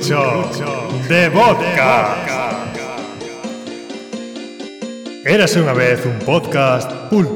Trucho 0.00 0.88
de 1.08 1.28
Vodka. 1.28 2.14
Érase 5.26 5.58
unha 5.58 5.74
vez 5.74 6.00
un 6.06 6.16
podcast 6.22 6.88
pulp, 7.10 7.34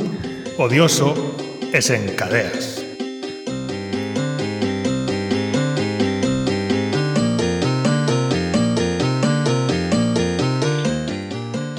odioso 0.57 1.13
e 1.75 1.83
sen 1.83 2.15
cadeas. 2.15 2.81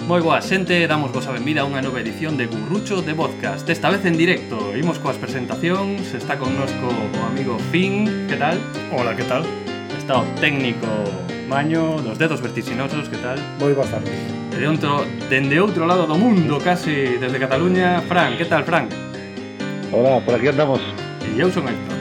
Moi 0.05 0.21
boa 0.21 0.43
xente, 0.43 0.77
damos 0.85 1.09
vos 1.15 1.25
a 1.25 1.33
benvida 1.33 1.63
a 1.63 1.65
unha 1.65 1.81
nova 1.81 2.03
edición 2.03 2.35
de 2.35 2.45
Gurrucho 2.45 3.01
de 3.01 3.17
Podcast 3.17 3.65
Esta 3.65 3.89
vez 3.89 4.05
en 4.05 4.13
directo, 4.13 4.75
imos 4.77 5.01
coas 5.01 5.17
presentacións 5.17 6.13
Está 6.13 6.37
connosco 6.37 6.85
o 6.85 7.17
amigo 7.25 7.57
Finn, 7.73 8.29
que 8.29 8.37
tal? 8.37 8.61
Hola, 8.93 9.17
que 9.17 9.25
tal? 9.25 9.62
está 10.03 10.19
o 10.19 10.25
técnico 10.41 10.85
Maño 11.47 12.01
dos 12.01 12.17
dedos 12.17 12.41
vertiginosos, 12.41 13.07
que 13.07 13.17
tal? 13.17 13.37
Moi 13.59 13.71
boa 13.71 13.87
tarde. 13.87 14.09
De 14.51 14.65
outro, 14.67 15.05
dende 15.29 15.55
outro 15.61 15.85
lado 15.85 16.07
do 16.07 16.17
mundo, 16.17 16.57
casi, 16.59 17.15
desde 17.21 17.37
Cataluña, 17.39 18.01
Fran, 18.09 18.35
que 18.35 18.43
tal, 18.43 18.63
Fran? 18.63 18.89
Hola, 19.93 20.19
por 20.25 20.33
aquí 20.35 20.47
andamos. 20.49 20.81
E 21.21 21.39
eu 21.39 21.51
son 21.51 21.67
Héctor. 21.69 21.93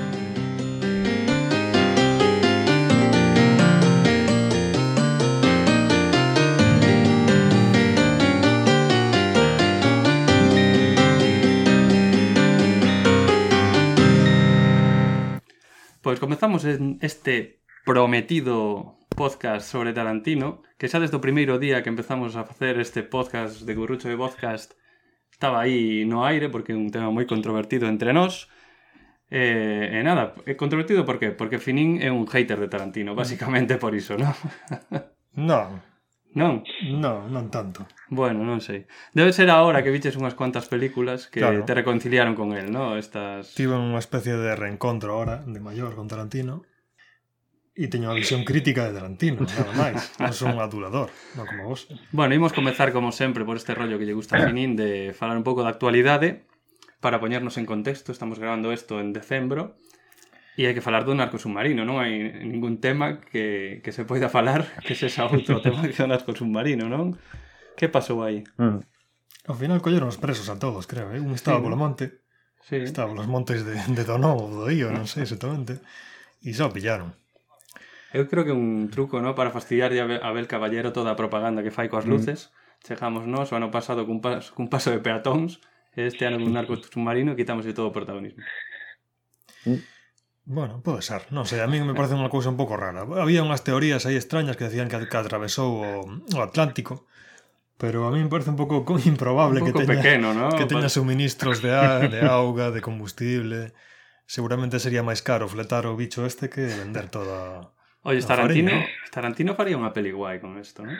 Pois 16.01 16.19
comezamos 16.19 16.65
en 16.65 16.99
este 17.03 17.62
prometido 17.85 18.99
podcast 19.17 19.67
sobre 19.67 19.93
Tarantino, 19.93 20.63
que 20.79 20.87
xa 20.87 21.03
desde 21.03 21.19
o 21.19 21.25
primeiro 21.25 21.59
día 21.59 21.83
que 21.83 21.91
empezamos 21.91 22.39
a 22.39 22.47
facer 22.47 22.79
este 22.79 23.03
podcast 23.03 23.67
de 23.67 23.75
Gurrucho 23.75 24.07
de 24.07 24.17
Podcast 24.17 24.79
estaba 25.31 25.61
aí 25.61 26.07
no 26.07 26.23
aire 26.23 26.47
porque 26.49 26.71
é 26.71 26.79
un 26.79 26.95
tema 26.95 27.11
moi 27.11 27.27
controvertido 27.27 27.91
entre 27.91 28.15
nós. 28.15 28.47
Eh, 29.27 29.91
e, 29.91 29.99
eh, 29.99 30.05
nada, 30.07 30.39
é 30.47 30.55
controvertido 30.55 31.03
por 31.03 31.19
qué? 31.19 31.35
Porque 31.35 31.59
Finin 31.59 31.99
é 31.99 32.15
un 32.15 32.31
hater 32.31 32.63
de 32.63 32.71
Tarantino, 32.71 33.13
mm. 33.13 33.19
basicamente 33.19 33.75
por 33.83 33.91
iso, 33.99 34.15
non? 34.15 34.31
non. 35.35 35.83
Non? 36.33 36.65
Non, 36.89 37.29
non 37.29 37.53
tanto. 37.53 37.85
Bueno, 38.09 38.41
non 38.47 38.65
sei. 38.65 38.89
Debe 39.13 39.37
ser 39.37 39.53
agora 39.53 39.85
que 39.85 39.93
viches 39.93 40.17
unhas 40.17 40.39
cuantas 40.39 40.71
películas 40.71 41.29
que 41.29 41.45
claro. 41.45 41.67
te 41.67 41.75
reconciliaron 41.77 42.39
con 42.39 42.55
el, 42.57 42.71
non? 42.71 42.97
Estas... 42.97 43.53
Tive 43.53 43.75
unha 43.75 44.01
especie 44.01 44.39
de 44.39 44.55
reencontro 44.57 45.13
ahora, 45.13 45.45
de 45.45 45.61
maior, 45.61 45.93
con 45.99 46.09
Tarantino. 46.09 46.65
E 47.73 47.89
teño 47.89 48.13
unha 48.13 48.21
visión 48.21 48.45
crítica 48.45 48.85
de 48.85 48.93
Tarantino, 48.93 49.49
nada 49.49 49.73
máis. 49.73 50.13
Non 50.21 50.37
son 50.37 50.57
un 50.57 50.61
adulador, 50.61 51.09
non 51.33 51.49
como 51.49 51.73
vos. 51.73 51.89
Bueno, 52.13 52.37
imos 52.37 52.53
comezar 52.53 52.93
como 52.93 53.17
sempre 53.17 53.49
por 53.49 53.57
este 53.57 53.73
rollo 53.73 53.97
que 53.97 54.05
lle 54.05 54.13
gusta 54.13 54.37
a 54.37 54.45
Finín 54.45 54.77
de 54.77 55.17
falar 55.17 55.41
un 55.41 55.47
pouco 55.47 55.65
da 55.65 55.73
actualidade 55.73 56.45
para 57.01 57.17
poñernos 57.17 57.57
en 57.57 57.65
contexto. 57.65 58.13
Estamos 58.13 58.37
grabando 58.37 58.77
isto 58.77 59.01
en 59.01 59.17
decembro 59.17 59.81
e 60.53 60.69
hai 60.69 60.77
que 60.77 60.85
falar 60.85 61.09
do 61.09 61.17
narco 61.17 61.41
submarino. 61.41 61.89
Non 61.89 61.97
hai 61.97 62.45
ningún 62.45 62.77
tema 62.77 63.25
que, 63.25 63.81
que 63.81 63.89
se 63.89 64.05
poida 64.05 64.29
falar 64.29 64.69
que 64.85 64.93
sexa 64.93 65.25
outro 65.25 65.65
tema 65.65 65.89
que 65.89 65.97
o 66.05 66.09
narco 66.09 66.37
submarino, 66.37 66.93
non? 66.93 67.17
Que 67.73 67.89
pasou 67.89 68.21
aí? 68.21 68.45
Mm. 68.61 68.85
Ao 69.49 69.57
final 69.57 69.81
colleron 69.81 70.13
os 70.13 70.21
presos 70.21 70.53
a 70.53 70.61
todos, 70.61 70.85
creo, 70.85 71.09
eh? 71.09 71.25
Un 71.25 71.33
estaba 71.33 71.57
sí. 71.57 71.65
polo 71.65 71.81
monte, 71.81 72.21
sí. 72.69 72.85
estaba 72.85 73.17
polos 73.17 73.33
montes 73.33 73.65
de, 73.65 73.81
de 73.81 74.05
Donovo, 74.05 74.53
do 74.53 74.69
Io, 74.69 74.93
non 74.93 75.09
sei 75.09 75.25
exactamente, 75.25 75.81
e 76.45 76.53
só 76.53 76.69
pillaron. 76.69 77.17
Eu 78.13 78.29
creo 78.29 78.45
que 78.45 78.53
un 78.53 78.93
truco, 78.93 79.21
no, 79.25 79.33
para 79.35 79.49
fastidiar 79.51 79.91
a 79.97 80.05
Abel- 80.05 80.21
a 80.23 80.29
Abel 80.29 80.47
Caballero 80.47 80.93
toda 80.93 81.13
a 81.13 81.19
propaganda 81.19 81.65
que 81.65 81.73
fai 81.73 81.89
coas 81.89 82.05
luces. 82.05 82.53
Chegamos 82.85 83.25
nós 83.25 83.49
o 83.51 83.57
ano 83.57 83.73
pasado 83.73 84.05
cun, 84.05 84.21
pas, 84.21 84.53
cun 84.53 84.69
paso 84.69 84.93
de 84.93 85.01
peatóns, 85.01 85.63
este 85.97 86.29
ano 86.29 86.37
cun 86.43 86.53
narco 86.53 86.77
submarino 86.77 87.33
e 87.33 87.39
quitamos 87.39 87.65
todo 87.73 87.89
o 87.89 87.95
protagonismo. 87.97 88.43
Bueno, 90.45 90.83
pode 90.83 91.07
ser, 91.07 91.23
non 91.31 91.47
sei, 91.47 91.63
a 91.63 91.71
mí 91.71 91.79
me 91.79 91.95
parece 91.95 92.19
unha 92.19 92.27
cousa 92.27 92.51
un 92.51 92.59
pouco 92.59 92.75
rara. 92.75 93.07
Había 93.07 93.47
unhas 93.47 93.63
teorías 93.63 94.03
aí 94.11 94.19
extrañas 94.19 94.59
que 94.59 94.67
decían 94.67 94.91
que, 94.91 94.99
que 95.07 95.15
atravesou 95.19 95.71
o, 95.79 95.89
o 96.35 96.39
Atlántico, 96.43 97.07
pero 97.79 98.05
a 98.05 98.11
mí 98.11 98.19
me 98.19 98.27
parece 98.27 98.51
un 98.51 98.59
pouco 98.59 98.83
co- 98.83 98.99
improbable 98.99 99.63
Un 99.63 99.71
que 99.71 99.87
teña, 99.87 100.03
pequeno, 100.03 100.35
no? 100.35 100.51
que 100.59 100.67
teña 100.67 100.91
suministros 100.91 101.63
de, 101.63 101.71
a, 101.71 102.03
de 102.11 102.27
auga, 102.35 102.75
de 102.75 102.83
combustible. 102.83 103.71
Seguramente 104.27 104.83
sería 104.83 105.07
máis 105.07 105.23
caro 105.23 105.47
fletar 105.47 105.87
o 105.87 105.95
bicho 105.95 106.27
este 106.27 106.51
que 106.51 106.67
vender 106.67 107.07
toda... 107.07 107.71
Oye, 108.05 108.23
Tarantino, 108.23 108.73
Tarantino 109.11 109.55
faría 109.55 109.79
¿eh? 109.79 109.81
unha 109.81 109.95
peli 109.95 110.11
guai 110.11 110.43
con 110.43 110.59
isto, 110.59 110.83
¿no? 110.83 110.95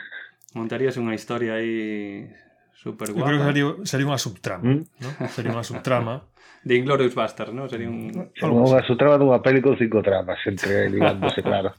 Montarías 0.55 0.95
unha 0.95 1.11
historia 1.11 1.59
aí 1.59 2.31
super 2.71 3.11
guapa. 3.11 3.19
Eu 3.19 3.27
creo 3.27 3.39
que 3.43 3.47
sería, 3.51 3.67
sería 3.83 4.07
unha 4.07 4.21
subtrama, 4.21 4.63
¿Mm? 4.63 4.81
¿no? 5.03 5.09
Sería 5.27 5.51
unha 5.51 5.67
subtrama. 5.67 6.15
De 6.63 6.79
Inglourious 6.79 7.11
Basterds, 7.11 7.51
¿no? 7.51 7.67
Sería 7.67 7.91
un... 7.91 8.31
Unha 8.39 8.79
subtrama 8.87 9.19
dunha 9.19 9.43
peli 9.43 9.59
con 9.59 9.75
cinco 9.75 9.99
tramas, 9.99 10.39
entre 10.47 10.87
ligándose, 10.87 11.43
claro. 11.49 11.75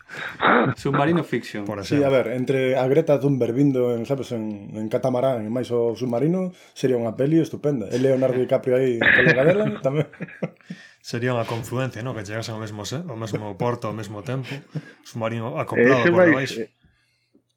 Submarino 0.77 1.25
Fiction. 1.25 1.65
Por. 1.65 1.81
Sí, 1.89 2.05
a 2.05 2.13
ver, 2.13 2.37
entre 2.37 2.77
a 2.77 2.84
Greta 2.84 3.17
Thunberg 3.17 3.57
vindo 3.57 3.97
en, 3.97 4.05
sabes, 4.05 4.37
en, 4.37 4.77
en 4.77 4.93
catamarán 4.93 5.41
e 5.41 5.49
máis 5.49 5.73
o 5.73 5.97
submarino, 5.97 6.53
sería 6.77 7.01
unha 7.01 7.17
peli 7.17 7.41
estupenda. 7.41 7.89
E 7.89 7.97
Leonardo 7.97 8.37
DiCaprio 8.37 8.77
aí 8.77 9.01
en 9.01 9.09
Telegadela 9.09 9.73
tamén. 9.81 10.05
Sería 11.04 11.37
unha 11.37 11.44
confluencia, 11.44 12.00
non? 12.00 12.16
Que 12.16 12.25
chegase 12.25 12.48
ao 12.48 12.56
mesmo, 12.56 12.81
ao 12.81 13.19
mesmo 13.20 13.53
porto 13.60 13.92
ao 13.92 13.94
mesmo 13.94 14.25
tempo. 14.25 14.48
O 14.48 15.04
submarino 15.04 15.60
acoplado 15.60 16.00
ese 16.00 16.09
por 16.09 16.32
baixo. 16.32 16.65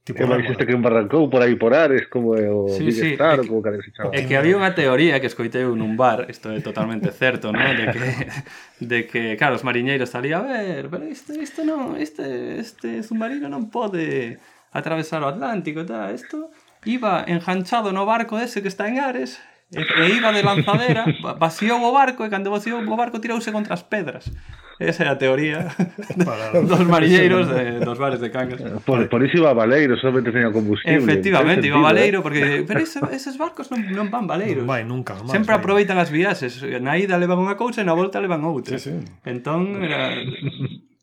Tipo 0.04 0.24
é 0.24 0.28
máis 0.28 0.44
este 0.52 0.68
que 0.68 0.76
embarrancou 0.76 1.32
por 1.32 1.40
aí 1.40 1.56
por 1.56 1.72
Ares, 1.72 2.12
como 2.12 2.36
é 2.36 2.52
o 2.52 2.68
sí, 2.68 2.92
sí. 2.92 3.16
Star, 3.16 3.40
é, 3.40 3.48
como 3.48 3.64
que, 3.64 3.88
se 3.88 3.92
chama. 3.96 4.12
É 4.12 4.28
que 4.28 4.36
había 4.36 4.60
unha 4.60 4.76
teoría 4.76 5.24
que 5.24 5.32
escoitei 5.32 5.64
nun 5.64 5.96
bar, 5.96 6.28
isto 6.28 6.52
é 6.52 6.60
totalmente 6.60 7.08
certo, 7.16 7.56
non? 7.56 7.72
De 7.72 7.88
que, 7.88 8.04
de 8.92 9.00
que 9.08 9.22
claro, 9.40 9.56
os 9.56 9.64
mariñeiros 9.64 10.12
ali, 10.12 10.36
a 10.36 10.44
ver, 10.44 10.92
pero 10.92 11.08
isto, 11.08 11.32
isto 11.32 11.64
non, 11.64 11.96
este, 11.96 12.60
este 12.60 13.00
submarino 13.00 13.48
non 13.48 13.72
pode 13.72 14.44
atravesar 14.76 15.24
o 15.24 15.32
Atlántico, 15.32 15.88
tal, 15.88 16.12
isto 16.12 16.52
iba 16.84 17.24
enganchado 17.24 17.96
no 17.96 18.04
barco 18.04 18.36
ese 18.40 18.60
que 18.60 18.68
está 18.68 18.92
en 18.92 19.00
Ares 19.00 19.40
e, 19.72 19.82
e 19.82 20.04
iba 20.16 20.32
de 20.32 20.42
lanzadera, 20.44 21.04
vaciou 21.40 21.84
o 21.84 21.92
barco 21.92 22.24
e 22.24 22.30
cando 22.30 22.52
vaciou 22.52 22.80
o 22.80 22.96
barco 22.96 23.20
tirouse 23.20 23.52
contra 23.52 23.74
as 23.74 23.84
pedras. 23.84 24.32
Esa 24.80 25.06
é 25.06 25.10
a 25.10 25.18
teoría 25.18 25.74
Para, 26.26 26.62
dos 26.62 26.86
marilleiros 26.94 27.50
de, 27.50 27.80
dos 27.80 27.98
bares 27.98 28.22
de 28.22 28.30
Cangas. 28.30 28.62
Eh, 28.62 28.78
por, 28.86 29.10
por 29.10 29.26
iso 29.26 29.38
iba 29.38 29.54
Valeiro, 29.54 29.98
solamente 29.98 30.32
teña 30.32 30.54
combustible. 30.54 31.02
Efectivamente, 31.02 31.66
iba 31.66 31.82
Valeiro, 31.82 32.20
eh. 32.20 32.22
porque 32.22 32.42
pero 32.68 32.80
ese, 32.80 33.02
eses 33.12 33.38
barcos 33.38 33.74
non, 33.74 33.82
non 33.90 34.14
van 34.14 34.30
Valeiros. 34.30 34.62
Non 34.62 34.70
vai 34.70 34.86
nunca 34.86 35.18
máis. 35.18 35.34
Sempre 35.34 35.58
vai. 35.58 35.60
aproveitan 35.60 35.98
as 35.98 36.14
viaxes. 36.14 36.62
Na 36.78 36.94
ida 36.94 37.18
levan 37.18 37.42
unha 37.42 37.58
cousa 37.58 37.82
e 37.82 37.86
na 37.90 37.98
volta 37.98 38.22
levan 38.22 38.46
outra. 38.46 38.78
Sí, 38.78 38.94
sí. 38.94 39.02
Entón, 39.26 39.82
era... 39.82 40.14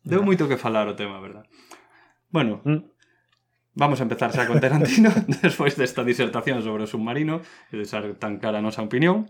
deu 0.07 0.23
moito 0.23 0.47
que 0.47 0.55
falar 0.55 0.87
o 0.87 0.95
tema, 0.95 1.19
verdad? 1.19 1.43
Bueno, 2.31 2.63
¿Mm? 2.63 2.94
Vamos 3.75 3.99
a 3.99 4.07
empezar 4.07 4.31
xa 4.31 4.47
con 4.47 4.62
Tarantino 4.62 5.11
despois 5.43 5.75
desta 5.75 6.07
disertación 6.07 6.62
sobre 6.62 6.87
o 6.87 6.91
submarino 6.91 7.43
e 7.75 7.83
de 7.83 7.83
ser 7.83 8.15
tan 8.23 8.39
cara 8.39 8.62
a 8.62 8.65
nosa 8.65 8.87
opinión. 8.87 9.27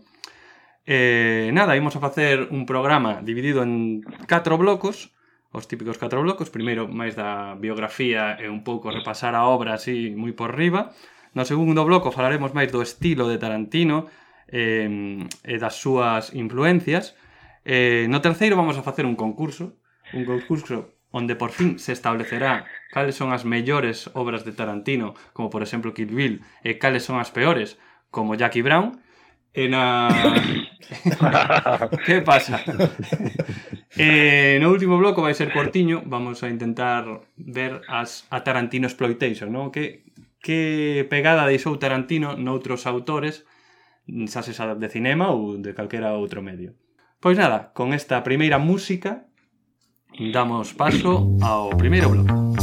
Eh, 0.84 1.49
nada, 1.56 1.81
imos 1.81 1.97
a 1.97 2.05
facer 2.05 2.53
un 2.53 2.69
programa 2.69 3.25
dividido 3.25 3.65
en 3.65 4.05
catro 4.28 4.61
blocos, 4.61 5.17
os 5.49 5.64
típicos 5.64 5.96
catro 5.96 6.20
blocos, 6.20 6.52
primeiro 6.52 6.85
máis 6.93 7.17
da 7.17 7.56
biografía 7.56 8.37
e 8.37 8.52
un 8.52 8.61
pouco 8.61 8.93
repasar 8.93 9.32
a 9.32 9.49
obra 9.49 9.81
así 9.81 10.12
moi 10.12 10.37
por 10.37 10.52
riba. 10.52 10.93
No 11.32 11.49
segundo 11.49 11.81
bloco 11.88 12.12
falaremos 12.12 12.52
máis 12.52 12.69
do 12.69 12.85
estilo 12.85 13.32
de 13.32 13.41
Tarantino 13.41 14.12
eh, 14.52 15.25
e 15.25 15.56
das 15.56 15.81
súas 15.81 16.37
influencias. 16.37 17.17
Eh, 17.64 18.05
no 18.12 18.20
terceiro 18.20 18.61
vamos 18.61 18.76
a 18.76 18.85
facer 18.85 19.08
un 19.08 19.17
concurso, 19.17 19.81
un 20.12 20.29
concurso 20.29 20.94
onde 21.14 21.38
por 21.38 21.55
fin 21.55 21.78
se 21.78 21.94
establecerá 21.94 22.66
cales 22.90 23.14
son 23.14 23.31
as 23.31 23.46
mellores 23.46 24.11
obras 24.19 24.43
de 24.43 24.50
Tarantino, 24.50 25.14
como 25.31 25.46
por 25.46 25.62
exemplo 25.62 25.94
Kill 25.94 26.11
Bill, 26.11 26.43
e 26.66 26.75
cales 26.82 27.06
son 27.06 27.22
as 27.22 27.31
peores, 27.31 27.78
como 28.11 28.34
Jackie 28.34 28.66
Brown, 28.66 28.99
e 29.55 29.70
na... 29.70 30.11
que 32.05 32.20
pasa? 32.20 32.58
eh, 33.96 34.58
no 34.58 34.75
último 34.75 34.99
bloco 34.99 35.22
vai 35.22 35.38
ser 35.38 35.55
cortiño, 35.55 36.02
vamos 36.05 36.43
a 36.43 36.50
intentar 36.50 37.06
ver 37.38 37.87
as 37.87 38.26
a 38.34 38.43
Tarantino 38.43 38.90
exploitation, 38.90 39.55
non? 39.55 39.70
Que 39.70 40.02
que 40.44 41.06
pegada 41.08 41.49
deixou 41.49 41.81
Tarantino 41.81 42.37
noutros 42.37 42.84
autores, 42.84 43.49
xa 44.28 44.44
se 44.44 44.52
sabe 44.52 44.76
de 44.76 44.93
cinema 44.93 45.32
ou 45.32 45.56
de 45.56 45.72
calquera 45.72 46.12
outro 46.12 46.44
medio. 46.44 46.76
Pois 47.17 47.40
nada, 47.40 47.72
con 47.72 47.96
esta 47.96 48.20
primeira 48.20 48.60
música 48.60 49.25
Damos 50.19 50.72
paso 50.72 51.37
ao 51.43 51.70
primeiro 51.70 52.08
bloco. 52.08 52.54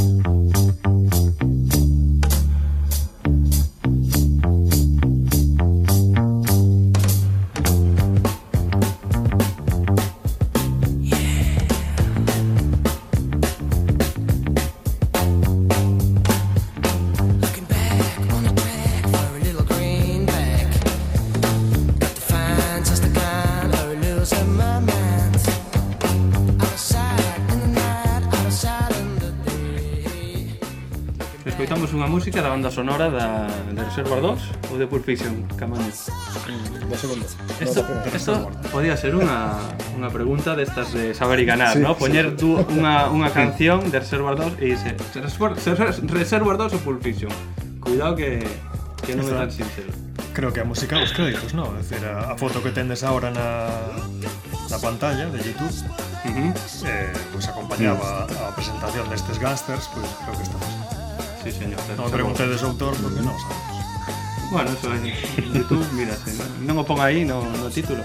música 32.22 32.40
da 32.40 32.50
banda 32.50 32.70
sonora 32.70 33.10
da, 33.10 33.48
de 33.74 33.82
Reservoir 33.82 34.22
2 34.22 34.70
ou 34.70 34.78
de 34.78 34.86
Pulp 34.86 35.04
Fiction, 35.04 35.42
Camanes? 35.58 36.06
Dos 36.88 37.00
segundos. 37.00 37.36
Isto, 37.60 37.84
esto 38.14 38.52
podía 38.70 38.94
ser 38.94 39.18
unha, 39.18 39.58
unha 39.98 40.06
pregunta 40.14 40.54
destas 40.54 40.94
de 40.94 41.18
saber 41.18 41.42
e 41.42 41.50
ganar, 41.50 41.74
sí, 41.74 41.82
no? 41.82 41.98
Poñer 41.98 42.38
sí. 42.38 42.46
tú 42.46 42.62
unha, 42.78 43.10
unha 43.10 43.34
canción 43.34 43.90
de 43.90 43.98
Reservoir 43.98 44.38
2 44.38 44.62
e 44.62 44.70
dice 44.70 44.94
Reservoir, 45.18 45.58
Reservoir 46.14 46.56
2 46.62 46.78
ou 46.78 46.82
Pulp 46.86 47.02
Fiction? 47.02 47.34
Cuidado 47.82 48.14
que, 48.14 48.38
que 49.02 49.18
non 49.18 49.26
é 49.26 49.34
tan 49.42 49.50
sincero. 49.50 49.90
Creo 50.38 50.54
que 50.54 50.62
a 50.62 50.68
música 50.70 51.02
os 51.02 51.10
créditos, 51.18 51.58
¿no? 51.58 51.74
É 51.74 51.82
dicir, 51.82 52.06
a, 52.06 52.30
a 52.30 52.36
foto 52.38 52.62
que 52.62 52.70
tendes 52.70 53.02
agora 53.02 53.34
na, 53.34 53.66
na 54.70 54.78
pantalla 54.78 55.26
de 55.26 55.42
YouTube 55.42 55.74
uh 55.74 56.30
-huh. 56.30 56.54
eh, 56.86 57.10
pois 57.34 57.34
pues 57.34 57.46
acompañaba 57.50 58.30
mm. 58.30 58.46
a 58.46 58.54
presentación 58.54 59.10
destes 59.10 59.42
gangsters, 59.42 59.90
pois 59.90 60.06
pues, 60.06 60.22
creo 60.22 60.38
que 60.38 60.46
estamos 60.46 60.81
Sí, 61.44 61.50
señor. 61.52 61.82
Non 61.98 62.14
preguntedes 62.14 62.62
autor 62.62 62.94
porque 63.02 63.22
non 63.26 63.34
sabes. 63.34 63.82
Bueno, 64.52 64.70
eso 64.76 64.92
en 64.94 65.10
Youtube, 65.56 65.88
mírase. 65.96 66.38
Non, 66.38 66.50
non 66.70 66.76
o 66.82 66.84
pon 66.86 67.02
aí 67.02 67.26
no, 67.26 67.42
no 67.42 67.72
título. 67.74 68.04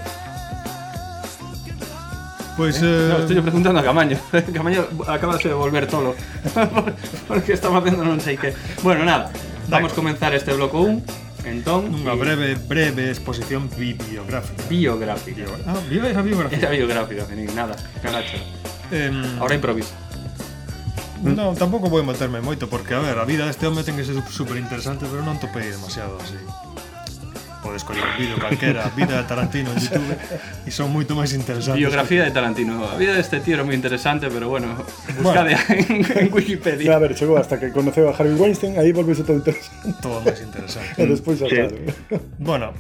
Pois... 2.57 2.79
Pues, 2.79 2.83
eh, 2.83 3.29
eh... 3.29 3.35
No, 3.35 3.43
preguntando 3.43 3.81
a 3.81 3.85
Camaño. 3.85 4.17
Camaño 4.57 4.89
acaba 5.07 5.37
de 5.37 5.53
volver 5.53 5.87
tolo. 5.87 6.15
porque 7.29 7.53
estaba 7.53 7.83
facendo 7.83 8.01
non 8.01 8.17
sei 8.25 8.41
que. 8.41 8.57
Bueno, 8.81 9.05
nada. 9.05 9.29
Vamos 9.69 9.93
a 9.93 9.95
comenzar 9.95 10.33
este 10.33 10.57
bloco 10.57 10.81
1. 10.81 11.27
Entón, 11.47 11.93
unha 11.93 12.17
y... 12.17 12.19
breve 12.19 12.49
breve 12.57 13.13
exposición 13.13 13.69
bibliográfica. 13.77 14.65
Biográfica. 14.73 15.45
Bio... 15.45 15.53
Ah, 15.69 15.79
viva 15.85 16.09
esa 16.09 16.25
biográfica. 16.25 16.57
Era 16.57 16.73
biográfica, 16.73 17.23
nada, 17.53 17.77
Cagacho. 18.01 18.41
Eh... 18.91 19.13
Ahora 19.39 19.55
improviso. 19.55 20.06
Mm. 21.23 21.33
Non, 21.33 21.57
tampouco 21.57 21.89
vou 21.89 22.05
meterme 22.05 22.45
moito 22.45 22.69
Porque, 22.69 22.93
a 22.93 23.01
ver, 23.01 23.17
a 23.17 23.25
vida 23.25 23.49
deste 23.49 23.65
home 23.65 23.81
ten 23.81 23.97
que 23.97 24.05
ser 24.05 24.17
super 24.29 24.57
interesante 24.61 25.09
Pero 25.09 25.25
non 25.25 25.41
topei 25.41 25.69
demasiado 25.73 26.21
así. 26.21 26.37
Podes 27.65 27.83
coller 27.83 28.05
un 28.05 28.17
vídeo 28.21 28.37
calquera 28.39 28.93
Vida 28.95 29.17
de 29.17 29.25
Tarantino 29.25 29.73
en 29.73 29.81
Youtube 29.81 30.15
E 30.67 30.71
son 30.71 30.93
moito 30.93 31.17
máis 31.19 31.33
interesantes 31.33 31.81
Biografía 31.81 32.23
de 32.23 32.31
Tarantino. 32.31 32.85
A 32.85 32.95
vida 33.01 33.17
deste 33.17 33.41
tío 33.41 33.59
era 33.59 33.65
moi 33.65 33.75
interesante 33.75 34.29
Pero 34.29 34.53
bueno, 34.53 34.77
buscade 35.19 35.57
bueno. 35.57 35.89
en, 35.91 35.99
en 36.05 36.29
Wikipedia. 36.31 36.95
A 36.95 37.03
ver, 37.03 37.17
chegou 37.17 37.41
hasta 37.41 37.59
que 37.59 37.73
conoceu 37.73 38.07
a 38.07 38.15
Harvey 38.15 38.37
Weinstein 38.37 38.77
Aí 38.79 38.93
volvese 38.93 39.25
todo 39.25 39.41
interesante. 39.41 39.99
Todo 40.05 40.21
máis 40.21 40.39
interesante. 40.45 40.95
E 41.01 41.05
despois 41.09 41.41
a 41.43 41.49
sí. 41.49 41.59
Bueno, 42.39 42.71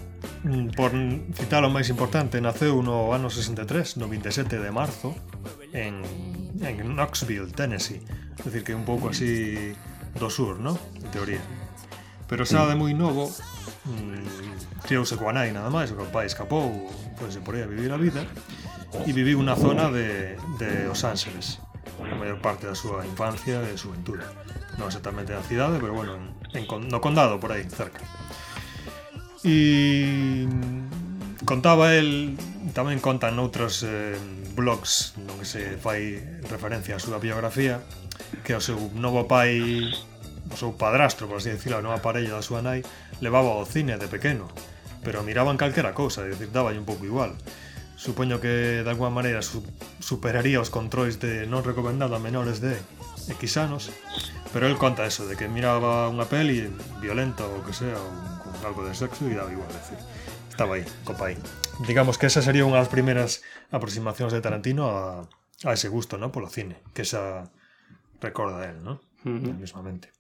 mm, 0.44 0.76
por 0.76 0.92
citar 1.34 1.64
o 1.64 1.70
máis 1.72 1.88
importante 1.88 2.38
Naceu 2.38 2.78
no 2.84 3.10
ano 3.16 3.32
63, 3.32 3.96
no 3.98 4.06
27 4.06 4.60
de 4.60 4.70
marzo 4.70 5.16
En 5.72 6.04
en 6.60 6.96
Knoxville, 6.96 7.52
Tennessee. 7.52 8.00
É 8.38 8.42
dicir, 8.44 8.62
que 8.64 8.72
é 8.72 8.76
un 8.76 8.84
pouco 8.84 9.08
así 9.08 9.74
do 10.18 10.30
sur, 10.30 10.58
¿no? 10.60 10.78
en 10.96 11.10
teoría. 11.10 11.40
Pero 12.28 12.42
xa 12.44 12.66
de 12.66 12.74
moi 12.74 12.90
novo, 12.90 13.30
mmm, 13.86 14.82
criouse 14.82 15.14
coa 15.14 15.30
nai 15.30 15.54
nada 15.54 15.70
máis, 15.70 15.92
o 15.92 15.96
que 15.96 16.02
o 16.02 16.10
pai 16.10 16.26
escapou, 16.26 16.90
pois 17.14 17.38
por 17.38 17.54
aí 17.54 17.62
a 17.62 17.70
vivir 17.70 17.92
a 17.94 17.98
vida, 18.00 18.26
e 19.06 19.10
viviu 19.14 19.38
unha 19.38 19.54
zona 19.54 19.92
de, 19.94 20.34
de 20.58 20.90
Los 20.90 21.06
Ángeles 21.06 21.62
a 22.02 22.14
maior 22.14 22.38
parte 22.42 22.66
da 22.66 22.74
súa 22.74 23.06
infancia 23.06 23.62
e 23.62 23.74
xuventude. 23.78 24.26
Non 24.76 24.90
exactamente 24.90 25.32
na 25.32 25.42
cidade, 25.46 25.80
pero 25.80 25.94
bueno, 25.94 26.18
en, 26.52 26.66
en, 26.66 26.88
no 26.90 26.98
condado, 27.00 27.40
por 27.40 27.54
aí, 27.54 27.64
cerca. 27.66 28.02
E 29.46 30.46
mm, 30.50 31.46
contaba 31.46 31.94
el, 31.94 32.34
tamén 32.74 32.98
contan 32.98 33.38
outros 33.38 33.86
eh, 33.86 34.18
blogs 34.56 35.12
no 35.20 35.36
que 35.36 35.44
se 35.44 35.76
fai 35.76 36.16
referencia 36.48 36.96
á 36.96 37.00
súa 37.00 37.20
biografía 37.20 37.84
que 38.40 38.56
o 38.56 38.62
seu 38.64 38.80
novo 38.96 39.28
pai 39.28 39.84
o 40.48 40.56
seu 40.56 40.72
padrastro, 40.72 41.28
por 41.28 41.42
así 41.42 41.52
decirlo, 41.52 41.76
a 41.76 41.84
nova 41.84 42.00
parella 42.00 42.32
da 42.32 42.42
súa 42.42 42.64
nai 42.64 42.80
levaba 43.20 43.52
ao 43.52 43.68
cine 43.68 44.00
de 44.00 44.08
pequeno 44.08 44.48
pero 45.06 45.22
miraban 45.22 45.54
calquera 45.54 45.94
cousa, 45.94 46.26
é 46.26 46.34
dicir, 46.34 46.50
daba 46.50 46.74
un 46.74 46.82
pouco 46.82 47.06
igual. 47.06 47.38
Supoño 47.94 48.42
que 48.42 48.82
de 48.82 48.90
alguma 48.90 49.08
maneira 49.08 49.38
su 49.38 49.62
superaría 50.02 50.58
os 50.58 50.66
controis 50.66 51.22
de 51.22 51.46
non 51.46 51.62
recomendado 51.62 52.18
a 52.18 52.20
menores 52.20 52.58
de 52.58 52.74
X 53.38 53.54
anos, 53.54 53.94
pero 54.50 54.66
el 54.66 54.74
conta 54.74 55.06
eso, 55.06 55.30
de 55.30 55.38
que 55.38 55.46
miraba 55.46 56.10
unha 56.10 56.26
peli 56.26 56.66
violenta 56.98 57.46
ou 57.46 57.62
que 57.62 57.70
sea, 57.70 57.94
ou 57.94 58.35
algo 58.64 58.86
de 58.86 58.94
sexo 58.94 59.26
e 59.28 59.34
daba 59.34 59.52
igual, 59.52 59.68
decir, 59.68 59.98
estaba 60.48 60.80
aí, 60.80 60.84
copa 61.04 61.32
aí. 61.32 61.36
Digamos 61.84 62.16
que 62.16 62.30
esa 62.30 62.40
sería 62.40 62.64
unha 62.64 62.80
das 62.80 62.88
primeiras 62.88 63.44
aproximacións 63.68 64.32
de 64.32 64.40
Tarantino 64.40 64.88
a, 64.88 65.28
a 65.66 65.70
ese 65.76 65.92
gusto, 65.92 66.16
¿no? 66.16 66.32
polo 66.32 66.48
cine, 66.48 66.80
que 66.96 67.02
esa 67.04 67.50
recorda 68.20 68.64
él, 68.64 68.80
¿no? 68.80 69.04
Uh 69.26 69.36
-huh. 69.36 69.52
Mismamente. 69.58 70.16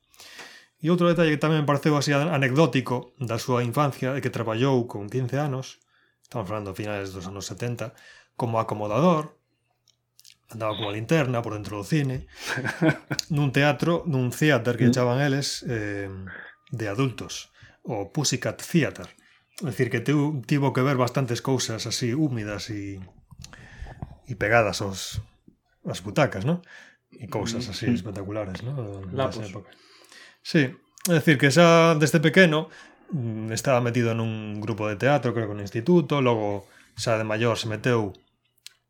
E 0.76 0.92
outro 0.92 1.08
detalle 1.08 1.32
que 1.32 1.40
tamén 1.40 1.64
me 1.64 1.68
pareceu 1.68 1.96
así 1.96 2.12
anecdótico 2.12 3.16
da 3.16 3.40
súa 3.40 3.64
infancia 3.64 4.12
é 4.12 4.20
que 4.20 4.28
traballou 4.28 4.84
con 4.84 5.08
15 5.08 5.40
anos, 5.40 5.80
estamos 6.20 6.44
falando 6.44 6.76
finales 6.76 7.16
dos 7.16 7.24
anos 7.24 7.48
70, 7.48 7.96
como 8.36 8.60
acomodador, 8.60 9.40
andaba 10.52 10.76
como 10.76 10.92
linterna 10.92 11.40
por 11.40 11.56
dentro 11.56 11.80
do 11.80 11.84
cine, 11.84 12.28
nun 13.34 13.50
teatro, 13.56 14.04
nun 14.04 14.28
theater 14.30 14.76
que 14.76 14.92
echaban 14.92 15.24
eles 15.24 15.64
eh, 15.64 16.12
de 16.70 16.86
adultos 16.86 17.50
o 17.86 18.10
Pussycat 18.10 18.58
Theater. 18.60 19.08
É 19.62 19.72
dicir, 19.72 19.88
que 19.88 20.04
teu, 20.04 20.42
tivo 20.44 20.74
que 20.74 20.84
ver 20.84 21.00
bastantes 21.00 21.40
cousas 21.40 21.86
así 21.86 22.12
húmidas 22.12 22.68
e, 22.68 23.00
e 24.28 24.34
pegadas 24.36 24.84
aos, 24.84 25.22
as 25.88 26.02
butacas, 26.04 26.44
non? 26.44 26.60
E 27.14 27.30
cousas 27.30 27.64
mm-hmm. 27.64 27.72
así 27.72 27.86
espectaculares, 27.94 28.60
non? 28.60 29.08
Lapos. 29.14 29.48
Época. 29.48 29.72
Sí, 30.44 30.68
é 31.08 31.14
dicir, 31.16 31.38
que 31.38 31.48
xa 31.48 31.96
desde 31.96 32.20
pequeno 32.20 32.68
mm, 33.14 33.54
estaba 33.54 33.80
metido 33.80 34.12
nun 34.12 34.60
grupo 34.60 34.90
de 34.90 35.00
teatro, 35.00 35.32
creo 35.32 35.48
que 35.48 35.56
no 35.56 35.64
instituto, 35.64 36.20
logo 36.20 36.68
xa 36.98 37.16
de 37.16 37.24
maior 37.24 37.56
se 37.56 37.70
meteu 37.70 38.12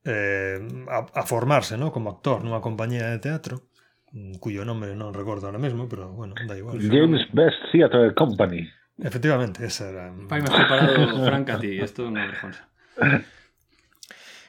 eh, 0.06 0.58
a, 0.88 1.06
a 1.14 1.22
formarse 1.22 1.76
¿no? 1.76 1.90
como 1.90 2.10
actor 2.10 2.42
nunha 2.42 2.62
compañía 2.62 3.10
de 3.10 3.18
teatro 3.18 3.66
mm, 4.14 4.38
cuyo 4.38 4.62
nombre 4.62 4.94
non 4.94 5.12
recordo 5.12 5.50
ahora 5.50 5.60
mesmo, 5.60 5.90
pero 5.90 6.10
bueno, 6.14 6.34
da 6.46 6.58
igual. 6.58 6.78
Games 6.78 7.22
Best 7.34 7.58
Theatre 7.70 8.14
Company. 8.14 8.66
Efectivamente, 8.98 9.64
esa 9.64 9.88
era. 9.88 10.12
Pai, 10.28 10.40
me 10.40 10.48
has 10.48 10.56
preparado 10.56 11.24
franca 11.24 11.56
a 11.56 11.60
ti, 11.60 11.78
esto 11.78 12.08
non 12.08 12.16
é 12.16 12.32
responsa. 12.32 12.64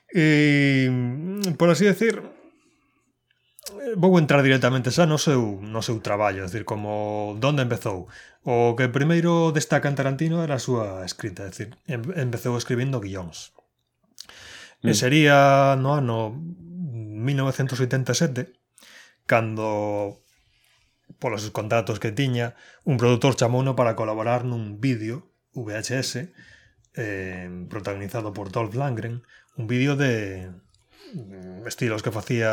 E, 0.08 0.88
por 1.60 1.68
así 1.68 1.84
decir, 1.84 2.24
vou 4.00 4.16
entrar 4.16 4.39
directamente 4.39 4.88
xa 4.88 5.04
no 5.04 5.20
seu, 5.20 5.60
no 5.60 5.84
seu 5.84 6.00
traballo, 6.00 6.48
decir, 6.48 6.63
como 6.63 7.36
donde 7.44 7.68
empezou. 7.68 8.08
O 8.48 8.72
que 8.80 8.88
primeiro 8.88 9.51
destaca 9.51 9.92
en 9.92 10.00
Tarantino 10.00 10.39
era 10.39 10.56
a 10.56 10.63
súa 10.63 11.04
escrita, 11.04 11.44
decir, 11.44 11.75
empezou 11.92 12.56
escribindo 12.56 13.04
guións. 13.04 13.51
Mm. 14.80 14.88
E 14.88 14.94
sería 14.96 15.75
no 15.75 16.00
ano 16.00 16.32
1987 16.32 18.56
cando 19.27 20.24
polos 21.20 21.50
contratos 21.52 22.00
que 22.00 22.12
tiña, 22.12 22.56
un 22.84 22.98
produtor 22.98 23.36
chamouno 23.36 23.74
para 23.74 23.96
colaborar 23.96 24.44
nun 24.44 24.78
vídeo 24.78 25.32
VHS 25.58 26.30
eh, 26.98 27.50
protagonizado 27.70 28.34
por 28.34 28.52
Dolph 28.52 28.76
Langren, 28.76 29.24
un 29.56 29.68
vídeo 29.68 29.96
de 29.96 30.52
mm, 31.14 31.66
estilos 31.66 32.04
que 32.04 32.12
facía 32.12 32.52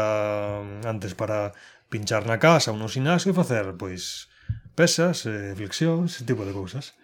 mm, 0.62 0.86
antes 0.86 1.14
para 1.14 1.52
pinchar 1.88 2.26
na 2.28 2.38
casa 2.38 2.72
ou 2.72 2.78
no 2.78 2.88
gimnasio 2.88 3.32
e 3.32 3.36
facer, 3.36 3.76
pois, 3.76 4.28
pesas, 4.76 5.24
eh, 5.26 5.56
flexións, 5.56 6.16
ese 6.16 6.28
tipo 6.28 6.44
de 6.44 6.52
cousas. 6.52 6.94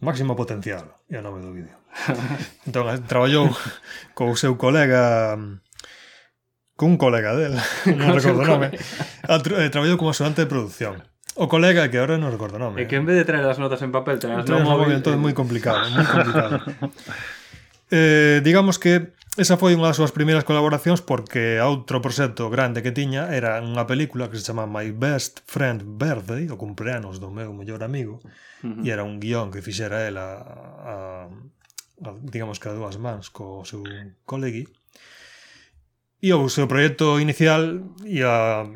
Máximo 0.00 0.32
potencial, 0.32 1.04
é 1.12 1.20
o 1.20 1.24
nome 1.24 1.44
do 1.44 1.52
vídeo. 1.52 1.76
entón, 2.66 2.90
eh, 2.90 3.02
traballou 3.06 3.50
co 4.14 4.34
seu 4.34 4.58
colega 4.58 5.34
mm, 5.38 5.69
cun 6.80 6.96
colega 6.96 7.36
del, 7.36 7.60
non 8.00 8.16
recordo 8.16 8.40
o 8.40 8.48
nome, 8.48 8.72
tra, 9.20 9.52
eh, 9.60 9.68
traballou 9.68 10.00
como 10.00 10.16
axudante 10.16 10.40
de 10.40 10.48
producción. 10.48 11.04
O 11.36 11.44
colega 11.44 11.92
que 11.92 12.00
ahora 12.00 12.16
non 12.16 12.32
recordo 12.32 12.56
o 12.56 12.62
nome. 12.64 12.80
E 12.80 12.88
que 12.88 12.96
en 12.96 13.04
vez 13.04 13.20
de 13.20 13.28
traer 13.28 13.44
as 13.44 13.60
notas 13.60 13.84
en 13.84 13.92
papel, 13.92 14.16
traer 14.16 14.40
as 14.40 14.48
no 14.48 14.64
móvil. 14.64 14.96
Entón 14.96 15.12
é 15.12 15.20
moi 15.20 15.36
complicado, 15.36 15.84
moi 15.92 16.08
complicado. 16.08 16.56
eh, 17.92 18.40
digamos 18.40 18.80
que 18.80 19.12
esa 19.36 19.60
foi 19.60 19.76
unha 19.76 19.92
das 19.92 20.00
súas 20.00 20.16
primeiras 20.16 20.48
colaboracións 20.48 21.04
porque 21.04 21.60
outro 21.60 22.00
proxecto 22.00 22.48
grande 22.48 22.80
que 22.80 22.96
tiña 22.96 23.28
era 23.28 23.60
unha 23.60 23.84
película 23.84 24.32
que 24.32 24.40
se 24.40 24.48
chama 24.48 24.64
My 24.64 24.88
Best 24.96 25.44
Friend 25.44 25.84
Birthday, 26.00 26.48
o 26.48 26.56
cumpleanos 26.56 27.20
do 27.20 27.28
meu 27.28 27.52
mellor 27.52 27.84
amigo, 27.84 28.24
uh 28.64 28.80
-huh. 28.80 28.84
e 28.84 28.88
era 28.88 29.04
un 29.04 29.20
guión 29.20 29.52
que 29.52 29.60
fixera 29.60 30.08
ela 30.08 30.40
a, 30.40 30.56
a, 30.88 30.94
a 32.08 32.10
digamos 32.24 32.56
que 32.56 32.72
a 32.72 32.74
dúas 32.74 32.96
mans 32.96 33.28
co 33.28 33.68
seu 33.68 33.84
colegui 34.24 34.64
E 36.20 36.36
o 36.36 36.52
seu 36.52 36.68
proxecto 36.68 37.16
inicial 37.16 37.80
ia 38.04 38.68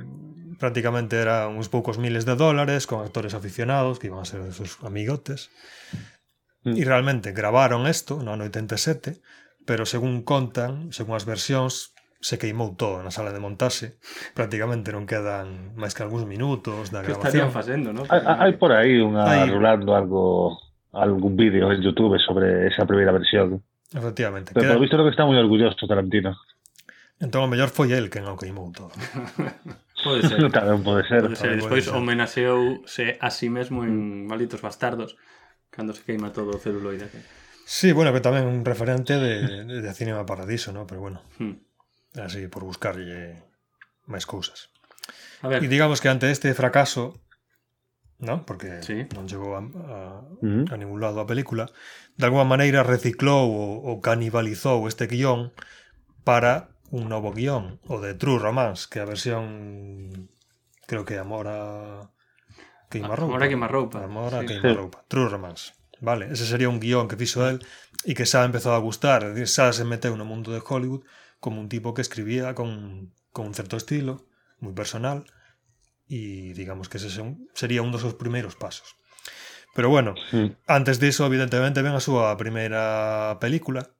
prácticamente 0.56 1.20
era 1.20 1.44
uns 1.44 1.68
poucos 1.68 2.00
miles 2.00 2.24
de 2.24 2.40
dólares 2.40 2.88
con 2.88 3.04
actores 3.04 3.36
aficionados 3.36 4.00
que 4.00 4.08
iban 4.08 4.24
a 4.24 4.28
ser 4.28 4.40
de 4.40 4.52
seus 4.56 4.80
amigotes. 4.80 5.52
Mm. 6.64 6.80
E 6.80 6.82
realmente 6.88 7.36
gravaron 7.36 7.84
isto 7.84 8.24
no 8.24 8.32
ano 8.32 8.48
87, 8.48 9.20
pero 9.68 9.84
según 9.84 10.24
contan, 10.24 10.88
según 10.96 11.20
as 11.20 11.28
versións, 11.28 11.92
se 12.24 12.40
queimou 12.40 12.72
todo 12.72 13.04
na 13.04 13.12
sala 13.12 13.36
de 13.36 13.44
montaxe. 13.44 14.00
Prácticamente 14.32 14.88
non 14.96 15.04
quedan 15.04 15.76
máis 15.76 15.92
que 15.92 16.00
algúns 16.00 16.24
minutos 16.24 16.88
da 16.88 17.04
grabación. 17.04 17.20
Que 17.20 17.28
estarían 17.28 17.52
facendo, 17.52 17.92
non? 17.92 18.08
Hai, 18.08 18.24
hai 18.24 18.52
por 18.56 18.72
aí 18.72 18.96
unha 19.04 19.28
hai... 19.28 19.52
rulando 19.52 19.92
algo 19.92 20.56
algún 20.96 21.36
vídeo 21.36 21.68
en 21.68 21.84
Youtube 21.84 22.16
sobre 22.24 22.72
esa 22.72 22.88
primeira 22.88 23.12
versión. 23.12 23.60
Efectivamente. 23.92 24.56
Pero 24.56 24.64
queda... 24.64 24.72
por 24.72 24.80
visto 24.80 24.96
que 25.04 25.12
está 25.12 25.28
moi 25.28 25.36
orgulloso 25.36 25.84
Tarantino. 25.84 26.32
Entón, 27.23 27.47
o 27.47 27.50
mellor 27.50 27.71
foi 27.71 27.94
el 27.94 28.11
quen 28.11 28.26
o 28.26 28.35
queimou 28.35 28.75
todo. 28.75 28.90
pode 30.04 30.26
ser. 30.26 30.38
Tamén 30.54 30.83
pode 30.83 31.06
ser. 31.06 31.23
Pode 31.23 31.38
ser. 31.38 31.54
Despois 31.62 31.87
ser. 31.87 31.94
homenaxeouse 31.94 33.18
a 33.23 33.30
sí 33.30 33.47
mesmo 33.49 33.87
en 33.87 34.26
Malditos 34.26 34.61
Bastardos 34.61 35.14
cando 35.71 35.94
se 35.94 36.02
queima 36.02 36.35
todo 36.35 36.54
o 36.54 36.59
celuloide. 36.59 37.11
Sí, 37.66 37.90
bueno, 37.90 38.12
que 38.12 38.21
tamén 38.21 38.47
un 38.47 38.62
referente 38.62 39.16
de, 39.16 39.64
de 39.64 39.90
Cinema 39.94 40.26
Paradiso, 40.28 40.71
¿no? 40.71 40.87
pero 40.87 41.00
bueno, 41.00 41.25
hmm. 41.40 42.21
así 42.21 42.47
por 42.47 42.62
buscarlle 42.62 43.42
máis 44.04 44.28
cousas. 44.28 44.71
A 45.40 45.49
ver. 45.49 45.64
E 45.64 45.68
digamos 45.71 46.02
que 46.02 46.12
ante 46.12 46.30
este 46.30 46.52
fracaso 46.52 47.25
¿no? 48.18 48.44
porque 48.47 48.83
sí. 48.83 49.06
non 49.14 49.26
chegou 49.26 49.54
a, 49.54 49.62
a, 49.62 49.99
uh 50.42 50.64
a 50.71 50.76
ningún 50.76 51.00
lado 51.00 51.23
a 51.23 51.28
película, 51.30 51.71
de 52.18 52.25
alguma 52.26 52.47
maneira 52.47 52.87
reciclou 52.87 53.49
ou, 53.49 53.83
ou 53.83 54.02
canibalizou 54.04 54.87
este 54.87 55.06
guión 55.09 55.54
para 56.23 56.74
un 56.94 57.10
novo 57.10 57.34
guion, 57.34 57.82
o 57.90 57.98
de 57.98 58.14
True 58.14 58.38
Romance, 58.38 58.86
que 58.86 59.02
a 59.02 59.08
versión 59.08 60.30
creo 60.86 61.02
que 61.04 61.18
Amor 61.18 61.46
a 61.50 61.60
Queimarroupa. 62.90 63.34
Amor 63.34 63.42
a 63.42 63.48
queimarroupa, 63.50 63.98
Amor 64.04 64.32
a 64.34 64.40
sí. 64.40 64.46
Queimarroupa. 64.46 65.02
True 65.10 65.28
Romance. 65.28 65.72
Vale, 66.00 66.30
ese 66.30 66.46
sería 66.46 66.68
un 66.68 66.78
guion 66.78 67.08
que 67.08 67.16
fixo 67.18 67.42
el 67.48 67.58
e 68.06 68.12
que 68.14 68.28
xa 68.28 68.44
empezou 68.46 68.76
a 68.76 68.82
gustar, 68.82 69.24
xa 69.48 69.72
se 69.74 69.82
meteu 69.88 70.14
no 70.14 70.28
mundo 70.28 70.52
de 70.54 70.62
Hollywood 70.62 71.02
como 71.42 71.58
un 71.58 71.66
tipo 71.72 71.94
que 71.96 72.04
escribía 72.04 72.54
con, 72.54 73.10
con 73.34 73.48
un 73.50 73.54
certo 73.58 73.74
estilo, 73.80 74.28
moi 74.62 74.76
personal, 74.76 75.24
e 76.06 76.52
digamos 76.54 76.86
que 76.92 77.00
ese 77.00 77.08
son- 77.10 77.48
sería 77.56 77.80
un 77.82 77.90
dos 77.90 78.04
seus 78.04 78.14
primeiros 78.14 78.54
pasos. 78.54 78.94
Pero 79.74 79.88
bueno, 79.90 80.14
Mm. 80.30 80.54
antes 80.70 81.00
diso, 81.02 81.26
evidentemente, 81.26 81.82
ven 81.82 81.96
a 81.98 82.04
súa 82.04 82.36
primeira 82.38 83.40
película, 83.42 83.90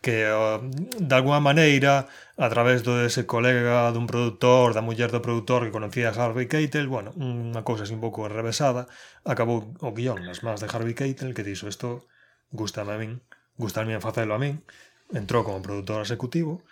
que 0.00 0.24
eh, 0.24 0.58
de 0.98 1.14
alguma 1.14 1.40
maneira 1.40 2.08
a 2.36 2.48
través 2.48 2.80
do 2.82 2.96
ese 3.04 3.28
colega 3.28 3.92
dun 3.92 4.08
produtor, 4.08 4.72
da 4.72 4.80
muller 4.80 5.12
do 5.12 5.20
produtor 5.20 5.68
que 5.68 5.76
conocía 5.76 6.08
a 6.08 6.16
Harvey 6.16 6.48
Keitel, 6.48 6.88
bueno, 6.88 7.12
unha 7.20 7.60
cousa 7.60 7.84
así 7.84 7.92
un 7.92 8.00
pouco 8.00 8.24
enrevesada, 8.24 8.88
acabou 9.28 9.76
o 9.84 9.90
guión 9.92 10.24
nas 10.24 10.40
mans 10.40 10.64
de 10.64 10.68
Harvey 10.72 10.96
Keitel 10.96 11.36
que 11.36 11.44
dixo 11.44 11.68
isto 11.68 12.08
gustame 12.48 12.96
a 12.96 13.00
min, 13.00 13.20
gustarme 13.60 13.92
en 13.92 14.00
facelo 14.00 14.32
a 14.32 14.40
min, 14.40 14.64
entrou 15.12 15.44
como 15.44 15.60
produtor 15.60 16.00
executivo 16.00 16.64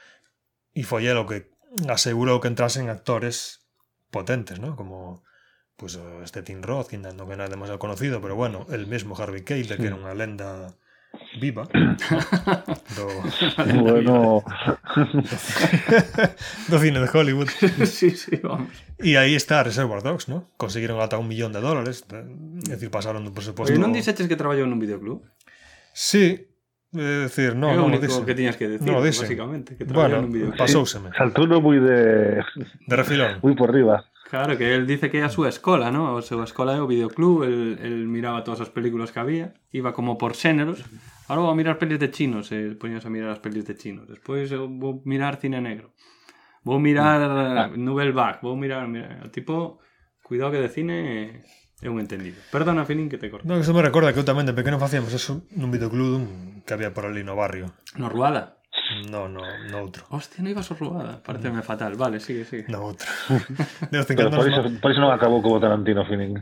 e 0.73 0.83
foi 0.89 1.05
el 1.05 1.21
o 1.21 1.29
que 1.29 1.53
asegurou 1.85 2.41
que 2.41 2.49
entrasen 2.49 2.89
actores 2.89 3.69
potentes, 4.09 4.57
¿no? 4.57 4.73
como 4.73 5.23
pues, 5.77 6.01
este 6.25 6.41
Tim 6.41 6.65
Roth, 6.65 6.89
que 6.89 6.99
non 6.99 7.29
é 7.29 7.37
demasiado 7.45 7.77
conocido, 7.77 8.25
pero 8.25 8.41
bueno, 8.41 8.65
el 8.73 8.89
mesmo 8.89 9.13
Harvey 9.15 9.45
Keitel, 9.45 9.77
que 9.77 9.93
era 9.93 10.01
unha 10.01 10.17
lenda 10.17 10.73
viva. 11.41 11.65
Do... 12.97 13.09
Bueno. 13.81 14.43
Do 16.69 16.79
cine 16.79 17.01
de 17.01 17.09
Hollywood. 17.13 17.49
Sí, 17.87 18.11
sí, 18.11 18.37
vamos. 18.43 18.69
Y 18.99 19.17
ahí 19.17 19.35
está 19.35 19.63
Reservoir 19.63 20.03
Dogs, 20.03 20.29
¿no? 20.29 20.49
Consiguieron 20.57 21.01
hasta 21.01 21.19
un 21.19 21.29
millón 21.29 21.53
de 21.53 21.61
dólares. 21.61 22.05
Eh, 22.13 22.25
es 22.63 22.69
decir, 22.71 22.91
pasaron 22.91 23.23
de 23.23 23.29
un 23.29 23.35
presupuesto. 23.35 23.75
¿Y 23.75 23.79
no 23.79 23.89
dices 23.89 24.15
que 24.15 24.37
trabajó 24.37 24.61
en 24.61 24.73
un 24.73 24.79
videoclub? 24.79 25.23
Sí. 25.93 26.47
Es 26.91 27.03
decir, 27.03 27.55
no, 27.55 27.75
no 27.75 27.89
lo 27.89 27.99
dicen. 27.99 28.25
que 28.25 28.35
tenías 28.35 28.57
que 28.57 28.67
decir, 28.67 28.87
no 28.87 28.95
lo 28.95 29.01
básicamente. 29.01 29.77
Que 29.77 29.85
bueno, 29.85 30.17
en 30.19 30.25
un 30.25 30.33
videoclub. 30.33 30.57
pasóseme. 30.57 31.11
Saltó 31.17 31.43
uno 31.43 31.61
muy 31.61 31.79
de. 31.79 32.43
De 32.87 32.97
refilón. 32.97 33.41
Muy 33.43 33.55
por 33.55 33.69
arriba. 33.69 34.07
Claro, 34.29 34.59
que 34.59 34.75
el 34.75 34.87
dice 34.87 35.09
que 35.09 35.21
é 35.21 35.25
a 35.25 35.33
súa 35.33 35.49
escola, 35.49 35.89
¿no? 35.89 36.13
A 36.13 36.21
súa 36.21 36.45
escola 36.45 36.77
é 36.77 36.81
o 36.85 36.91
videoclub, 36.91 37.49
el, 37.49 37.81
el 37.81 38.05
miraba 38.13 38.45
todas 38.45 38.61
as 38.61 38.69
películas 38.69 39.09
que 39.09 39.25
había, 39.25 39.57
iba 39.73 39.97
como 39.97 40.21
por 40.21 40.37
xéneros. 40.37 40.85
Ahora 41.33 41.49
vou 41.49 41.51
a 41.53 41.57
mirar 41.57 41.81
pelis 41.81 41.97
de 41.97 42.13
chinos, 42.13 42.53
e 42.53 42.57
eh, 42.61 42.77
poñas 42.77 43.09
a 43.09 43.11
mirar 43.11 43.33
as 43.33 43.41
pelis 43.41 43.65
de 43.65 43.73
chinos. 43.73 44.05
Despois 44.05 44.53
eh, 44.53 44.61
vou 44.61 45.01
mirar 45.09 45.41
cine 45.41 45.65
negro. 45.65 45.97
Vou 46.61 46.77
mirar 46.77 47.25
ah. 47.25 47.73
Nouvelle 47.73 48.13
Vague, 48.13 48.45
vou 48.45 48.53
mirar, 48.53 48.85
mirar... 48.85 49.25
O 49.25 49.33
tipo, 49.33 49.81
cuidado 50.21 50.53
que 50.53 50.61
de 50.61 50.69
cine 50.69 51.41
é 51.81 51.89
un 51.89 51.97
entendido. 51.97 52.37
Perdona, 52.53 52.85
Filín, 52.85 53.09
que 53.09 53.17
te 53.17 53.33
corto. 53.33 53.49
Non, 53.49 53.57
que 53.57 53.65
se 53.65 53.73
me 53.73 53.81
recorda 53.81 54.13
que 54.13 54.21
eu 54.21 54.29
tamén 54.29 54.45
de 54.45 54.53
pequeno 54.53 54.77
facíamos 54.77 55.09
eso 55.17 55.49
nun 55.57 55.73
videoclub 55.73 56.69
que 56.69 56.77
había 56.77 56.93
por 56.93 57.09
ali 57.09 57.25
no 57.25 57.33
barrio. 57.33 57.73
No 57.97 58.13
Ruada. 58.13 58.58
No, 59.11 59.29
no, 59.29 59.45
no 59.69 59.77
outro. 59.85 60.09
Hostia, 60.09 60.41
non 60.41 60.53
ibas 60.57 60.73
a 60.73 60.75
Ruada. 60.75 61.21
Pareceme 61.21 61.61
fatal. 61.61 61.93
Vale, 62.01 62.25
sigue, 62.25 62.49
sigue. 62.49 62.65
No 62.73 62.89
outro. 62.89 63.05
De 63.93 64.01
vez 64.01 64.09
en 64.09 64.17
Pero 64.17 64.33
por 64.33 64.49
iso, 64.49 64.63
por 64.81 64.91
iso 64.93 65.01
non 65.05 65.13
acabou 65.13 65.45
como 65.45 65.61
Tarantino 65.61 66.09
Feeling. 66.09 66.41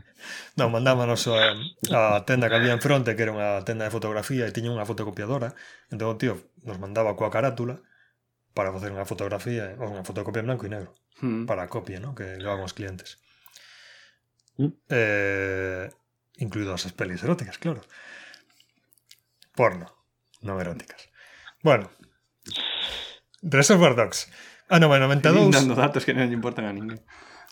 Non, 0.55 0.71
mandámonos 0.71 1.27
a, 1.27 1.59
a 1.91 2.23
tenda 2.23 2.47
que 2.47 2.57
había 2.57 2.71
en 2.71 2.83
fronte, 2.83 3.19
que 3.19 3.27
era 3.27 3.35
unha 3.35 3.67
tenda 3.67 3.83
de 3.83 3.93
fotografía 3.95 4.47
e 4.47 4.55
tiña 4.55 4.71
unha 4.71 4.87
fotocopiadora. 4.87 5.59
Entón 5.91 6.15
tío 6.23 6.39
nos 6.63 6.79
mandaba 6.79 7.19
coa 7.19 7.35
carátula 7.35 7.83
para 8.57 8.73
facer 8.73 8.95
unha 8.95 9.05
fotografía, 9.05 9.75
ou 9.83 9.91
unha 9.93 10.07
fotocopia 10.07 10.41
en 10.41 10.49
blanco 10.49 10.65
e 10.65 10.73
negro, 10.73 10.95
Hmm. 11.21 11.45
para 11.49 11.65
a 11.65 11.69
copia, 11.69 12.01
¿no? 12.01 12.15
que 12.15 12.37
levaban 12.37 12.65
os 12.65 12.77
clientes. 12.77 13.19
Mm. 14.57 14.73
Eh, 14.89 15.89
as 16.73 16.93
pelis 16.93 17.25
eróticas, 17.25 17.59
claro. 17.59 17.81
Porno, 19.57 19.89
non 20.45 20.61
eróticas. 20.61 21.09
Bueno, 21.65 21.89
Reservoir 23.43 23.95
Dogs. 23.95 24.29
Ah, 24.69 24.79
non, 24.79 24.91
en 24.95 25.03
92... 25.05 25.53
Dando 25.53 25.75
datos 25.79 26.05
que 26.05 26.15
non 26.15 26.29
importan 26.33 26.67
a 26.69 26.73
ninguén. 26.75 27.01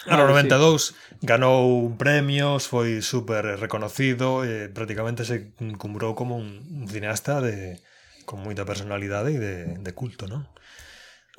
Ah, 0.06 0.18
no 0.18 0.28
92 0.28 0.92
sí. 0.92 0.94
ganou 1.24 1.88
premios, 1.96 2.68
foi 2.68 3.00
super 3.00 3.56
reconocido 3.56 4.44
e 4.44 4.68
prácticamente 4.68 5.24
se 5.24 5.54
cumbrou 5.80 6.12
como 6.12 6.36
un 6.36 6.84
cineasta 6.90 7.40
de 7.40 7.80
con 8.28 8.40
moita 8.44 8.68
personalidade 8.68 9.36
e 9.36 9.40
de, 9.40 9.54
de 9.80 9.92
culto, 9.96 10.28
non? 10.28 10.44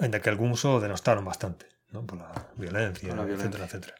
Ainda 0.01 0.21
que 0.23 0.31
algúns 0.31 0.65
o 0.65 0.81
denostaron 0.81 1.25
bastante, 1.27 1.69
non? 1.93 2.09
Pola 2.09 2.31
violencia, 2.57 3.11
Pola 3.13 3.27
violencia. 3.27 3.51
etcétera, 3.51 3.65
etcétera. 3.69 3.95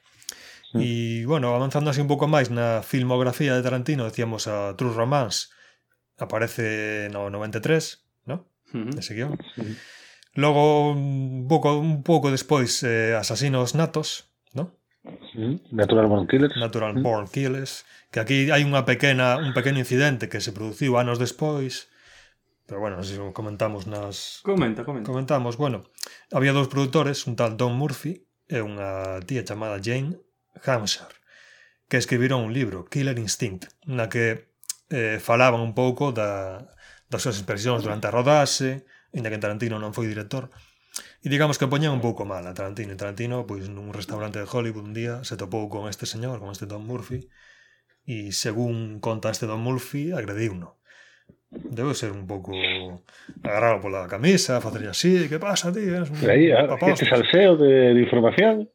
E, 0.75 1.23
bueno, 1.29 1.53
avanzando 1.55 1.93
así 1.93 2.01
un 2.01 2.09
pouco 2.09 2.25
máis 2.27 2.49
na 2.49 2.81
filmografía 2.81 3.53
de 3.53 3.63
Tarantino, 3.63 4.07
decíamos 4.07 4.49
a 4.49 4.73
True 4.73 4.95
Romance 4.95 5.53
aparece 6.17 7.09
no 7.11 7.29
93, 7.29 8.07
¿no? 8.25 8.47
Uh 8.73 8.87
-huh. 8.87 8.99
Ese 8.99 9.13
guión. 9.13 9.35
Uh 9.35 9.61
-huh. 9.61 9.75
Logo, 10.35 10.91
un 10.91 11.47
pouco, 11.47 11.79
un 11.79 12.03
pouco 12.03 12.27
despois, 12.29 12.83
eh, 12.83 13.15
Asasinos 13.15 13.73
Natos, 13.73 14.35
¿no? 14.51 14.75
Natural 15.71 16.07
Born 16.07 16.27
Killers. 16.27 16.55
Natural. 16.59 16.93
Born 17.01 17.27
Killers, 17.31 17.87
que 18.11 18.19
aquí 18.19 18.51
hai 18.51 18.67
unha 18.67 18.83
pequena 18.83 19.39
un 19.39 19.55
pequeno 19.55 19.79
incidente 19.79 20.27
que 20.27 20.43
se 20.43 20.51
produciu 20.51 20.99
anos 20.99 21.23
despois, 21.23 21.87
pero 22.67 22.83
bueno, 22.83 22.99
se 22.99 23.15
comentamos 23.31 23.87
nas 23.87 24.41
Comenta, 24.43 24.83
comenta. 24.83 25.07
Comentamos, 25.07 25.55
bueno, 25.55 25.87
había 26.35 26.51
dous 26.51 26.67
produtores, 26.67 27.27
un 27.31 27.39
tal 27.39 27.55
Don 27.55 27.77
Murphy 27.79 28.27
e 28.51 28.59
unha 28.59 29.23
tía 29.23 29.47
chamada 29.47 29.79
Jane 29.79 30.19
Hampshire, 30.67 31.15
que 31.87 31.95
escribiron 31.95 32.43
un 32.43 32.51
libro, 32.51 32.89
Killer 32.91 33.15
Instinct, 33.15 33.71
na 33.87 34.11
que 34.11 34.51
eh, 34.91 35.21
falaban 35.21 35.61
un 35.61 35.71
pouco 35.71 36.11
da, 36.11 36.65
das 37.07 37.21
súas 37.23 37.37
expresións 37.37 37.85
durante 37.85 38.09
a 38.09 38.13
rodaxe, 38.15 38.83
inda 39.15 39.31
que 39.31 39.39
Tarantino 39.39 39.79
non 39.79 39.95
foi 39.95 40.11
director, 40.11 40.51
E 41.23 41.27
digamos 41.27 41.59
que 41.59 41.67
poñan 41.67 41.91
un 41.91 41.99
pouco 41.99 42.23
mal 42.23 42.43
a 42.47 42.55
Tarantino. 42.55 42.95
E 42.95 42.99
Tarantino, 42.99 43.43
pois, 43.49 43.67
nun 43.67 43.91
restaurante 43.91 44.39
de 44.39 44.47
Hollywood 44.47 44.87
un 44.87 44.95
día, 44.95 45.13
se 45.27 45.35
topou 45.35 45.67
con 45.67 45.91
este 45.91 46.05
señor, 46.07 46.39
con 46.39 46.55
este 46.55 46.69
Don 46.69 46.87
Murphy, 46.87 47.27
e 48.07 48.31
según 48.31 49.03
conta 49.03 49.33
este 49.33 49.49
Don 49.49 49.59
Murphy, 49.59 50.15
agrediuno. 50.15 50.79
Debe 51.51 51.95
ser 51.95 52.11
un 52.11 52.27
pouco 52.27 52.51
agarrado 53.43 53.79
pola 53.83 54.07
camisa, 54.07 54.63
facerlle 54.63 54.91
así, 54.91 55.27
que 55.27 55.39
pasa, 55.39 55.71
tío? 55.71 55.99
Eres 55.99 56.11
un 56.11 56.19
Leía, 56.23 56.67
ah, 56.67 56.77
este 56.87 57.07
salseo 57.07 57.55
de, 57.55 57.95
de 57.95 57.99
información. 58.01 58.69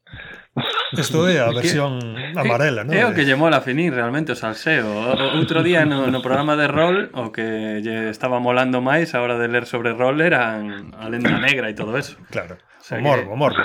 Isto 0.93 1.31
é 1.31 1.39
a 1.39 1.55
versión 1.55 2.03
que, 2.03 2.35
amarela, 2.35 2.83
non? 2.83 2.91
É 2.91 3.07
o 3.07 3.15
que 3.15 3.23
lle 3.23 3.39
mola 3.39 3.63
finir 3.63 3.95
realmente 3.95 4.35
o 4.35 4.37
salseo. 4.39 4.91
O, 4.91 5.39
Outro 5.39 5.63
día 5.63 5.87
no, 5.87 6.11
no 6.11 6.19
programa 6.19 6.59
de 6.59 6.67
rol 6.67 7.15
o 7.15 7.31
que 7.31 7.79
lle 7.79 8.11
estaba 8.11 8.43
molando 8.43 8.83
máis 8.83 9.15
a 9.15 9.23
hora 9.23 9.39
de 9.39 9.47
ler 9.47 9.71
sobre 9.71 9.95
rol 9.95 10.19
eran 10.19 10.91
a 10.99 11.07
lenda 11.07 11.39
negra 11.39 11.71
e 11.71 11.79
todo 11.79 11.95
eso. 11.95 12.19
Claro. 12.35 12.59
O, 12.59 12.83
sea, 12.83 12.99
o 12.99 13.07
morbo, 13.07 13.31
que... 13.31 13.39
morbo. 13.39 13.63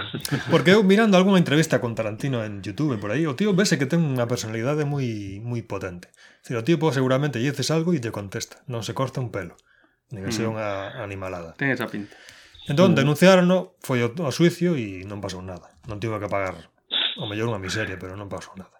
Porque 0.53 0.77
eu 0.77 0.85
mirando 0.85 1.17
algunha 1.17 1.41
entrevista 1.41 1.81
con 1.81 1.97
Tarantino 1.97 2.45
en 2.45 2.61
YouTube 2.61 3.01
por 3.01 3.09
aí, 3.09 3.25
o 3.25 3.33
tío 3.33 3.57
vese 3.57 3.81
que 3.81 3.89
ten 3.89 4.05
unha 4.05 4.29
personalidade 4.29 4.85
moi 4.85 5.41
moi 5.41 5.65
potente. 5.65 6.13
Ciro, 6.45 6.61
o 6.61 6.67
tipo 6.67 6.93
seguramente 6.93 7.41
lle 7.41 7.49
dices 7.49 7.73
algo 7.73 7.97
e 7.97 7.99
te 7.99 8.13
contesta, 8.13 8.61
non 8.69 8.85
se 8.85 8.93
corta 8.93 9.17
un 9.17 9.33
pelo. 9.33 9.57
Ni 10.13 10.21
que 10.21 10.29
mm. 10.29 10.53
unha 10.53 11.01
animalada. 11.01 11.57
Ten 11.57 11.73
esa 11.73 11.89
pinta. 11.89 12.13
Entón, 12.69 12.93
denunciaron, 12.93 13.49
foi 13.81 14.05
ao, 14.05 14.13
ao 14.21 14.29
suicio 14.29 14.77
e 14.77 15.01
non 15.09 15.17
pasou 15.17 15.41
nada. 15.41 15.73
Non 15.89 15.97
tivo 15.97 16.21
que 16.21 16.29
pagar 16.29 16.74
o 17.17 17.25
mellor 17.27 17.47
unha 17.51 17.63
miseria, 17.63 17.95
pero 17.95 18.19
non 18.19 18.31
pasou 18.31 18.55
nada. 18.59 18.75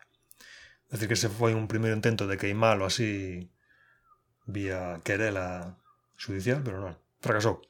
É 0.91 0.99
dicir 0.99 1.07
que 1.09 1.19
se 1.19 1.31
foi 1.31 1.55
un 1.55 1.65
primeiro 1.71 1.95
intento 1.95 2.27
de 2.27 2.35
queimalo 2.35 2.85
así 2.85 3.47
vía 4.45 5.01
querela 5.01 5.79
judicial, 6.19 6.61
pero 6.61 6.83
non, 6.83 6.95
fracasou. 7.23 7.63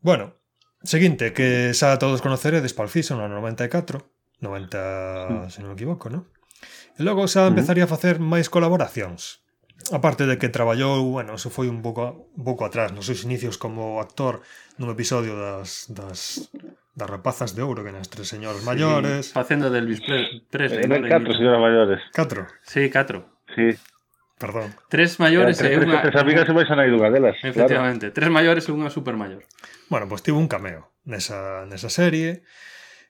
Bueno, 0.00 0.36
seguinte, 0.82 1.32
que 1.32 1.72
xa 1.76 1.96
todos 2.00 2.24
conoceredes 2.24 2.76
Palciso 2.76 3.16
no 3.16 3.28
94, 3.28 4.00
90, 4.40 5.48
mm. 5.48 5.50
se 5.52 5.58
non 5.60 5.72
me 5.72 5.76
equivoco, 5.78 6.08
non? 6.08 6.28
E 6.96 7.00
logo 7.04 7.24
xa 7.28 7.44
mm. 7.46 7.50
empezaría 7.54 7.84
a 7.84 7.92
facer 7.92 8.20
máis 8.20 8.48
colaboracións 8.48 9.43
aparte 9.92 10.24
de 10.24 10.38
que 10.38 10.48
traballou, 10.48 11.04
bueno, 11.10 11.34
eso 11.34 11.50
foi 11.50 11.68
un 11.68 11.82
pouco 11.82 12.30
un 12.32 12.44
pouco 12.44 12.64
atrás, 12.64 12.94
nos 12.94 13.10
seus 13.10 13.26
inicios 13.26 13.58
como 13.58 14.00
actor 14.00 14.40
nun 14.80 14.88
episodio 14.88 15.36
das, 15.36 15.90
das 15.92 16.48
das 16.94 17.10
rapazas 17.10 17.58
de 17.58 17.62
ouro 17.66 17.82
que 17.82 17.90
nas 17.90 18.06
tres 18.06 18.30
señoras 18.30 18.62
sí, 18.62 18.66
maiores. 18.66 19.34
Facendo 19.34 19.68
de 19.68 19.78
eh, 19.78 19.82
Elvis 19.82 20.00
Presley. 20.48 20.84
Eh, 20.84 20.88
no, 20.88 21.02
catro 21.08 21.34
señoras 21.34 21.60
maiores. 21.60 22.00
Catro? 22.14 22.46
Sí, 22.62 22.88
catro. 22.88 23.42
Sí. 23.50 23.74
Perdón. 24.38 24.74
Tres 24.90 25.18
maiores 25.18 25.58
e 25.62 25.74
unha... 25.78 26.02
Tres 26.02 26.18
amigas 26.18 26.46
e 26.46 26.54
máis 26.54 26.70
a 26.70 26.74
dunha 26.78 27.10
delas. 27.10 27.38
Efectivamente. 27.42 28.10
Claro. 28.10 28.18
Tres 28.18 28.30
maiores 28.30 28.64
e 28.66 28.70
unha 28.70 28.90
super 28.90 29.18
maior. 29.18 29.42
Bueno, 29.90 30.06
pois 30.06 30.22
pues, 30.22 30.30
tivo 30.30 30.38
un 30.38 30.46
cameo 30.46 30.94
nesa, 31.02 31.66
nesa 31.66 31.90
serie. 31.90 32.46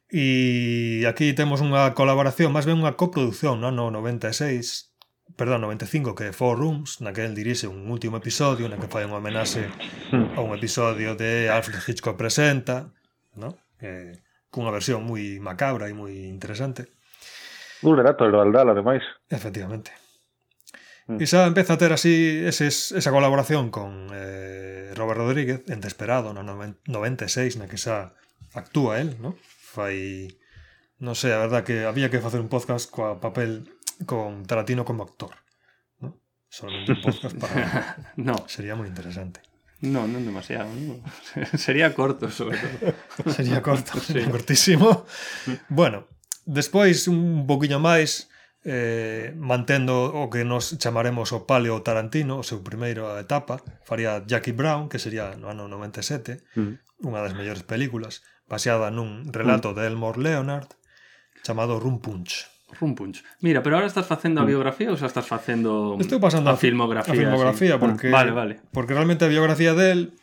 E 0.08 1.04
aquí 1.04 1.32
temos 1.36 1.60
unha 1.60 1.92
colaboración, 1.92 2.56
máis 2.56 2.64
ben 2.64 2.80
unha 2.80 2.96
coproducción, 2.96 3.60
non? 3.60 3.76
No 3.76 3.92
96 3.92 4.93
perdón, 5.36 5.64
95 5.64 6.14
que 6.14 6.28
é 6.28 6.32
Four 6.32 6.58
Rooms, 6.58 7.00
que 7.00 7.28
dirixe 7.32 7.66
un 7.66 7.88
último 7.90 8.20
episodio 8.20 8.68
na 8.68 8.76
que 8.78 8.90
fai 8.90 9.08
unha 9.08 9.18
homenaxe 9.18 9.66
a 10.12 10.40
un 10.44 10.52
episodio 10.54 11.16
de 11.16 11.48
Alfred 11.50 11.80
Hitchcock 11.80 12.14
presenta, 12.14 12.92
¿no? 13.34 13.56
Eh, 13.80 14.20
cunha 14.52 14.70
versión 14.70 15.02
moi 15.02 15.42
macabra 15.42 15.90
e 15.90 15.94
moi 15.96 16.14
interesante. 16.30 16.94
Un 17.82 17.98
relato 17.98 18.24
de 18.24 18.32
Valdal, 18.32 18.70
ademais. 18.70 19.02
Efectivamente. 19.26 19.90
Mm. 21.10 21.20
E 21.20 21.26
xa 21.26 21.44
empeza 21.44 21.74
a 21.74 21.80
ter 21.82 21.92
así 21.92 22.40
eses, 22.46 22.94
esa 22.94 23.10
colaboración 23.10 23.68
con 23.68 24.08
eh, 24.14 24.94
Robert 24.94 25.20
Rodríguez 25.20 25.66
en 25.68 25.82
Desperado 25.82 26.32
no 26.32 26.46
96 26.46 27.60
na 27.60 27.68
que 27.68 27.76
xa 27.76 28.16
actúa 28.54 29.02
el, 29.02 29.18
¿no? 29.20 29.36
Fai 29.42 30.30
non 31.02 31.18
sei, 31.18 31.34
a 31.34 31.42
verdad 31.42 31.66
que 31.66 31.84
había 31.84 32.08
que 32.08 32.22
facer 32.22 32.38
un 32.40 32.48
podcast 32.48 32.88
coa 32.88 33.18
papel 33.20 33.73
con 34.06 34.44
Tarantino 34.44 34.84
como 34.84 35.02
actor. 35.02 35.34
¿no? 36.00 36.20
Solamente 36.48 36.92
un 36.92 37.02
podcast 37.06 37.36
para. 37.36 38.14
no. 38.16 38.48
Sería 38.48 38.74
muy 38.74 38.88
interesante. 38.88 39.40
No, 39.80 40.06
no 40.06 40.18
demasiado. 40.18 40.68
¿no? 40.74 41.02
sería 41.58 41.94
corto, 41.94 42.30
sobre 42.30 42.58
todo. 42.58 43.32
sería 43.32 43.62
corto, 43.62 44.00
sí. 44.00 44.12
sería 44.12 44.30
cortísimo. 44.30 45.04
Bueno, 45.68 46.08
despois 46.44 47.08
un 47.08 47.46
poquinho 47.46 47.80
máis 47.80 48.28
eh, 48.64 49.36
mantendo 49.36 50.08
o 50.08 50.32
que 50.32 50.44
nos 50.44 50.76
chamaremos 50.80 51.36
o 51.36 51.44
Paleo 51.44 51.84
Tarantino, 51.84 52.40
o 52.40 52.46
seu 52.46 52.64
primeiro 52.64 53.12
etapa, 53.20 53.60
faría 53.84 54.24
Jackie 54.24 54.56
Brown, 54.56 54.88
que 54.88 54.96
sería 54.96 55.36
no 55.36 55.52
ano 55.52 55.68
97, 55.68 56.40
mm. 56.56 57.04
unha 57.04 57.20
das 57.20 57.36
mellores 57.36 57.64
películas, 57.68 58.24
baseada 58.48 58.88
nun 58.88 59.28
relato 59.28 59.72
mm. 59.72 59.76
de 59.76 59.82
Elmore 59.84 60.20
Leonard, 60.20 60.68
chamado 61.44 61.76
Rum 61.76 62.00
Punch. 62.00 62.48
Un. 62.80 62.94
Mira, 63.40 63.62
pero 63.62 63.76
ahora 63.76 63.86
estás 63.86 64.06
facendo 64.06 64.40
a 64.40 64.48
biografía 64.48 64.90
ou 64.90 64.98
xa 64.98 65.06
estás 65.06 65.26
facendo 65.28 65.94
mm, 65.94 66.02
Estou 66.02 66.18
pasando 66.18 66.50
a, 66.50 66.56
filmografía? 66.56 67.12
A 67.12 67.16
filmografía, 67.16 67.74
así. 67.76 67.82
porque, 67.82 68.08
vale, 68.10 68.32
vale. 68.32 68.54
porque 68.72 68.94
realmente 68.94 69.24
a 69.24 69.30
biografía 69.30 69.74
del 69.74 70.16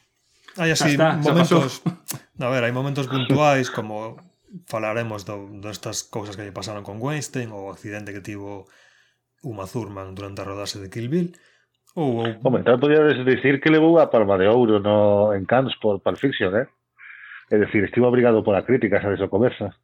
hai 0.60 0.76
así 0.76 0.98
está, 0.98 1.16
momentos... 1.16 1.80
A 2.42 2.50
ver, 2.50 2.66
hai 2.66 2.74
momentos 2.74 3.06
puntuais 3.06 3.70
como 3.70 4.18
falaremos 4.66 5.24
do, 5.24 5.48
destas 5.62 6.04
cousas 6.04 6.36
que 6.36 6.44
lle 6.44 6.56
pasaron 6.56 6.82
con 6.82 6.98
Weinstein 6.98 7.54
ou 7.54 7.70
o 7.70 7.72
accidente 7.72 8.12
que 8.12 8.26
tivo 8.26 8.66
Uma 9.46 9.70
Thurman 9.70 10.18
durante 10.18 10.42
a 10.42 10.48
rodaxe 10.50 10.82
de 10.82 10.90
Kill 10.90 11.10
Bill. 11.10 11.30
Ou, 11.96 12.24
ou... 12.24 12.28
Home, 12.44 12.64
podía 12.66 12.82
podíades 12.82 13.22
dicir 13.26 13.62
que 13.62 13.70
levou 13.70 14.00
a 14.00 14.10
Palma 14.10 14.38
de 14.38 14.48
Ouro 14.48 14.80
no, 14.80 15.32
en 15.38 15.46
Cannes 15.46 15.78
por 15.78 16.02
Pulp 16.02 16.18
Fiction, 16.18 16.56
eh? 16.58 16.68
É 17.52 17.60
dicir, 17.60 17.84
estivo 17.84 18.08
obrigado 18.08 18.44
pola 18.44 18.64
crítica, 18.64 19.02
sabes 19.02 19.20
o 19.20 19.28
conversa. 19.28 19.76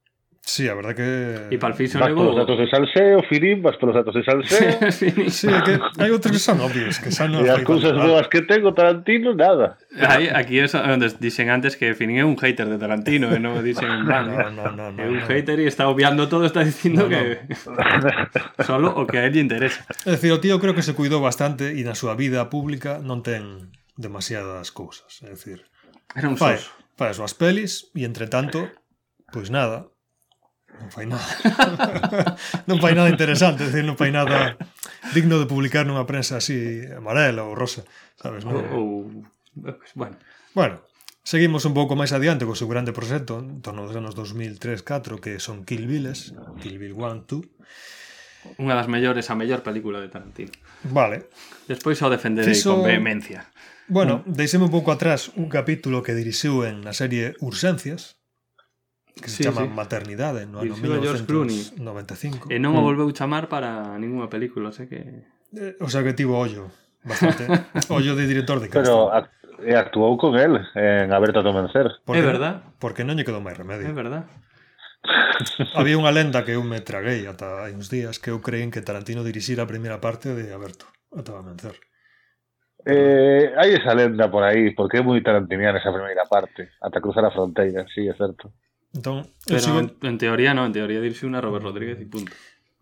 Sí, 0.48 0.70
a 0.70 0.76
verdade 0.76 0.96
que... 0.96 1.56
E 1.56 1.60
para 1.60 1.76
Fixo 1.76 2.00
Levo... 2.00 2.32
Vas 2.32 2.48
datos 2.48 2.56
de 2.56 2.72
Salseo, 2.72 3.20
Filip, 3.28 3.60
vas 3.60 3.76
polos 3.76 4.00
datos 4.00 4.16
de 4.16 4.24
Salseo... 4.24 4.80
sí, 4.96 5.12
sí 5.28 5.52
que 5.52 5.76
hai 6.00 6.08
outros 6.08 6.32
que 6.32 6.40
son 6.40 6.64
obvios, 6.64 7.04
que 7.04 7.12
xa 7.12 7.28
non... 7.28 7.44
E 7.44 7.52
as 7.52 7.68
cousas 7.68 7.92
boas 7.92 8.32
que 8.32 8.48
tengo, 8.48 8.72
Tarantino, 8.72 9.36
nada. 9.36 9.76
Aí, 10.00 10.32
aquí 10.32 10.64
é 10.64 10.72
onde 10.88 11.12
dixen 11.20 11.52
antes 11.52 11.76
que 11.76 11.92
Finin 12.00 12.24
é 12.24 12.26
un 12.26 12.40
hater 12.40 12.64
de 12.64 12.80
Tarantino, 12.80 13.28
e 13.36 13.44
non 13.44 13.60
dixen... 13.60 14.08
No, 14.08 14.24
no, 14.24 14.48
no, 14.48 14.66
no, 14.72 14.86
no, 14.96 15.04
é 15.04 15.12
un 15.12 15.20
no. 15.20 15.28
hater 15.28 15.60
e 15.60 15.68
está 15.68 15.92
obviando 15.92 16.32
todo, 16.32 16.48
está 16.48 16.64
dicindo 16.64 17.04
no, 17.04 17.12
que... 17.12 17.44
No. 17.68 18.64
Solo 18.64 18.96
o 18.96 19.04
que 19.04 19.20
a 19.20 19.28
él 19.28 19.36
lle 19.36 19.44
interesa. 19.44 19.84
É 20.08 20.16
dicir, 20.16 20.32
o 20.32 20.40
tío 20.40 20.64
creo 20.64 20.72
que 20.72 20.82
se 20.82 20.96
cuidou 20.96 21.20
bastante 21.20 21.76
e 21.76 21.84
na 21.84 21.92
súa 21.92 22.16
vida 22.16 22.48
pública 22.48 23.04
non 23.04 23.20
ten 23.20 23.68
demasiadas 24.00 24.72
cousas. 24.72 25.20
É 25.28 25.36
dicir... 25.36 25.68
Era 26.16 26.32
un 26.32 26.40
fai, 26.40 26.56
fai 26.96 27.12
as 27.12 27.20
súas 27.20 27.36
pelis 27.36 27.92
e, 28.00 28.08
entre 28.08 28.32
tanto, 28.32 28.72
pois 29.36 29.52
nada, 29.52 29.92
non 30.80 30.90
fai 30.94 31.06
nada 31.06 31.26
non 32.70 32.78
fai 32.80 32.94
nada 32.94 33.10
interesante, 33.10 33.68
decir, 33.68 33.84
non 33.84 33.98
fai 33.98 34.12
nada 34.12 34.58
digno 35.14 35.40
de 35.42 35.50
publicar 35.50 35.86
nunha 35.86 36.06
prensa 36.06 36.38
así 36.38 36.84
amarela 36.94 37.44
ou 37.44 37.56
rosa, 37.56 37.84
sabes? 38.16 38.46
Non? 38.46 38.62
Ou, 38.74 39.26
bueno. 39.98 40.16
Bueno, 40.54 40.82
seguimos 41.22 41.66
un 41.66 41.74
pouco 41.74 41.94
máis 41.94 42.14
adiante 42.14 42.46
co 42.46 42.58
seu 42.58 42.70
grande 42.70 42.96
proxecto 42.96 43.42
en 43.42 43.62
torno 43.62 43.86
dos 43.86 43.96
anos 43.98 44.14
2003-4 44.16 45.22
que 45.22 45.38
son 45.44 45.66
Kill 45.68 45.86
Bills, 45.86 46.34
Kill 46.62 46.78
Bill 46.80 46.96
1, 46.96 47.28
2 47.28 48.58
Unha 48.64 48.80
das 48.80 48.88
mellores, 48.88 49.28
a 49.28 49.36
mellor 49.36 49.60
película 49.60 50.00
de 50.00 50.08
Tarantino 50.08 50.56
Vale 50.88 51.28
Despois 51.68 52.00
ao 52.00 52.08
defenderei 52.08 52.56
Fiso... 52.56 52.80
con 52.80 52.88
vehemencia 52.88 53.52
Bueno, 53.88 54.24
deixeme 54.28 54.68
un 54.68 54.72
pouco 54.72 54.92
atrás 54.92 55.32
un 55.36 55.48
capítulo 55.48 56.04
que 56.04 56.16
dirixiu 56.16 56.68
en 56.68 56.84
na 56.84 56.92
serie 56.92 57.40
Urxencias, 57.40 58.17
que 59.20 59.30
se 59.30 59.38
sí, 59.38 59.44
chama 59.44 59.66
sí. 59.66 59.68
Maternidade 59.68 60.46
no 60.46 60.62
ano 60.62 60.78
1995 60.78 62.48
e 62.54 62.58
non 62.62 62.78
o 62.78 62.82
volveu 62.82 63.10
chamar 63.12 63.50
para 63.50 63.98
ninguna 63.98 64.30
película 64.30 64.72
sei 64.72 64.88
que... 64.88 65.26
Eh, 65.54 65.76
o 65.82 65.90
sea 65.90 66.06
que 66.06 66.14
tivo 66.14 66.38
ollo 66.38 66.70
bastante. 67.08 67.48
Ollo 67.90 68.16
de 68.16 68.28
director 68.28 68.60
de 68.60 68.70
casting. 68.70 68.84
pero 68.84 69.10
e 69.64 69.74
actuou 69.74 70.18
con 70.18 70.36
el 70.38 70.62
en 70.76 71.10
Aberto 71.14 71.40
a 71.40 71.54
vencer 71.56 72.04
é 72.14 72.22
verdad. 72.22 72.62
Porque 72.78 73.02
non 73.02 73.18
lle 73.18 73.26
quedou 73.26 73.42
máis 73.42 73.58
remedio. 73.58 73.90
É 73.90 73.96
verdad. 73.96 74.30
Había 75.80 75.98
unha 75.98 76.14
lenda 76.14 76.44
que 76.44 76.54
eu 76.54 76.62
me 76.62 76.84
traguei 76.84 77.26
ata 77.26 77.66
hai 77.66 77.74
uns 77.74 77.90
días 77.90 78.22
que 78.22 78.30
eu 78.30 78.44
creín 78.44 78.70
que 78.70 78.84
Tarantino 78.84 79.26
dirixira 79.26 79.66
a 79.66 79.72
primeira 79.72 79.98
parte 80.04 80.36
de 80.36 80.52
Aberto 80.54 80.86
ata 81.16 81.34
a 81.34 81.46
vencer 81.46 81.80
Eh, 82.88 83.52
hai 83.60 83.76
esa 83.76 83.92
lenda 83.92 84.32
por 84.32 84.48
aí, 84.48 84.72
porque 84.72 84.98
é 84.98 85.04
moi 85.04 85.20
tarantiniana 85.20 85.76
esa 85.76 85.92
primeira 85.92 86.24
parte, 86.24 86.72
ata 86.80 87.04
cruzar 87.04 87.26
a 87.28 87.36
fronteira, 87.36 87.84
sí, 87.92 88.08
é 88.08 88.16
certo. 88.16 88.56
Pero 89.46 89.80
en, 89.80 89.94
en 90.02 90.16
teoría 90.18 90.54
non, 90.54 90.70
en 90.70 90.76
teoría 90.76 91.02
dirixiu 91.04 91.30
unha 91.30 91.44
Robert 91.44 91.66
Rodríguez 91.66 91.98
e 92.02 92.08
punto. 92.08 92.32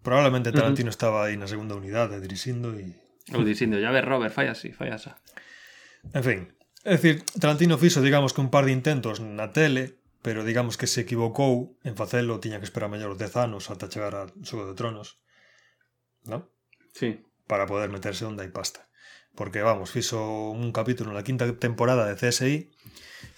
probablemente 0.06 0.54
Tarantino 0.54 0.94
estaba 0.94 1.26
aí 1.26 1.34
na 1.34 1.50
segunda 1.50 1.74
unidade 1.74 2.22
dirixindo 2.22 2.78
e 2.78 2.94
Ou 3.34 3.42
dicindo, 3.42 3.82
ya 3.82 3.90
ves, 3.90 4.06
Robert, 4.06 4.30
fai 4.30 4.54
así, 4.54 4.70
fai 4.70 4.94
asa. 4.94 5.18
En 6.14 6.22
fin, 6.22 6.40
é 6.86 6.94
dicir, 6.94 7.26
Tarantino 7.42 7.82
fixo, 7.82 8.06
digamos, 8.06 8.38
que 8.38 8.42
un 8.46 8.54
par 8.54 8.70
de 8.70 8.78
intentos 8.78 9.18
na 9.18 9.50
tele, 9.50 9.98
pero 10.22 10.46
digamos 10.46 10.78
que 10.78 10.86
se 10.86 11.02
equivocou 11.02 11.74
en 11.82 11.98
facelo, 11.98 12.38
tiña 12.38 12.62
que 12.62 12.70
esperar 12.70 12.94
mellor 12.94 13.18
10 13.18 13.34
anos 13.42 13.74
ata 13.74 13.90
chegar 13.90 14.14
a 14.14 14.30
Xogo 14.46 14.70
de 14.70 14.78
Tronos, 14.78 15.18
¿no? 16.30 16.54
Sí. 16.94 17.26
Para 17.50 17.66
poder 17.66 17.90
meterse 17.90 18.30
onde 18.30 18.46
hai 18.46 18.54
pasta. 18.54 18.86
Porque, 19.34 19.66
vamos, 19.66 19.90
fixo 19.90 20.22
un 20.54 20.70
capítulo 20.70 21.10
na 21.10 21.26
quinta 21.26 21.50
temporada 21.58 22.06
de 22.06 22.14
CSI 22.14 22.75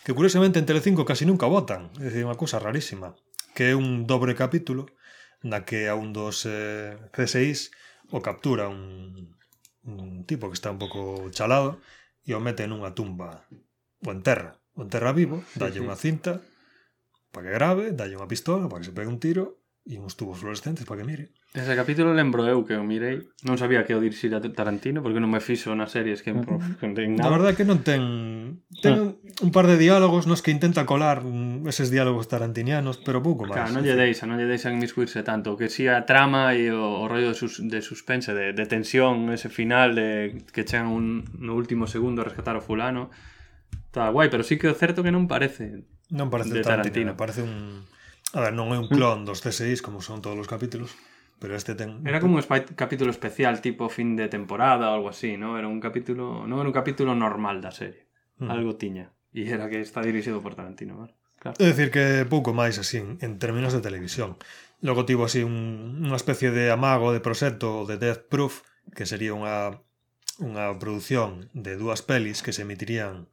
que 0.07 0.15
curiosamente 0.15 0.57
en 0.57 0.65
Telecinco 0.65 1.03
casi 1.03 1.27
nunca 1.27 1.51
votan, 1.51 1.91
é 1.99 2.07
dicir, 2.07 2.23
unha 2.23 2.39
cousa 2.39 2.63
rarísima, 2.63 3.19
que 3.51 3.63
é 3.69 3.73
un 3.75 4.07
dobre 4.07 4.39
capítulo 4.39 4.87
na 5.43 5.67
que 5.67 5.91
a 5.91 5.99
un 5.99 6.15
dos 6.15 6.47
eh, 6.47 6.95
CSIs 7.11 7.75
o 8.15 8.23
captura 8.23 8.71
un, 8.71 9.35
un 9.83 10.23
tipo 10.23 10.47
que 10.47 10.55
está 10.55 10.71
un 10.71 10.79
pouco 10.79 11.27
chalado 11.35 11.83
e 12.23 12.31
o 12.31 12.39
mete 12.39 12.63
nunha 12.71 12.95
tumba 12.95 13.43
o 13.99 14.07
enterra, 14.15 14.55
o 14.79 14.87
enterra 14.87 15.11
vivo, 15.11 15.43
dalle 15.59 15.83
unha 15.83 15.99
cinta 15.99 16.39
para 17.35 17.51
que 17.51 17.57
grave, 17.59 17.91
dalle 17.91 18.15
unha 18.15 18.31
pistola 18.31 18.71
para 18.71 18.79
que 18.79 18.87
se 18.87 18.95
pegue 18.95 19.11
un 19.11 19.19
tiro 19.19 19.59
e 19.83 19.99
uns 19.99 20.15
tubos 20.15 20.39
fluorescentes 20.39 20.87
para 20.87 21.03
que 21.03 21.09
mire. 21.11 21.35
Ese 21.57 21.73
capítulo 21.73 22.13
lembro 22.13 22.45
eu 22.45 22.61
que 22.61 22.77
o 22.77 22.85
mirei 22.85 23.33
Non 23.41 23.57
sabía 23.57 23.81
que 23.81 23.97
o 23.97 23.99
dirixira 23.99 24.37
Tarantino 24.37 25.01
Porque 25.01 25.17
non 25.17 25.33
me 25.33 25.41
fixo 25.41 25.73
nas 25.73 25.89
series 25.89 26.21
que, 26.21 26.29
uh 26.29 26.45
-huh. 26.45 26.77
que 26.77 26.85
non 26.85 26.93
ten 26.93 27.17
nada 27.17 27.25
A 27.25 27.33
verdade 27.33 27.51
é 27.53 27.57
que 27.57 27.65
non 27.65 27.81
ten 27.81 28.61
Ten 28.85 28.93
ah. 28.93 29.41
un 29.41 29.49
par 29.49 29.65
de 29.65 29.81
diálogos 29.81 30.29
nos 30.29 30.45
que 30.45 30.53
intenta 30.53 30.85
colar 30.85 31.25
Eses 31.65 31.89
diálogos 31.89 32.29
tarantinianos 32.29 33.01
Pero 33.01 33.25
pouco 33.25 33.49
máis 33.49 33.57
Claro, 33.57 33.73
non 33.73 33.81
lle 33.81 33.97
deixa, 33.97 34.29
non 34.29 34.37
lle 34.37 34.45
deixan 34.45 34.77
inmiscuirse 34.77 35.25
tanto 35.25 35.57
Que 35.57 35.65
si 35.73 35.89
a 35.89 36.05
trama 36.05 36.53
e 36.53 36.69
o, 36.69 37.01
o 37.01 37.09
rollo 37.09 37.33
de, 37.33 37.37
sus, 37.41 37.57
de 37.57 37.81
suspense 37.81 38.37
de, 38.37 38.53
de 38.53 38.65
tensión, 38.69 39.33
ese 39.33 39.49
final 39.49 39.97
de 39.97 40.37
Que 40.53 40.61
chegan 40.61 40.93
un, 40.93 41.25
no 41.41 41.57
último 41.57 41.89
segundo 41.89 42.21
a 42.21 42.29
rescatar 42.29 42.53
o 42.53 42.61
fulano 42.61 43.09
Está 43.89 44.13
guai, 44.13 44.29
pero 44.29 44.45
sí 44.45 44.61
que 44.61 44.69
o 44.69 44.77
certo 44.77 45.01
que 45.01 45.09
non 45.09 45.25
parece 45.25 45.89
Non 46.13 46.29
parece 46.29 46.53
de 46.53 46.61
Tarantino, 46.61 47.11
Tarantino. 47.11 47.11
Parece 47.17 47.41
un... 47.41 47.83
A 48.37 48.39
ver, 48.45 48.53
non 48.53 48.69
é 48.71 48.77
un 48.77 48.85
clon 48.85 49.25
dos 49.25 49.41
CSIs 49.41 49.81
como 49.81 50.05
son 50.05 50.21
todos 50.21 50.37
os 50.37 50.45
capítulos 50.45 50.93
Pero 51.39 51.55
este 51.55 51.75
ten... 51.75 52.01
Era 52.05 52.19
como 52.19 52.37
un 52.37 52.43
capítulo 52.75 53.11
especial, 53.11 53.61
tipo 53.61 53.89
fin 53.89 54.15
de 54.15 54.27
temporada 54.27 54.89
o 54.89 54.93
algo 54.95 55.09
así, 55.09 55.37
¿no? 55.37 55.57
Era 55.57 55.67
un 55.67 55.79
capítulo, 55.79 56.47
no 56.47 56.59
era 56.59 56.69
un 56.69 56.73
capítulo 56.73 57.13
normal 57.13 57.61
da 57.61 57.69
serie. 57.69 58.09
Mm. 58.41 58.49
Algo 58.49 58.75
tiña. 58.75 59.13
E 59.33 59.45
era 59.45 59.69
que 59.69 59.77
está 59.81 60.01
dirixido 60.01 60.41
por 60.41 60.57
Tarantino, 60.57 60.97
¿vale? 60.97 61.13
Claro. 61.37 61.53
É 61.61 61.69
dicir 61.69 61.93
que 61.93 62.25
pouco 62.25 62.57
máis 62.57 62.81
así 62.81 62.97
en 62.97 63.37
términos 63.37 63.69
de 63.69 63.85
televisión. 63.85 64.41
Logo 64.81 65.05
tivo 65.05 65.29
así 65.29 65.45
un, 65.45 66.01
unha 66.01 66.17
especie 66.17 66.49
de 66.49 66.73
amago 66.73 67.13
de 67.13 67.21
proxecto 67.21 67.85
de 67.85 68.01
Death 68.01 68.25
Proof, 68.33 68.65
que 68.97 69.05
sería 69.05 69.37
unha 69.37 69.77
unha 70.41 70.73
produción 70.77 71.49
de 71.53 71.77
dúas 71.77 72.05
pelis 72.05 72.41
que 72.45 72.53
se 72.53 72.61
emitirían 72.65 73.29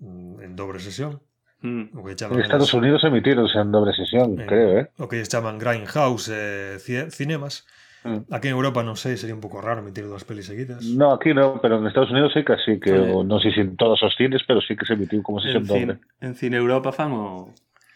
mm, 0.00 0.44
en 0.44 0.52
dobre 0.56 0.80
sesión, 0.80 1.20
Mm. 1.64 1.96
En 1.96 2.40
Estados 2.44 2.68
os- 2.68 2.76
Unidos 2.76 3.00
emitironse 3.08 3.56
en 3.56 3.72
doble 3.72 3.96
sesión, 3.96 4.36
en- 4.36 4.44
creo, 4.46 4.68
eh? 4.84 4.84
o 5.00 5.08
que 5.08 5.16
lles 5.16 5.32
chaman 5.32 5.56
Grindhouse 5.56 6.28
eh, 6.28 7.08
Cinemas. 7.08 7.64
Mm. 8.04 8.28
Aquí 8.36 8.52
en 8.52 8.60
Europa 8.60 8.84
non 8.84 9.00
sei, 9.00 9.16
sería 9.16 9.32
un 9.32 9.40
pouco 9.40 9.64
raro 9.64 9.80
emitir 9.80 10.04
dúas 10.04 10.28
pelis 10.28 10.44
seguidas. 10.44 10.84
No, 10.92 11.16
aquí 11.16 11.32
no, 11.32 11.56
pero 11.64 11.80
en 11.80 11.88
Estados 11.88 12.12
Unidos 12.12 12.36
sí 12.36 12.44
que 12.44 12.60
sí, 12.60 12.76
que 12.76 12.92
Oye. 12.92 13.08
o 13.16 13.24
non 13.24 13.40
sei 13.40 13.56
se 13.56 13.64
en 13.64 13.80
todos 13.80 13.96
os 14.04 14.12
cines, 14.12 14.44
pero 14.44 14.60
sí 14.60 14.76
que 14.76 14.84
se 14.84 14.92
emitiu 14.92 15.24
como 15.24 15.40
sesión 15.40 15.64
cine, 15.64 15.96
doble. 15.96 16.04
en 16.20 16.36
Cine 16.36 16.60
Europa 16.60 16.92
fan 16.92 17.16
o, 17.16 17.48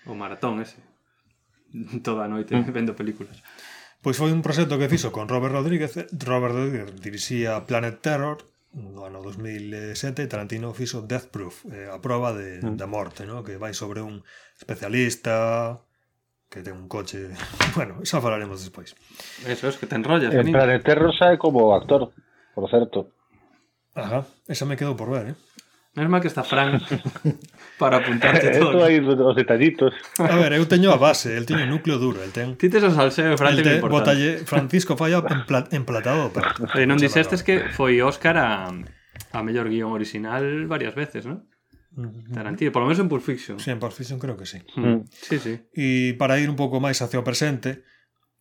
o 0.09 0.12
maratón 0.16 0.64
ese. 0.64 0.81
Toda 2.00 2.24
noite 2.24 2.57
Mm. 2.57 2.72
vendo 2.72 2.96
películas. 2.96 3.37
Pois 4.00 4.16
foi 4.16 4.33
un 4.33 4.40
proxecto 4.40 4.81
que 4.81 4.88
fixo 4.88 5.12
con 5.12 5.28
Robert 5.28 5.52
Rodríguez. 5.52 5.92
Robert 6.24 6.57
Rodríguez 6.57 6.88
dirixía 7.04 7.68
Planet 7.68 8.00
Terror 8.00 8.40
no 8.72 9.04
ano 9.04 9.22
2007 9.22 10.26
Tarantino 10.26 10.72
fixo 10.74 11.02
Death 11.02 11.28
Proof, 11.31 11.64
eh, 11.72 11.88
a 11.88 12.00
prova 12.00 12.33
de, 12.33 12.61
mm. 12.61 12.76
da 12.76 12.87
morte, 12.87 13.24
no? 13.24 13.42
que 13.42 13.57
vai 13.57 13.72
sobre 13.72 14.00
un 14.00 14.22
especialista 14.57 15.81
que 16.48 16.64
ten 16.64 16.76
un 16.76 16.88
coche... 16.88 17.33
Bueno, 17.76 18.00
xa 18.04 18.20
falaremos 18.20 18.64
despois. 18.64 18.96
Eso 19.44 19.68
es, 19.68 19.76
que 19.76 19.87
te 19.87 19.94
enrollas. 19.96 20.33
En 20.35 20.50
Planeterro 20.50 21.12
sae 21.12 21.37
como 21.37 21.74
actor, 21.74 22.12
por 22.54 22.70
certo. 22.70 23.12
Ajá, 23.94 24.24
esa 24.48 24.64
me 24.64 24.76
quedou 24.76 24.96
por 24.96 25.11
ver, 25.11 25.33
eh? 25.33 25.37
Menos 25.94 26.11
mal 26.11 26.20
que 26.20 26.29
está 26.29 26.44
Fran 26.44 26.79
para 27.81 27.98
apuntarte 27.98 28.51
todo. 28.55 28.70
Estou 28.70 28.85
aí 28.85 29.01
os 29.01 29.37
detallitos. 29.37 29.94
A 30.18 30.37
ver, 30.37 30.53
eu 30.55 30.66
teño 30.68 30.92
a 30.92 30.98
base, 31.01 31.35
el 31.35 31.46
teño 31.48 31.66
núcleo 31.66 31.98
duro, 31.98 32.22
el 32.22 32.31
ten. 32.31 32.55
Ti 32.55 32.68
tes 32.68 32.85
o 32.85 32.92
salseo, 32.92 33.35
Fran, 33.35 33.57
el 33.57 33.64
te, 33.64 33.81
botalle, 33.81 34.44
Francisco 34.44 34.94
Falla 34.94 35.24
empla, 35.24 35.66
emplatado. 35.72 36.31
Pero, 36.31 36.48
eh, 36.77 36.87
non 36.87 37.01
dixestes 37.01 37.42
que 37.42 37.72
foi 37.74 37.98
Óscar 38.05 38.37
a, 38.38 38.70
a 38.70 39.38
mellor 39.42 39.72
guión 39.72 39.90
original 39.90 40.68
varias 40.70 40.94
veces, 40.94 41.27
non? 41.27 41.48
Tarantino, 42.33 42.70
por 42.70 42.83
lo 42.83 42.87
menos 42.87 43.01
en 43.01 43.09
Pulp 43.09 43.24
Fiction. 43.24 43.59
Sí, 43.59 43.70
en 43.70 43.81
Pulp 43.81 43.92
Fiction 43.92 44.18
creo 44.18 44.37
que 44.37 44.46
sí. 44.46 44.62
Mm. 44.77 44.87
mm. 44.87 45.05
Sí, 45.11 45.38
sí. 45.38 45.55
E 45.74 46.14
para 46.14 46.38
ir 46.38 46.46
un 46.46 46.55
pouco 46.55 46.79
máis 46.79 47.03
hacia 47.03 47.18
o 47.18 47.27
presente, 47.27 47.83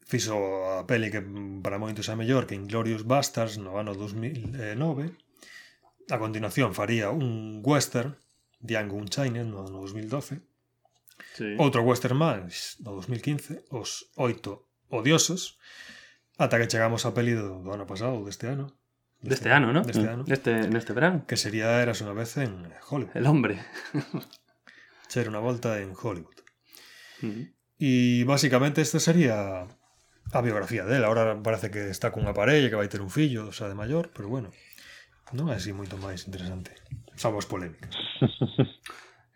fixo 0.05 0.37
a 0.77 0.85
peli 0.85 1.09
que 1.09 1.25
para 1.65 1.81
moitos 1.81 2.07
é 2.07 2.15
mellor 2.15 2.45
que 2.45 2.53
Inglorious 2.53 3.03
Bastards 3.03 3.57
no 3.57 3.81
ano 3.81 3.97
2009, 3.97 4.77
a 6.09 6.17
continuación 6.17 6.73
faría 6.73 7.09
un 7.09 7.61
western, 7.63 8.17
Django 8.59 8.95
Unchained, 8.95 9.45
no, 9.45 9.63
no 9.67 9.81
2012. 9.81 10.41
Sí. 11.33 11.55
Outro 11.57 11.81
western 11.81 12.17
máis, 12.17 12.77
no 12.81 12.93
2015, 12.97 13.69
Os 13.73 14.09
Oito 14.15 14.69
Odiosos, 14.89 15.57
ata 16.37 16.61
que 16.61 16.69
chegamos 16.69 17.05
a 17.05 17.13
peli 17.13 17.33
do, 17.33 17.59
do 17.61 17.69
ano 17.73 17.89
pasado, 17.89 18.21
deste 18.25 18.47
ano. 18.47 18.73
Deste, 19.17 19.49
deste 19.49 19.49
ano, 19.49 19.73
¿no? 19.73 19.81
Deste 19.81 20.05
mm. 20.05 20.13
ano. 20.13 20.23
Deste, 20.23 20.51
neste 20.69 20.93
verán. 20.93 21.25
Que 21.25 21.37
sería 21.37 21.81
Eras 21.81 22.05
unha 22.05 22.13
vez 22.13 22.37
en 22.37 22.69
Hollywood. 22.85 23.17
El 23.17 23.25
hombre. 23.25 23.57
Ser 25.11 25.25
unha 25.25 25.41
volta 25.41 25.81
en 25.81 25.97
Hollywood. 25.97 26.37
Mm. 27.21 27.25
Uh 27.25 27.33
-huh. 27.33 27.45
E 27.77 28.25
basicamente 28.25 28.81
esta 28.81 28.97
sería 28.97 29.65
a 30.33 30.39
biografía 30.41 30.85
dela. 30.85 31.07
Ahora 31.07 31.37
parece 31.41 31.69
que 31.69 31.89
está 31.89 32.09
cunha 32.09 32.33
parella 32.33 32.69
que 32.69 32.79
vai 32.79 32.89
ter 32.89 33.01
un 33.01 33.13
fillo, 33.13 33.53
xa 33.53 33.69
de 33.69 33.77
maior, 33.77 34.09
pero 34.13 34.29
bueno. 34.29 34.49
Non 35.35 35.51
é 35.51 35.59
así 35.59 35.75
moito 35.75 35.99
máis 35.99 36.23
interesante. 36.23 36.71
Salvo 37.19 37.43
as 37.43 37.49
polémicas. 37.49 37.91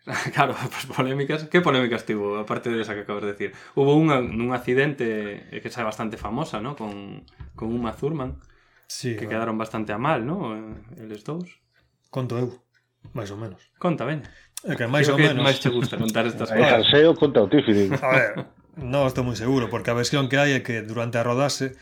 claro, 0.34 0.56
pues 0.56 0.86
polémicas. 0.88 1.44
Que 1.52 1.60
polémicas 1.60 2.08
tivo, 2.08 2.40
aparte 2.40 2.72
de 2.72 2.80
de 2.80 2.84
que 2.88 3.04
acabas 3.04 3.28
de 3.28 3.32
decir? 3.36 3.50
Hubo 3.76 3.92
unha, 3.92 4.16
un 4.24 4.56
accidente 4.56 5.44
eh, 5.52 5.60
que 5.60 5.68
xa 5.68 5.84
é 5.84 5.86
bastante 5.86 6.16
famosa, 6.16 6.64
¿no? 6.64 6.72
Con, 6.80 7.28
con 7.52 7.68
Uma 7.68 7.92
Thurman. 7.92 8.40
Sí, 8.88 9.12
que 9.12 9.28
bueno. 9.28 9.30
quedaron 9.36 9.56
bastante 9.60 9.92
a 9.92 10.00
mal, 10.00 10.24
¿no? 10.24 10.56
Eles 10.96 11.28
dous. 11.28 11.60
Conto 12.08 12.40
eu, 12.40 12.56
máis 13.12 13.28
ou 13.28 13.36
menos. 13.36 13.60
Conta, 13.76 14.08
ben. 14.08 14.24
É 14.64 14.72
que 14.72 14.88
máis 14.88 15.12
ou 15.12 15.20
que 15.20 15.28
menos... 15.28 15.44
máis 15.44 15.60
te 15.60 15.68
gusta 15.68 16.00
contar 16.00 16.24
estas 16.24 16.48
cosas. 16.48 16.88
Canseo 16.88 17.12
conta 17.12 17.44
o 17.44 17.48
tífido. 17.52 17.92
A 18.00 18.08
ver, 18.16 18.30
non 18.80 19.04
estou 19.04 19.28
moi 19.28 19.36
seguro, 19.36 19.68
porque 19.68 19.92
a 19.92 19.98
versión 19.98 20.32
que 20.32 20.40
hai 20.40 20.56
é 20.56 20.64
que 20.64 20.80
durante 20.80 21.20
a 21.20 21.26
rodase 21.26 21.76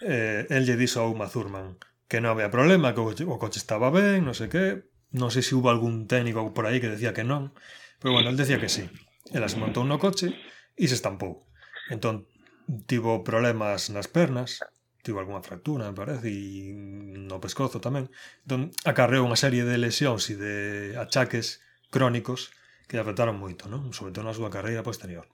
eh, 0.00 0.48
el 0.48 0.64
lle 0.64 0.80
dixo 0.80 1.04
a 1.04 1.08
Uma 1.08 1.28
Thurman 1.28 1.76
que 2.10 2.18
non 2.18 2.34
había 2.34 2.50
problema, 2.50 2.90
que 2.90 2.98
o 2.98 3.06
coche, 3.06 3.22
o 3.22 3.38
coche 3.38 3.62
estaba 3.62 3.94
ben, 3.94 4.26
non 4.26 4.34
sei 4.34 4.50
que, 4.50 4.90
non 5.14 5.30
sei 5.30 5.46
se 5.46 5.54
hubo 5.54 5.70
algún 5.70 6.10
técnico 6.10 6.42
por 6.50 6.66
aí 6.66 6.82
que 6.82 6.90
decía 6.90 7.14
que 7.14 7.22
non, 7.22 7.54
pero 8.02 8.18
bueno, 8.18 8.34
el 8.34 8.36
decía 8.36 8.58
que 8.58 8.66
sí. 8.66 8.90
Elas 9.30 9.54
montou 9.54 9.86
no 9.86 10.02
coche 10.02 10.34
e 10.74 10.90
se 10.90 10.98
estampou. 10.98 11.46
Entón, 11.86 12.26
tivo 12.90 13.22
problemas 13.22 13.94
nas 13.94 14.10
pernas, 14.10 14.58
tivo 15.06 15.22
algunha 15.22 15.46
fractura, 15.46 15.86
me 15.86 15.94
parece, 15.94 16.34
e 16.34 16.74
no 16.74 17.38
pescozo 17.38 17.78
tamén. 17.78 18.10
Entón, 18.42 18.74
acarreou 18.82 19.22
unha 19.22 19.38
serie 19.38 19.62
de 19.62 19.78
lesións 19.78 20.26
e 20.28 20.34
de 20.34 20.54
achaques 20.98 21.62
crónicos 21.94 22.50
que 22.90 22.98
lle 22.98 23.06
afectaron 23.06 23.38
moito, 23.38 23.70
non? 23.70 23.94
sobre 23.94 24.10
todo 24.10 24.26
na 24.26 24.34
súa 24.34 24.50
carreira 24.50 24.82
posterior. 24.82 25.30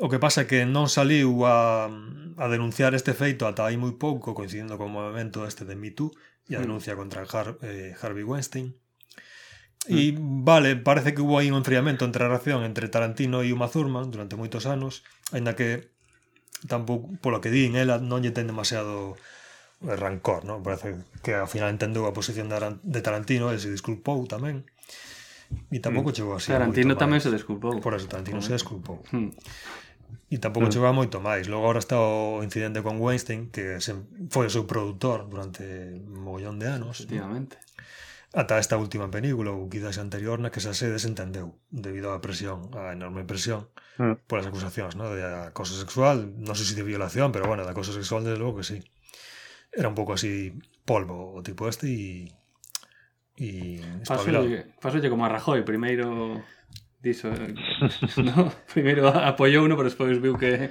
O 0.00 0.08
que 0.08 0.16
pasa 0.16 0.42
é 0.42 0.48
que 0.48 0.64
non 0.64 0.88
saliu 0.88 1.44
a, 1.44 1.92
a 2.40 2.46
denunciar 2.48 2.96
este 2.96 3.12
feito 3.12 3.44
ata 3.44 3.68
aí 3.68 3.76
moi 3.76 3.92
pouco, 4.00 4.32
coincidindo 4.32 4.80
co 4.80 4.88
movimento 4.88 5.44
este 5.44 5.68
de 5.68 5.76
Me 5.76 5.92
Too 5.92 6.08
e 6.48 6.56
a 6.56 6.58
hmm. 6.58 6.64
denuncia 6.64 6.96
contra 6.96 7.28
Har, 7.28 7.60
eh, 7.60 7.92
Harvey 8.00 8.24
Weinstein. 8.24 8.72
Hmm. 8.72 9.92
E 9.92 10.16
mm. 10.16 10.44
vale, 10.44 10.80
parece 10.80 11.12
que 11.12 11.20
hubo 11.20 11.36
aí 11.36 11.52
un 11.52 11.60
enfriamento 11.60 12.08
entre 12.08 12.24
a 12.24 12.32
relación 12.32 12.64
entre 12.64 12.88
Tarantino 12.88 13.44
e 13.44 13.52
Uma 13.52 13.68
Thurman 13.68 14.08
durante 14.08 14.40
moitos 14.40 14.64
anos, 14.64 15.04
aínda 15.36 15.52
que 15.52 15.92
tampouco, 16.64 17.12
polo 17.20 17.44
que 17.44 17.52
din, 17.52 17.76
ela 17.76 18.00
non 18.00 18.24
lle 18.24 18.32
ten 18.32 18.48
demasiado 18.48 19.20
eh, 19.84 19.96
rancor, 20.00 20.48
non? 20.48 20.64
Parece 20.64 20.96
que 21.20 21.36
ao 21.36 21.48
final 21.48 21.68
entendeu 21.68 22.08
a 22.08 22.16
posición 22.16 22.48
de 22.48 23.00
Tarantino, 23.04 23.52
el 23.52 23.60
se 23.60 23.68
disculpou 23.68 24.24
tamén. 24.24 24.64
E 25.68 25.76
tampouco 25.76 26.08
hmm. 26.08 26.16
chegou 26.16 26.34
así. 26.40 26.56
Tarantino 26.56 26.96
tamén 26.96 27.20
se 27.20 27.28
desculpou. 27.28 27.76
Por 27.84 27.92
eso 27.92 28.08
Tarantino 28.08 28.40
mm. 28.40 28.46
se 28.48 28.52
desculpou. 28.56 29.04
Mm. 29.12 29.36
E 30.30 30.38
tampouco 30.38 30.68
mm. 30.68 30.74
chegaba 30.74 30.94
moito 30.94 31.18
máis. 31.18 31.50
Logo 31.50 31.66
agora 31.66 31.82
está 31.82 31.98
o 31.98 32.42
incidente 32.46 32.82
con 32.82 33.02
Weinstein, 33.02 33.50
que 33.50 33.82
se, 33.82 33.94
foi 34.30 34.46
o 34.46 34.52
seu 34.52 34.64
produtor 34.64 35.26
durante 35.26 35.62
un 36.00 36.22
mogollón 36.22 36.62
de 36.62 36.66
anos. 36.70 37.02
Efectivamente. 37.02 37.58
Ata 38.30 38.62
esta 38.62 38.78
última 38.78 39.10
película, 39.10 39.50
ou 39.50 39.66
quizás 39.66 39.98
anterior, 39.98 40.38
na 40.38 40.54
que 40.54 40.62
xa 40.62 40.70
se 40.70 40.86
desentendeu 40.86 41.58
debido 41.74 42.14
á 42.14 42.22
presión, 42.22 42.70
á 42.78 42.94
enorme 42.94 43.26
presión, 43.26 43.66
mm. 43.98 44.30
polas 44.30 44.46
acusacións 44.46 44.94
no? 44.94 45.10
de 45.10 45.50
acoso 45.50 45.74
sexual, 45.74 46.30
non 46.38 46.54
sei 46.54 46.70
se 46.70 46.78
de 46.78 46.86
violación, 46.86 47.34
pero 47.34 47.50
bueno, 47.50 47.66
de 47.66 47.74
acoso 47.74 47.90
sexual, 47.90 48.22
desde 48.22 48.38
logo 48.38 48.62
que 48.62 48.66
sí. 48.70 48.78
Era 49.74 49.90
un 49.90 49.98
pouco 49.98 50.14
así 50.14 50.54
polvo 50.86 51.34
o 51.34 51.42
tipo 51.42 51.66
este 51.66 51.90
e... 51.90 52.30
E... 53.34 53.82
Pasolle, 54.06 54.78
pasolle 54.78 55.10
como 55.10 55.26
a 55.26 55.32
Rajoy, 55.34 55.66
primeiro... 55.66 56.38
diso, 57.02 57.32
no? 58.28 58.52
primeiro 58.72 59.08
apoiou 59.08 59.64
uno, 59.64 59.76
pero 59.76 59.88
despois 59.88 60.20
viu 60.20 60.36
que 60.36 60.70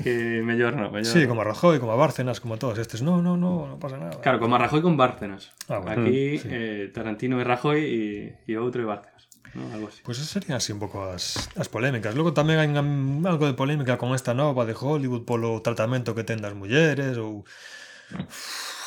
que 0.00 0.40
mellor 0.40 0.76
non, 0.80 0.88
mellor. 0.88 1.12
Sí, 1.12 1.28
como 1.28 1.44
a 1.44 1.46
Rajoy, 1.46 1.76
como 1.76 1.92
a 1.92 1.98
Bárcenas, 2.00 2.40
como 2.40 2.56
a 2.56 2.58
todos 2.58 2.80
estes. 2.80 3.04
No, 3.04 3.20
no, 3.20 3.36
no, 3.36 3.68
non 3.68 3.76
pasa 3.76 4.00
nada. 4.00 4.16
Claro, 4.24 4.40
como 4.40 4.56
a 4.56 4.60
Rajoy 4.60 4.80
con 4.80 4.96
Bárcenas. 4.96 5.52
Ah, 5.68 5.84
bueno, 5.84 6.08
Aquí 6.08 6.40
sí. 6.40 6.48
eh, 6.48 6.88
Tarantino 6.88 7.36
e 7.36 7.44
Rajoy 7.44 7.80
e, 7.84 8.00
e 8.48 8.52
outro 8.56 8.80
e 8.80 8.88
Bárcenas. 8.88 9.28
¿no? 9.52 9.68
Algo 9.76 9.92
así. 9.92 10.00
Pues 10.00 10.16
serían 10.24 10.56
así 10.56 10.72
un 10.72 10.80
pouco 10.80 11.04
as, 11.04 11.52
as 11.60 11.68
polémicas. 11.68 12.16
Logo 12.16 12.32
tamén 12.32 12.56
hai 12.58 12.70
algo 12.72 13.44
de 13.44 13.52
polémica 13.52 14.00
con 14.00 14.16
esta 14.16 14.32
nova 14.32 14.64
de 14.64 14.72
Hollywood 14.72 15.28
polo 15.28 15.60
tratamento 15.60 16.16
que 16.16 16.24
ten 16.24 16.40
das 16.40 16.56
mulleres 16.56 17.20
ou... 17.20 17.44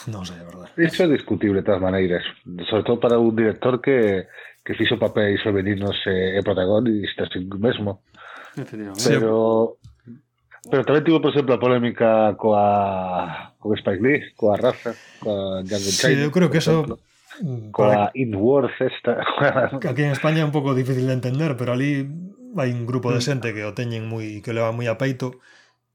Non 0.10 0.28
sei, 0.28 0.36
a 0.42 0.48
verdade. 0.50 0.74
Iso 0.82 1.06
é 1.06 1.08
discutible 1.08 1.64
de 1.64 1.66
todas 1.70 1.80
maneiras, 1.80 2.26
sobre 2.68 2.84
todo 2.84 3.00
para 3.00 3.16
un 3.22 3.32
director 3.38 3.80
que 3.80 4.28
que 4.64 4.74
fixo 4.74 4.96
papéis 4.98 5.44
femeninos 5.44 5.96
e, 6.08 6.40
e 6.40 6.44
protagonistas 6.44 7.30
mesmo. 7.60 8.02
Efectivamente. 8.56 9.00
Sí. 9.04 9.10
Pero 9.20 9.78
pero 10.72 10.88
tamén 10.88 11.04
tivo, 11.04 11.20
por 11.20 11.36
exemplo, 11.36 11.52
a 11.52 11.60
polémica 11.60 12.32
coa 12.40 13.52
con 13.60 13.76
Spike 13.76 14.00
Lee, 14.00 14.22
coa 14.40 14.56
raza, 14.56 14.96
coa 15.20 15.60
Django 15.68 15.92
Sí, 15.92 16.16
Unchained, 16.16 16.24
eu 16.24 16.32
creo 16.32 16.48
que 16.48 16.64
eso... 16.64 16.88
mm, 17.44 17.76
coa 17.76 18.08
para- 18.08 18.12
Inworth 18.16 18.80
esta. 18.80 19.20
Aquí 19.84 20.08
en 20.08 20.16
España 20.16 20.40
é 20.44 20.48
un 20.48 20.56
pouco 20.56 20.72
difícil 20.72 21.04
de 21.12 21.20
entender, 21.20 21.60
pero 21.60 21.76
ali 21.76 22.08
hai 22.56 22.72
un 22.72 22.88
grupo 22.88 23.12
de 23.12 23.20
xente 23.20 23.52
que 23.52 23.68
o 23.68 23.76
teñen 23.76 24.08
moi 24.08 24.40
que 24.40 24.54
o 24.54 24.56
leva 24.56 24.72
moi 24.72 24.88
a 24.88 24.96
peito 24.96 25.44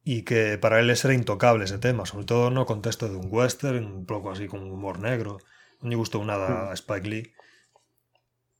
e 0.05 0.21
que 0.29 0.61
para 0.61 0.85
eles 0.85 1.01
era 1.09 1.17
intocable 1.17 1.65
ese 1.65 1.81
tema, 1.81 2.05
sobre 2.05 2.29
todo 2.29 2.53
no 2.53 2.69
contexto 2.69 3.09
de 3.09 3.17
un 3.17 3.33
western, 3.33 3.89
un 3.89 4.05
pouco 4.05 4.29
así 4.37 4.45
con 4.53 4.69
humor 4.69 5.01
negro. 5.01 5.41
Non 5.81 5.89
lle 5.89 5.97
gustou 5.97 6.21
nada 6.29 6.69
a 6.69 6.77
Spike 6.77 7.09
Lee. 7.09 7.25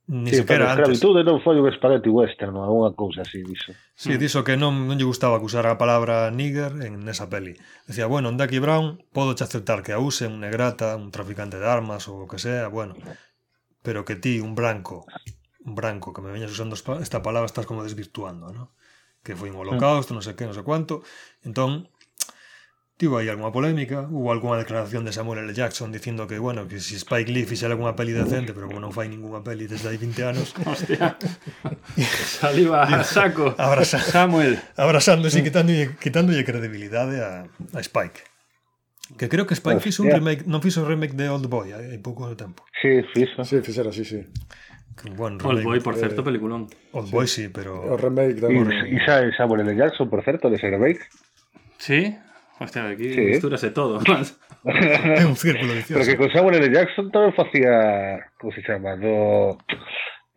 Ni 0.09 0.31
sí, 0.31 0.37
sequera 0.41 0.73
antes. 0.73 0.97
Escravitude 0.97 1.21
non 1.21 1.37
foi 1.37 1.61
un 1.61 1.69
espagueti 1.69 2.09
western, 2.09 2.57
non, 2.57 2.65
unha 2.65 2.97
cousa 2.97 3.21
así 3.21 3.45
diso. 3.45 3.77
Sí, 3.93 4.17
mm. 4.17 4.19
diso 4.19 4.41
que 4.41 4.57
non, 4.57 4.89
non 4.89 4.97
lle 4.97 5.05
gustaba 5.05 5.37
acusar 5.37 5.69
a 5.69 5.77
palabra 5.77 6.33
nigger 6.33 6.81
en 6.81 7.05
nesa 7.05 7.29
peli. 7.29 7.53
Decía, 7.85 8.09
bueno, 8.09 8.33
en 8.33 8.41
Ducky 8.41 8.57
Brown 8.57 9.05
podo 9.13 9.37
che 9.37 9.45
aceptar 9.45 9.85
que 9.85 9.93
a 9.93 10.01
use 10.01 10.25
un 10.25 10.41
negrata, 10.41 10.97
un 10.97 11.13
traficante 11.13 11.61
de 11.61 11.69
armas 11.69 12.09
ou 12.09 12.25
o 12.25 12.29
que 12.29 12.41
sea, 12.41 12.73
bueno, 12.73 12.97
pero 13.85 14.01
que 14.01 14.17
ti, 14.17 14.41
un 14.41 14.57
branco, 14.57 15.05
un 15.61 15.77
branco, 15.77 16.09
que 16.09 16.25
me 16.25 16.33
veñas 16.33 16.49
usando 16.49 16.73
esta 16.73 17.21
palabra, 17.21 17.45
estás 17.45 17.69
como 17.69 17.85
desvirtuando, 17.85 18.49
¿no? 18.49 18.73
que 19.21 19.35
foi 19.35 19.53
un 19.53 19.61
holocausto, 19.61 20.09
mm. 20.09 20.15
non 20.17 20.23
sei 20.25 20.33
que, 20.33 20.47
non 20.49 20.55
sei 20.57 20.65
cuánto. 20.65 21.05
Entón, 21.45 21.85
Tivo 22.99 23.15
aí 23.15 23.31
algunha 23.31 23.47
polémica, 23.55 24.11
hubo 24.11 24.27
algunha 24.27 24.59
declaración 24.59 25.07
de 25.07 25.15
Samuel 25.15 25.47
L. 25.47 25.53
Jackson 25.55 25.87
dicindo 25.87 26.27
que, 26.27 26.35
bueno, 26.37 26.67
que 26.67 26.81
si 26.83 26.99
Spike 26.99 27.31
Lee 27.31 27.47
fixera 27.47 27.71
algunha 27.71 27.95
peli 27.95 28.11
decente, 28.11 28.51
pero 28.51 28.67
como 28.67 28.83
non 28.83 28.91
fai 28.91 29.07
ningunha 29.07 29.39
peli 29.39 29.71
desde 29.71 29.87
hai 29.87 29.95
20 29.95 30.19
anos... 30.27 30.51
Hostia, 30.67 31.15
saliva 32.43 32.83
a 32.83 32.99
saco, 33.07 33.55
abraza, 33.55 34.03
Samuel. 34.03 34.59
Abrazándose 34.75 35.39
e 35.39 35.47
quitándolle, 35.47 35.95
quitándolle 35.95 36.43
credibilidade 36.43 37.23
a, 37.23 37.47
a 37.47 37.79
Spike. 37.79 38.19
Que 39.15 39.31
creo 39.31 39.47
que 39.47 39.55
Spike 39.55 39.79
fixo 39.79 40.03
un 40.03 40.11
remake, 40.11 40.43
non 40.43 40.59
fixo 40.59 40.83
remake 40.83 41.15
de 41.15 41.31
Old 41.31 41.47
Boy 41.47 41.71
hai 41.71 42.03
pouco 42.03 42.27
tempo. 42.35 42.67
Sí, 42.83 42.99
fixo. 43.15 43.47
Sí, 43.47 43.63
fixera, 43.63 43.95
sí, 43.95 44.03
sí. 44.03 44.27
Que 44.99 45.07
buen 45.15 45.39
remake. 45.39 45.63
Boy, 45.63 45.79
por 45.79 45.95
certo, 45.95 46.19
eh, 46.19 46.27
peliculón. 46.27 46.67
Old 46.91 47.07
sí. 47.07 47.15
Boy, 47.15 47.27
sí, 47.31 47.47
pero... 47.47 47.79
O 47.79 47.95
remake 47.95 48.43
de... 48.43 48.51
E 48.91 48.99
sabe 49.07 49.31
Samuel 49.39 49.63
L. 49.63 49.71
Jackson, 49.71 50.11
por 50.11 50.19
certo, 50.19 50.51
de 50.51 50.59
ese 50.59 50.67
remake. 50.67 50.99
Sí? 51.79 52.19
Hostia, 52.59 52.89
aquí 52.89 53.13
Sí. 53.13 53.21
mistúrase 53.21 53.71
todo. 53.71 53.99
é 54.03 55.25
un 55.25 55.35
círculo 55.39 55.71
Pero 55.71 55.79
vicioso. 55.79 56.03
que 56.05 56.17
con 56.17 56.29
Samuel 56.31 56.59
L. 56.59 56.67
Jackson 56.75 57.07
tamén 57.11 57.31
facía, 57.31 58.27
como 58.37 58.51
se 58.51 58.61
do... 58.99 59.55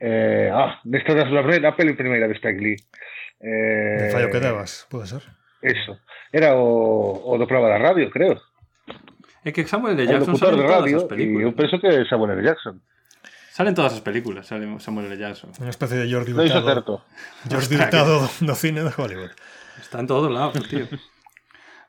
Eh, 0.03 0.51
ah, 0.51 0.79
nesta 0.85 1.15
das 1.15 1.31
la, 1.31 1.43
la 1.43 1.77
peli 1.79 1.95
primeira 1.95 2.27
de 2.27 2.35
Spike 2.35 2.59
Lee. 2.63 2.77
Eh, 3.43 4.07
De 4.07 4.11
fallo 4.11 4.31
que 4.31 4.39
debas, 4.43 4.87
pode 4.91 5.07
ser. 5.07 5.23
Eso. 5.63 5.99
Era 6.35 6.55
o, 6.59 7.23
o 7.23 7.39
do 7.39 7.47
programa 7.47 7.71
da 7.75 7.79
radio, 7.79 8.11
creo. 8.11 8.39
É 9.47 9.51
que 9.51 9.67
Samuel 9.67 9.99
L. 9.99 10.07
Jackson 10.07 10.35
sale 10.39 10.59
de 10.59 10.63
en 10.63 10.67
todas 10.67 10.79
radio. 10.83 10.97
as 10.99 11.03
E 11.03 11.07
eu 11.07 11.11
películas. 11.11 11.55
penso 11.59 11.75
que 11.83 11.91
Samuel 12.07 12.39
L. 12.39 12.43
Jackson. 12.47 12.79
Salen 13.53 13.75
todas 13.75 13.93
as 13.95 14.01
películas, 14.03 14.47
sale 14.47 14.65
Samuel 14.79 15.07
L. 15.11 15.19
Jackson. 15.19 15.51
Unha 15.63 15.71
especie 15.75 15.99
de 16.03 16.07
Jordi 16.11 16.31
é 16.35 16.35
Hurtado. 16.35 16.67
certo. 16.67 16.93
Jordi 17.51 17.75
Hurtado 17.79 18.13
do, 18.23 18.29
do 18.47 18.55
cine 18.59 18.83
de 18.87 18.91
Hollywood. 18.95 19.31
Está 19.79 19.99
en 20.03 20.07
todos 20.11 20.31
lados, 20.31 20.63
tío. 20.67 20.87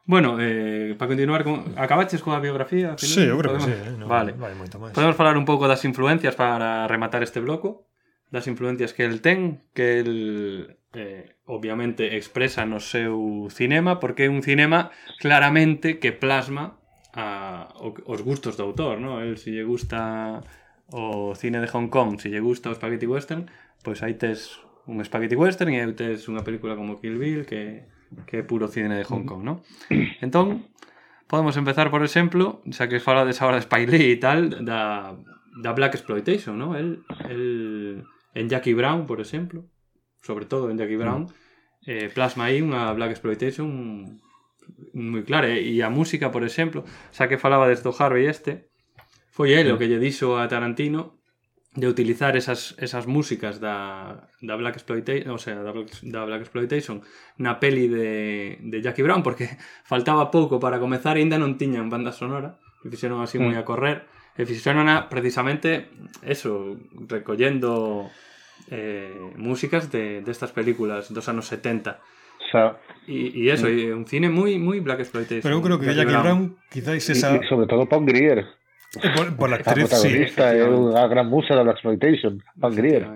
Bueno, 0.06 0.38
eh, 0.40 0.96
para 0.98 1.08
continuar, 1.08 1.44
con... 1.44 1.74
acabaches 1.80 2.20
coa 2.20 2.44
biografía? 2.44 3.00
Final? 3.00 3.16
Sí, 3.16 3.24
eu 3.24 3.40
creo 3.40 3.56
Podemos... 3.56 3.68
que 3.68 3.72
sí. 3.72 3.80
Eh? 3.88 3.96
No, 3.96 4.06
vale. 4.12 4.36
Vai 4.36 4.52
moito 4.52 4.76
máis. 4.76 4.92
Podemos 4.92 5.16
falar 5.16 5.40
un 5.40 5.48
pouco 5.48 5.72
das 5.72 5.88
influencias 5.88 6.36
para 6.36 6.88
rematar 6.92 7.24
este 7.24 7.40
bloco? 7.40 7.88
Das 8.28 8.50
influencias 8.52 8.92
que 8.92 9.08
el 9.08 9.24
ten, 9.24 9.64
que 9.72 10.04
el 10.04 10.14
eh, 10.92 11.40
obviamente 11.46 12.20
expresa 12.20 12.68
no 12.68 12.84
seu 12.84 13.48
cinema, 13.48 14.04
porque 14.04 14.28
é 14.28 14.30
un 14.30 14.44
cinema 14.44 14.92
claramente 15.24 16.04
que 16.04 16.12
plasma 16.12 16.84
a, 17.16 17.72
os 17.80 18.20
gustos 18.22 18.60
do 18.60 18.68
autor, 18.68 19.00
¿no? 19.00 19.24
El 19.24 19.40
se 19.40 19.50
si 19.50 19.52
lle 19.56 19.64
gusta 19.64 20.44
o 20.92 21.32
cine 21.34 21.64
de 21.64 21.72
Hong 21.72 21.88
Kong, 21.88 22.20
se 22.20 22.28
si 22.28 22.36
lle 22.36 22.44
gusta 22.44 22.70
o 22.70 22.76
Spaghetti 22.76 23.08
Western, 23.08 23.48
pois 23.82 24.00
pues 24.00 24.04
aí 24.04 24.20
tes 24.20 24.60
un 24.84 25.00
Spaghetti 25.00 25.40
Western 25.40 25.72
e 25.72 25.80
aí 25.80 25.96
tes 25.96 26.28
unha 26.28 26.44
película 26.44 26.76
como 26.76 27.00
Kill 27.00 27.16
Bill 27.16 27.48
que 27.48 27.88
que 28.26 28.42
é 28.42 28.44
puro 28.44 28.68
cine 28.68 28.94
de 28.94 29.06
Hong 29.08 29.26
Kong, 29.26 29.44
non? 29.44 29.62
Entón, 30.26 30.68
podemos 31.28 31.56
empezar, 31.58 31.90
por 31.90 32.04
exemplo, 32.06 32.62
xa 32.70 32.88
que 32.88 33.04
falades 33.04 33.42
agora 33.42 33.58
de 33.60 33.66
Spy 33.66 33.84
Lee 33.90 34.14
e 34.14 34.20
tal, 34.22 34.64
da, 34.64 35.14
da 35.60 35.72
Black 35.74 35.98
Exploitation, 35.98 36.58
non? 36.58 36.78
El, 36.78 37.02
el, 37.30 38.06
en 38.34 38.46
Jackie 38.50 38.78
Brown, 38.78 39.06
por 39.06 39.22
exemplo, 39.22 39.66
sobre 40.22 40.46
todo 40.46 40.70
en 40.70 40.78
Jackie 40.78 40.98
Brown, 40.98 41.28
mm. 41.28 41.90
eh, 41.90 42.08
plasma 42.14 42.50
aí 42.50 42.62
unha 42.62 42.94
Black 42.94 43.16
Exploitation 43.16 43.68
moi 44.94 45.24
clara, 45.26 45.50
eh? 45.50 45.60
e 45.60 45.82
a 45.84 45.90
música, 45.90 46.32
por 46.32 46.46
exemplo, 46.46 46.86
xa 47.12 47.28
que 47.28 47.42
falaba 47.42 47.68
desto 47.68 47.92
Harvey 47.92 48.30
este, 48.30 48.72
foi 49.34 49.58
el 49.58 49.74
o 49.74 49.78
que 49.82 49.90
lle 49.90 50.00
dixo 50.00 50.38
a 50.38 50.46
Tarantino 50.48 51.23
de 51.76 51.88
utilizar 51.88 52.38
esas, 52.38 52.76
esas 52.78 53.08
músicas 53.08 53.60
da, 53.60 54.30
da 54.42 54.56
Black 54.56 54.78
Exploitation, 54.78 55.34
o 55.34 55.38
sea, 55.38 55.56
da 55.56 55.72
Black, 55.72 55.90
da 56.04 56.26
Black 56.26 56.42
Exploitation 56.42 57.02
na 57.42 57.58
peli 57.58 57.90
de, 57.90 58.62
de 58.62 58.78
Jackie 58.82 59.02
Brown 59.02 59.24
porque 59.26 59.58
faltaba 59.84 60.30
pouco 60.30 60.60
para 60.62 60.78
comezar 60.78 61.18
e 61.18 61.26
ainda 61.26 61.42
non 61.42 61.58
tiñan 61.58 61.90
banda 61.90 62.14
sonora. 62.14 62.62
E 62.86 62.92
fixeron 62.94 63.24
así 63.26 63.42
moi 63.42 63.58
a 63.58 63.66
correr. 63.66 64.06
E 64.38 64.46
fixeron 64.46 64.86
a, 64.86 65.10
precisamente 65.10 65.90
eso, 66.22 66.78
recollendo 67.10 68.06
eh, 68.70 69.34
músicas 69.38 69.90
de 69.90 70.22
destas 70.22 70.54
películas 70.54 71.10
dos 71.10 71.26
anos 71.26 71.50
70 71.50 72.00
O 72.44 72.52
sea, 72.52 72.78
e, 73.08 73.34
e 73.34 73.50
eso, 73.50 73.66
e 73.66 73.90
un 73.90 74.06
cine 74.06 74.30
moi 74.30 74.62
moi 74.62 74.78
Black 74.78 75.02
Exploitation 75.02 75.42
Pero 75.42 75.58
eu 75.58 75.64
creo 75.66 75.78
que 75.82 75.90
Jackie 75.90 76.22
Brown, 76.22 76.54
quizáis 76.70 77.02
y, 77.10 77.18
esa... 77.18 77.34
y 77.34 77.48
sobre 77.50 77.66
todo 77.66 77.90
Pam 77.90 78.06
Grier. 78.06 78.46
Eh, 79.02 79.10
por, 79.16 79.36
por, 79.36 79.50
la 79.50 79.58
actriz, 79.58 79.90
la 79.90 79.98
protagonista 79.98 80.52
sí, 80.52 80.58
Es 80.58 80.68
una 80.68 81.08
gran 81.08 81.28
musa 81.28 81.56
da 81.56 81.64
Black 81.64 81.78
Exploitation, 81.78 82.44
Pangrier. 82.60 83.08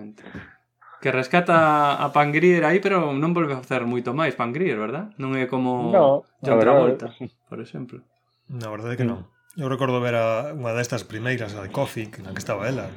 Que 1.01 1.11
rescata 1.11 2.03
a 2.03 2.11
Pangrier 2.11 2.65
aí, 2.65 2.79
pero 2.79 3.13
non 3.13 3.29
volve 3.37 3.53
a 3.53 3.61
facer 3.61 3.85
moito 3.85 4.17
máis 4.17 4.33
Pangrier, 4.33 4.81
verdad? 4.81 5.13
Non 5.21 5.37
é 5.37 5.45
como 5.45 5.93
no, 5.93 6.25
John 6.41 6.57
Travolta, 6.57 7.13
por 7.45 7.61
exemplo. 7.61 8.01
Na 8.49 8.73
verdade 8.73 8.97
que 8.97 9.05
non. 9.05 9.29
Eu 9.53 9.69
recordo 9.69 10.01
ver 10.01 10.17
a 10.17 10.53
unha 10.57 10.73
destas 10.73 11.05
primeiras, 11.05 11.53
a 11.53 11.61
de 11.61 11.69
Coffee, 11.69 12.09
na 12.25 12.33
que 12.33 12.41
estaba 12.41 12.65
ela, 12.65 12.89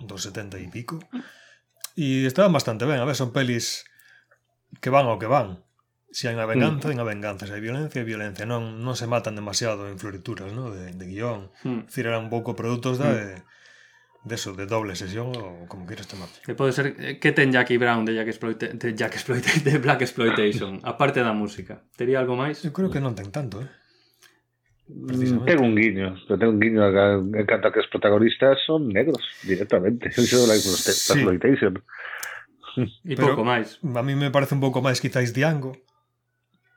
dos 0.00 0.24
70 0.24 0.56
e 0.56 0.68
pico. 0.72 0.96
E 1.92 2.24
estaban 2.24 2.56
bastante 2.56 2.88
ben, 2.88 2.96
a 2.96 3.04
ver, 3.04 3.16
son 3.16 3.36
pelis 3.36 3.84
que 4.80 4.88
van 4.88 5.04
ao 5.04 5.20
que 5.20 5.28
van. 5.28 5.60
Se 6.12 6.28
hai 6.28 6.36
unha 6.36 6.44
venganza, 6.44 6.92
hai 6.92 6.94
unha 6.94 7.08
venganza. 7.08 7.48
Se 7.48 7.56
hai 7.56 7.64
violencia, 7.64 8.04
hai 8.04 8.06
violencia. 8.06 8.44
Non, 8.44 8.84
non 8.84 8.92
se 8.94 9.08
matan 9.08 9.32
demasiado 9.32 9.88
en 9.88 9.96
florituras, 9.96 10.52
¿no? 10.52 10.68
de, 10.68 10.92
de 10.92 11.04
guion. 11.08 11.48
Decir, 11.88 12.04
eran 12.04 12.28
un 12.28 12.30
pouco 12.30 12.52
produtos 12.52 13.00
da, 13.00 13.08
de, 13.16 13.40
de 14.22 14.34
eso, 14.36 14.52
de 14.52 14.68
doble 14.68 14.92
sesión 14.92 15.32
ou 15.32 15.64
como 15.66 15.88
quieras 15.88 16.06
chamar. 16.06 16.28
Que 16.44 16.52
pode 16.52 16.76
ser 16.76 16.92
eh, 17.00 17.16
que 17.16 17.32
ten 17.32 17.48
Jackie 17.50 17.80
Brown 17.80 18.04
de 18.04 18.12
Jack 18.12 18.28
Exploita 18.28 18.68
de 18.68 18.92
Jack 18.92 19.16
Exploita 19.16 19.48
de 19.64 19.80
Black 19.80 20.04
Exploitation, 20.04 20.84
aparte 20.84 21.24
da 21.24 21.32
música. 21.32 21.80
Tería 21.96 22.20
algo 22.20 22.36
máis? 22.36 22.60
Eu 22.60 22.76
creo 22.76 22.92
que 22.92 23.00
non 23.00 23.16
ten 23.16 23.32
tanto, 23.32 23.64
eh? 23.64 23.72
Mm, 24.92 25.48
Ten 25.48 25.58
un 25.64 25.72
guiño, 25.72 26.12
pero 26.28 26.36
ten 26.36 26.48
un 26.52 26.60
guiño 26.60 26.82
canto 27.48 27.68
a 27.68 27.72
que 27.72 27.80
os 27.80 27.88
protagonistas 27.88 28.58
son 28.66 28.92
negros 28.92 29.22
directamente. 29.48 30.12
Iso 30.20 30.44
exploita- 30.44 30.92
Sí. 30.92 31.16
exploitation. 31.16 31.72
E 33.04 33.16
Pero- 33.16 33.36
pouco 33.36 33.44
máis. 33.44 33.80
A 33.84 34.02
mí 34.04 34.12
me 34.16 34.28
parece 34.32 34.52
un 34.56 34.60
pouco 34.64 34.80
máis 34.84 34.96
quizáis 35.00 35.32
Diango, 35.36 35.76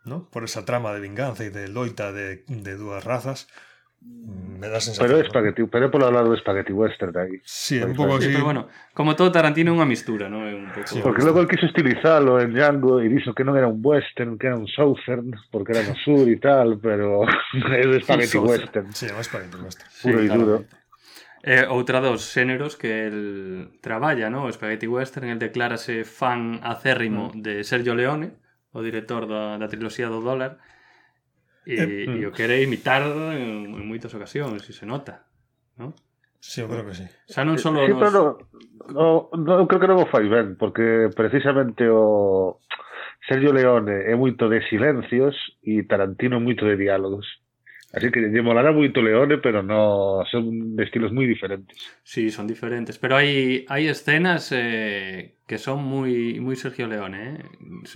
¿no? 0.06 0.30
Por 0.30 0.44
esa 0.44 0.66
trama 0.66 0.94
de 0.94 1.02
vinganza 1.02 1.44
y 1.44 1.50
de 1.50 1.68
loita 1.68 2.12
de, 2.12 2.44
de 2.48 2.76
dúas 2.76 3.04
razas. 3.04 3.48
Mm, 4.02 4.60
me 4.60 4.70
da 4.70 4.80
sensación. 4.80 5.08
Pero, 5.08 5.26
espagueti, 5.26 5.62
¿no? 5.62 5.68
pero 5.68 5.92
por 5.92 6.04
hablar 6.04 6.30
de 6.30 6.38
Spaghetti 6.38 6.74
Western 6.74 7.12
de 7.12 7.22
ahí. 7.22 7.42
Sí, 7.44 7.82
un 7.82 7.94
pouco 7.94 8.16
así. 8.16 8.28
Sí, 8.28 8.32
pero 8.34 8.46
bueno, 8.46 8.68
como 8.94 9.16
todo 9.16 9.32
Tarantino, 9.32 9.74
é 9.74 9.76
unha 9.76 9.90
mistura, 9.90 10.30
¿no? 10.30 10.46
Un 10.46 10.70
pouco... 10.70 10.88
Sí, 10.88 11.02
porque 11.02 11.26
logo 11.26 11.42
el 11.42 11.50
quiso 11.50 11.66
estilizarlo 11.66 12.38
en 12.40 12.54
Django 12.54 13.02
e 13.02 13.10
dixo 13.10 13.34
que 13.34 13.44
non 13.44 13.58
era 13.58 13.66
un 13.66 13.82
western, 13.82 14.38
que 14.38 14.48
era 14.48 14.58
un 14.58 14.70
southern, 14.70 15.34
porque 15.50 15.74
era 15.74 15.82
no 15.82 15.98
sur 15.98 16.30
e 16.30 16.38
tal, 16.38 16.78
pero 16.78 17.26
é 17.82 17.84
de 17.84 17.98
Spaghetti 18.06 18.38
Western. 18.38 18.94
Sí, 18.94 19.10
é 19.10 19.24
Spaghetti 19.26 19.58
Western. 19.58 19.90
Puro 20.06 20.20
sí, 20.22 20.26
e 20.26 20.30
duro. 20.30 20.56
Eh, 21.46 21.66
outra 21.70 22.02
dos 22.02 22.26
xéneros 22.26 22.74
que 22.74 23.06
el 23.06 23.78
traballa, 23.82 24.30
¿no? 24.30 24.46
O 24.46 24.52
Spaghetti 24.54 24.86
Western, 24.86 25.30
el 25.30 25.42
declárase 25.42 26.06
fan 26.06 26.62
acérrimo 26.62 27.34
mm. 27.34 27.42
de 27.42 27.54
Sergio 27.66 27.94
Leone 27.94 28.45
o 28.76 28.84
director 28.84 29.24
da, 29.24 29.56
da 29.56 29.72
triloxía 29.72 30.12
do 30.12 30.20
dólar 30.20 30.60
e, 31.64 31.80
eh, 31.80 32.04
e 32.06 32.22
mm. 32.22 32.28
o 32.28 32.32
quere 32.36 32.60
imitar 32.60 33.08
en, 33.08 33.72
en 33.72 33.84
moitas 33.88 34.12
ocasións, 34.12 34.68
e 34.68 34.76
se 34.76 34.84
nota, 34.84 35.24
¿no? 35.80 35.96
Sí, 36.44 36.62
eu 36.62 36.70
creo 36.70 36.86
que 36.86 36.94
sí. 36.94 37.08
Xa 37.32 37.42
non 37.42 37.58
só 37.58 37.72
sí, 37.72 37.80
nos... 37.80 37.98
pero 37.98 38.38
no, 38.92 39.32
no, 39.34 39.66
creo 39.66 39.82
que 39.82 39.90
non 39.90 40.04
o 40.04 40.12
fai 40.12 40.28
ben, 40.30 40.60
porque 40.60 41.10
precisamente 41.16 41.88
o 41.90 42.62
Sergio 43.26 43.50
Leone 43.50 44.06
é 44.06 44.14
moito 44.14 44.46
de 44.46 44.62
silencios 44.70 45.34
e 45.66 45.82
Tarantino 45.90 46.38
moito 46.38 46.68
de 46.70 46.78
diálogos. 46.78 47.26
Así 47.96 48.12
que 48.12 48.20
lle 48.28 48.44
molará 48.44 48.76
moito 48.76 49.00
Leone, 49.00 49.40
pero 49.40 49.64
no 49.64 50.20
son 50.28 50.76
de 50.76 50.84
estilos 50.84 51.16
moi 51.16 51.24
diferentes. 51.32 51.80
Sí, 52.04 52.28
son 52.28 52.44
diferentes, 52.44 53.00
pero 53.00 53.16
hai 53.16 53.64
hai 53.72 53.88
escenas 53.88 54.52
eh, 54.52 55.40
que 55.48 55.56
son 55.56 55.80
moi 55.80 56.12
moi 56.44 56.60
Sergio 56.60 56.92
Leone, 56.92 57.40
eh? 57.40 57.40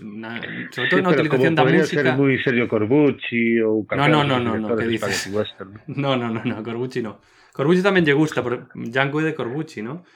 Na, 0.07 0.39
sobre 0.71 0.87
todo 0.87 0.99
Sí, 0.99 1.03
na 1.03 1.11
pero 1.11 1.27
utilización 1.27 1.51
podría 1.59 1.83
música. 1.83 1.99
ser 1.99 2.15
moi 2.15 2.31
Sergio 2.39 2.65
Corbucci 2.71 3.59
ou 3.59 3.83
No, 3.99 4.07
no, 4.07 4.23
no, 4.23 4.39
no, 4.39 4.55
no, 4.55 4.71
de 4.71 4.87
Western. 5.35 5.75
No, 5.91 6.15
no, 6.15 6.31
no, 6.31 6.47
no, 6.47 6.63
Corbucci 6.63 7.03
no. 7.03 7.19
Corbucci 7.51 7.83
tamén 7.83 8.07
lle 8.07 8.15
gusta, 8.15 8.39
por 8.39 8.71
Django 8.71 9.19
de 9.19 9.35
Corbucci, 9.35 9.83
¿no? 9.83 10.07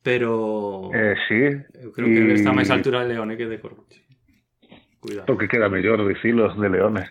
Pero 0.00 0.88
Eh, 0.96 1.12
sí, 1.28 1.40
creo 1.92 2.08
que 2.08 2.22
y- 2.24 2.40
está 2.40 2.56
máis 2.56 2.72
a 2.72 2.78
altura 2.80 3.04
de 3.04 3.12
Leone 3.12 3.36
que 3.36 3.44
de 3.44 3.60
Corbucci. 3.60 4.00
Cuidado. 4.96 5.26
porque 5.28 5.46
queda 5.46 5.68
mellor 5.68 6.02
dicilo 6.08 6.48
de 6.56 6.68
Leone. 6.72 7.04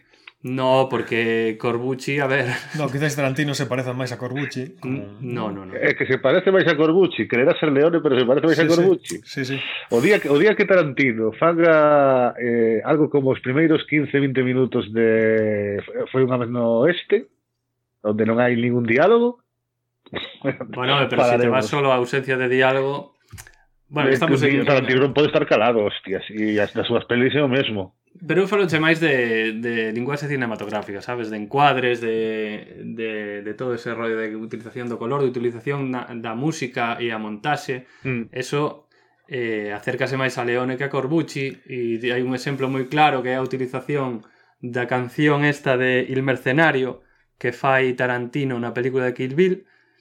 No, 0.46 0.90
porque 0.92 1.58
Corbucci, 1.60 2.20
a 2.20 2.28
ver... 2.28 2.46
No, 2.78 2.86
quizás 2.86 3.16
Tarantino 3.16 3.56
se 3.58 3.66
pareza 3.66 3.98
máis 3.98 4.14
a 4.14 4.22
Corbucci. 4.22 4.78
Como... 4.78 5.18
No, 5.18 5.50
no, 5.50 5.66
no. 5.66 5.74
É 5.74 5.98
que 5.98 6.06
se 6.06 6.22
parece 6.22 6.54
máis 6.54 6.70
a 6.70 6.78
Corbucci. 6.78 7.26
Quererá 7.26 7.58
ser 7.58 7.74
Leone, 7.74 7.98
pero 7.98 8.14
se 8.14 8.30
parece 8.30 8.46
máis 8.46 8.62
sí, 8.62 8.62
a 8.62 8.70
Corbucci. 8.70 9.18
Sí, 9.26 9.42
sí. 9.42 9.58
sí. 9.58 9.60
O, 9.90 9.98
día 10.06 10.22
que, 10.22 10.30
o 10.30 10.38
día 10.38 10.54
que 10.54 10.70
Tarantino 10.70 11.34
faga 11.34 12.38
eh, 12.38 12.78
algo 12.86 13.10
como 13.10 13.34
os 13.34 13.42
primeiros 13.42 13.90
15-20 13.90 14.46
minutos 14.46 14.94
de 14.94 15.82
Foi 16.14 16.22
unha 16.22 16.38
vez 16.38 16.54
no 16.54 16.86
oeste, 16.86 17.26
onde 18.06 18.30
non 18.30 18.38
hai 18.38 18.54
ningún 18.54 18.86
diálogo... 18.86 19.42
bueno, 20.78 21.10
pero 21.10 21.26
se 21.26 21.42
si 21.42 21.42
te 21.42 21.50
vas 21.50 21.66
solo 21.66 21.90
a 21.90 21.98
ausencia 21.98 22.38
de 22.38 22.54
diálogo... 22.54 23.15
Bueno, 23.90 24.10
estamos 24.10 24.42
aquí. 24.42 24.64
Tarantino 24.64 25.14
pode 25.14 25.28
estar 25.28 25.46
calado, 25.46 25.86
hostias, 25.86 26.24
e 26.30 26.60
as 26.60 26.74
das 26.74 26.88
súas 26.88 27.06
pelis 27.06 27.36
é 27.36 27.42
o 27.42 27.48
mesmo. 27.48 27.94
Pero 28.16 28.42
eu 28.42 28.48
faloche 28.48 28.80
máis 28.80 29.04
de, 29.04 29.60
de 29.60 29.92
linguaxe 29.92 30.28
cinematográfica, 30.32 31.04
sabes? 31.04 31.30
De 31.30 31.38
encuadres, 31.38 32.00
de, 32.00 32.82
de, 32.96 33.42
de 33.44 33.54
todo 33.54 33.76
ese 33.76 33.94
rollo 33.94 34.18
de 34.18 34.36
utilización 34.36 34.88
do 34.88 34.98
color, 34.98 35.22
de 35.22 35.30
utilización 35.30 35.92
na, 35.92 36.08
da 36.08 36.34
música 36.34 36.96
e 36.98 37.12
a 37.12 37.20
montaxe. 37.20 37.86
Mm. 38.08 38.32
Eso 38.32 38.88
eh, 39.28 39.76
acércase 39.76 40.16
máis 40.16 40.40
a 40.40 40.48
Leone 40.48 40.78
que 40.78 40.88
a 40.88 40.94
Corbucci 40.94 41.60
e 41.68 42.00
hai 42.10 42.24
un 42.24 42.34
exemplo 42.34 42.72
moi 42.72 42.88
claro 42.88 43.20
que 43.20 43.34
é 43.34 43.38
a 43.38 43.46
utilización 43.46 44.24
da 44.62 44.88
canción 44.88 45.44
esta 45.44 45.78
de 45.78 46.08
Il 46.08 46.24
Mercenario 46.24 47.04
que 47.38 47.52
fai 47.52 47.94
Tarantino 48.00 48.56
na 48.58 48.72
película 48.72 49.06
de 49.06 49.14
Kill 49.14 49.36
Bill 49.36 49.56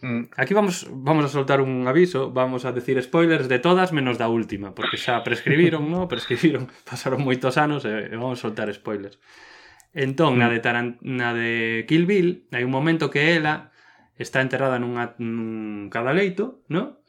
Mm. 0.05 0.25
Aquí 0.37 0.53
vamos 0.53 0.87
vamos 0.91 1.25
a 1.25 1.29
soltar 1.29 1.63
un 1.63 1.89
aviso, 1.89 2.31
vamos 2.31 2.67
a 2.67 2.73
decir 2.73 3.01
spoilers 3.03 3.49
de 3.49 3.59
todas 3.59 3.91
menos 3.97 4.21
da 4.21 4.29
última, 4.29 4.77
porque 4.77 5.01
xa 5.01 5.25
prescribiron, 5.25 5.89
no? 5.89 6.05
Prescribiron, 6.13 6.69
pasaron 6.91 7.25
moitos 7.25 7.57
anos 7.57 7.89
e 7.89 8.13
vamos 8.13 8.37
a 8.37 8.45
soltar 8.45 8.69
spoilers. 8.69 9.17
Entón, 9.97 10.37
na 10.37 10.53
de, 10.53 10.61
na 11.01 11.33
de 11.33 11.89
Kill 11.89 12.05
Bill, 12.05 12.45
hai 12.53 12.69
un 12.69 12.75
momento 12.77 13.09
que 13.09 13.33
ela 13.33 13.73
está 14.21 14.45
enterrada 14.45 14.77
nunha, 14.77 15.17
nun 15.17 15.89
cadaleito, 15.89 16.61
no? 16.69 17.01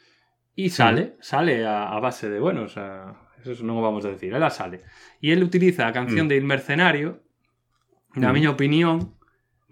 E 0.56 0.72
sale, 0.72 1.20
sale 1.20 1.68
a, 1.68 1.92
a 1.92 2.00
base 2.00 2.32
de, 2.32 2.40
bueno, 2.40 2.64
o 2.64 2.72
sea, 2.72 3.28
eso 3.44 3.60
non 3.68 3.76
o 3.76 3.84
vamos 3.84 4.08
a 4.08 4.16
decir, 4.16 4.32
ela 4.32 4.48
sale. 4.48 4.88
E 5.20 5.36
el 5.36 5.44
utiliza 5.44 5.84
a 5.84 5.92
canción 5.92 6.28
mm. 6.28 6.32
de 6.32 6.36
Il 6.40 6.48
Mercenario, 6.48 7.28
na 8.16 8.32
mm. 8.32 8.36
miña 8.40 8.56
opinión, 8.56 9.15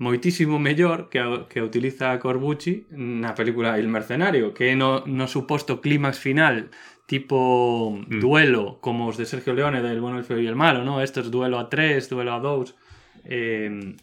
moitísimo 0.04 0.60
mellor 0.60 1.08
que 1.08 1.24
a, 1.24 1.48
que 1.48 1.64
a 1.64 1.68
utiliza 1.68 2.20
Corbucci 2.20 2.92
na 2.92 3.32
película 3.32 3.80
Il 3.80 3.88
Mercenario, 3.88 4.52
que 4.52 4.76
no, 4.76 5.08
no 5.08 5.32
suposto 5.32 5.80
clímax 5.80 6.20
final 6.20 6.68
tipo 7.08 7.96
mm. 7.96 8.20
duelo 8.20 8.84
como 8.84 9.08
os 9.08 9.16
de 9.16 9.26
Sergio 9.26 9.56
Leone 9.56 9.80
del 9.80 10.04
Bueno, 10.04 10.20
el 10.20 10.28
Feo 10.28 10.38
e 10.38 10.46
el 10.46 10.60
Malo, 10.60 10.84
¿no? 10.84 11.00
Este 11.00 11.24
es 11.24 11.32
duelo 11.32 11.56
a 11.60 11.72
tres, 11.72 12.12
duelo 12.12 12.36
a 12.36 12.44
dous 12.44 12.76
eh, 13.24 13.96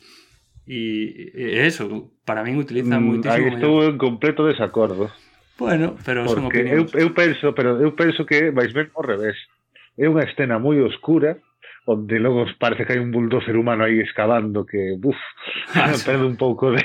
e, 0.64 1.32
e 1.36 1.66
eso, 1.68 2.16
para 2.24 2.40
min 2.40 2.56
utiliza 2.56 2.96
mm, 2.96 3.04
moitísimo 3.04 3.36
Aí 3.36 3.52
estou 3.52 3.84
en 3.84 4.00
completo 4.00 4.48
desacordo. 4.48 5.12
Bueno, 5.60 6.00
pero 6.08 6.24
Porque 6.24 6.40
son 6.40 6.48
opinións. 6.48 6.88
Eu, 6.96 7.04
eu 7.04 7.10
penso, 7.12 7.52
pero 7.52 7.76
eu 7.76 7.92
penso 7.92 8.24
que 8.24 8.48
vais 8.48 8.72
ben 8.72 8.88
ao 8.96 9.04
revés. 9.04 9.36
É 10.00 10.08
unha 10.08 10.24
escena 10.24 10.56
moi 10.56 10.80
oscura 10.80 11.36
onde 11.90 12.18
logo 12.18 12.46
parece 12.58 12.86
que 12.86 12.92
hai 12.94 13.00
un 13.02 13.10
bulldozer 13.10 13.56
humano 13.56 13.84
aí 13.84 13.98
excavando 14.00 14.64
que, 14.64 14.96
buf, 14.98 15.18
Ah, 15.74 15.92
perde 16.04 16.24
un 16.24 16.36
pouco 16.36 16.70
de, 16.70 16.82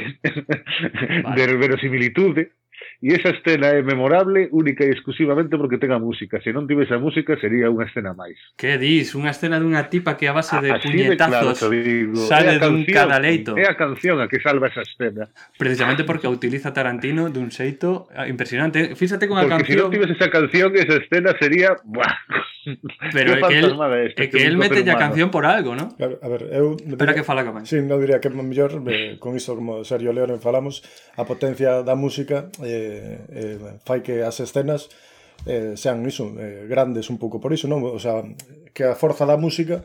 Vale. 1.24 1.36
de 1.36 1.58
verosimilitude. 1.58 2.52
E 3.06 3.14
esa 3.14 3.30
escena 3.30 3.70
é 3.70 3.86
memorable 3.86 4.50
única 4.50 4.82
e 4.82 4.90
exclusivamente 4.90 5.54
porque 5.62 5.78
ten 5.78 5.94
a 5.94 6.02
música. 6.02 6.42
Se 6.42 6.50
non 6.50 6.66
tivese 6.66 6.98
a 6.98 6.98
música, 6.98 7.38
sería 7.38 7.70
unha 7.70 7.86
escena 7.86 8.18
máis. 8.18 8.34
Que 8.58 8.82
dis? 8.82 9.14
Unha 9.14 9.30
escena 9.30 9.62
dunha 9.62 9.86
tipa 9.94 10.18
que 10.18 10.26
a 10.26 10.34
base 10.34 10.58
ah, 10.58 10.66
de 10.66 10.74
Así 10.74 10.90
puñetazos 10.90 11.70
de 11.70 11.70
claro, 11.70 11.86
digo. 11.86 12.18
sale 12.26 12.58
canción, 12.58 12.82
dun 12.82 12.90
cadaleito. 12.90 13.52
É 13.62 13.70
a 13.70 13.78
canción 13.78 14.18
a 14.18 14.26
que 14.26 14.42
salva 14.42 14.74
esa 14.74 14.82
escena. 14.82 15.30
Precisamente 15.54 16.02
porque 16.02 16.26
a 16.26 16.34
utiliza 16.34 16.74
Tarantino 16.74 17.30
dun 17.30 17.54
xeito 17.54 18.10
ah, 18.10 18.26
impresionante. 18.26 18.98
Fíxate 18.98 19.30
con 19.30 19.38
a 19.38 19.46
porque 19.46 19.54
canción... 19.54 19.86
Porque 19.86 20.02
se 20.02 20.10
non 20.10 20.10
tivese 20.10 20.14
esa 20.18 20.30
canción, 20.34 20.70
esa 20.74 20.98
escena 20.98 21.30
sería... 21.38 21.78
Buah. 21.86 22.10
Pero 23.14 23.38
é 23.38 23.42
que, 23.46 23.58
el, 23.62 23.70
este, 24.10 24.24
é 24.26 24.28
que, 24.34 24.42
que 24.42 24.46
el 24.50 24.58
mete 24.58 24.82
a 24.90 24.98
canción 24.98 25.30
por 25.30 25.46
algo, 25.46 25.78
¿no? 25.78 25.94
Claro, 25.94 26.18
a 26.18 26.26
ver, 26.26 26.50
eu... 26.50 26.74
Espera 26.74 27.14
que 27.14 27.22
fala 27.22 27.46
Camán. 27.46 27.70
Sí, 27.70 27.78
non 27.86 28.02
diría 28.02 28.18
que 28.18 28.26
é 28.26 28.34
mellor, 28.34 28.82
eh, 28.90 29.22
con 29.22 29.38
isto 29.38 29.54
como 29.54 29.86
Sergio 29.86 30.10
Leone 30.10 30.42
falamos, 30.42 30.82
a 31.14 31.22
potencia 31.30 31.86
da 31.86 31.94
música... 31.94 32.50
Eh, 32.66 32.95
Eh, 32.96 33.60
eh, 33.60 33.78
fai 33.84 34.00
que 34.00 34.24
as 34.24 34.40
escenas 34.40 34.88
eh, 35.44 35.76
sean 35.76 36.00
iso, 36.08 36.32
eh, 36.40 36.66
grandes 36.72 37.12
un 37.12 37.20
pouco 37.20 37.44
por 37.44 37.52
iso, 37.52 37.68
non? 37.68 37.84
O 37.84 38.00
sea, 38.00 38.24
que 38.72 38.88
a 38.88 38.96
forza 38.96 39.28
da 39.28 39.36
música 39.36 39.84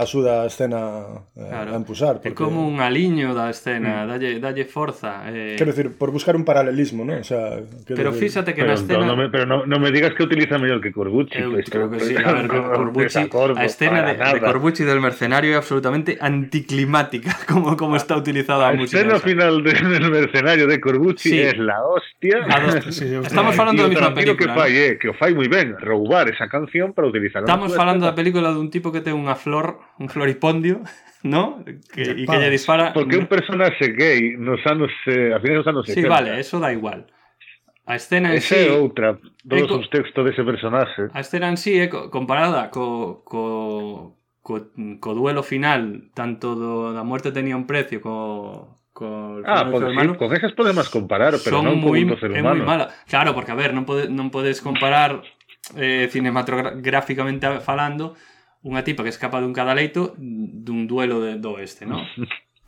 axuda 0.00 0.42
a 0.42 0.46
escena 0.46 1.24
eh, 1.36 1.46
claro. 1.48 1.72
a 1.72 1.76
empusar. 1.76 2.14
Porque... 2.20 2.32
É 2.32 2.34
como 2.34 2.66
un 2.66 2.80
aliño 2.80 3.34
da 3.36 3.50
escena, 3.52 4.04
mm. 4.04 4.08
dalle, 4.08 4.30
dalle 4.40 4.64
forza. 4.64 5.28
Eh... 5.28 5.54
Quero 5.56 5.72
dicir, 5.72 5.92
por 5.96 6.10
buscar 6.10 6.34
un 6.34 6.44
paralelismo, 6.44 7.04
non? 7.04 7.20
O 7.20 7.26
sea, 7.26 7.60
pero 7.86 8.10
decir... 8.10 8.32
fíxate 8.32 8.56
que 8.56 8.64
pero, 8.64 8.74
na 8.74 8.80
escena... 8.80 9.04
No, 9.04 9.12
no 9.12 9.16
me, 9.16 9.28
pero 9.28 9.44
no, 9.44 9.66
no 9.66 9.76
me 9.78 9.92
digas 9.92 10.14
que 10.16 10.24
utiliza 10.24 10.58
mellor 10.58 10.80
que 10.80 10.92
Corbucci. 10.92 11.38
Eu 11.38 11.52
pues, 11.52 11.68
creo 11.68 11.90
que, 11.90 12.00
sí. 12.00 12.16
A 12.24 12.32
ver, 12.32 12.48
no, 12.48 12.72
Corbucci, 12.72 13.28
a 13.56 13.64
escena 13.64 14.02
de, 14.02 14.14
de 14.16 14.40
Corbucci 14.40 14.84
del 14.84 15.00
mercenario 15.00 15.52
é 15.52 15.56
absolutamente 15.56 16.16
anticlimática 16.20 17.36
como, 17.50 17.76
como 17.76 17.96
está 17.96 18.16
utilizada 18.16 18.66
a, 18.66 18.70
a 18.70 18.74
música. 18.74 18.98
A 18.98 19.00
escena 19.00 19.16
esa. 19.16 19.26
final 19.26 19.62
de, 19.62 19.72
del 19.72 20.10
mercenario 20.10 20.66
de 20.66 20.80
Corbucci 20.80 21.30
sí. 21.30 21.40
es 21.40 21.58
la 21.58 21.82
hostia. 21.84 22.40
Dos, 22.40 22.94
sí, 22.94 23.06
Estamos 23.22 23.54
falando 23.54 23.82
da 23.82 23.88
mesma 23.88 24.14
película. 24.14 24.54
Que, 24.54 24.60
fai, 24.60 24.76
eh, 24.76 24.98
que 24.98 25.08
o 25.08 25.14
fai 25.14 25.34
moi 25.34 25.48
ben, 25.48 25.76
roubar 25.78 26.28
esa 26.28 26.48
canción 26.48 26.92
para 26.92 27.08
utilizar. 27.08 27.42
Estamos 27.42 27.74
falando 27.74 28.06
da 28.06 28.14
película 28.14 28.50
dun 28.50 28.70
tipo 28.70 28.92
que 28.92 29.00
ten 29.00 29.16
unha 29.16 29.36
flor 29.36 29.89
un 30.00 30.08
floripondio, 30.08 30.80
¿no? 31.22 31.62
Que, 31.92 32.02
y 32.02 32.26
que 32.26 32.36
ella 32.36 32.48
dispara. 32.48 32.92
Porque 32.92 33.16
un 33.16 33.26
personaxe 33.26 33.92
gay 33.92 34.34
nos 34.36 34.64
anos, 34.66 34.90
eh, 35.06 35.32
a 35.36 35.38
finais 35.38 35.62
dos 35.62 35.68
anos 35.68 35.86
70. 35.86 36.00
Sí, 36.00 36.08
vale, 36.08 36.40
eso 36.40 36.58
da 36.58 36.72
igual. 36.72 37.06
A 37.86 37.96
escena 37.96 38.30
en 38.30 38.38
Ese 38.38 38.54
sí, 38.54 38.68
é 38.68 38.72
outra, 38.72 39.18
todo 39.18 39.64
o 39.66 39.68
contexto 39.68 40.24
dese 40.24 40.46
personaxe. 40.46 41.10
A 41.12 41.20
escena 41.20 41.52
en 41.52 41.58
sí 41.60 41.76
é 41.76 41.90
comparada 41.90 42.70
co, 42.70 43.20
co, 43.26 44.16
co, 44.40 44.72
co 44.72 45.10
duelo 45.12 45.42
final, 45.42 46.08
tanto 46.14 46.54
do, 46.54 46.94
da 46.94 47.04
muerte 47.04 47.34
tenía 47.34 47.58
un 47.58 47.66
precio 47.66 48.00
co, 48.00 48.78
co 48.94 49.42
ah, 49.44 49.66
con, 49.68 49.90
sí, 49.90 50.06
con 50.16 50.30
esas 50.32 50.54
podemos 50.54 50.88
comparar, 50.88 51.34
pero 51.44 51.60
Son 51.60 51.66
non 51.66 51.82
muy, 51.82 52.06
con 52.06 52.16
ser 52.16 52.30
humano. 52.30 52.62
Moi 52.62 52.64
mala. 52.64 52.94
Claro, 53.10 53.34
porque 53.34 53.52
a 53.52 53.58
ver, 53.58 53.74
non, 53.74 53.84
pode, 53.84 54.06
non 54.06 54.30
podes 54.30 54.62
comparar 54.62 55.26
eh, 55.74 56.06
cinematográficamente 56.14 57.58
falando, 57.58 58.14
unha 58.60 58.84
tipa 58.84 59.04
que 59.04 59.12
escapa 59.12 59.40
dun 59.40 59.56
cadaleito 59.56 60.12
dun 60.18 60.84
duelo 60.84 61.24
de, 61.24 61.40
do 61.40 61.56
oeste, 61.56 61.88
non? 61.88 62.04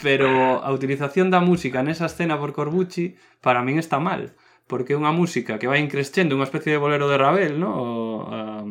Pero 0.01 0.59
a 0.65 0.71
utilización 0.73 1.29
da 1.29 1.45
música 1.45 1.85
nesa 1.85 2.09
escena 2.09 2.41
por 2.41 2.57
Corbucci 2.57 3.15
para 3.45 3.61
min 3.61 3.77
está 3.77 4.01
mal, 4.01 4.33
porque 4.65 4.97
é 4.97 4.99
unha 4.99 5.13
música 5.13 5.61
que 5.61 5.69
vai 5.69 5.85
increscendo, 5.85 6.35
unha 6.35 6.49
especie 6.49 6.73
de 6.73 6.81
bolero 6.81 7.07
de 7.13 7.21
Ravel, 7.21 7.61
non? 7.61 7.77
Um, 8.25 8.71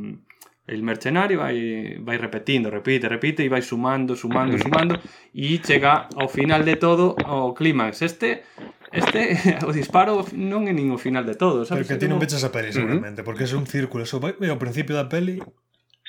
el 0.66 0.82
mercenario 0.82 1.46
vai, 1.46 1.98
vai 2.02 2.18
repetindo, 2.18 2.74
repite, 2.74 3.06
repite 3.06 3.46
e 3.46 3.54
vai 3.54 3.62
sumando, 3.62 4.18
sumando, 4.18 4.58
sumando 4.58 4.98
e 5.34 5.62
chega 5.62 6.08
ao 6.18 6.26
final 6.26 6.66
de 6.66 6.76
todo 6.78 7.14
o 7.18 7.54
clímax. 7.54 8.02
Este 8.02 8.44
Este, 8.92 9.40
o 9.68 9.72
disparo 9.72 10.20
non 10.36 10.68
é 10.68 10.76
nin 10.76 10.92
o 10.92 11.00
final 11.00 11.24
de 11.24 11.40
todo, 11.40 11.64
sabes? 11.64 11.88
Pero 11.88 11.96
que 11.96 12.02
ti 12.04 12.12
non 12.12 12.20
veches 12.20 12.44
a 12.44 12.52
peli, 12.52 12.76
seguramente, 12.76 13.24
porque 13.24 13.48
é 13.48 13.56
un 13.56 13.64
círculo, 13.64 14.04
eso 14.04 14.20
vai 14.20 14.36
ao 14.36 14.60
principio 14.60 14.92
da 15.00 15.08
peli 15.08 15.40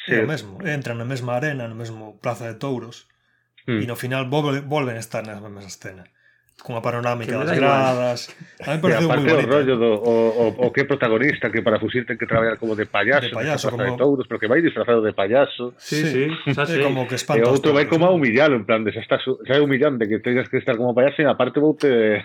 sí. 0.07 0.15
é 0.15 0.25
o 0.25 0.29
mesmo, 0.29 0.59
entran 0.63 0.99
na 0.99 1.09
mesma 1.09 1.39
arena, 1.39 1.69
no 1.69 1.75
mesmo 1.75 2.19
plaza 2.23 2.49
de 2.49 2.59
touros 2.59 3.09
mm. 3.67 3.83
e 3.83 3.85
no 3.87 3.97
final 3.97 4.27
volven, 4.27 4.97
a 4.97 5.03
estar 5.03 5.23
na 5.23 5.39
mesma 5.39 5.63
escena 5.63 6.05
con 6.63 6.79
a 6.79 6.83
panorámica 6.85 7.35
das 7.43 7.59
gradas 7.59 8.21
a 8.63 8.77
mí 8.77 8.79
pareceu 8.85 9.11
moi 9.11 9.19
bonito 9.19 9.51
o 9.51 9.51
rollo 9.51 9.75
do 9.75 9.91
o, 9.99 10.15
o, 10.43 10.45
o 10.63 10.71
que 10.71 10.87
protagonista 10.87 11.51
que 11.51 11.59
para 11.65 11.81
fuxir 11.83 12.07
ten 12.07 12.15
que 12.15 12.29
traballar 12.29 12.55
como 12.61 12.79
de 12.79 12.87
payaso 12.87 13.27
de 13.27 13.35
payaso 13.35 13.67
como 13.73 13.83
de 13.83 13.99
touros 13.99 14.31
pero 14.31 14.39
que 14.39 14.47
vai 14.47 14.63
disfrazado 14.63 15.03
de 15.03 15.11
payaso 15.11 15.75
sí, 15.81 16.07
sí, 16.07 16.31
sí. 16.31 16.55
Xa. 16.55 16.63
E 16.71 16.79
como 16.87 17.09
que 17.11 17.19
espanta 17.19 17.43
e 17.43 17.49
outro 17.49 17.75
vai 17.75 17.91
como 17.91 18.07
a 18.07 18.15
humillalo 18.15 18.55
en 18.55 18.63
plan 18.63 18.87
de 18.87 18.95
xa 18.95 19.03
xa 19.03 19.55
é 19.59 19.59
humillante 19.59 20.07
que 20.07 20.23
tengas 20.23 20.47
que 20.47 20.63
estar 20.63 20.79
como 20.79 20.95
payaso 20.95 21.19
e 21.19 21.27
aparte 21.27 21.59
vou 21.59 21.75
te 21.75 22.23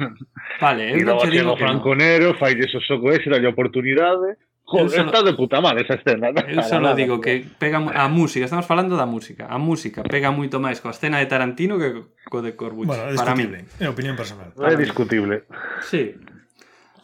vale, 0.62 0.94
e 0.94 1.02
logo 1.02 1.26
chego 1.26 1.58
franconero 1.58 2.38
falle 2.38 2.62
o 2.62 2.82
soco 2.84 3.10
ese 3.10 3.34
dalle 3.34 3.50
oportunidade 3.50 4.38
Joder, 4.68 4.90
solo, 4.90 5.06
está 5.08 5.24
de 5.24 5.34
puta 5.34 5.62
madre 5.62 5.88
esa 5.88 5.96
escena. 5.96 6.28
Non? 6.28 6.44
Eu 6.44 6.60
solo 6.60 6.92
nada, 6.92 7.00
digo 7.00 7.24
que 7.24 7.40
pega 7.56 7.80
a 7.80 8.12
música, 8.12 8.44
estamos 8.44 8.68
falando 8.68 9.00
da 9.00 9.08
música. 9.08 9.48
A 9.48 9.56
música 9.56 10.04
pega 10.04 10.28
moito 10.28 10.60
máis 10.60 10.84
coa 10.84 10.92
escena 10.92 11.24
de 11.24 11.28
Tarantino 11.32 11.80
que 11.80 12.04
co 12.28 12.44
de 12.44 12.52
Corbucci. 12.52 12.92
Bueno, 12.92 13.08
para 13.16 13.32
mí. 13.32 13.48
É 13.80 13.88
opinión 13.88 14.20
personal. 14.20 14.52
É 14.60 14.76
discutible. 14.76 15.48
Sí. 15.88 16.20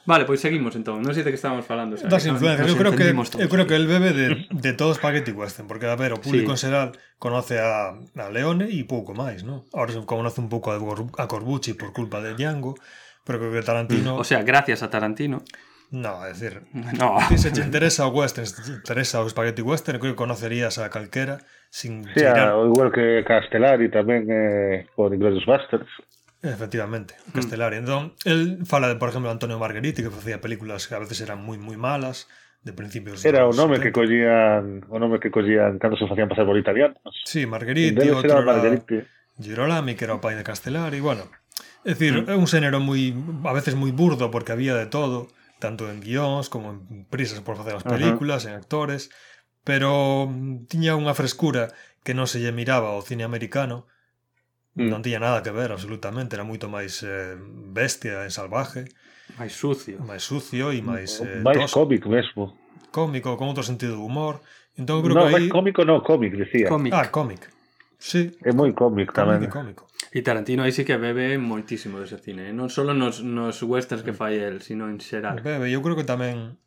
Vale, 0.03 0.28
pois 0.28 0.43
seguimos 0.43 0.76
entón. 0.76 0.99
Non 0.99 1.16
sei 1.16 1.24
de 1.24 1.32
que 1.32 1.39
estábamos 1.39 1.64
falando. 1.64 1.95
Xa. 1.95 2.11
Das 2.11 2.28
eh, 2.28 2.36
influencias. 2.36 2.68
Eu 2.68 2.76
creo 2.76 2.91
que 2.91 3.07
todos. 3.16 3.39
eu 3.39 3.47
creo 3.47 3.64
que 3.64 3.80
el 3.80 3.88
bebe 3.88 4.11
de, 4.11 4.43
de 4.51 4.72
todos 4.76 4.99
Spaghetti 4.99 5.32
Western, 5.32 5.64
porque 5.64 5.88
a 5.88 5.95
ver, 5.95 6.11
o 6.11 6.20
público 6.20 6.51
sí. 6.59 6.68
en 6.68 6.76
xeral 6.76 6.88
conoce 7.16 7.64
a, 7.64 7.95
a 7.95 8.28
Leone 8.28 8.68
e 8.68 8.84
pouco 8.84 9.16
máis, 9.16 9.47
¿no? 9.47 9.64
Ahora 9.72 9.95
se 9.95 10.03
conoce 10.03 10.43
un 10.43 10.51
pouco 10.51 10.76
a, 10.76 10.78
a 10.84 11.26
Corbucci 11.32 11.80
por 11.80 11.95
culpa 11.95 12.20
de 12.20 12.36
Django, 12.36 12.76
pero 13.24 13.39
creo 13.39 13.55
que 13.55 13.64
Tarantino... 13.64 14.20
O 14.20 14.28
sea, 14.28 14.43
gracias 14.43 14.84
a 14.84 14.91
Tarantino. 14.91 15.47
No, 15.92 16.26
é 16.26 16.34
dicir, 16.34 16.62
No. 17.00 17.20
se 17.38 17.52
te 17.52 17.62
interesa 17.62 18.08
o 18.08 18.12
western, 18.14 18.48
se 18.48 18.62
te 18.62 18.72
interesa 18.72 19.22
o 19.22 19.30
spaghetti 19.30 19.62
western, 19.62 20.00
creo 20.00 20.14
que 20.14 20.18
conocerías 20.18 20.78
a 20.78 20.90
calquera 20.90 21.40
sin 21.70 22.06
Sí, 22.16 22.24
a, 22.26 22.54
igual 22.66 22.92
que 22.92 23.24
Castellari 23.26 23.90
tamén 23.90 24.26
eh, 24.30 24.86
por 24.96 25.14
Inglourious 25.14 25.46
Basterds. 25.46 25.90
Efectivamente, 26.44 27.16
Castellari. 27.32 27.78
Entón, 27.78 28.14
el 28.26 28.66
fala 28.66 28.90
de, 28.92 28.96
por 29.00 29.08
exemplo, 29.10 29.32
Antonio 29.32 29.58
Margheriti, 29.60 30.04
que 30.04 30.10
facía 30.12 30.42
películas 30.42 30.88
que 30.88 30.96
a 30.96 31.00
veces 31.00 31.22
eran 31.24 31.40
moi 31.40 31.56
moi 31.56 31.80
malas, 31.80 32.28
de 32.64 32.72
principios 32.72 33.24
Era 33.28 33.44
o 33.48 33.52
nome 33.56 33.76
70. 33.80 33.84
que 33.84 33.92
collían, 33.92 34.64
o 34.88 34.96
nome 35.00 35.20
que 35.20 35.32
collían 35.32 35.80
cando 35.80 35.96
se 35.96 36.08
facían 36.08 36.28
pasar 36.28 36.44
por 36.48 36.56
italianos. 36.58 37.00
Sí, 37.28 37.46
Margheriti, 37.46 38.08
outro 38.12 38.40
era 38.40 38.44
Margheriti. 38.44 39.04
Girolami, 39.40 39.96
que 39.96 40.04
era 40.08 40.16
o 40.16 40.22
pai 40.24 40.36
de 40.36 40.44
Castellari, 40.44 41.00
bueno. 41.00 41.28
É 41.84 41.92
dicir, 41.96 42.24
é 42.28 42.36
un 42.36 42.48
xénero 42.48 42.80
moi, 42.80 43.12
a 43.44 43.52
veces 43.56 43.76
moi 43.76 43.92
burdo 43.92 44.32
porque 44.32 44.52
había 44.56 44.76
de 44.76 44.88
todo, 44.88 45.28
tanto 45.64 45.88
en 45.88 46.03
guións 46.03 46.51
como 46.51 46.76
en 46.76 47.07
prisas 47.07 47.39
por 47.39 47.55
facer 47.55 47.80
as 47.80 47.88
películas, 47.88 48.43
uh 48.43 48.51
-huh. 48.51 48.51
en 48.51 48.59
actores, 48.59 49.07
pero 49.64 50.28
mm, 50.28 50.68
tiña 50.68 50.99
unha 50.99 51.16
frescura 51.16 51.72
que 52.03 52.11
non 52.11 52.28
se 52.28 52.43
lle 52.43 52.51
miraba 52.51 52.91
ao 52.91 52.99
cine 52.99 53.24
americano, 53.24 53.88
mm. 54.76 54.91
non 54.91 54.99
tiña 54.99 55.24
nada 55.24 55.39
que 55.39 55.55
ver 55.55 55.72
absolutamente, 55.72 56.36
era 56.36 56.43
moito 56.43 56.68
máis 56.68 56.99
eh, 57.07 57.39
bestia 57.72 58.28
e 58.28 58.30
salvaje, 58.36 58.91
máis 59.39 59.55
sucio, 59.55 60.03
máis 60.03 60.20
sucio 60.20 60.76
e 60.76 60.84
máis 60.84 61.24
mm, 61.24 61.24
eh, 61.24 61.41
máis 61.47 61.72
cómico 61.72 62.11
mesmo. 62.11 62.59
Cómico 62.91 63.39
con 63.39 63.47
outro 63.47 63.64
sentido 63.64 63.95
de 63.97 64.03
humor. 64.03 64.43
Entón 64.76 65.01
creo 65.01 65.16
no, 65.16 65.32
que 65.32 65.39
aí... 65.39 65.47
cómico 65.47 65.82
no, 65.88 66.03
cómic, 66.03 66.36
decía. 66.36 66.68
Cómic. 66.68 66.91
Ah, 66.91 67.07
cómic. 67.07 67.41
Sí. 68.04 68.36
É 68.43 68.51
moi 68.51 68.76
cómico 68.76 69.16
tamén. 69.16 69.39
É 69.39 69.47
moi 69.47 69.54
cómico. 69.56 69.88
E 70.12 70.20
Tarantino 70.20 70.68
aí 70.68 70.76
sí 70.76 70.84
que 70.84 70.99
bebe 70.99 71.39
moitísimo 71.39 72.04
dese 72.04 72.20
cine, 72.20 72.51
eh? 72.51 72.54
non 72.54 72.68
só 72.68 72.84
nos, 72.84 73.24
nos 73.24 73.64
westerns 73.64 74.04
que 74.04 74.12
fai 74.12 74.43
el, 74.43 74.60
sino 74.60 74.91
en 74.91 74.99
xeral. 74.99 75.39
Bebe, 75.39 75.72
eu 75.72 75.80
creo 75.80 75.95
que 75.95 76.04
tamén, 76.04 76.60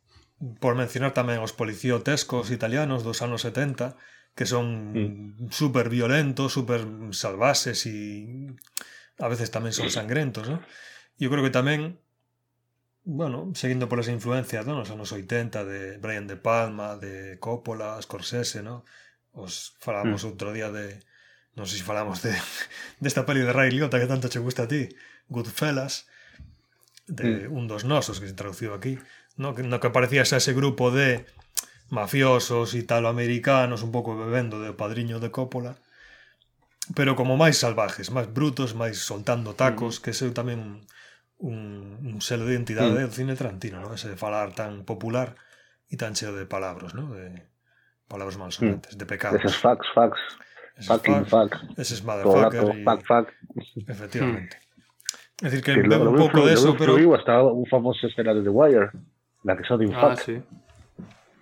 por 0.57 0.73
mencionar 0.73 1.13
tamén 1.13 1.45
os 1.45 1.53
policiotescos 1.53 2.49
italianos 2.49 3.05
dos 3.05 3.21
anos 3.21 3.45
70, 3.45 3.93
que 4.33 4.49
son 4.49 4.97
mm. 4.97 5.53
super 5.53 5.93
violentos, 5.93 6.57
super 6.57 6.81
salvases 7.13 7.85
e 7.85 8.49
a 9.21 9.29
veces 9.29 9.53
tamén 9.53 9.77
son 9.77 9.93
sangrentos, 9.93 10.49
¿no? 10.49 10.65
Eu 11.21 11.29
creo 11.29 11.45
que 11.45 11.53
tamén 11.53 12.01
bueno, 13.05 13.53
seguindo 13.53 13.85
por 13.85 14.01
esa 14.01 14.11
influencia 14.11 14.65
¿no? 14.65 14.73
nos 14.73 14.89
anos 14.89 15.13
80 15.13 15.63
de 15.63 16.01
Brian 16.01 16.25
De 16.25 16.35
Palma, 16.35 16.97
de 16.97 17.37
Coppola, 17.37 17.95
Scorsese, 18.01 18.65
¿no? 18.65 18.83
Os 19.37 19.77
falamos 19.77 20.25
mm. 20.25 20.27
outro 20.33 20.49
día 20.49 20.73
de 20.73 21.05
non 21.57 21.65
sei 21.65 21.81
se 21.81 21.89
falamos 21.89 22.21
de 22.21 22.37
desta 23.01 23.21
de 23.25 23.27
peli 23.27 23.41
de 23.41 23.51
Ray 23.51 23.73
Liotta 23.73 23.97
que 23.97 24.05
tanto 24.05 24.29
che 24.29 24.37
gusta 24.37 24.69
a 24.69 24.71
ti, 24.71 24.93
Goodfellas, 25.27 26.05
de 27.09 27.49
mm. 27.49 27.57
un 27.57 27.65
dos 27.65 27.83
nosos 27.83 28.21
que 28.21 28.29
se 28.29 28.37
traduciu 28.37 28.77
aquí, 28.77 29.01
no 29.41 29.57
que 29.57 29.65
no 29.65 29.81
que 29.81 29.89
aparecía 29.89 30.21
xa 30.21 30.37
ese 30.37 30.53
grupo 30.53 30.93
de 30.93 31.25
mafiosos 31.89 32.77
italoamericanos 32.77 33.81
un 33.81 33.89
pouco 33.89 34.13
bebendo 34.13 34.61
de 34.61 34.77
Padriño 34.77 35.17
de 35.17 35.33
Coppola, 35.33 35.81
pero 36.93 37.17
como 37.17 37.41
máis 37.41 37.57
salvajes, 37.57 38.13
máis 38.13 38.29
brutos, 38.29 38.77
máis 38.77 39.01
soltando 39.01 39.57
tacos, 39.57 39.97
mm. 39.97 40.01
que 40.05 40.13
seu 40.13 40.29
tamén 40.37 40.85
un, 41.41 41.57
un 42.05 42.21
selo 42.21 42.45
de 42.45 42.53
identidade 42.53 43.01
mm. 43.01 43.09
do 43.09 43.17
cine 43.17 43.33
Tarantino, 43.33 43.81
no? 43.81 43.97
ese 43.97 44.13
de 44.13 44.19
falar 44.19 44.53
tan 44.53 44.85
popular 44.85 45.33
e 45.89 45.97
tan 45.97 46.13
cheo 46.13 46.37
de 46.37 46.45
palabras, 46.45 46.93
no? 46.93 47.09
de 47.17 47.49
palabras 48.05 48.37
mm. 48.37 48.41
malsonantes, 48.45 48.93
mm. 48.93 48.99
de 49.01 49.05
pecados. 49.09 49.41
Esos 49.41 49.57
facts, 49.57 49.89
facts. 49.97 50.21
Fucking 50.85 51.25
fuck, 51.25 51.55
fuck. 51.55 51.79
eses 51.79 52.01
Todo 52.01 52.23
motherfucker 52.23 52.79
y... 52.79 52.83
fuck, 52.83 53.05
fuck. 53.05 53.29
Efectivamente. 53.87 54.57
Es 55.41 55.51
decir, 55.51 55.63
que 55.63 55.73
Que 55.75 55.81
bebe 55.81 56.03
lo, 56.03 56.09
un 56.11 56.15
lo, 56.17 56.21
pouco 56.21 56.45
de 56.45 56.53
eso, 56.53 56.75
pero... 56.77 57.15
hasta 57.15 57.41
un 57.43 57.65
famoso 57.65 58.07
escena 58.07 58.33
de 58.33 58.41
The 58.43 58.49
Wire, 58.49 58.89
la 59.43 59.55
que 59.57 59.63
son 59.63 59.79
de 59.79 59.85
un 59.87 59.95
Ah, 59.95 60.15
fuck. 60.15 60.19
sí. 60.19 60.41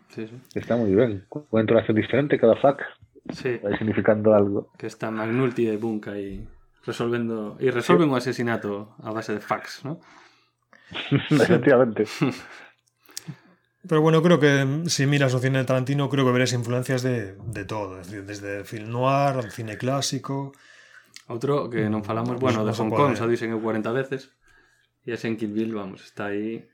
Sí, 0.10 0.28
sí. 0.28 0.42
Está 0.54 0.76
muy 0.78 0.96
bien. 0.96 1.26
Una 1.52 1.62
entonación 1.62 1.96
diferente 1.98 2.40
cada 2.40 2.56
fuck, 2.56 2.82
Sí, 3.34 3.58
va 3.58 3.76
significando 3.78 4.34
algo. 4.34 4.72
que 4.78 4.88
está 4.88 5.10
Magnulti 5.12 5.68
e 5.68 5.78
Bunka 5.78 6.12
aí 6.12 6.48
resolvendo 6.86 7.58
e 7.60 7.72
resolven 7.72 8.10
un 8.10 8.16
asesinato 8.16 8.96
a 9.02 9.10
base 9.12 9.34
de 9.34 9.42
fax, 9.42 9.84
¿no? 9.84 10.00
Efectivamente. 11.32 12.06
Pero 13.88 14.02
bueno, 14.02 14.22
creo 14.22 14.40
que 14.40 14.66
mm, 14.66 14.88
si 14.88 15.06
miras 15.06 15.34
el 15.34 15.42
cine 15.42 15.60
de 15.60 15.66
Tarantino, 15.66 16.10
creo 16.10 16.26
que 16.26 16.32
verás 16.32 16.54
influencias 16.54 17.04
de, 17.04 17.36
de 17.36 17.66
todo, 17.66 18.02
es 18.02 18.08
decir, 18.08 18.26
desde 18.26 18.64
film 18.64 18.90
noir, 18.90 19.38
al 19.38 19.52
cine 19.52 19.78
clásico. 19.78 20.54
Outro 21.28 21.70
que 21.70 21.90
non 21.90 22.02
mm, 22.02 22.08
falamos, 22.08 22.36
bueno, 22.38 22.62
de 22.66 22.74
Hong 22.74 22.94
Kong, 22.94 23.18
xa 23.18 23.26
dicen 23.26 23.54
eu 23.54 23.62
40 23.62 23.90
veces, 23.94 24.34
e 25.06 25.14
ese 25.14 25.26
en 25.30 25.38
Kill 25.38 25.54
Bill, 25.54 25.74
vamos, 25.74 26.06
está 26.06 26.30
aí 26.30 26.66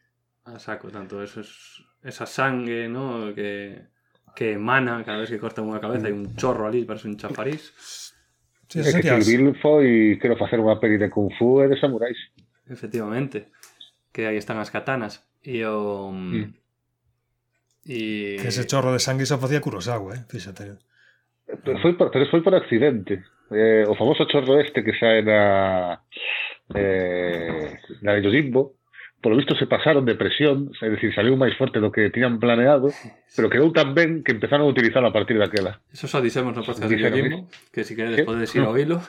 a 0.44 0.60
saco, 0.60 0.92
tanto 0.92 1.24
eso 1.24 1.40
es, 1.40 1.84
esa 2.04 2.26
sangue, 2.26 2.88
¿no? 2.88 3.32
que, 3.32 3.88
que 4.36 4.60
emana 4.60 5.04
cada 5.04 5.24
vez 5.24 5.32
que 5.32 5.40
corta 5.40 5.64
unha 5.64 5.80
cabeza, 5.80 6.08
hai 6.08 6.16
un 6.16 6.36
chorro 6.36 6.68
ali, 6.68 6.84
parece 6.84 7.08
un 7.08 7.16
chafariz. 7.16 7.72
Sí, 8.72 8.80
é 8.80 8.92
que 8.92 9.04
Kill 9.04 9.28
Bill 9.28 9.48
foi, 9.60 10.16
quero 10.20 10.40
facer 10.40 10.60
unha 10.60 10.80
peli 10.80 10.96
de 10.96 11.12
Kung 11.12 11.32
Fu 11.36 11.60
e 11.64 11.68
de 11.68 11.76
samurais. 11.76 12.20
Efectivamente, 12.68 13.52
que 14.16 14.28
aí 14.28 14.40
están 14.40 14.60
as 14.60 14.72
katanas. 14.72 15.28
E 15.44 15.64
o... 15.68 16.12
Mm, 16.12 16.36
mm. 16.36 16.61
E... 17.86 18.38
Que 18.38 18.50
ese 18.50 18.68
chorro 18.68 18.94
de 18.94 19.00
sangue 19.00 19.26
só 19.26 19.38
facía 19.38 19.62
Kurosawa, 19.62 20.16
eh? 20.16 20.24
fíxate. 20.30 20.78
Eh, 21.48 21.58
pero 21.64 21.80
foi 21.82 21.94
por, 21.98 22.12
pero 22.12 22.26
foi 22.30 22.42
por 22.42 22.54
accidente. 22.54 23.26
Eh, 23.52 23.84
o 23.88 23.96
famoso 23.96 24.26
chorro 24.30 24.62
este 24.62 24.84
que 24.84 24.94
sae 24.96 25.22
na 25.26 26.00
eh, 26.76 27.76
na 28.02 28.14
de 28.16 28.22
Yojimbo, 28.22 28.80
polo 29.20 29.36
visto 29.36 29.56
se 29.56 29.68
pasaron 29.68 30.06
de 30.06 30.16
presión, 30.16 30.72
é 30.82 30.90
dicir, 30.90 31.14
saliu 31.14 31.36
máis 31.36 31.58
forte 31.58 31.84
do 31.84 31.92
que 31.92 32.14
tiñan 32.14 32.40
planeado, 32.40 32.94
pero 33.36 33.50
quedou 33.50 33.74
tan 33.74 33.92
ben 33.98 34.24
que 34.24 34.32
empezaron 34.32 34.70
a 34.70 34.72
utilizar 34.72 35.04
a 35.04 35.12
partir 35.12 35.42
daquela. 35.42 35.82
Eso 35.92 36.08
xa 36.08 36.22
dixemos 36.22 36.56
no 36.56 36.64
podcast 36.64 36.88
de 36.88 37.02
Yojimbo, 37.02 37.50
que 37.74 37.84
si 37.84 37.98
queredes 37.98 38.24
podedes 38.24 38.54
ir 38.56 38.64
ao 38.64 38.78
hilo. 38.78 39.02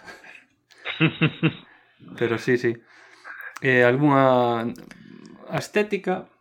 pero 2.19 2.37
sí, 2.41 2.59
sí. 2.59 2.75
Eh, 3.63 3.85
alguna 3.85 4.75
a 5.47 5.59
estética 5.59 6.32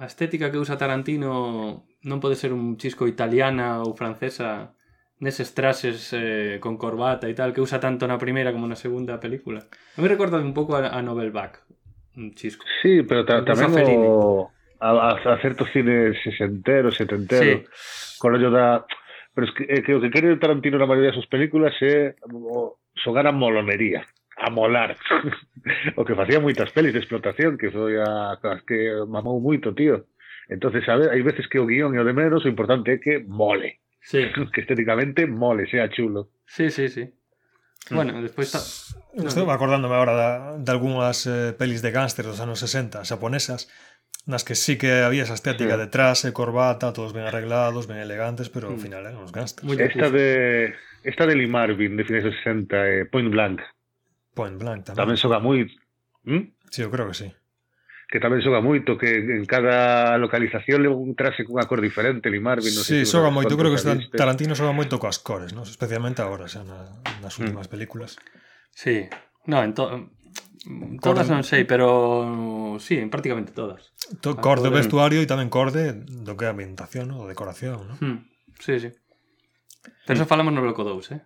a 0.00 0.08
estética 0.08 0.48
que 0.48 0.56
usa 0.56 0.80
Tarantino 0.80 1.84
non 2.08 2.18
pode 2.24 2.32
ser 2.32 2.56
un 2.56 2.80
chisco 2.80 3.04
italiana 3.04 3.84
ou 3.84 3.92
francesa 3.92 4.72
neses 5.20 5.52
traxes 5.52 6.16
eh, 6.16 6.56
con 6.56 6.80
corbata 6.80 7.28
e 7.28 7.36
tal 7.36 7.52
que 7.52 7.60
usa 7.60 7.76
tanto 7.76 8.08
na 8.08 8.16
primeira 8.16 8.56
como 8.56 8.64
na 8.64 8.80
segunda 8.80 9.20
película. 9.20 9.68
A 9.68 10.00
mí 10.00 10.08
recorda 10.08 10.40
un 10.40 10.56
pouco 10.56 10.80
a, 10.80 10.88
a 10.88 11.04
Nobel 11.04 11.28
Back, 11.28 11.60
un 12.16 12.32
chisco. 12.32 12.64
Sí, 12.80 13.04
pero 13.04 13.28
ta 13.28 13.44
tamén 13.44 13.76
o... 14.00 14.48
A, 14.80 15.12
a, 15.12 15.36
a 15.36 15.36
certos 15.44 15.68
cines 15.76 16.16
sesentero, 16.24 16.88
setentero, 16.88 17.60
sí. 17.60 18.16
con 18.16 18.32
rollo 18.32 18.48
da... 18.48 18.88
Pero 19.36 19.44
es 19.46 19.52
que, 19.52 19.68
eh, 19.68 19.84
que 19.84 19.92
o 19.92 20.00
que 20.00 20.08
quere 20.08 20.40
Tarantino 20.40 20.80
na 20.80 20.88
maioría 20.88 21.12
das 21.12 21.20
súas 21.20 21.28
películas 21.28 21.76
é 21.84 22.16
eh, 22.16 22.32
o, 22.32 22.80
sogar 23.04 23.28
a 23.28 23.36
molonería 23.36 24.08
a 24.40 24.48
molar. 24.50 24.96
o 26.00 26.04
que 26.04 26.16
facía 26.16 26.40
moitas 26.40 26.72
pelis 26.72 26.96
de 26.96 27.00
explotación, 27.04 27.60
que 27.60 27.68
foi 27.68 28.00
a, 28.00 28.40
as 28.40 28.62
que 28.64 29.04
mamou 29.04 29.38
moito, 29.38 29.76
tío. 29.76 30.08
Entonces, 30.48 30.82
a 30.88 30.96
ver, 30.96 31.12
hai 31.12 31.22
veces 31.22 31.46
que 31.46 31.60
o 31.60 31.68
guión 31.68 31.92
e 31.94 32.00
o 32.00 32.04
de 32.08 32.16
menos, 32.16 32.42
o 32.42 32.50
importante 32.50 32.96
é 32.96 32.98
que 32.98 33.20
mole. 33.20 33.84
Sí. 34.00 34.24
que 34.52 34.64
estéticamente 34.64 35.28
mole, 35.28 35.68
sea 35.68 35.92
chulo. 35.92 36.32
Sí, 36.48 36.72
sí, 36.72 36.88
sí. 36.88 37.12
Bueno, 37.90 38.20
despois 38.22 38.52
ta... 38.52 38.60
Estou 39.16 39.50
acordándome 39.50 39.94
agora 39.94 40.14
da, 40.14 40.30
de 40.58 40.70
algunhas 40.70 41.26
eh, 41.26 41.52
pelis 41.56 41.82
de 41.82 41.90
gángster 41.90 42.24
dos 42.24 42.38
anos 42.38 42.60
60 42.60 43.02
xaponesas 43.04 43.68
nas 44.28 44.44
que 44.44 44.54
sí 44.54 44.76
que 44.76 45.00
había 45.02 45.24
esa 45.24 45.34
estética 45.34 45.74
sí. 45.74 45.80
de 45.80 45.88
traxe, 45.88 46.28
corbata, 46.32 46.92
todos 46.92 47.16
ben 47.16 47.24
arreglados, 47.24 47.88
ben 47.88 47.98
elegantes, 47.98 48.52
pero 48.52 48.68
ao 48.68 48.76
mm. 48.76 48.84
final 48.84 49.02
eran 49.08 49.18
eh, 49.18 49.26
os 49.26 49.32
gángsters. 49.32 49.66
Esta 49.66 50.06
de, 50.12 50.74
esta 51.02 51.24
de 51.26 51.34
Lee 51.34 51.50
Marvin, 51.50 51.96
de 51.96 52.04
finais 52.04 52.24
dos 52.24 52.36
60, 52.44 52.76
eh, 52.76 53.04
Point 53.10 53.32
Blank, 53.32 53.58
Point 54.40 54.56
Blank 54.56 54.88
tamén. 54.88 54.96
Tamén 55.04 55.16
xoga 55.20 55.36
moi... 55.44 55.68
¿Mm? 56.24 56.56
Sí, 56.72 56.80
eu 56.80 56.88
creo 56.88 57.12
que 57.12 57.16
sí. 57.20 57.28
Que 58.08 58.18
tamén 58.18 58.40
xoga 58.40 58.64
moito, 58.64 58.96
que 58.96 59.20
en 59.20 59.44
cada 59.44 60.16
localización 60.16 60.80
leva 60.80 60.96
un 60.96 61.12
traxe 61.12 61.44
cunha 61.44 61.68
cor 61.68 61.84
diferente, 61.84 62.32
Limarvin, 62.32 62.72
non 62.72 62.82
sí, 62.82 63.04
sei. 63.04 63.04
Sí, 63.04 63.12
xoga 63.12 63.28
moito, 63.28 63.60
creo 63.60 63.68
que 63.68 63.76
viste. 63.76 64.16
Tarantino 64.16 64.56
xoga 64.56 64.72
moito 64.72 64.96
coas 64.96 65.20
cores, 65.20 65.52
¿no? 65.52 65.68
especialmente 65.68 66.24
agora, 66.24 66.48
xa 66.48 66.64
na, 66.64 66.88
nas 67.20 67.36
mm. 67.36 67.40
últimas 67.44 67.68
mm. 67.68 67.72
películas. 67.76 68.16
Sí, 68.72 69.04
no, 69.44 69.60
en 69.60 69.76
to... 69.76 70.08
Todas 71.00 71.28
non 71.32 71.40
sei, 71.40 71.64
pero 71.64 72.76
sí, 72.80 73.00
prácticamente 73.08 73.56
todas. 73.56 73.92
To, 74.20 74.36
cor 74.40 74.60
do 74.60 74.68
vestuario 74.68 75.20
e 75.24 75.28
tamén 75.28 75.48
cor 75.52 75.72
de 75.72 75.96
do 75.96 76.36
que 76.36 76.48
é 76.48 76.52
ambientación, 76.52 77.12
no? 77.12 77.24
o 77.24 77.28
decoración, 77.28 77.84
non? 77.84 77.96
Hmm. 78.00 78.18
Sí, 78.60 78.76
sí. 78.76 78.92
Pero 80.04 80.20
eso 80.20 80.28
falamos 80.28 80.52
no 80.52 80.60
bloco 80.60 80.84
2, 80.84 81.16
eh? 81.16 81.20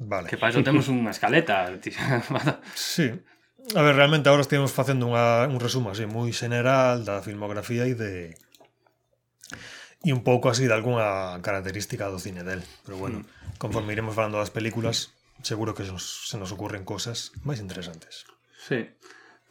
Vale. 0.00 0.32
Que 0.32 0.40
para 0.40 0.48
iso 0.48 0.64
temos 0.64 0.88
unha 0.88 1.12
escaleta. 1.12 1.68
sí. 2.72 3.12
A 3.76 3.82
ver, 3.84 3.94
realmente 4.00 4.32
agora 4.32 4.40
estivemos 4.40 4.72
facendo 4.72 5.04
unha, 5.04 5.44
un 5.44 5.60
resumo 5.60 5.92
así 5.92 6.08
moi 6.08 6.32
general 6.32 7.04
da 7.04 7.20
filmografía 7.20 7.84
e 7.84 7.92
de 7.92 8.32
e 10.00 10.16
un 10.16 10.24
pouco 10.24 10.48
así 10.48 10.64
de 10.64 10.72
algunha 10.72 11.36
característica 11.44 12.08
do 12.08 12.16
cine 12.16 12.40
del. 12.40 12.64
Pero 12.88 12.96
bueno, 12.96 13.20
mm. 13.20 13.60
conforme 13.60 13.92
iremos 13.92 14.16
falando 14.16 14.40
das 14.40 14.48
películas, 14.48 15.12
seguro 15.44 15.76
que 15.76 15.84
nos, 15.84 16.32
se 16.32 16.40
nos 16.40 16.48
ocurren 16.48 16.88
cosas 16.88 17.36
máis 17.44 17.60
interesantes. 17.60 18.24
Sí. 18.56 18.88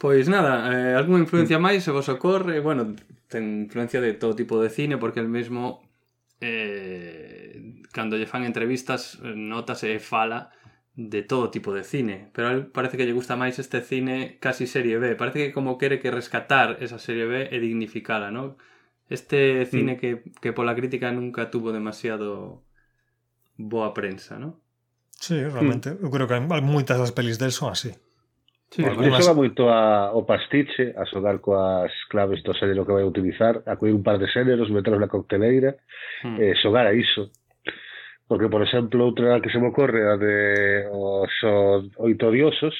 Pois 0.02 0.26
nada, 0.26 0.66
eh, 0.74 0.98
algunha 0.98 1.22
influencia 1.22 1.62
mm. 1.62 1.62
máis 1.62 1.86
se 1.86 1.94
vos 1.94 2.10
ocorre, 2.10 2.58
bueno, 2.58 2.98
ten 3.30 3.70
influencia 3.70 4.02
de 4.02 4.18
todo 4.18 4.34
tipo 4.34 4.58
de 4.58 4.74
cine 4.74 4.98
porque 4.98 5.22
el 5.22 5.30
mesmo 5.30 5.86
eh, 6.42 7.29
cando 7.92 8.16
lle 8.16 8.26
fan 8.26 8.44
entrevistas 8.44 9.18
eh, 9.22 9.34
notase 9.34 9.94
e 9.94 10.00
fala 10.00 10.50
de 10.94 11.22
todo 11.22 11.50
tipo 11.50 11.72
de 11.72 11.84
cine, 11.84 12.30
pero 12.34 12.48
a 12.48 12.52
él 12.52 12.66
parece 12.66 12.96
que 12.96 13.06
lle 13.06 13.16
gusta 13.16 13.38
máis 13.38 13.58
este 13.58 13.80
cine 13.80 14.38
casi 14.40 14.66
serie 14.66 14.98
B, 14.98 15.14
parece 15.14 15.38
que 15.38 15.52
como 15.52 15.78
quere 15.78 15.98
que 15.98 16.10
rescatar 16.10 16.76
esa 16.80 16.98
serie 16.98 17.26
B 17.26 17.48
e 17.50 17.56
dignificala, 17.60 18.30
¿no? 18.30 18.58
Este 19.08 19.62
mm. 19.62 19.66
cine 19.66 19.92
mm. 19.94 19.98
que, 19.98 20.10
que 20.40 20.52
pola 20.52 20.74
crítica 20.74 21.10
nunca 21.12 21.50
tuvo 21.50 21.72
demasiado 21.72 22.62
boa 23.56 23.94
prensa, 23.94 24.38
¿no? 24.38 24.60
Sí, 25.10 25.36
realmente, 25.36 25.92
mm. 25.92 26.04
eu 26.04 26.10
creo 26.10 26.26
que 26.26 26.40
moitas 26.40 26.98
das 26.98 27.12
pelis 27.12 27.38
del 27.38 27.52
son 27.52 27.72
así. 27.72 27.92
Sí, 28.70 28.84
algunas... 28.84 29.26
va 29.26 29.34
moito 29.34 29.68
a, 29.68 30.14
o 30.14 30.22
pastiche, 30.24 30.94
a 30.94 31.04
xogar 31.04 31.42
coas 31.42 31.90
claves 32.08 32.40
do 32.46 32.54
xénero 32.54 32.86
que 32.86 32.94
vai 32.94 33.02
utilizar, 33.02 33.66
a 33.66 33.74
un 33.82 34.02
par 34.06 34.18
de 34.22 34.30
xéneros, 34.30 34.70
meteros 34.70 35.00
na 35.02 35.10
cocteleira, 35.10 35.74
mm. 36.22 36.36
eh, 36.38 36.54
xogar 36.62 36.86
a 36.86 36.94
iso, 36.94 37.34
Porque, 38.30 38.46
por 38.46 38.62
exemplo, 38.62 39.10
outra 39.10 39.42
que 39.42 39.50
se 39.50 39.58
me 39.58 39.74
ocorre 39.74 40.06
a 40.06 40.14
de 40.14 40.86
os 40.86 41.34
oito 41.98 42.30
diosos, 42.30 42.70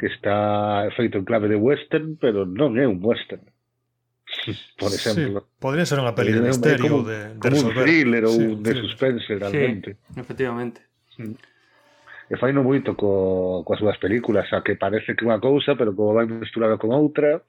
que 0.00 0.08
está 0.08 0.88
feito 0.96 1.20
en 1.20 1.28
clave 1.28 1.52
de 1.52 1.60
western, 1.60 2.16
pero 2.16 2.48
non 2.48 2.80
é 2.80 2.88
un 2.88 2.96
western. 3.04 3.44
Por 4.80 4.88
exemplo. 4.88 5.44
Sí, 5.44 5.60
podría 5.60 5.84
ser 5.84 6.00
unha 6.00 6.16
peli 6.16 6.32
de 6.32 6.48
misterio, 6.48 6.88
como, 6.88 7.04
de, 7.04 7.36
de 7.36 7.48
como 7.52 7.68
un 7.68 7.76
thriller 7.76 8.24
ou 8.24 8.32
sí, 8.32 8.48
un 8.48 8.64
de 8.64 8.72
suspense, 8.80 9.36
realmente. 9.36 10.00
Sí, 10.08 10.16
efectivamente. 10.16 10.80
Mm. 11.20 11.36
E 12.32 12.34
fai 12.40 12.56
faino 12.56 12.64
moito 12.64 12.96
co, 12.96 13.60
coas 13.68 13.76
súas 13.76 14.00
películas, 14.00 14.48
a 14.56 14.64
que 14.64 14.80
parece 14.80 15.12
que 15.12 15.28
unha 15.28 15.36
cousa, 15.36 15.76
pero 15.76 15.92
como 15.92 16.16
vai 16.16 16.24
mesturada 16.24 16.80
con 16.80 16.96
outra, 16.96 17.44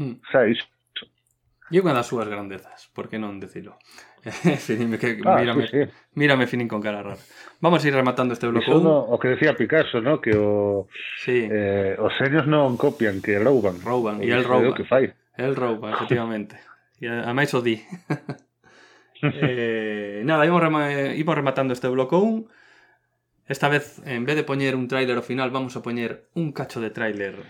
mm. 0.00 0.24
sabes? 0.32 0.64
E 1.68 1.76
unha 1.76 1.92
das 1.92 2.08
súas 2.08 2.32
grandezas, 2.32 2.88
por 2.96 3.12
que 3.12 3.20
non 3.20 3.36
decilo? 3.36 3.76
Finín, 4.58 4.98
que 4.98 5.20
ah, 5.24 5.36
mírame, 5.38 5.68
sí, 5.68 5.84
sí. 5.84 5.90
mírame 6.14 6.46
Finín 6.46 6.68
con 6.68 6.80
cara 6.80 7.02
rara. 7.02 7.16
Vamos 7.60 7.84
a 7.84 7.88
ir 7.88 7.94
rematando 7.94 8.34
este 8.34 8.46
bloco. 8.46 8.70
1. 8.70 8.80
no, 8.80 8.98
o 8.98 9.18
que 9.18 9.28
decía 9.28 9.54
Picasso, 9.54 10.00
¿no? 10.00 10.20
Que 10.20 10.36
o, 10.36 10.88
sí. 11.24 11.48
eh, 11.50 11.96
os 11.98 12.16
serios 12.16 12.46
non 12.46 12.76
copian, 12.78 13.20
que 13.20 13.38
rouban. 13.38 13.82
Rouban, 13.82 14.22
e 14.22 14.30
el 14.30 14.44
rouban. 14.44 14.74
Que 14.74 14.84
fai. 14.84 15.10
El 15.36 15.56
rouba, 15.56 15.90
efectivamente. 15.96 16.60
E 17.02 17.10
a 17.10 17.32
máis 17.34 17.50
o 17.54 17.60
di. 17.60 17.78
eh, 19.22 20.22
nada, 20.22 20.46
imos, 20.46 20.62
rema, 20.62 20.90
imos 21.14 21.34
rematando 21.34 21.74
este 21.74 21.90
bloco 21.90 22.22
1. 22.22 22.46
Esta 23.48 23.68
vez, 23.68 23.98
en 24.04 24.28
vez 24.28 24.36
de 24.36 24.44
poñer 24.44 24.76
un 24.76 24.86
tráiler 24.86 25.16
ao 25.16 25.24
final, 25.24 25.50
vamos 25.50 25.74
a 25.74 25.82
poñer 25.82 26.28
un 26.36 26.52
cacho 26.52 26.78
de 26.84 26.92
tráiler 26.92 27.42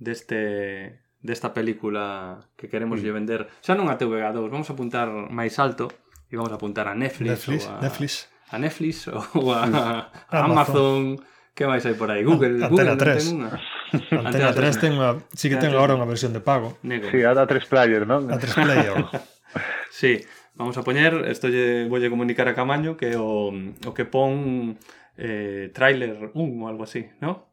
deste 0.00 1.02
desta 1.22 1.54
película 1.54 2.50
que 2.58 2.66
queremos 2.66 2.98
mm. 2.98 3.02
lle 3.06 3.12
vender. 3.14 3.40
Xa 3.62 3.78
non 3.78 3.86
a 3.86 3.94
TV2, 3.94 4.50
vamos 4.50 4.66
a 4.66 4.74
apuntar 4.74 5.06
máis 5.30 5.62
alto 5.62 6.01
íbamos 6.32 6.50
a 6.50 6.56
apuntar 6.56 6.88
a 6.88 6.94
Netflix. 6.96 7.30
Netflix, 7.30 7.68
o 7.68 7.70
a, 7.70 7.80
Netflix. 7.80 8.12
A 8.48 8.56
Netflix 8.58 8.94
o 9.08 9.52
a, 9.52 9.60
a 10.32 10.38
Amazon. 10.40 11.20
Amazon. 11.20 11.32
Que 11.52 11.68
máis 11.68 11.84
hai 11.84 11.92
por 11.92 12.08
aí? 12.08 12.24
Google, 12.24 12.64
Antena 12.64 12.96
Google 12.96 13.12
3. 13.12 13.20
ten 13.20 13.28
unha. 13.36 13.52
Antena 14.24 14.56
3 14.56 14.80
ten 14.80 14.92
unha, 14.96 15.20
sí 15.36 15.52
que 15.52 15.60
ten 15.60 15.76
agora 15.76 15.92
unha 15.92 16.08
versión 16.08 16.32
de 16.32 16.40
pago. 16.40 16.80
Nego. 16.80 17.12
Sí, 17.12 17.20
a 17.20 17.36
da 17.36 17.44
3 17.44 17.68
player, 17.68 18.08
non? 18.08 18.32
A 18.32 18.40
3 18.40 18.56
player. 18.56 18.96
sí, 19.92 20.24
vamos 20.56 20.80
a 20.80 20.82
poñer, 20.82 21.28
isto 21.28 21.52
lle 21.52 21.84
voulle 21.92 22.08
comunicar 22.08 22.48
a 22.48 22.56
Camaño 22.56 22.96
que 22.96 23.20
o, 23.20 23.52
o 23.52 23.90
que 23.92 24.08
pon 24.08 24.80
eh, 25.20 25.68
trailer 25.76 26.32
1 26.32 26.40
ou 26.40 26.64
algo 26.72 26.88
así, 26.88 27.04
¿no? 27.20 27.52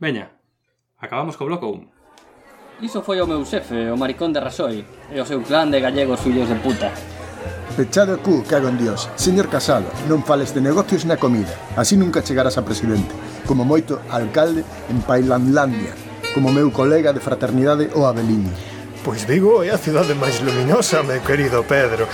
Veña, 0.00 0.32
acabamos 0.96 1.36
co 1.36 1.44
bloco 1.44 1.68
1. 1.68 2.80
Iso 2.80 3.04
foi 3.04 3.20
o 3.20 3.28
meu 3.28 3.44
xefe, 3.44 3.92
o 3.92 4.00
maricón 4.00 4.32
de 4.32 4.40
Rasoi, 4.40 4.88
e 5.12 5.20
o 5.20 5.28
seu 5.28 5.44
clan 5.44 5.68
de 5.68 5.84
gallegos 5.84 6.24
fillos 6.24 6.48
de 6.48 6.56
puta. 6.64 6.88
Pechado 7.76 8.22
cu, 8.22 8.44
cago 8.46 8.68
en 8.68 8.78
Dios. 8.78 9.10
Señor 9.18 9.50
Casado, 9.50 9.90
non 10.06 10.22
fales 10.22 10.54
de 10.54 10.62
negocios 10.62 11.02
na 11.02 11.18
comida. 11.18 11.50
Así 11.74 11.98
nunca 11.98 12.22
chegarás 12.22 12.54
a 12.54 12.62
presidente. 12.62 13.10
Como 13.50 13.66
moito, 13.66 13.98
alcalde 14.14 14.62
en 14.86 15.02
Pailanlandia. 15.02 15.90
Como 16.38 16.54
meu 16.54 16.70
colega 16.70 17.10
de 17.10 17.18
fraternidade 17.18 17.90
o 17.98 18.06
Abeliño. 18.06 18.54
Pois 19.02 19.26
Vigo 19.26 19.66
é 19.66 19.74
a 19.74 19.82
cidade 19.82 20.14
máis 20.14 20.38
luminosa, 20.38 21.02
meu 21.02 21.18
querido 21.26 21.66
Pedro. 21.66 22.06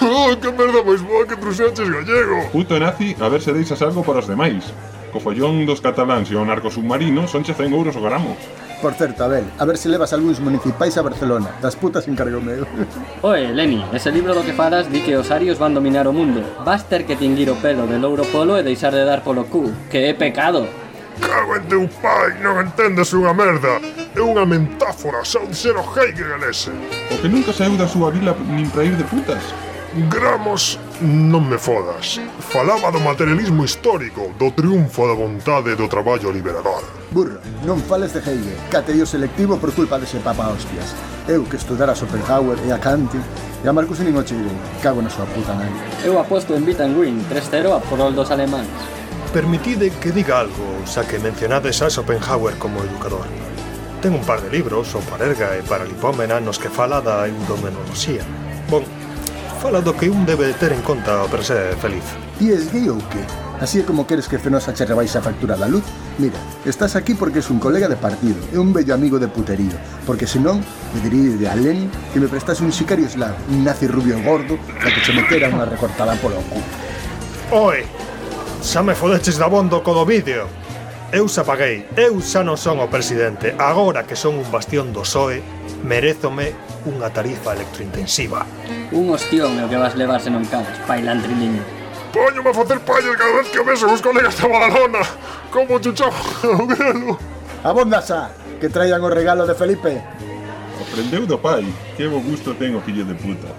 oh, 0.00 0.32
que 0.40 0.48
merda 0.48 0.80
pois 0.80 1.04
boa 1.04 1.26
que 1.26 1.36
truxaches 1.36 1.88
gallego 1.88 2.48
Puto 2.52 2.78
nazi, 2.78 3.16
a 3.20 3.28
ver 3.28 3.42
se 3.42 3.52
deixas 3.52 3.82
algo 3.82 4.04
para 4.04 4.20
os 4.20 4.30
demais 4.30 4.64
Co 5.12 5.20
follón 5.20 5.66
dos 5.66 5.80
cataláns 5.80 6.30
e 6.30 6.36
o 6.36 6.44
narco 6.44 6.70
submarino 6.70 7.26
son 7.26 7.42
che 7.42 7.54
100 7.54 7.74
euros 7.74 7.96
o 7.96 8.02
gramo 8.04 8.36
Por 8.80 8.94
certo, 8.94 9.24
Abel, 9.24 9.44
a 9.58 9.64
ver 9.64 9.76
se 9.76 9.88
levas 9.88 10.12
algúns 10.12 10.38
municipais 10.38 10.96
a 10.96 11.02
Barcelona. 11.02 11.50
Das 11.60 11.74
putas 11.74 12.06
encargo 12.06 12.40
meu. 12.40 12.62
Oe, 13.22 13.50
Leni, 13.50 13.84
ese 13.92 14.12
libro 14.12 14.34
do 14.34 14.46
que 14.46 14.52
falas 14.52 14.86
di 14.86 15.02
que 15.02 15.16
os 15.18 15.32
arios 15.34 15.58
van 15.58 15.74
dominar 15.74 16.06
o 16.06 16.12
mundo. 16.12 16.46
Vas 16.62 16.86
ter 16.86 17.02
que 17.02 17.16
tinguir 17.16 17.50
o 17.50 17.58
pelo 17.58 17.90
de 17.90 17.98
louro 17.98 18.22
polo 18.30 18.54
e 18.54 18.62
deixar 18.62 18.94
de 18.94 19.02
dar 19.02 19.26
polo 19.26 19.50
cu 19.50 19.74
Que 19.90 20.06
é 20.06 20.14
pecado. 20.14 20.62
Cago 21.18 21.56
en 21.58 21.66
teu 21.66 21.82
pai, 21.98 22.38
non 22.38 22.62
entendes 22.62 23.10
unha 23.10 23.34
merda. 23.34 23.82
É 24.14 24.22
unha 24.22 24.46
mentáfora, 24.46 25.26
xa 25.26 25.42
un 25.42 25.50
xero 25.50 25.82
Hegel 25.82 26.38
ese. 26.46 26.70
O 27.10 27.18
que 27.18 27.26
nunca 27.26 27.50
saiu 27.50 27.74
da 27.74 27.90
súa 27.90 28.14
vila 28.14 28.30
nin 28.46 28.70
para 28.70 28.86
ir 28.86 28.94
de 28.94 29.02
putas. 29.02 29.42
Gramos 30.06 30.78
Non 30.98 31.46
me 31.46 31.62
fodas. 31.62 32.18
Falaba 32.50 32.90
do 32.90 32.98
materialismo 32.98 33.62
histórico, 33.62 34.34
do 34.34 34.50
triunfo 34.50 35.06
da 35.06 35.14
vontade 35.14 35.78
do 35.78 35.86
traballo 35.86 36.34
liberador. 36.34 36.82
Burra, 37.14 37.38
non 37.62 37.78
fales 37.78 38.10
de 38.10 38.18
Hegel, 38.18 38.58
cateio 38.66 39.06
selectivo 39.06 39.62
por 39.62 39.70
culpa 39.70 39.94
dese 39.94 40.18
papa 40.18 40.50
hostias. 40.50 40.90
Eu 41.30 41.46
que 41.46 41.54
estudara 41.54 41.94
Schopenhauer 41.94 42.58
e 42.66 42.74
a 42.74 42.82
Kant 42.82 43.14
e 43.14 43.62
a 43.62 43.70
Marcus 43.70 44.02
nin 44.02 44.18
o 44.18 44.26
chirei. 44.26 44.50
Cago 44.82 44.98
na 44.98 45.06
súa 45.06 45.30
puta 45.30 45.54
nai. 45.54 45.70
Eu 46.02 46.18
aposto 46.18 46.58
en 46.58 46.66
Wittengreen 46.66 47.22
3-0 47.30 47.70
a 47.70 47.78
prol 47.78 48.10
dos 48.10 48.34
alemáns. 48.34 48.66
Permitide 49.30 49.94
que 50.02 50.10
diga 50.10 50.42
algo, 50.42 50.82
xa 50.82 51.06
que 51.06 51.22
mencionades 51.22 51.78
a 51.78 51.86
Schopenhauer 51.86 52.58
como 52.58 52.82
educador. 52.82 53.30
Ten 54.02 54.18
un 54.18 54.26
par 54.26 54.42
de 54.42 54.50
libros, 54.50 54.90
o 54.98 55.00
Parerga 55.06 55.54
e 55.54 55.62
Paralipómena, 55.62 56.42
nos 56.42 56.58
que 56.58 56.66
fala 56.66 56.98
da 56.98 57.22
eudomenoloxía. 57.30 58.26
Bon, 58.66 58.82
fala 59.58 59.80
do 59.82 59.92
que 59.92 60.08
un 60.08 60.24
debe 60.24 60.54
ter 60.54 60.72
en 60.72 60.80
conta 60.82 61.26
para 61.26 61.42
ser 61.42 61.74
feliz. 61.82 62.04
Ti 62.38 62.52
es 62.52 62.70
gay 62.72 62.88
ou 62.88 63.02
que? 63.10 63.18
Así 63.58 63.80
é 63.80 63.82
como 63.82 64.06
queres 64.06 64.30
que 64.30 64.38
Fenosa 64.38 64.70
che 64.70 64.86
rebaixe 64.86 65.18
a 65.18 65.22
factura 65.22 65.58
da 65.58 65.66
luz? 65.66 65.82
Mira, 66.16 66.38
estás 66.64 66.94
aquí 66.94 67.18
porque 67.18 67.40
es 67.40 67.50
un 67.50 67.58
colega 67.58 67.90
de 67.90 67.98
partido, 67.98 68.38
é 68.54 68.58
un 68.58 68.70
bello 68.70 68.94
amigo 68.94 69.18
de 69.18 69.26
puterío, 69.26 69.74
porque 70.06 70.30
senón 70.30 70.62
me 70.94 71.02
diría 71.02 71.34
de 71.34 71.46
Alén 71.50 71.90
que 72.14 72.22
me 72.22 72.30
prestase 72.30 72.62
un 72.62 72.70
sicario 72.70 73.10
eslavo, 73.10 73.34
un 73.50 73.66
nazi 73.66 73.90
rubio 73.90 74.22
gordo, 74.22 74.62
para 74.78 74.94
que 74.94 75.02
che 75.02 75.10
metera 75.10 75.50
unha 75.50 75.66
recortada 75.66 76.14
polo 76.22 76.38
cu. 76.46 76.62
Oi, 77.50 77.82
xa 78.62 78.86
me 78.86 78.94
fodeches 78.94 79.42
da 79.42 79.50
bondo 79.50 79.82
co 79.82 79.90
do 79.90 80.06
vídeo. 80.06 80.46
Eu 81.10 81.26
xa 81.26 81.42
paguei, 81.42 81.82
eu 81.98 82.22
xa 82.22 82.46
non 82.46 82.54
son 82.54 82.78
o 82.78 82.86
presidente, 82.86 83.58
agora 83.58 84.06
que 84.06 84.14
son 84.14 84.38
un 84.38 84.46
bastión 84.54 84.94
do 84.94 85.02
SOE, 85.02 85.42
Merézome 85.84 86.54
unha 86.86 87.06
tarifa 87.10 87.54
electrointensiva. 87.54 88.42
Un 88.90 89.14
ostión 89.14 89.54
é 89.58 89.66
o 89.66 89.70
que 89.70 89.78
vas 89.78 89.94
levar 89.94 90.18
se 90.18 90.30
non 90.30 90.42
cagas, 90.46 90.74
pailantriliño. 90.88 91.62
Póñome 92.10 92.50
a 92.50 92.54
facer 92.56 92.80
pallas 92.82 93.14
cada 93.14 93.36
vez 93.36 93.46
que 93.52 93.60
o 93.60 93.64
beso 93.64 93.86
os 93.86 94.02
colegas 94.02 94.34
de 94.34 94.48
Badalona. 94.48 95.02
Como 95.52 95.78
chuchamos 95.78 96.42
o 96.44 96.66
gelo. 96.66 97.14
Abonda 97.62 98.02
xa, 98.02 98.32
que 98.58 98.72
traian 98.72 99.04
o 99.04 99.12
regalo 99.12 99.46
de 99.46 99.54
Felipe. 99.54 100.02
Aprendeu 100.80 101.26
do 101.26 101.38
pai, 101.38 101.66
que 101.94 102.08
bo 102.08 102.18
gusto 102.18 102.54
ten 102.58 102.74
o 102.74 102.80
fillo 102.80 103.04
de 103.04 103.14
puta. 103.14 103.50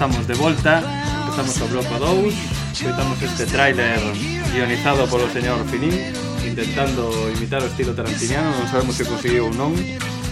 estamos 0.00 0.26
de 0.26 0.32
volta 0.32 0.80
Empezamos 1.28 1.60
o 1.60 1.66
bloco 1.68 1.98
2 1.98 2.32
Escoitamos 2.72 3.20
este 3.20 3.44
tráiler 3.44 4.00
guionizado 4.48 5.04
polo 5.12 5.28
señor 5.28 5.60
Finín 5.68 5.92
Intentando 6.40 7.12
imitar 7.36 7.60
o 7.60 7.68
estilo 7.68 7.92
tarantiniano. 7.92 8.48
Non 8.48 8.64
sabemos 8.72 8.96
se 8.96 9.04
conseguiu 9.04 9.44
ou 9.44 9.52
non 9.52 9.76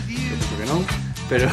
Penso 0.08 0.52
que 0.56 0.64
non 0.64 0.80
Pero 1.28 1.52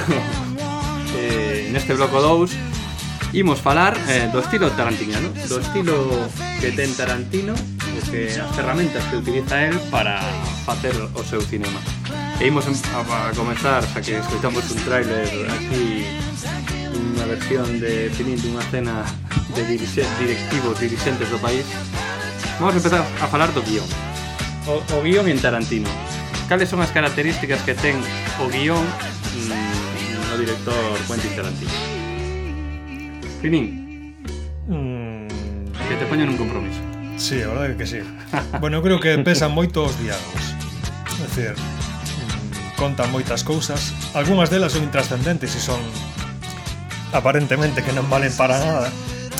eh, 1.19 1.67
neste 1.75 1.91
bloco 1.91 2.23
2 2.23 3.35
Imos 3.35 3.59
falar 3.59 3.99
eh, 4.07 4.31
do 4.31 4.39
estilo 4.39 4.71
tarantiniano 4.71 5.35
Do 5.51 5.59
estilo 5.59 6.07
que 6.63 6.71
ten 6.71 6.95
Tarantino 6.95 7.51
O 7.51 7.99
que 8.07 8.31
as 8.31 8.47
ferramentas 8.55 9.03
que 9.11 9.19
utiliza 9.19 9.59
el 9.59 9.75
para 9.91 10.23
facer 10.63 10.95
o 10.95 11.21
seu 11.23 11.39
cinema. 11.43 11.79
E 12.39 12.47
imos 12.47 12.67
a, 12.67 12.71
a 13.03 13.31
comenzar, 13.35 13.83
xa 13.83 13.99
que 14.03 14.19
escoitamos 14.19 14.67
un 14.71 14.79
tráiler 14.83 15.27
aquí 15.47 16.24
unha 17.25 17.33
versión 17.41 17.81
de 17.81 18.13
Finín 18.13 18.37
dunha 18.37 18.61
cena 18.69 19.01
de 19.57 19.65
dirixen, 19.65 20.05
directivos, 20.21 20.77
dirixentes 20.77 21.25
do 21.25 21.41
país. 21.41 21.65
Vamos 22.61 22.77
a 22.77 22.77
empezar 22.77 23.01
a 23.01 23.25
falar 23.25 23.49
do 23.49 23.65
guión. 23.65 23.89
O, 24.69 24.77
o 24.77 24.97
guión 25.01 25.25
en 25.25 25.41
Tarantino. 25.41 25.89
Cales 26.45 26.69
son 26.69 26.85
as 26.85 26.93
características 26.93 27.65
que 27.65 27.73
ten 27.73 27.97
o 28.37 28.45
guión 28.45 28.85
mm, 28.85 30.29
no 30.29 30.35
director 30.37 30.77
Quentin 31.09 31.33
Tarantino? 31.33 31.73
Finín. 33.41 33.65
Mm... 34.69 35.25
Que 35.89 35.97
te 35.97 36.05
poño 36.05 36.29
nun 36.29 36.37
compromiso. 36.37 36.77
Sí, 37.17 37.41
a 37.41 37.49
verdade 37.49 37.73
que 37.73 37.89
sí. 37.89 38.05
Bueno, 38.61 38.77
eu 38.77 38.83
creo 38.85 39.01
que 39.01 39.17
pesan 39.25 39.49
moito 39.49 39.81
os 39.81 39.97
diálogos. 39.97 40.45
É 41.17 41.25
dicir, 41.25 41.57
mm, 41.57 42.77
contan 42.77 43.09
moitas 43.09 43.41
cousas. 43.41 43.97
Algúnas 44.13 44.53
delas 44.53 44.77
son 44.77 44.85
intrascendentes 44.85 45.57
e 45.57 45.61
son 45.61 45.81
aparentemente 47.15 47.81
que 47.81 47.95
non 47.95 48.11
valen 48.11 48.35
para 48.35 48.59
nada, 48.59 48.91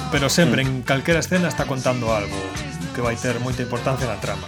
pero 0.07 0.31
sempre 0.31 0.63
mm. 0.63 0.67
en 0.67 0.71
calquera 0.87 1.19
escena 1.19 1.51
está 1.51 1.67
contando 1.67 2.15
algo 2.15 2.39
que 2.95 3.03
vai 3.03 3.19
ter 3.19 3.35
moita 3.43 3.59
importancia 3.59 4.07
na 4.07 4.15
trama. 4.23 4.47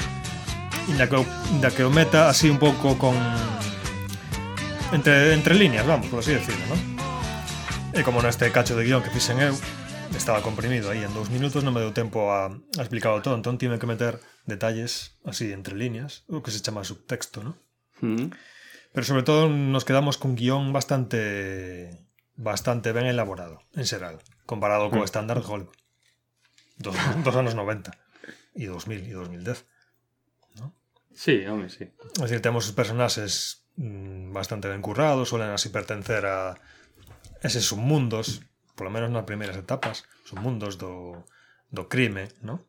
Inda 0.88 1.12
que, 1.12 1.20
inda 1.52 1.70
que 1.76 1.84
o 1.84 1.92
meta 1.92 2.32
así 2.32 2.48
un 2.48 2.56
pouco 2.56 2.96
con 2.96 3.20
entre, 4.96 5.36
entre 5.36 5.54
líneas, 5.60 5.84
vamos, 5.84 6.08
por 6.08 6.24
así 6.24 6.32
decirlo, 6.32 6.64
¿no? 6.72 6.78
E 7.92 8.08
como 8.08 8.24
neste 8.24 8.48
cacho 8.56 8.80
de 8.80 8.88
guión 8.88 9.04
que 9.04 9.12
fixen 9.12 9.44
eu, 9.44 9.52
estaba 10.16 10.40
comprimido 10.40 10.88
aí 10.88 11.04
en 11.04 11.12
dous 11.12 11.28
minutos, 11.28 11.68
non 11.68 11.76
me 11.76 11.84
deu 11.84 11.92
tempo 11.92 12.32
a, 12.32 12.48
a 12.48 12.82
explicarlo 12.82 13.20
todo, 13.20 13.36
entón 13.36 13.60
tive 13.60 13.76
que 13.76 13.90
meter 13.90 14.24
detalles 14.48 15.20
así 15.28 15.52
entre 15.52 15.76
líneas, 15.76 16.24
o 16.32 16.40
que 16.40 16.56
se 16.56 16.64
chama 16.64 16.88
subtexto, 16.88 17.44
¿no? 17.44 17.60
Mm. 18.00 18.32
Pero 18.96 19.04
sobre 19.04 19.28
todo 19.28 19.52
nos 19.52 19.84
quedamos 19.84 20.16
con 20.16 20.40
guión 20.40 20.72
bastante 20.72 22.07
bastante 22.38 22.94
bien 22.94 23.08
elaborado 23.08 23.62
en 23.74 23.86
Seral, 23.86 24.20
comparado 24.46 24.90
con 24.90 25.00
mm. 25.00 25.04
estándar 25.04 25.42
Hollywood. 25.46 25.76
Dos, 26.78 27.36
años 27.36 27.56
90 27.56 27.92
y 28.54 28.66
2000 28.66 29.08
y 29.08 29.10
2010. 29.10 29.66
¿no? 30.60 30.76
Sí, 31.14 31.46
hombre, 31.46 31.70
sí. 31.70 31.92
Es 32.16 32.22
decir, 32.22 32.42
tenemos 32.42 32.66
sus 32.66 32.76
personajes 32.76 33.66
mm, 33.76 34.32
bastante 34.32 34.70
bien 34.70 34.82
currados, 34.82 35.30
suelen 35.30 35.50
así 35.50 35.70
pertenecer 35.70 36.28
a 36.28 36.56
esos 37.42 37.66
submundos, 37.66 38.44
por 38.76 38.86
lo 38.86 38.92
menos 38.92 39.08
en 39.10 39.16
las 39.16 39.26
primeras 39.26 39.58
etapas, 39.58 40.06
submundos 40.24 40.78
do, 40.78 41.26
do 41.72 41.90
crime, 41.90 42.28
¿no? 42.42 42.64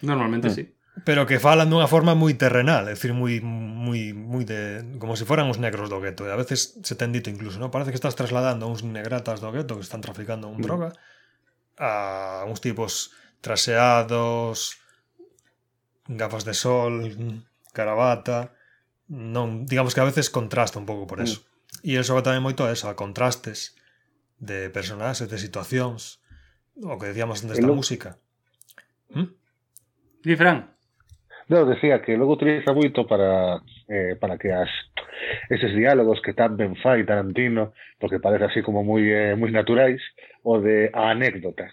Normalmente 0.00 0.48
mm. 0.48 0.54
sí. 0.54 0.75
pero 1.04 1.26
que 1.28 1.36
falan 1.36 1.68
dunha 1.68 1.90
forma 1.90 2.16
moi 2.16 2.32
terrenal, 2.40 2.88
é 2.88 2.96
dicir, 2.96 3.12
moi 3.12 3.42
moi 3.44 4.16
moi 4.16 4.48
de 4.48 4.80
como 4.96 5.12
se 5.18 5.28
foran 5.28 5.52
os 5.52 5.60
negros 5.60 5.92
do 5.92 6.00
gueto. 6.00 6.24
E 6.24 6.32
a 6.32 6.40
veces 6.40 6.80
se 6.80 6.94
ten 6.96 7.12
dito 7.12 7.28
incluso, 7.28 7.60
no, 7.60 7.68
parece 7.68 7.92
que 7.92 8.00
estás 8.00 8.16
trasladando 8.16 8.64
a 8.64 8.70
uns 8.72 8.80
negratas 8.80 9.44
do 9.44 9.52
gueto 9.52 9.76
que 9.76 9.84
están 9.84 10.00
traficando 10.00 10.48
un 10.48 10.64
droga 10.64 10.96
a 11.76 12.48
uns 12.48 12.64
tipos 12.64 13.12
traseados, 13.44 14.80
gafas 16.08 16.48
de 16.48 16.54
sol, 16.56 17.12
carabata, 17.76 18.56
non, 19.12 19.68
digamos 19.68 19.92
que 19.92 20.00
a 20.00 20.08
veces 20.08 20.32
contrasta 20.32 20.80
un 20.80 20.88
pouco 20.88 21.04
por 21.04 21.20
mm. 21.20 21.24
eso. 21.28 21.44
Mm. 21.44 21.92
E 21.92 21.92
eso 22.00 22.16
va 22.16 22.24
tamén 22.24 22.40
moito 22.40 22.64
a 22.64 22.72
eso, 22.72 22.88
a 22.88 22.96
contrastes 22.96 23.76
de 24.40 24.72
personaxes, 24.72 25.28
de 25.28 25.36
situacións, 25.36 26.24
o 26.80 26.96
que 26.96 27.12
decíamos 27.12 27.44
antes 27.44 27.60
da 27.60 27.68
música. 27.68 28.16
¿Mm? 29.12 29.28
Di, 30.24 30.34
Fran. 30.34 30.75
Non, 31.46 31.62
decía 31.70 32.02
que 32.02 32.18
logo 32.18 32.34
utiliza 32.34 32.74
moito 32.74 33.06
para, 33.06 33.62
eh, 33.86 34.18
para 34.18 34.34
que 34.34 34.50
as, 34.50 34.70
eses 35.46 35.70
diálogos 35.78 36.18
que 36.18 36.34
tan 36.34 36.58
ben 36.58 36.74
fai 36.74 37.06
Tarantino, 37.06 37.70
porque 38.02 38.18
parece 38.18 38.50
así 38.50 38.60
como 38.66 38.82
moi 38.82 39.06
eh, 39.06 39.38
moi 39.38 39.54
naturais, 39.54 40.02
o 40.42 40.58
de 40.58 40.90
a 40.90 41.14
anécdota. 41.14 41.70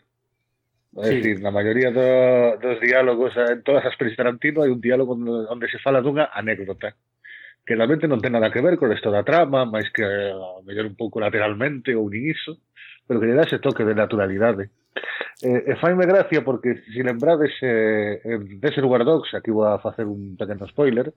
É 0.94 1.10
sí. 1.10 1.26
dicir, 1.26 1.42
na 1.42 1.50
maioría 1.50 1.90
do, 1.90 2.06
dos 2.62 2.78
diálogos, 2.78 3.34
en 3.34 3.66
todas 3.66 3.82
as 3.82 3.98
pelis 3.98 4.14
Tarantino, 4.14 4.62
hai 4.62 4.70
un 4.70 4.78
diálogo 4.78 5.18
onde 5.18 5.66
se 5.66 5.82
fala 5.82 6.06
dunha 6.06 6.30
anécdota 6.30 6.94
que 7.66 7.76
realmente 7.76 8.12
non 8.12 8.20
ten 8.20 8.36
nada 8.36 8.52
que 8.52 8.60
ver 8.60 8.76
con 8.76 8.92
esto 8.92 9.08
da 9.08 9.24
trama, 9.24 9.64
máis 9.64 9.88
que 9.90 10.04
a 10.04 10.60
mellor 10.68 10.86
un 10.86 11.00
pouco 11.00 11.24
lateralmente 11.24 11.96
ou 11.96 12.12
nin 12.12 12.28
iso, 12.28 12.60
pero 13.08 13.20
que 13.20 13.28
lle 13.28 13.38
dá 13.38 13.44
ese 13.44 13.60
toque 13.60 13.84
de 13.86 13.96
naturalidade. 13.96 14.70
Eh, 15.42 15.72
e 15.72 15.74
faime 15.82 16.06
gracia 16.06 16.44
porque, 16.44 16.82
se 16.86 16.92
si 16.94 17.02
lembrades, 17.04 17.52
eh, 17.62 18.22
dese 18.62 18.82
lugar 18.82 19.04
dogs, 19.04 19.34
aquí 19.34 19.52
vou 19.52 19.66
a 19.66 19.80
facer 19.80 20.06
un 20.06 20.38
pequeno 20.38 20.68
spoiler, 20.68 21.14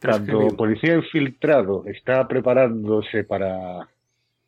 cando 0.00 0.52
o 0.52 0.56
policía 0.56 0.94
infiltrado 0.94 1.84
está 1.86 2.28
preparándose 2.28 3.24
para 3.24 3.88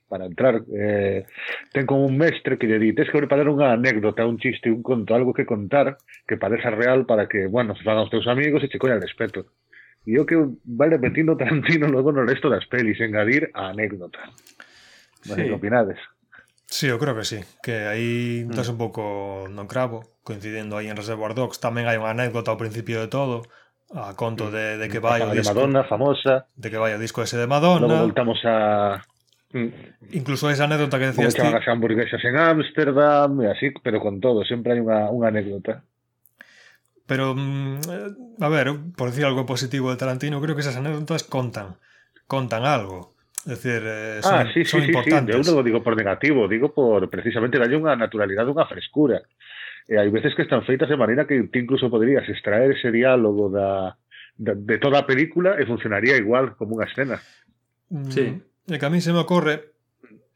para 0.09 0.25
entrar 0.25 0.65
eh, 0.73 1.27
ten 1.73 1.85
como 1.85 2.07
un 2.07 2.17
mestre 2.17 2.57
que 2.57 2.67
lle 2.67 2.81
di 2.81 2.97
tens 2.97 3.13
que 3.13 3.21
preparar 3.21 3.49
unha 3.49 3.77
anécdota, 3.77 4.25
un 4.25 4.41
chiste, 4.41 4.73
un 4.73 4.81
conto 4.81 5.13
algo 5.13 5.37
que 5.37 5.45
contar 5.45 6.01
que 6.25 6.41
pareza 6.41 6.73
real 6.73 7.05
para 7.05 7.29
que, 7.29 7.45
bueno, 7.45 7.77
se 7.77 7.85
fagan 7.85 8.09
os 8.09 8.13
teus 8.13 8.25
amigos 8.25 8.65
e 8.65 8.73
che 8.73 8.81
collan 8.81 9.05
respeto 9.05 9.53
e 10.09 10.17
o 10.17 10.25
que 10.25 10.37
vai 10.65 10.89
repetindo 10.89 11.37
Tarantino 11.37 11.89
logo 11.93 12.13
no 12.13 12.25
resto 12.25 12.49
das 12.49 12.65
pelis 12.65 12.97
engadir 13.01 13.53
a 13.53 13.69
anécdota 13.69 14.21
sí. 15.21 15.37
que 15.37 15.53
opinades 15.53 16.01
Sí, 16.69 16.87
eu 16.87 17.01
creo 17.01 17.17
que 17.17 17.25
sí, 17.25 17.41
que 17.65 17.89
aí 17.89 18.45
estás 18.45 18.69
mm. 18.69 18.73
un 18.77 18.79
pouco 18.79 19.03
no 19.49 19.65
cravo, 19.65 20.05
coincidendo 20.21 20.77
aí 20.77 20.93
en 20.93 21.01
Reservoir 21.01 21.33
Dogs, 21.33 21.65
tamén 21.65 21.89
hai 21.89 21.97
unha 21.97 22.13
anécdota 22.13 22.53
ao 22.53 22.61
principio 22.61 23.01
de 23.01 23.09
todo, 23.09 23.49
a 23.97 24.13
conto 24.13 24.49
mm. 24.49 24.53
de, 24.53 24.67
de 24.77 24.87
que 24.93 25.01
vai 25.01 25.25
o 25.25 25.33
disco... 25.33 25.57
De 25.57 25.65
Madonna, 25.65 25.83
famosa. 25.89 26.45
De 26.53 26.69
que 26.69 26.77
vai 26.77 26.93
o 26.93 27.01
disco 27.01 27.25
ese 27.25 27.41
de 27.41 27.49
Madonna. 27.49 27.89
Logo 27.89 28.13
voltamos 28.13 28.37
a... 28.45 29.01
Mm. 29.57 30.13
Incluso 30.13 30.53
esa 30.53 30.69
anécdota 30.69 31.01
que 31.01 31.09
decías 31.09 31.33
ti... 31.33 31.41
Porque 31.41 31.57
as 31.57 31.69
hamburguesas 31.73 32.21
en 32.21 32.37
Ámsterdam 32.37 33.41
e 33.41 33.49
así, 33.49 33.73
pero 33.81 33.97
con 34.05 34.21
todo, 34.21 34.45
sempre 34.45 34.77
hai 34.77 34.85
unha, 34.85 35.09
unha 35.09 35.33
anécdota. 35.33 35.89
Pero, 37.09 37.33
mm, 37.33 37.81
eh, 37.89 38.13
a 38.45 38.49
ver, 38.53 38.77
por 38.93 39.09
decir 39.09 39.25
algo 39.25 39.49
positivo 39.49 39.89
de 39.89 39.97
Tarantino, 39.97 40.45
creo 40.45 40.53
que 40.53 40.61
esas 40.61 40.77
anécdotas 40.77 41.25
contan, 41.25 41.81
contan 42.29 42.69
algo. 42.69 43.17
É 43.49 43.57
dicir, 43.57 43.81
eh, 43.81 44.21
son, 44.21 44.35
ah, 44.37 44.45
sí, 44.53 44.61
sí, 44.61 44.77
son 44.77 44.85
sí, 44.85 44.87
sí, 44.87 44.93
importantes. 44.93 45.33
eu 45.33 45.41
non 45.41 45.57
o 45.57 45.65
digo 45.65 45.81
por 45.81 45.97
negativo, 45.97 46.45
digo 46.45 46.69
por 46.77 47.09
precisamente 47.09 47.57
darlle 47.57 47.81
unha 47.81 47.97
naturalidade, 47.97 48.53
unha 48.53 48.69
frescura. 48.69 49.25
E 49.89 49.97
hai 49.97 50.13
veces 50.13 50.37
que 50.37 50.45
están 50.45 50.69
feitas 50.69 50.93
de 50.93 51.01
maneira 51.01 51.25
que 51.25 51.41
ti 51.49 51.65
incluso 51.65 51.89
poderías 51.89 52.29
extraer 52.29 52.77
ese 52.77 52.93
diálogo 52.93 53.49
da, 53.49 53.97
da, 54.37 54.53
de 54.53 54.77
toda 54.77 55.01
a 55.01 55.09
película 55.09 55.57
e 55.57 55.65
funcionaría 55.65 56.21
igual 56.21 56.61
como 56.61 56.77
unha 56.77 56.85
escena. 56.85 57.17
Mm, 57.89 58.13
Sí. 58.13 58.25
E 58.69 58.77
que 58.77 58.85
a 58.85 58.93
mí 58.93 59.01
se 59.01 59.17
me 59.17 59.25
ocorre 59.25 59.73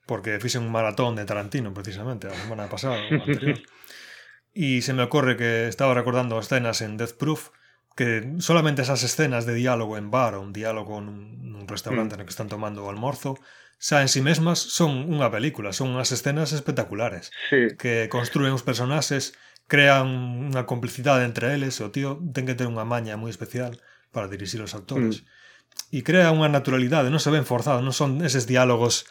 porque 0.09 0.41
fixe 0.41 0.57
un 0.57 0.73
maratón 0.73 1.13
de 1.13 1.29
Tarantino 1.29 1.77
precisamente 1.77 2.33
a 2.33 2.35
semana 2.35 2.65
pasada 2.73 2.97
ou 2.97 3.21
anterior. 3.21 3.61
e 4.57 4.81
se 4.81 4.97
me 4.97 5.05
ocorre 5.05 5.37
que 5.37 5.69
estaba 5.69 5.93
recordando 5.93 6.41
escenas 6.41 6.81
en 6.81 6.97
Death 6.97 7.21
Proof 7.21 7.53
que 7.97 8.37
solamente 8.39 8.83
esas 8.83 9.03
escenas 9.03 9.45
de 9.45 9.55
diálogo 9.55 9.97
en 10.01 10.11
bar 10.11 10.35
ou 10.35 10.43
un 10.43 10.53
diálogo 10.57 11.01
nun, 11.01 11.41
nun 11.45 11.65
restaurante 11.69 12.17
no 12.17 12.25
que 12.25 12.33
están 12.33 12.49
tomando 12.49 12.85
o 12.85 12.91
almorzo 12.91 13.37
xa 13.83 14.01
en 14.01 14.09
sí 14.09 14.23
mesmas 14.23 14.63
son 14.63 15.11
unha 15.11 15.29
película, 15.29 15.75
son 15.75 15.93
unhas 15.93 16.15
escenas 16.15 16.55
espectaculares 16.55 17.35
Sí, 17.51 17.75
que 17.75 18.07
construen 18.07 18.55
os 18.55 18.63
personaxes, 18.63 19.35
crean 19.67 20.07
unha 20.53 20.65
complicidade 20.69 21.27
entre 21.27 21.53
eles, 21.57 21.83
o 21.83 21.91
tío 21.91 22.23
ten 22.33 22.47
que 22.47 22.55
ter 22.55 22.71
unha 22.71 22.87
maña 22.87 23.19
moi 23.19 23.33
especial 23.33 23.81
para 24.13 24.29
dirixir 24.29 24.61
os 24.63 24.77
actores. 24.77 25.25
E 25.89 26.05
crea 26.05 26.33
unha 26.33 26.53
naturalidade, 26.53 27.09
non 27.09 27.21
se 27.21 27.33
ven 27.33 27.49
forzados, 27.49 27.81
non 27.81 27.97
son 27.97 28.21
eses 28.21 28.45
diálogos 28.45 29.09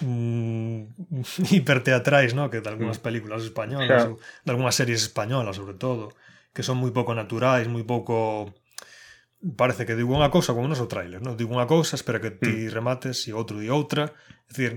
mm, 0.00 1.50
hiperteatrais, 1.54 2.32
¿no? 2.32 2.48
que 2.48 2.62
de 2.62 2.70
algunhas 2.70 3.02
películas 3.02 3.42
españolas, 3.42 4.06
ou 4.06 4.16
de 4.18 4.50
algunhas 4.50 4.78
series 4.78 5.02
españolas, 5.02 5.58
sobre 5.58 5.74
todo, 5.74 6.14
que 6.54 6.66
son 6.66 6.78
moi 6.78 6.90
pouco 6.90 7.14
naturais, 7.14 7.66
moi 7.70 7.86
pouco 7.86 8.50
parece 9.56 9.88
que 9.88 9.96
digo 9.96 10.12
unha 10.12 10.28
cousa 10.28 10.52
como 10.52 10.68
nos 10.68 10.82
o 10.84 10.90
trailer, 10.90 11.24
non? 11.24 11.38
Digo 11.38 11.56
unha 11.56 11.70
cousa, 11.70 11.96
espera 11.96 12.20
que 12.20 12.34
ti 12.34 12.68
hmm. 12.68 12.74
remates 12.74 13.24
e 13.28 13.32
outro 13.32 13.56
di 13.62 13.72
outra. 13.72 14.12
É 14.46 14.52
dicir, 14.52 14.72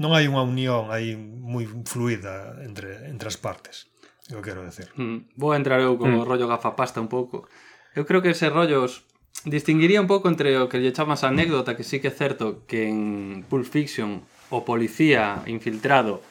non 0.00 0.16
hai 0.16 0.24
unha 0.30 0.40
unión 0.40 0.88
aí 0.88 1.12
moi 1.18 1.68
fluida 1.84 2.56
entre, 2.64 3.10
entre 3.12 3.28
as 3.28 3.36
partes. 3.36 3.92
Eu 4.32 4.40
quero 4.40 4.62
decir. 4.62 4.88
Mm. 4.94 5.26
Vou 5.34 5.52
entrar 5.58 5.82
eu 5.82 5.98
co 5.98 6.06
mm. 6.06 6.22
rollo 6.22 6.46
gafapasta 6.46 7.02
un 7.02 7.10
pouco. 7.10 7.50
Eu 7.98 8.06
creo 8.06 8.22
que 8.22 8.30
ese 8.30 8.46
rollos 8.48 9.04
distinguiría 9.44 10.00
un 10.00 10.06
pouco 10.06 10.30
entre 10.30 10.54
o 10.56 10.70
que 10.70 10.78
lle 10.78 10.94
chamas 10.94 11.26
anécdota, 11.26 11.74
que 11.74 11.82
sí 11.84 11.98
que 11.98 12.08
é 12.08 12.14
certo 12.14 12.62
que 12.64 12.86
en 12.86 13.42
Pulp 13.50 13.66
Fiction 13.66 14.22
o 14.54 14.62
policía 14.62 15.42
infiltrado 15.50 16.22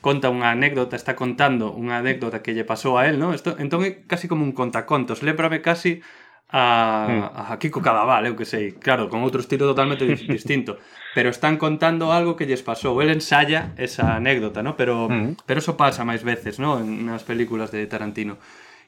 conta 0.00 0.32
unha 0.32 0.52
anécdota, 0.52 0.96
está 0.96 1.12
contando 1.16 1.72
unha 1.76 2.00
anécdota 2.00 2.40
que 2.40 2.56
lle 2.56 2.64
pasou 2.64 2.96
a 2.96 3.06
él, 3.08 3.20
¿no? 3.20 3.36
Esto, 3.36 3.56
entón 3.60 3.84
é 3.84 4.02
casi 4.08 4.26
como 4.26 4.44
un 4.44 4.56
contacontos, 4.56 5.20
lembrame 5.20 5.60
casi 5.60 6.00
a, 6.52 7.06
hmm. 7.08 7.52
a 7.52 7.58
Kiko 7.58 7.80
Cadaval, 7.80 8.26
eu 8.26 8.34
que 8.34 8.48
sei, 8.48 8.74
claro, 8.74 9.06
con 9.06 9.22
outro 9.22 9.38
estilo 9.38 9.70
totalmente 9.70 10.02
distinto, 10.26 10.80
pero 11.14 11.30
están 11.30 11.60
contando 11.60 12.10
algo 12.10 12.34
que 12.34 12.48
lles 12.48 12.64
pasou. 12.64 12.98
El 12.98 13.14
ensaya 13.14 13.76
esa 13.78 14.16
anécdota, 14.16 14.64
¿no? 14.64 14.74
Pero 14.74 15.06
hmm. 15.06 15.46
pero 15.46 15.62
eso 15.62 15.76
pasa 15.76 16.02
máis 16.02 16.26
veces, 16.26 16.58
¿no? 16.58 16.82
En 16.82 17.06
nas 17.06 17.22
películas 17.22 17.70
de 17.70 17.86
Tarantino. 17.86 18.40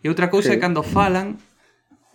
E 0.02 0.10
outra 0.10 0.26
cousa 0.26 0.50
sí. 0.50 0.56
é 0.56 0.58
cando 0.58 0.82
falan 0.82 1.38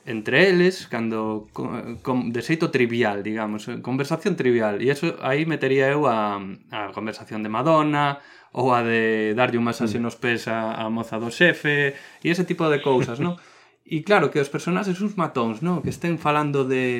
entre 0.08 0.48
eles, 0.48 0.88
cando 0.88 1.48
con, 1.52 2.00
con, 2.00 2.32
de 2.32 2.39
xeito 2.39 2.72
trivial, 2.72 3.24
digamos, 3.24 3.68
conversación 3.84 4.39
trivial. 4.39 4.80
E 4.84 4.91
eso 4.91 5.16
aí 5.24 5.43
metería 5.48 5.88
eu 5.91 6.08
a, 6.08 6.39
a 6.72 6.91
conversación 6.91 7.43
de 7.43 7.52
Madonna, 7.52 8.20
ou 8.58 8.74
a 8.74 8.82
de 8.82 9.38
darlle 9.38 9.62
un 9.62 9.70
masaxe 9.70 10.01
mm. 10.01 10.03
nos 10.03 10.18
pés 10.18 10.49
a, 10.49 10.74
a 10.74 10.89
moza 10.89 11.22
do 11.22 11.30
xefe 11.30 11.93
e 12.26 12.28
ese 12.34 12.41
tipo 12.41 12.66
de 12.74 12.82
cousas, 12.82 13.22
non? 13.22 13.38
E 13.88 14.03
claro, 14.03 14.28
que 14.28 14.43
os 14.43 14.51
personaxes 14.51 14.99
uns 14.99 15.16
matóns, 15.16 15.64
non? 15.64 15.80
Que 15.80 15.95
estén 15.95 16.20
falando 16.20 16.68
de, 16.68 16.99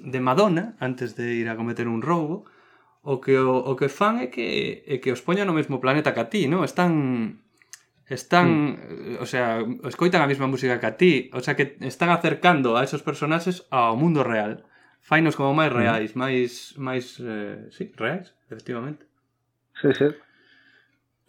de 0.00 0.20
Madonna 0.24 0.80
antes 0.80 1.12
de 1.12 1.44
ir 1.44 1.44
a 1.52 1.60
cometer 1.60 1.84
un 1.84 2.00
roubo, 2.00 2.48
o 3.04 3.20
que 3.20 3.36
o, 3.36 3.52
o 3.52 3.76
que 3.76 3.92
fan 3.92 4.16
é 4.16 4.32
que 4.32 4.80
é 4.88 4.96
que 4.96 5.12
os 5.12 5.20
poñan 5.20 5.44
no 5.44 5.52
mesmo 5.52 5.76
planeta 5.76 6.16
que 6.16 6.24
a 6.24 6.30
ti, 6.32 6.48
non? 6.48 6.64
Están 6.64 7.44
están, 8.08 8.48
mm. 8.80 9.20
o 9.20 9.26
sea, 9.28 9.60
escoitan 9.84 10.24
a 10.24 10.30
mesma 10.30 10.48
música 10.48 10.80
que 10.80 10.88
a 10.88 10.96
ti, 10.96 11.28
o 11.36 11.44
sea 11.44 11.52
que 11.52 11.76
están 11.84 12.08
acercando 12.08 12.80
a 12.80 12.84
esos 12.86 13.04
personaxes 13.04 13.68
ao 13.68 14.00
mundo 14.00 14.24
real. 14.24 14.64
Fainos 15.04 15.36
como 15.36 15.52
máis 15.52 15.68
mm. 15.68 15.76
reais, 15.76 16.10
máis 16.16 16.72
máis 16.80 17.20
eh, 17.20 17.68
sí, 17.76 17.92
reais, 17.92 18.32
efectivamente. 18.48 19.04
Sí, 19.76 19.92
sí. 19.92 20.08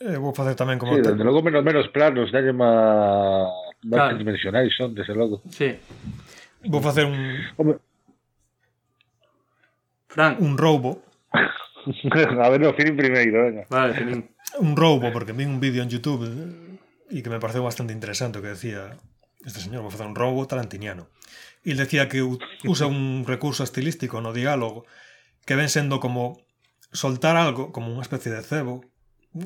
Eu 0.04 0.20
vou 0.20 0.36
facer 0.36 0.52
tamén 0.60 0.76
como... 0.76 1.00
Sí, 1.00 1.00
desde 1.00 1.24
logo 1.24 1.40
menos, 1.40 1.64
menos 1.64 1.88
planos, 1.96 2.28
dalle 2.28 2.52
má... 2.52 3.48
Claro. 3.80 4.20
Dimensionais 4.20 4.76
son, 4.76 4.92
desde 4.92 5.16
logo. 5.16 5.40
Sí. 5.48 5.80
Vou 6.68 6.84
facer 6.84 7.08
un... 7.08 7.16
Home. 7.56 7.80
Frank. 10.12 10.44
Un 10.44 10.60
roubo. 10.60 11.00
a 11.32 12.50
ver, 12.52 12.60
no, 12.60 12.76
Filín 12.76 13.00
primeiro, 13.00 13.48
venga. 13.48 13.64
Vale, 13.72 13.96
Filín. 13.96 14.28
Un 14.60 14.76
roubo, 14.76 15.12
porque 15.12 15.32
vi 15.32 15.48
un 15.48 15.64
vídeo 15.64 15.82
en 15.82 15.90
Youtube 15.90 16.28
eh, 16.28 17.16
e 17.16 17.24
que 17.24 17.32
me 17.32 17.40
pareceu 17.40 17.64
bastante 17.64 17.96
interesante 17.96 18.38
o 18.40 18.44
que 18.44 18.52
decía 18.52 19.00
este 19.48 19.60
señor, 19.60 19.88
vou 19.88 19.92
facer 19.92 20.08
un 20.08 20.20
roubo 20.20 20.44
tarantiniano. 20.46 21.08
E 21.64 21.80
decía 21.80 22.12
que 22.12 22.20
usa 22.68 22.92
un 22.92 23.24
recurso 23.24 23.64
estilístico 23.64 24.20
no 24.20 24.36
diálogo 24.36 24.84
que 25.48 25.56
ven 25.56 25.72
sendo 25.72 26.04
como 26.04 26.44
soltar 26.92 27.40
algo, 27.40 27.72
como 27.72 27.92
unha 27.92 28.04
especie 28.04 28.32
de 28.32 28.44
cebo, 28.44 28.84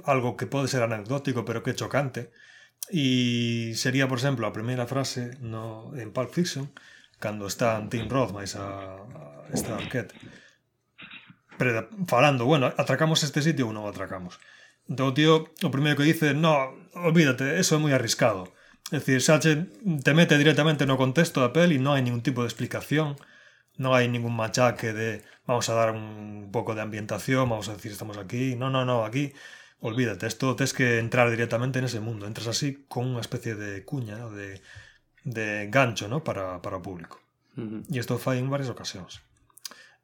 algo 0.06 0.36
que 0.38 0.48
pode 0.48 0.68
ser 0.68 0.84
anecdótico 0.84 1.44
pero 1.48 1.64
que 1.64 1.76
chocante. 1.76 2.32
E 2.88 3.74
sería, 3.76 4.08
por 4.08 4.18
exemplo, 4.22 4.48
a 4.48 4.56
primeira 4.56 4.88
frase 4.88 5.36
no, 5.44 5.92
en 5.98 6.16
Pulp 6.16 6.32
Fiction 6.32 6.72
cando 7.20 7.50
está 7.50 7.82
Tim 7.92 8.08
Roth 8.08 8.32
máis 8.32 8.56
a, 8.56 8.96
a 8.96 9.50
esta 9.52 9.76
Arquette 9.76 10.14
pre- 11.58 11.90
falando, 12.08 12.46
bueno, 12.46 12.72
atracamos 12.78 13.24
este 13.24 13.42
sitio 13.42 13.68
ou 13.68 13.74
non 13.76 13.90
atracamos 13.90 14.40
Entón 14.88 15.12
o 15.12 15.16
tío, 15.18 15.34
o 15.52 15.70
primeiro 15.76 16.00
que 16.00 16.08
dice, 16.08 16.32
no, 16.32 16.72
olvídate, 16.96 17.60
eso 17.60 17.76
é 17.76 17.80
moi 17.84 17.92
arriscado. 17.92 18.56
É 18.88 19.04
dicir, 19.04 19.20
xa 19.20 19.36
che, 19.44 19.68
te 20.00 20.16
mete 20.16 20.40
directamente 20.40 20.88
no 20.88 20.96
contexto 20.96 21.44
da 21.44 21.52
peli, 21.52 21.76
non 21.76 22.00
hai 22.00 22.04
ningún 22.08 22.24
tipo 22.24 22.40
de 22.40 22.48
explicación, 22.48 23.20
non 23.76 23.92
hai 23.92 24.08
ningún 24.08 24.32
machaque 24.32 24.96
de 24.96 25.28
vamos 25.44 25.68
a 25.68 25.76
dar 25.76 25.92
un 25.92 26.48
pouco 26.56 26.72
de 26.72 26.80
ambientación, 26.88 27.52
vamos 27.52 27.68
a 27.68 27.76
decir 27.76 27.92
estamos 27.92 28.16
aquí, 28.16 28.56
no, 28.56 28.72
no, 28.72 28.88
no, 28.88 29.04
aquí 29.04 29.36
Olvídate, 29.80 30.26
esto 30.26 30.56
tens 30.56 30.74
que 30.74 30.98
entrar 30.98 31.30
directamente 31.30 31.78
en 31.78 32.04
mundo. 32.04 32.26
Entras 32.26 32.48
así 32.50 32.86
con 32.90 33.14
unha 33.14 33.22
especie 33.22 33.54
de 33.54 33.86
cuña, 33.86 34.18
¿no? 34.18 34.34
de, 34.34 34.58
de 35.22 35.70
gancho 35.70 36.10
¿no? 36.10 36.26
para, 36.26 36.62
para 36.66 36.82
o 36.82 36.86
público. 36.86 37.22
Uh 37.54 37.86
-huh. 37.86 37.94
E 37.94 38.02
isto 38.02 38.18
fai 38.18 38.42
en 38.42 38.50
varias 38.50 38.74
ocasións. 38.74 39.22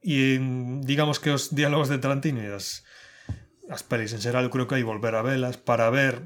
E 0.06 0.38
mm, 0.38 0.86
digamos 0.86 1.18
que 1.18 1.34
os 1.34 1.50
diálogos 1.58 1.90
de 1.90 1.98
Tarantino 1.98 2.46
e 2.46 2.54
as, 2.54 2.86
as 3.66 3.82
pelis 3.82 4.14
en 4.14 4.22
xeral, 4.22 4.54
creo 4.54 4.70
que 4.70 4.78
hai 4.78 4.86
volver 4.86 5.18
a 5.18 5.26
velas 5.26 5.58
para 5.58 5.90
ver 5.90 6.22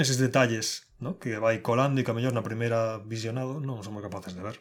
eses 0.00 0.16
detalles 0.16 0.88
¿no? 0.96 1.20
que 1.20 1.36
vai 1.36 1.60
colando 1.60 2.00
e 2.00 2.04
que 2.04 2.12
a 2.12 2.16
mellor 2.16 2.32
na 2.32 2.46
primeira 2.46 2.96
visionado 3.04 3.60
non 3.60 3.84
somos 3.84 4.00
capaces 4.00 4.32
de 4.32 4.40
ver, 4.40 4.56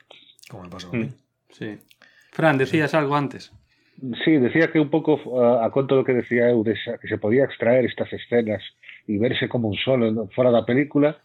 como 0.51 0.67
me 0.67 0.71
pasou 0.73 0.91
a 0.91 0.99
mí. 0.99 1.07
Mm, 1.07 1.15
sí. 1.55 1.69
Fran, 2.35 2.59
decías 2.59 2.91
sí. 2.91 2.99
algo 2.99 3.15
antes. 3.15 3.55
Sí, 4.23 4.37
decía 4.37 4.71
que 4.71 4.79
un 4.79 4.89
pouco 4.89 5.15
uh, 5.23 5.63
a 5.63 5.71
conto 5.71 5.95
do 5.95 6.03
que 6.03 6.11
decía 6.11 6.51
eu 6.51 6.67
desa, 6.67 6.99
que 6.99 7.07
se 7.07 7.15
podía 7.17 7.47
extraer 7.47 7.87
estas 7.87 8.11
escenas 8.11 8.59
e 9.07 9.15
verse 9.15 9.47
como 9.47 9.71
un 9.71 9.79
solo 9.79 10.27
fora 10.35 10.51
da 10.51 10.67
película 10.67 11.15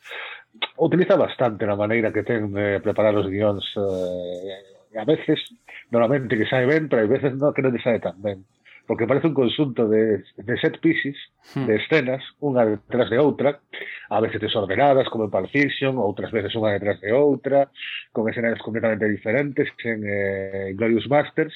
utiliza 0.79 1.19
bastante 1.19 1.67
a 1.67 1.75
maneira 1.75 2.15
que 2.15 2.23
ten 2.23 2.55
de 2.55 2.79
preparar 2.79 3.15
os 3.19 3.27
guións 3.27 3.67
eh, 3.75 4.99
a 4.99 5.03
veces 5.03 5.43
normalmente 5.91 6.39
que 6.39 6.47
sae 6.47 6.63
ben 6.63 6.87
pero 6.87 7.03
a 7.03 7.11
veces 7.11 7.35
no, 7.35 7.51
que 7.51 7.63
non 7.63 7.75
sae 7.83 7.99
tan 7.99 8.23
ben 8.23 8.47
porque 8.87 9.07
parece 9.07 9.29
un 9.29 9.35
consunto 9.35 9.87
de, 9.89 10.25
de 10.37 10.59
set 10.59 10.81
pieces, 10.81 11.15
hmm. 11.55 11.67
de 11.67 11.77
escenas, 11.79 12.27
unha 12.43 12.67
detrás 12.67 13.07
de 13.07 13.23
outra, 13.23 13.63
a 14.11 14.19
veces 14.19 14.43
desordenadas, 14.43 15.07
como 15.07 15.23
en 15.23 15.31
Pulp 15.31 15.47
Fiction, 15.47 15.95
outras 15.95 16.35
veces 16.35 16.51
unha 16.59 16.75
detrás 16.75 16.99
de 16.99 17.15
outra, 17.15 17.71
con 18.11 18.27
escenarios 18.27 18.59
completamente 18.59 19.07
diferentes 19.07 19.71
en 19.87 20.03
eh, 20.03 20.75
Glorious 20.75 21.07
Masters, 21.07 21.55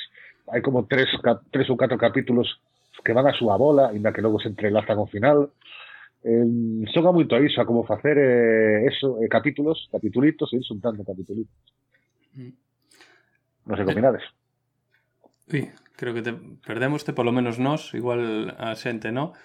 hai 0.48 0.60
como 0.60 0.84
tres, 0.84 1.08
tres 1.50 1.66
ou 1.70 1.76
catro 1.76 1.96
capítulos 1.96 2.60
que 3.04 3.12
van 3.12 3.28
a 3.28 3.36
súa 3.36 3.56
bola, 3.56 3.92
inda 3.92 4.12
que 4.12 4.24
logo 4.24 4.40
se 4.40 4.48
entrelazan 4.48 4.98
ao 5.00 5.08
final. 5.08 5.52
Eh, 6.24 6.84
son 6.92 7.04
a 7.04 7.12
moito 7.12 7.36
a 7.36 7.40
iso, 7.40 7.60
a 7.60 7.68
como 7.68 7.84
facer 7.84 8.16
eh, 8.16 8.88
eso, 8.88 9.20
eh, 9.20 9.28
capítulos, 9.28 9.88
capitulitos, 9.92 10.52
e 10.52 10.60
ir 10.60 10.64
xuntando 10.64 11.04
capitulitos. 11.04 11.52
Non 13.64 13.76
sei 13.76 13.84
combinades. 13.84 14.24
Ui, 15.52 15.68
creo 15.96 16.16
que 16.16 16.24
te 16.24 16.32
perdémoste, 16.64 17.12
polo 17.12 17.32
menos 17.32 17.60
nós, 17.60 17.92
igual 17.92 18.52
a 18.56 18.72
xente, 18.76 19.12
no? 19.12 19.36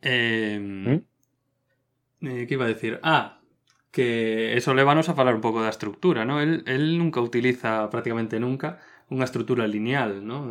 Eh, 0.00 1.00
eh, 2.24 2.42
que 2.48 2.54
iba 2.56 2.64
a 2.64 2.72
decir? 2.72 3.00
Ah, 3.04 3.40
que 3.92 4.56
eso 4.56 4.72
levanos 4.72 5.08
a 5.08 5.16
falar 5.16 5.34
un 5.36 5.44
pouco 5.44 5.60
da 5.60 5.72
estructura, 5.72 6.24
no? 6.24 6.40
El, 6.40 6.64
el 6.64 6.96
nunca 6.96 7.20
utiliza 7.20 7.88
prácticamente 7.92 8.40
nunca 8.40 8.80
unha 9.10 9.26
estrutura 9.26 9.66
lineal 9.66 10.22
no? 10.22 10.46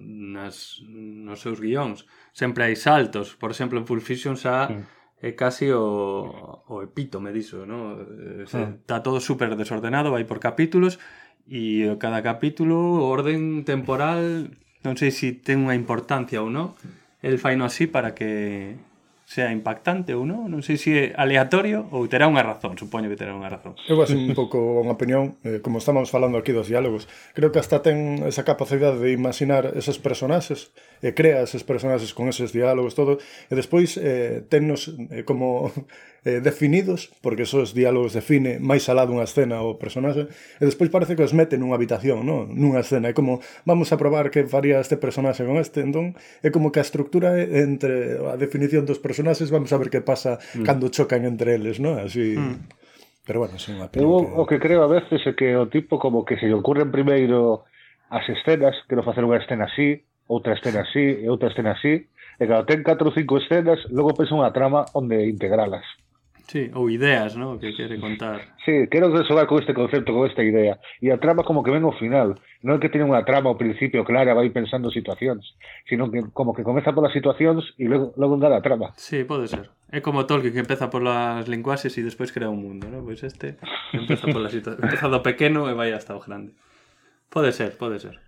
Nas, 0.00 0.84
nos 0.86 1.40
seus 1.40 1.58
guións 1.58 2.04
sempre 2.36 2.68
hai 2.68 2.76
saltos 2.76 3.34
por 3.34 3.48
exemplo 3.48 3.80
en 3.80 3.88
Pulp 3.88 4.04
Fiction 4.04 4.36
xa 4.36 4.68
é 5.16 5.32
casi 5.32 5.72
o, 5.72 6.60
o 6.68 6.84
epítome 6.84 7.32
diso 7.32 7.64
no? 7.64 7.96
Eh, 7.96 8.44
se, 8.44 8.60
mm. 8.60 8.84
está 8.84 9.00
todo 9.00 9.18
super 9.18 9.56
desordenado 9.56 10.12
vai 10.12 10.28
por 10.28 10.38
capítulos 10.38 11.00
e 11.48 11.88
cada 11.96 12.20
capítulo 12.20 13.00
orden 13.08 13.64
temporal 13.64 14.52
non 14.84 14.94
sei 15.00 15.08
se 15.08 15.32
si 15.32 15.40
ten 15.40 15.64
unha 15.64 15.74
importancia 15.74 16.44
ou 16.44 16.52
non 16.52 16.76
el 17.24 17.40
faino 17.40 17.64
así 17.64 17.88
para 17.88 18.12
que 18.12 18.76
sea 19.26 19.50
impactante 19.50 20.14
ou 20.14 20.22
non, 20.22 20.46
non 20.46 20.62
sei 20.62 20.78
se 20.78 20.90
é 20.94 21.04
aleatorio 21.18 21.90
ou 21.90 22.06
terá 22.06 22.30
unha 22.30 22.46
razón, 22.46 22.78
supoño 22.78 23.10
que 23.10 23.18
terá 23.18 23.34
unha 23.34 23.50
razón. 23.50 23.74
Eu 23.90 23.98
vou 23.98 24.06
un 24.06 24.38
pouco 24.38 24.86
unha 24.86 24.94
opinión, 24.94 25.34
eh, 25.42 25.58
como 25.58 25.82
estamos 25.82 26.14
falando 26.14 26.38
aquí 26.38 26.54
dos 26.54 26.70
diálogos, 26.70 27.10
creo 27.34 27.50
que 27.50 27.58
hasta 27.58 27.82
ten 27.82 28.22
esa 28.22 28.46
capacidade 28.46 29.02
de 29.02 29.10
imaginar 29.10 29.74
esos 29.74 29.98
personaxes, 29.98 30.70
e 31.02 31.10
crea 31.10 31.42
esos 31.42 31.66
personaxes 31.66 32.14
con 32.14 32.30
esos 32.30 32.54
diálogos, 32.54 32.94
todo, 32.94 33.18
e 33.50 33.54
despois 33.58 33.98
eh, 33.98 34.46
tennos 34.46 34.94
eh, 35.10 35.26
como 35.26 35.74
eh, 36.26 36.40
definidos, 36.42 37.14
porque 37.22 37.46
esos 37.46 37.70
diálogos 37.70 38.10
define 38.10 38.58
máis 38.58 38.90
alá 38.90 39.06
dunha 39.06 39.22
escena 39.22 39.62
o 39.62 39.78
personaxe, 39.78 40.26
e 40.58 40.64
despois 40.66 40.90
parece 40.90 41.14
que 41.14 41.22
os 41.22 41.30
mete 41.30 41.54
nunha 41.54 41.78
habitación, 41.78 42.26
non? 42.26 42.50
nunha 42.50 42.82
escena, 42.82 43.06
é 43.06 43.14
como 43.14 43.38
vamos 43.62 43.94
a 43.94 43.96
probar 43.96 44.34
que 44.34 44.42
faría 44.50 44.82
este 44.82 44.98
personaxe 44.98 45.46
con 45.46 45.62
este, 45.62 45.86
entón 45.86 46.18
é 46.42 46.50
como 46.50 46.74
que 46.74 46.82
a 46.82 46.86
estructura 46.86 47.38
entre 47.38 48.18
a 48.26 48.34
definición 48.34 48.82
dos 48.82 48.98
personaxes, 48.98 49.54
vamos 49.54 49.70
a 49.70 49.78
ver 49.78 49.86
que 49.86 50.02
pasa 50.02 50.42
mm. 50.58 50.66
cando 50.66 50.90
chocan 50.90 51.22
entre 51.22 51.54
eles, 51.54 51.78
non? 51.78 52.02
Así... 52.02 52.34
Mm. 52.34 52.66
Pero 53.26 53.42
bueno, 53.42 53.58
sí, 53.58 53.74
unha 53.74 53.90
Eu, 53.90 54.22
que... 54.22 54.38
o 54.38 54.42
que 54.46 54.58
creo 54.62 54.86
a 54.86 54.90
veces 54.90 55.18
é 55.26 55.34
que 55.34 55.54
o 55.54 55.66
tipo 55.66 55.98
como 55.98 56.22
que 56.26 56.38
se 56.38 56.46
lle 56.46 56.58
ocurren 56.58 56.94
primeiro 56.94 57.66
as 58.10 58.26
escenas, 58.30 58.74
quero 58.86 59.02
facer 59.02 59.22
unha 59.22 59.38
escena 59.38 59.66
así, 59.66 60.02
outra 60.26 60.54
escena 60.54 60.86
así 60.86 61.22
e 61.22 61.26
outra 61.26 61.50
escena 61.50 61.74
así, 61.74 62.06
e 62.38 62.42
cando 62.46 62.66
ten 62.66 62.86
4 62.86 63.02
ou 63.02 63.14
5 63.14 63.42
escenas, 63.42 63.78
logo 63.90 64.14
pensa 64.14 64.34
unha 64.34 64.54
trama 64.54 64.86
onde 64.94 65.26
integralas. 65.26 65.86
Sí, 66.46 66.70
ou 66.74 66.86
ideas, 66.86 67.34
¿no? 67.34 67.58
Que 67.58 67.74
quere 67.74 67.98
contar. 67.98 68.54
Sí, 68.64 68.86
quero 68.90 69.10
resolver 69.10 69.46
con 69.46 69.58
este 69.58 69.74
concepto, 69.74 70.14
con 70.14 70.30
esta 70.30 70.46
idea. 70.46 70.78
E 71.02 71.10
a 71.10 71.18
trama 71.18 71.42
como 71.42 71.66
que 71.66 71.74
ven 71.74 71.82
ao 71.82 71.90
final. 71.98 72.38
Non 72.62 72.78
é 72.78 72.80
que 72.80 72.86
teña 72.86 73.02
unha 73.02 73.26
trama 73.26 73.50
ao 73.50 73.58
principio 73.58 74.06
clara, 74.06 74.30
vai 74.30 74.46
pensando 74.54 74.94
situacións, 74.94 75.42
sino 75.90 76.06
que 76.06 76.22
como 76.30 76.54
que 76.54 76.62
comeza 76.62 76.94
polas 76.94 77.10
situacións 77.10 77.66
e 77.82 77.90
logo, 77.90 78.14
logo 78.14 78.38
engada 78.38 78.58
a 78.58 78.62
trama. 78.62 78.94
Sí, 78.94 79.26
pode 79.26 79.50
ser. 79.50 79.74
É 79.90 79.98
como 79.98 80.22
Tolkien 80.22 80.54
que 80.54 80.62
empeza 80.62 80.86
polas 80.86 81.50
linguaxes 81.50 81.98
e 81.98 82.06
despois 82.06 82.30
crea 82.30 82.46
un 82.46 82.62
mundo, 82.62 82.86
¿no? 82.86 83.02
Pois 83.02 83.26
este 83.26 83.58
empeza 83.90 84.30
pola 84.30 84.46
situación, 84.46 84.82
empeza 84.86 85.10
do 85.10 85.26
pequeno 85.26 85.66
e 85.66 85.74
vai 85.74 85.90
hasta 85.90 86.14
o 86.14 86.22
grande. 86.22 86.54
Pode 87.26 87.50
ser, 87.50 87.74
pode 87.74 87.98
ser. 87.98 88.25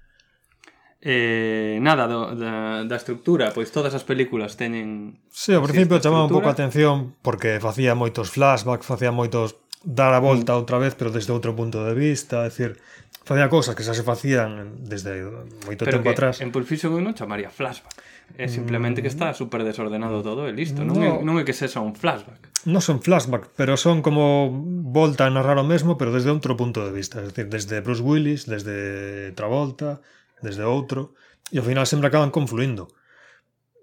Eh, 1.00 1.78
nada, 1.78 2.10
do, 2.10 2.34
da, 2.34 2.82
da 2.82 2.96
estructura, 2.98 3.54
pois 3.54 3.70
todas 3.70 3.94
as 3.94 4.02
películas 4.02 4.58
teñen... 4.58 5.22
Si, 5.30 5.50
sí, 5.50 5.50
ao 5.54 5.62
principio 5.62 6.02
chamaba 6.02 6.26
un 6.26 6.34
pouco 6.34 6.50
a 6.50 6.54
atención 6.58 7.14
porque 7.22 7.62
facía 7.62 7.94
moitos 7.94 8.34
flashbacks, 8.34 8.82
facía 8.82 9.14
moitos 9.14 9.54
dar 9.86 10.10
a 10.10 10.18
volta 10.18 10.54
mm. 10.54 10.58
outra 10.58 10.82
vez, 10.82 10.98
pero 10.98 11.14
desde 11.14 11.30
outro 11.30 11.54
punto 11.54 11.86
de 11.86 11.94
vista, 11.94 12.42
é 12.42 12.50
dicir, 12.50 12.82
facía 13.22 13.46
cosas 13.46 13.78
que 13.78 13.86
xa 13.86 13.94
se 13.94 14.02
facían 14.02 14.82
desde 14.82 15.22
moito 15.70 15.86
pero 15.86 16.02
tempo 16.02 16.10
que 16.10 16.18
atrás. 16.18 16.42
en 16.42 16.50
Pulp 16.50 16.66
Fiction 16.66 16.98
non 16.98 17.14
chamaría 17.14 17.52
flashback. 17.52 17.94
É 18.36 18.44
simplemente 18.44 19.00
mm. 19.00 19.02
que 19.06 19.10
está 19.14 19.30
mm. 19.32 19.38
super 19.38 19.62
desordenado 19.62 20.20
todo 20.20 20.50
e 20.50 20.52
listo. 20.52 20.82
No. 20.82 20.98
Non, 20.98 21.00
é, 21.00 21.10
non 21.22 21.34
é 21.38 21.46
que 21.46 21.54
sexa 21.54 21.78
un 21.78 21.94
flashback. 21.94 22.50
Non 22.66 22.82
son 22.82 22.98
flashback, 22.98 23.54
pero 23.54 23.78
son 23.78 24.02
como 24.02 24.50
volta 24.90 25.24
a 25.24 25.32
narrar 25.32 25.56
o 25.56 25.64
mesmo, 25.64 25.94
pero 25.94 26.10
desde 26.10 26.34
outro 26.34 26.58
punto 26.58 26.82
de 26.82 26.90
vista. 26.90 27.22
É 27.22 27.30
dicir, 27.30 27.46
desde 27.46 27.78
Bruce 27.80 28.02
Willis, 28.02 28.50
desde 28.50 29.30
Travolta, 29.38 30.02
desde 30.40 30.64
outro, 30.64 31.14
e 31.50 31.58
ao 31.58 31.66
final 31.66 31.86
sempre 31.88 32.08
acaban 32.08 32.34
confluindo. 32.34 32.88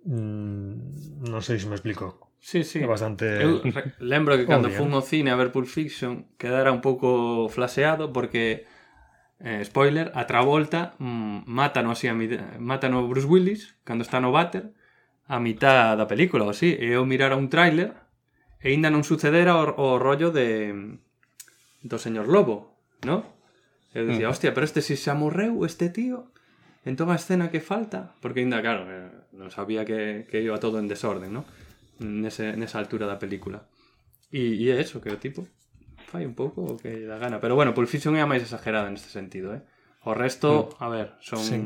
Mm, 0.06 1.26
non 1.26 1.42
sei 1.42 1.58
se 1.58 1.66
me 1.66 1.76
explico. 1.76 2.26
Sí, 2.46 2.62
sí. 2.62 2.78
É 2.78 2.86
bastante 2.86 3.26
Eu 3.26 3.66
lembro 3.98 4.38
que 4.38 4.46
cando 4.46 4.70
fun 4.70 4.94
ao 4.94 5.02
cine 5.02 5.34
a 5.34 5.40
ver 5.40 5.50
Pulp 5.50 5.66
Fiction 5.66 6.30
quedara 6.38 6.70
un 6.70 6.78
pouco 6.78 7.50
flaseado 7.50 8.14
porque 8.14 8.70
eh, 9.42 9.66
spoiler, 9.66 10.14
a 10.14 10.30
Travolta 10.30 10.94
mm, 11.02 11.50
mata 11.50 11.82
así 11.90 12.06
a 12.06 12.14
mi... 12.14 12.30
mátano 12.62 13.02
Bruce 13.10 13.26
Willis 13.26 13.82
cando 13.82 14.06
está 14.06 14.22
no 14.22 14.30
váter 14.30 14.78
a 15.28 15.40
mitad 15.40 15.98
da 15.98 16.06
película, 16.06 16.46
ou 16.46 16.54
así. 16.54 16.78
E 16.78 16.94
eu 16.94 17.04
mirara 17.10 17.34
un 17.34 17.50
tráiler 17.50 17.98
e 18.62 18.78
ainda 18.78 18.94
non 18.94 19.02
sucedera 19.02 19.58
o, 19.58 19.74
o 19.74 19.88
rollo 19.98 20.30
de 20.30 21.02
do 21.82 21.98
señor 21.98 22.30
Lobo, 22.30 22.78
¿no? 23.02 23.26
Eu 23.90 24.06
dicía, 24.06 24.30
mm. 24.30 24.34
hostia, 24.34 24.54
pero 24.54 24.70
este 24.70 24.86
si 24.86 24.94
se 24.94 25.10
amorreu, 25.10 25.66
este 25.66 25.90
tío, 25.90 26.30
en 26.86 26.96
toda 26.96 27.18
a 27.18 27.20
escena 27.20 27.50
que 27.50 27.60
falta, 27.60 28.14
porque 28.22 28.46
ainda, 28.46 28.62
claro, 28.62 28.86
eh, 28.86 29.10
non 29.34 29.50
sabía 29.50 29.84
que, 29.84 30.30
que 30.30 30.46
iba 30.46 30.62
todo 30.62 30.78
en 30.78 30.86
desorden, 30.86 31.34
¿no? 31.34 31.44
Nese, 31.98 32.54
nesa 32.54 32.78
altura 32.78 33.10
da 33.10 33.18
película. 33.18 33.66
E, 34.30 34.54
e 34.56 34.70
é 34.70 34.78
eso, 34.78 35.02
que 35.02 35.10
o 35.10 35.18
tipo 35.18 35.50
fai 36.06 36.24
un 36.30 36.38
pouco 36.38 36.62
o 36.64 36.78
que 36.78 37.10
dá 37.10 37.18
gana. 37.18 37.42
Pero 37.42 37.58
bueno, 37.58 37.74
Pulp 37.74 37.90
Fiction 37.90 38.14
é 38.16 38.22
a 38.22 38.30
máis 38.30 38.46
exagerada 38.46 38.88
neste 38.94 39.10
sentido, 39.10 39.52
eh? 39.58 39.66
O 40.06 40.14
resto, 40.14 40.78
mm. 40.78 40.84
a 40.84 40.88
ver, 40.88 41.08
son... 41.20 41.42
Sí. 41.42 41.58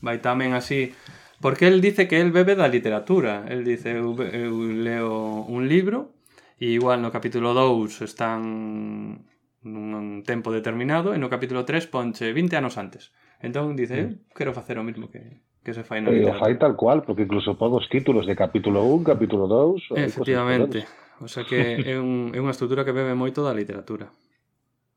Vai 0.00 0.22
tamén 0.22 0.54
así... 0.54 0.94
Porque 1.40 1.66
el 1.66 1.80
dice 1.80 2.06
que 2.06 2.20
el 2.20 2.32
bebe 2.32 2.54
da 2.54 2.68
literatura. 2.68 3.48
El 3.48 3.64
dice, 3.64 3.96
eu, 3.96 4.12
eu 4.12 4.54
leo 4.70 5.44
un 5.48 5.66
libro 5.66 6.12
e 6.60 6.76
igual 6.76 7.00
no 7.00 7.08
capítulo 7.08 7.56
2 7.56 8.04
están 8.04 9.24
nun 9.64 10.24
tempo 10.24 10.48
determinado 10.52 11.12
e 11.12 11.18
no 11.20 11.28
capítulo 11.28 11.68
3 11.68 11.84
ponche 11.92 12.32
20 12.32 12.56
anos 12.56 12.80
antes. 12.80 13.12
Entón 13.40 13.76
dice, 13.76 13.96
eu 13.96 14.08
mm. 14.16 14.32
quero 14.32 14.56
facer 14.56 14.80
o 14.80 14.84
mismo 14.84 15.12
que 15.12 15.44
que 15.60 15.74
se 15.74 15.84
fai 15.84 16.00
na 16.00 16.08
E 16.08 16.24
o 16.24 16.32
fai 16.40 16.56
tal 16.56 16.72
cual, 16.76 17.04
porque 17.04 17.28
incluso 17.28 17.52
pon 17.60 17.76
os 17.76 17.84
títulos 17.92 18.24
de 18.24 18.32
capítulo 18.32 18.80
1, 18.80 19.04
capítulo 19.04 19.44
2... 19.44 19.92
Efectivamente. 19.92 20.88
O 21.20 21.28
sea 21.28 21.44
que 21.44 21.60
é, 21.92 22.00
un, 22.00 22.32
é 22.32 22.40
unha 22.40 22.54
estrutura 22.56 22.84
que 22.84 22.96
bebe 22.96 23.12
moito 23.12 23.44
da 23.44 23.52
literatura. 23.52 24.08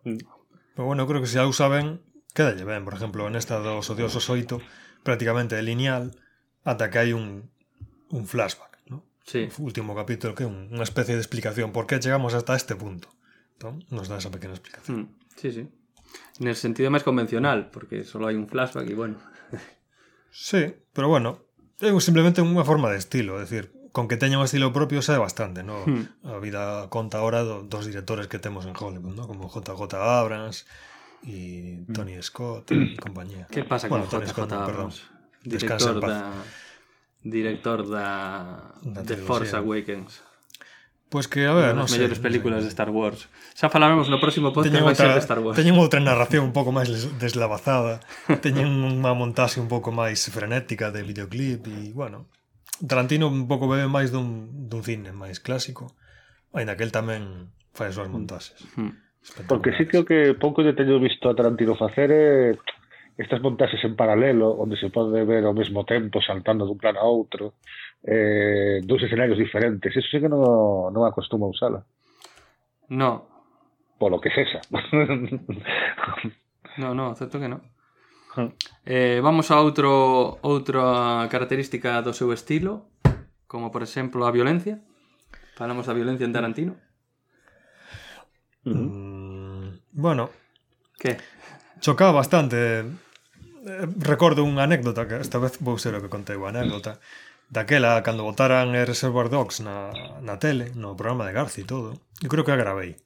Mm. 0.08 0.24
Pero 0.74 0.88
bueno, 0.88 1.04
creo 1.04 1.20
que 1.20 1.28
se 1.28 1.38
algo 1.38 1.52
saben, 1.52 2.00
quedalle 2.32 2.64
ben. 2.64 2.88
Por 2.88 2.96
exemplo, 2.96 3.28
nesta 3.28 3.60
dos 3.60 3.92
odiosos 3.92 4.24
oito, 4.32 4.64
prácticamente 5.04 5.60
é 5.60 5.64
lineal, 5.64 6.16
ata 6.64 6.88
que 6.88 7.04
hai 7.04 7.12
un, 7.12 7.52
un 8.08 8.24
flashback, 8.24 8.88
¿no? 8.88 9.04
Sí. 9.28 9.52
O 9.52 9.68
último 9.68 9.92
capítulo 10.00 10.32
que 10.32 10.48
é 10.48 10.50
un, 10.50 10.72
unha 10.72 10.88
especie 10.88 11.20
de 11.20 11.24
explicación 11.24 11.76
por 11.76 11.92
que 11.92 12.00
chegamos 12.00 12.32
hasta 12.32 12.56
este 12.56 12.80
punto. 12.80 13.12
Nos 13.90 14.08
dá 14.10 14.18
esa 14.18 14.32
pequena 14.32 14.54
explicación. 14.54 14.98
Mm, 15.02 15.08
sí, 15.38 15.50
sí. 15.52 15.64
En 16.40 16.48
el 16.48 16.56
sentido 16.58 16.90
máis 16.94 17.02
convencional, 17.06 17.70
porque 17.74 18.04
solo 18.06 18.28
hai 18.30 18.36
un 18.38 18.46
flashback 18.50 18.88
e 18.90 18.96
bueno. 18.98 19.18
Sí, 20.34 20.66
pero 20.94 21.08
bueno, 21.14 21.46
un- 21.82 22.02
simplemente 22.02 22.42
unha 22.42 22.66
forma 22.66 22.90
de 22.90 22.98
estilo, 22.98 23.38
é 23.38 23.46
dicir, 23.46 23.70
con 23.94 24.10
que 24.10 24.18
teña 24.18 24.42
un 24.42 24.46
estilo 24.50 24.74
propio 24.74 25.06
sabe 25.06 25.22
bastante, 25.22 25.62
¿no? 25.62 25.86
Hmm. 25.86 26.10
A 26.26 26.42
vida 26.42 26.90
conta 26.90 27.22
ahora 27.22 27.46
do, 27.46 27.62
dos 27.62 27.86
directores 27.86 28.26
que 28.26 28.42
temos 28.42 28.66
en 28.66 28.74
Hollywood, 28.74 29.14
¿no? 29.14 29.30
Como 29.30 29.46
JJ 29.46 29.94
Abrams 29.94 30.66
e 31.22 31.86
Tony 31.94 32.18
Scott 32.26 32.74
e 32.74 32.98
compañía. 32.98 33.46
Que 33.46 33.62
pasa 33.62 33.86
con 33.86 34.02
Bueno, 34.02 34.10
Tony 34.10 34.26
JJ 34.26 34.34
Scott, 34.34 34.50
perdón. 34.50 34.90
Abrams? 34.90 34.98
Descansa 35.46 35.94
Director 35.94 35.94
en 35.94 36.02
paz. 36.02 36.18
da 36.18 36.20
director 37.24 37.80
da 37.88 38.08
Da 38.82 39.02
The. 39.06 39.16
Force 39.22 39.54
Awakens. 39.54 40.18
Pois 41.14 41.30
pues 41.30 41.46
que, 41.46 41.46
a 41.46 41.54
ver, 41.54 41.78
non 41.78 41.86
sei. 41.86 42.02
mellores 42.02 42.18
películas 42.18 42.66
de 42.66 42.74
Star 42.74 42.90
Wars. 42.90 43.30
Xa 43.54 43.70
falaremos 43.70 44.10
no 44.10 44.18
próximo 44.18 44.50
podcast 44.50 44.74
teñen 44.74 44.82
outra, 44.82 45.14
de 45.14 45.22
Star 45.22 45.46
Wars. 45.46 45.54
Teñen 45.54 45.78
outra 45.78 46.02
narración 46.02 46.42
un 46.50 46.58
pouco 46.58 46.74
máis 46.74 46.90
deslavazada. 47.22 48.02
teñen 48.42 48.66
unha 48.82 49.14
montaxe 49.14 49.62
un 49.62 49.70
pouco 49.70 49.94
máis 49.94 50.26
frenética 50.34 50.90
de 50.90 51.06
videoclip 51.06 51.70
e, 51.70 51.94
bueno, 51.94 52.34
Tarantino 52.82 53.30
un 53.30 53.46
pouco 53.46 53.70
bebe 53.70 53.86
máis 53.86 54.10
dun, 54.10 54.50
dun 54.66 54.82
cine 54.82 55.14
máis 55.14 55.38
clásico. 55.38 55.94
Ainda 56.50 56.74
que 56.74 56.82
el 56.82 56.90
tamén 56.90 57.54
fai 57.78 57.94
as 57.94 57.96
súas 58.02 58.10
montaxes. 58.10 58.58
Porque 59.46 59.70
sí 59.78 59.86
que 59.86 60.02
que 60.10 60.34
pouco 60.34 60.66
lle 60.66 60.74
teño 60.74 60.98
visto 60.98 61.30
a 61.30 61.38
Tarantino 61.38 61.78
facer 61.78 62.10
é 62.10 62.26
eh, 62.50 62.52
estas 63.22 63.38
montaxes 63.46 63.86
en 63.86 63.94
paralelo, 63.94 64.58
onde 64.58 64.82
se 64.82 64.90
pode 64.90 65.22
ver 65.30 65.46
ao 65.46 65.54
mesmo 65.54 65.86
tempo 65.86 66.26
saltando 66.26 66.66
dun 66.66 66.82
plano 66.82 66.98
a 66.98 67.06
outro 67.06 67.54
eh, 68.04 68.82
dous 68.84 69.02
escenarios 69.02 69.38
diferentes. 69.38 69.96
Eso 69.96 70.08
sí 70.12 70.20
que 70.20 70.30
non, 70.30 70.92
non 70.92 71.08
acostumo 71.08 71.48
a 71.48 71.54
usala. 71.56 71.80
No. 72.92 73.24
Polo 73.98 74.20
que 74.20 74.30
cesa. 74.36 74.60
no, 76.78 76.92
no, 76.94 77.16
certo 77.16 77.40
que 77.40 77.48
no. 77.48 77.64
Hmm. 78.36 78.52
Eh, 78.84 79.22
vamos 79.24 79.52
a 79.52 79.62
outro 79.64 80.42
outra 80.44 81.30
característica 81.32 82.04
do 82.04 82.12
seu 82.12 82.36
estilo, 82.36 82.92
como 83.48 83.72
por 83.72 83.86
exemplo 83.86 84.28
a 84.28 84.36
violencia. 84.36 84.84
Falamos 85.56 85.88
da 85.88 85.96
violencia 85.96 86.28
en 86.28 86.36
hmm. 86.36 86.38
Tarantino. 86.38 86.74
Hmm. 88.68 88.84
Mm, 88.84 89.80
bueno, 89.96 90.30
que 91.00 91.16
chocaba 91.80 92.12
bastante. 92.12 92.84
Eh, 93.64 93.88
recordo 94.04 94.44
unha 94.44 94.68
anécdota 94.68 95.08
que 95.08 95.24
esta 95.24 95.40
vez 95.40 95.56
vou 95.64 95.80
ser 95.80 95.96
o 95.96 96.04
que 96.04 96.12
contei 96.12 96.36
a 96.36 96.52
anécdota. 96.52 97.00
Mm 97.00 97.33
daquela 97.50 98.02
cando 98.04 98.24
votaran 98.24 98.72
Reservoir 98.72 99.30
Dogs 99.30 99.60
na, 99.60 99.92
na 100.22 100.40
tele, 100.40 100.72
no 100.76 100.96
programa 100.96 101.28
de 101.28 101.34
Garci 101.34 101.62
e 101.62 101.70
todo, 101.70 102.00
eu 102.22 102.30
creo 102.30 102.46
que 102.46 102.54
a 102.54 102.60
gravei. 102.60 103.00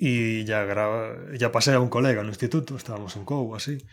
E 0.00 0.44
ya, 0.48 0.64
gra... 0.64 1.12
ya 1.36 1.52
pasé 1.52 1.76
a 1.76 1.82
un 1.82 1.92
colega 1.92 2.24
no 2.24 2.32
instituto, 2.32 2.74
estábamos 2.74 3.14
en 3.20 3.28
Cou, 3.28 3.52
así, 3.52 3.84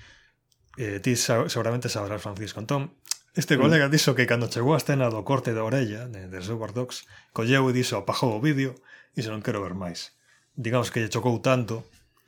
eh, 0.79 1.03
ti 1.03 1.19
sa... 1.19 1.51
seguramente 1.51 1.91
sabrás 1.91 2.23
Francisco. 2.23 2.63
Entón, 2.63 2.95
este 3.35 3.59
colega 3.59 3.91
dixo 3.91 4.15
que 4.15 4.25
cando 4.25 4.49
chegou 4.49 4.73
a 4.73 4.81
escena 4.81 5.11
do 5.11 5.21
corte 5.27 5.51
da 5.53 5.67
orella 5.67 6.07
de, 6.07 6.31
de 6.31 6.37
Reservoir 6.39 6.71
Dogs, 6.71 7.05
colleu 7.35 7.69
e 7.69 7.75
dixo 7.75 7.99
apagou 7.99 8.33
o 8.33 8.41
vídeo 8.41 8.73
e 9.13 9.21
se 9.21 9.29
non 9.29 9.43
quero 9.43 9.59
ver 9.61 9.75
máis. 9.75 10.15
Digamos 10.55 10.89
que 10.89 11.03
lle 11.03 11.11
chocou 11.11 11.37
tanto 11.43 11.85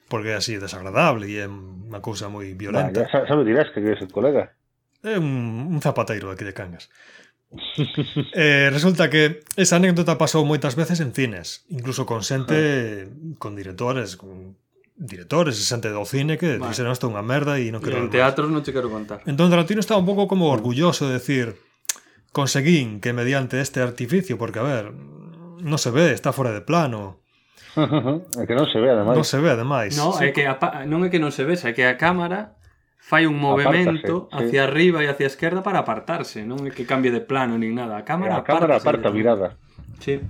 porque 0.09 0.33
é 0.33 0.37
así 0.37 0.59
desagradable 0.59 1.29
e 1.29 1.39
é 1.39 1.47
unha 1.47 2.01
cousa 2.03 2.27
moi 2.27 2.51
violenta. 2.53 3.05
Bah, 3.05 3.09
xa, 3.09 3.25
xa 3.25 3.33
me 3.37 3.47
dirás 3.47 3.71
que 3.71 3.79
é 3.79 3.93
ese 3.95 4.11
colega 4.11 4.58
é 5.03 5.17
un, 5.17 5.71
un 5.71 5.79
zapateiro 5.81 6.31
aquí 6.31 6.43
de 6.43 6.53
Cangas. 6.53 6.89
eh, 8.33 8.69
resulta 8.71 9.09
que 9.09 9.41
esa 9.57 9.81
anécdota 9.81 10.21
pasou 10.21 10.45
moitas 10.45 10.77
veces 10.77 11.01
en 11.01 11.17
cines, 11.17 11.65
incluso 11.73 12.05
con 12.05 12.21
xente, 12.21 13.09
ah. 13.09 13.35
con 13.41 13.57
directores, 13.57 14.17
con 14.19 14.53
directores 14.99 15.57
e 15.57 15.63
xente 15.65 15.89
do 15.89 16.05
cine 16.05 16.37
que 16.37 16.59
vale. 16.59 16.69
dixeron 16.69 16.93
isto 16.93 17.09
unha 17.09 17.25
merda 17.25 17.57
e 17.57 17.71
non 17.73 17.81
quero... 17.81 17.97
en 17.97 18.13
teatros 18.13 18.51
non 18.53 18.61
te 18.61 18.69
quero 18.75 18.91
contar. 18.91 19.25
Entón 19.25 19.49
Tarantino 19.49 19.81
estaba 19.81 19.97
un 19.97 20.05
pouco 20.05 20.29
como 20.29 20.51
orgulloso 20.51 21.09
de 21.09 21.17
decir 21.17 21.57
conseguín 22.29 23.01
que 23.01 23.15
mediante 23.15 23.57
este 23.63 23.81
artificio, 23.81 24.37
porque 24.37 24.61
a 24.61 24.65
ver, 24.67 24.93
non 25.63 25.79
se 25.81 25.89
ve, 25.89 26.13
está 26.13 26.29
fora 26.29 26.53
de 26.53 26.61
plano, 26.61 27.23
é 28.41 28.45
que 28.45 28.53
non 28.53 28.67
se 28.69 28.77
ve 28.77 28.93
ademais. 28.93 29.17
Non 29.17 29.25
se 29.25 29.37
ve 29.39 29.49
ademais. 29.49 29.93
Non, 29.97 30.13
sí. 30.13 30.27
é 30.27 30.35
que 30.35 30.45
a, 30.45 30.53
non 30.85 31.01
é 31.05 31.09
que 31.09 31.17
non 31.17 31.31
se 31.31 31.47
ve, 31.47 31.57
é 31.57 31.71
que 31.73 31.85
a 31.85 31.95
cámara 31.97 32.58
fai 33.09 33.25
un 33.25 33.41
movimento 33.41 34.29
Apártase, 34.29 34.45
hacia 34.53 34.61
sí. 34.61 34.67
arriba 34.69 35.01
e 35.01 35.09
hacia 35.09 35.25
a 35.25 35.33
esquerda 35.33 35.65
para 35.65 35.81
apartarse, 35.81 36.45
non 36.45 36.61
é 36.61 36.69
que 36.69 36.85
cambie 36.85 37.09
de 37.09 37.25
plano 37.25 37.57
nin 37.57 37.73
nada. 37.73 37.97
A 37.97 38.05
cámara, 38.05 38.37
a 38.37 38.45
cámara 38.45 38.77
aparta 38.77 39.09
a 39.09 39.15
mirada. 39.15 39.57
Sí. 39.97 40.21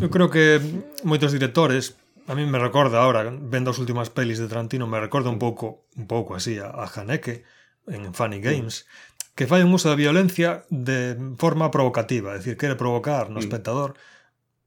Eu 0.00 0.08
creo 0.08 0.32
que 0.32 0.56
moitos 1.04 1.36
directores 1.36 2.00
A 2.28 2.34
mí 2.34 2.44
me 2.44 2.58
recorda 2.58 3.00
ahora, 3.00 3.24
vendo 3.32 3.72
as 3.72 3.80
últimas 3.80 4.12
pelis 4.12 4.36
de 4.36 4.52
Tarantino, 4.52 4.84
me 4.84 5.00
recorda 5.00 5.32
un 5.32 5.40
pouco, 5.40 5.88
un 5.96 6.04
pouco 6.04 6.36
así 6.36 6.60
a, 6.60 6.68
a 6.68 6.84
Haneke 6.84 7.48
en 7.88 8.12
Funny 8.12 8.44
Games, 8.44 8.84
que 9.32 9.48
fai 9.48 9.64
un 9.64 9.72
uso 9.72 9.88
da 9.88 9.96
violencia 9.96 10.68
de 10.68 11.16
forma 11.40 11.72
provocativa, 11.72 12.36
é 12.36 12.38
dicir, 12.44 12.60
quere 12.60 12.76
provocar 12.76 13.32
no 13.32 13.40
espectador 13.40 13.96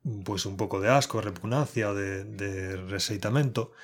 pois 0.02 0.42
pues, 0.42 0.50
un 0.50 0.58
pouco 0.58 0.82
de 0.82 0.90
asco, 0.90 1.22
repugnancia, 1.22 1.94
de, 1.94 2.26
de 2.26 2.82
reseitamento, 2.90 3.78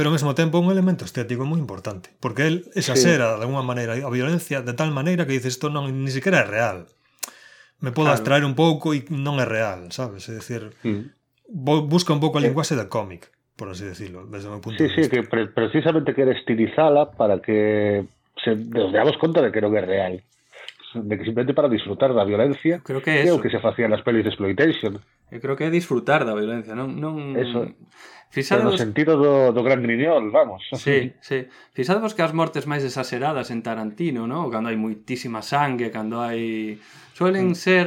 pero 0.00 0.08
ao 0.08 0.16
mesmo 0.16 0.32
tempo 0.32 0.56
un 0.56 0.72
elemento 0.72 1.04
estético 1.04 1.44
moi 1.44 1.60
importante, 1.60 2.08
porque 2.24 2.48
el 2.48 2.64
exasera 2.72 3.36
sí. 3.36 3.36
de 3.36 3.44
alguma 3.44 3.60
maneira 3.60 3.92
a 4.00 4.08
violencia 4.08 4.64
de 4.64 4.72
tal 4.72 4.96
maneira 4.96 5.28
que 5.28 5.36
dices 5.36 5.60
isto 5.60 5.68
non 5.68 5.92
ni 5.92 6.08
siquiera 6.08 6.40
é 6.40 6.48
real. 6.48 6.88
Me 7.84 7.92
podo 7.92 8.08
claro. 8.08 8.16
abstraer 8.16 8.48
un 8.48 8.56
pouco 8.56 8.96
e 8.96 9.04
non 9.12 9.36
é 9.36 9.44
real, 9.44 9.92
sabes? 9.92 10.24
É 10.32 10.40
dicir, 10.40 10.72
mm. 10.88 11.04
busca 11.84 12.16
un 12.16 12.20
pouco 12.24 12.40
a 12.40 12.44
linguaxe 12.48 12.80
da 12.80 12.88
cómic, 12.88 13.28
por 13.60 13.68
así 13.68 13.84
decirlo, 13.84 14.24
desde 14.24 14.48
o 14.48 14.56
meu 14.56 14.64
punto 14.64 14.80
sí, 14.80 14.88
de 14.88 14.88
vista. 14.88 15.04
Sí, 15.04 15.04
sí, 15.04 15.12
que 15.12 15.20
pre 15.28 15.52
precisamente 15.52 16.16
quere 16.16 16.32
estilizala 16.32 17.12
para 17.12 17.44
que 17.44 18.08
se 18.40 18.56
nos 18.56 18.96
damos 18.96 19.20
conta 19.20 19.44
de 19.44 19.52
que 19.52 19.60
non 19.60 19.76
é 19.76 19.84
real 19.84 20.16
de 20.94 21.14
que 21.18 21.24
simplemente 21.24 21.54
para 21.54 21.68
disfrutar 21.68 22.12
da 22.14 22.24
violencia 22.24 22.80
creo 22.82 23.02
que, 23.02 23.10
é 23.10 23.30
o 23.32 23.38
que 23.38 23.50
se 23.50 23.62
facía 23.62 23.86
nas 23.86 24.02
pelis 24.02 24.26
de 24.26 24.30
exploitation 24.30 24.98
eu 25.30 25.38
creo 25.38 25.54
que 25.54 25.66
é 25.66 25.70
disfrutar 25.70 26.26
da 26.26 26.34
violencia 26.34 26.74
non, 26.74 26.98
non... 26.98 27.38
Eso. 27.38 27.70
Fixadevos... 28.30 28.74
no 28.74 28.78
sentido 28.78 29.18
do, 29.18 29.50
do 29.50 29.62
gran 29.66 29.82
griñol, 29.82 30.30
vamos 30.30 30.66
sí, 30.74 31.14
sí. 31.22 31.46
fixadevos 31.74 32.14
que 32.14 32.22
as 32.22 32.34
mortes 32.34 32.66
máis 32.66 32.82
desaseradas 32.82 33.54
en 33.54 33.62
Tarantino 33.62 34.26
¿no? 34.26 34.50
cando 34.50 34.70
hai 34.70 34.78
moitísima 34.78 35.42
sangue 35.42 35.94
cando 35.94 36.22
hai 36.22 36.78
suelen 37.14 37.54
mm. 37.54 37.58
ser 37.58 37.86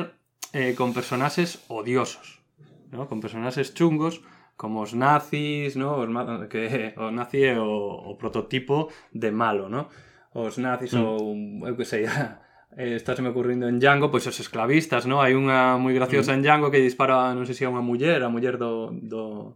eh, 0.56 0.72
con 0.76 0.96
personaxes 0.96 1.64
odiosos 1.68 2.44
¿no? 2.92 3.08
con 3.12 3.20
personaxes 3.20 3.76
chungos 3.76 4.24
como 4.56 4.82
os 4.82 4.94
nazis, 4.94 5.76
¿no? 5.76 5.98
os 5.98 6.10
ma... 6.10 6.48
que 6.48 6.94
o 6.98 7.12
nazi 7.12 7.52
é 7.52 7.60
o, 7.60 8.14
o 8.14 8.16
prototipo 8.16 8.88
de 9.12 9.32
malo, 9.32 9.68
¿no? 9.68 9.90
Os 10.34 10.58
nazis 10.58 10.94
mm. 10.94 11.04
ou 11.04 11.36
eu 11.68 11.76
que 11.76 11.86
sei, 11.86 12.06
eh, 12.78 12.96
está 12.96 13.16
se 13.16 13.22
me 13.22 13.30
ocurrindo 13.30 13.68
en 13.68 13.80
Django, 13.80 14.10
pois 14.12 14.26
os 14.28 14.40
esclavistas, 14.40 15.06
¿no? 15.06 15.22
Hai 15.22 15.34
unha 15.38 15.76
moi 15.82 15.94
graciosa 15.94 16.34
en 16.34 16.42
Django 16.42 16.70
que 16.74 16.82
dispara, 16.82 17.32
non 17.36 17.46
sei 17.46 17.56
se 17.58 17.64
é 17.66 17.70
unha 17.72 17.84
muller, 17.86 18.22
a 18.24 18.30
muller 18.32 18.58
do, 18.58 18.90
do 18.94 19.54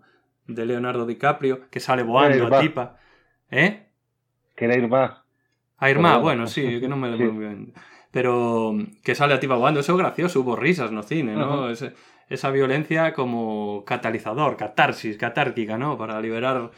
de 0.47 0.63
Leonardo 0.63 1.03
DiCaprio, 1.05 1.67
que 1.67 1.83
sale 1.83 2.03
voando 2.07 2.47
Irmá. 2.47 2.57
a 2.57 2.61
tipa. 2.63 2.85
Eh? 3.51 3.91
Que 4.55 4.65
era 4.65 4.75
irmá. 4.79 5.23
A 5.77 5.85
irmá, 5.91 6.17
bueno, 6.17 6.47
sí, 6.47 6.79
que 6.81 6.87
non 6.89 6.97
me 6.97 7.09
lembro 7.13 7.35
Sí. 7.35 7.39
ben. 7.41 7.59
Pero 8.09 8.73
que 9.03 9.13
sale 9.13 9.35
a 9.35 9.41
tipa 9.43 9.59
voando, 9.59 9.83
eso 9.83 9.93
é 9.93 9.99
gracioso, 9.99 10.39
hubo 10.41 10.55
risas 10.55 10.89
no 10.95 11.03
cine, 11.03 11.35
¿no? 11.35 11.67
Ese, 11.69 11.93
esa 12.31 12.49
violencia 12.49 13.11
como 13.13 13.83
catalizador, 13.85 14.55
catarsis, 14.55 15.19
catárquica, 15.19 15.77
¿no? 15.77 15.99
Para 15.99 16.17
liberar 16.23 16.71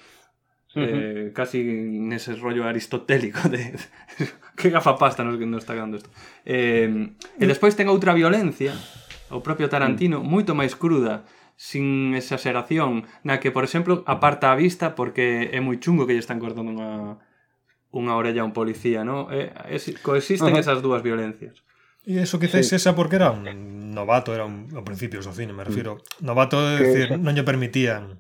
eh, 0.76 1.32
casi 1.34 1.62
nese 2.02 2.36
rollo 2.38 2.66
aristotélico 2.66 3.46
de 3.50 3.74
que 4.60 4.70
gafapasta 4.70 5.24
nos, 5.24 5.40
nos 5.40 5.64
está 5.64 5.74
quedando 5.74 5.96
isto. 5.96 6.12
Eh, 6.44 7.16
e 7.40 7.46
despois 7.48 7.80
ten 7.80 7.88
outra 7.88 8.12
violencia, 8.12 8.76
o 9.32 9.40
propio 9.40 9.72
Tarantino, 9.72 10.20
mm. 10.20 10.28
moito 10.28 10.52
máis 10.52 10.76
cruda, 10.76 11.24
sin 11.56 12.16
exageración, 12.16 13.08
na 13.24 13.40
que, 13.40 13.56
por 13.56 13.64
exemplo, 13.64 14.04
aparta 14.04 14.52
a 14.52 14.60
vista 14.60 15.00
porque 15.00 15.48
é 15.56 15.60
moi 15.64 15.80
chungo 15.80 16.04
que 16.04 16.16
lle 16.16 16.24
están 16.24 16.44
cortando 16.44 16.76
unha, 16.76 17.24
unha 17.96 18.14
orella 18.20 18.44
a 18.44 18.48
un 18.48 18.56
policía, 18.56 19.08
¿no? 19.08 19.32
Eh, 19.32 19.56
es, 19.72 19.96
coexisten 20.04 20.56
Ajá. 20.56 20.60
esas 20.60 20.84
dúas 20.84 21.00
violencias. 21.00 21.64
E 22.04 22.20
eso 22.20 22.40
quizáis 22.40 22.68
sí. 22.72 22.76
esa 22.76 22.96
porque 22.96 23.20
era 23.20 23.32
un 23.32 23.48
novato, 23.96 24.36
era 24.36 24.48
un, 24.48 24.72
ao 24.76 24.84
principios 24.84 25.28
do 25.28 25.36
cine, 25.36 25.56
me 25.56 25.64
mm. 25.64 25.70
refiro. 25.72 25.92
Novato, 26.20 26.60
é 26.60 26.80
dicir, 26.84 27.08
non 27.16 27.36
lle 27.36 27.48
permitían 27.48 28.20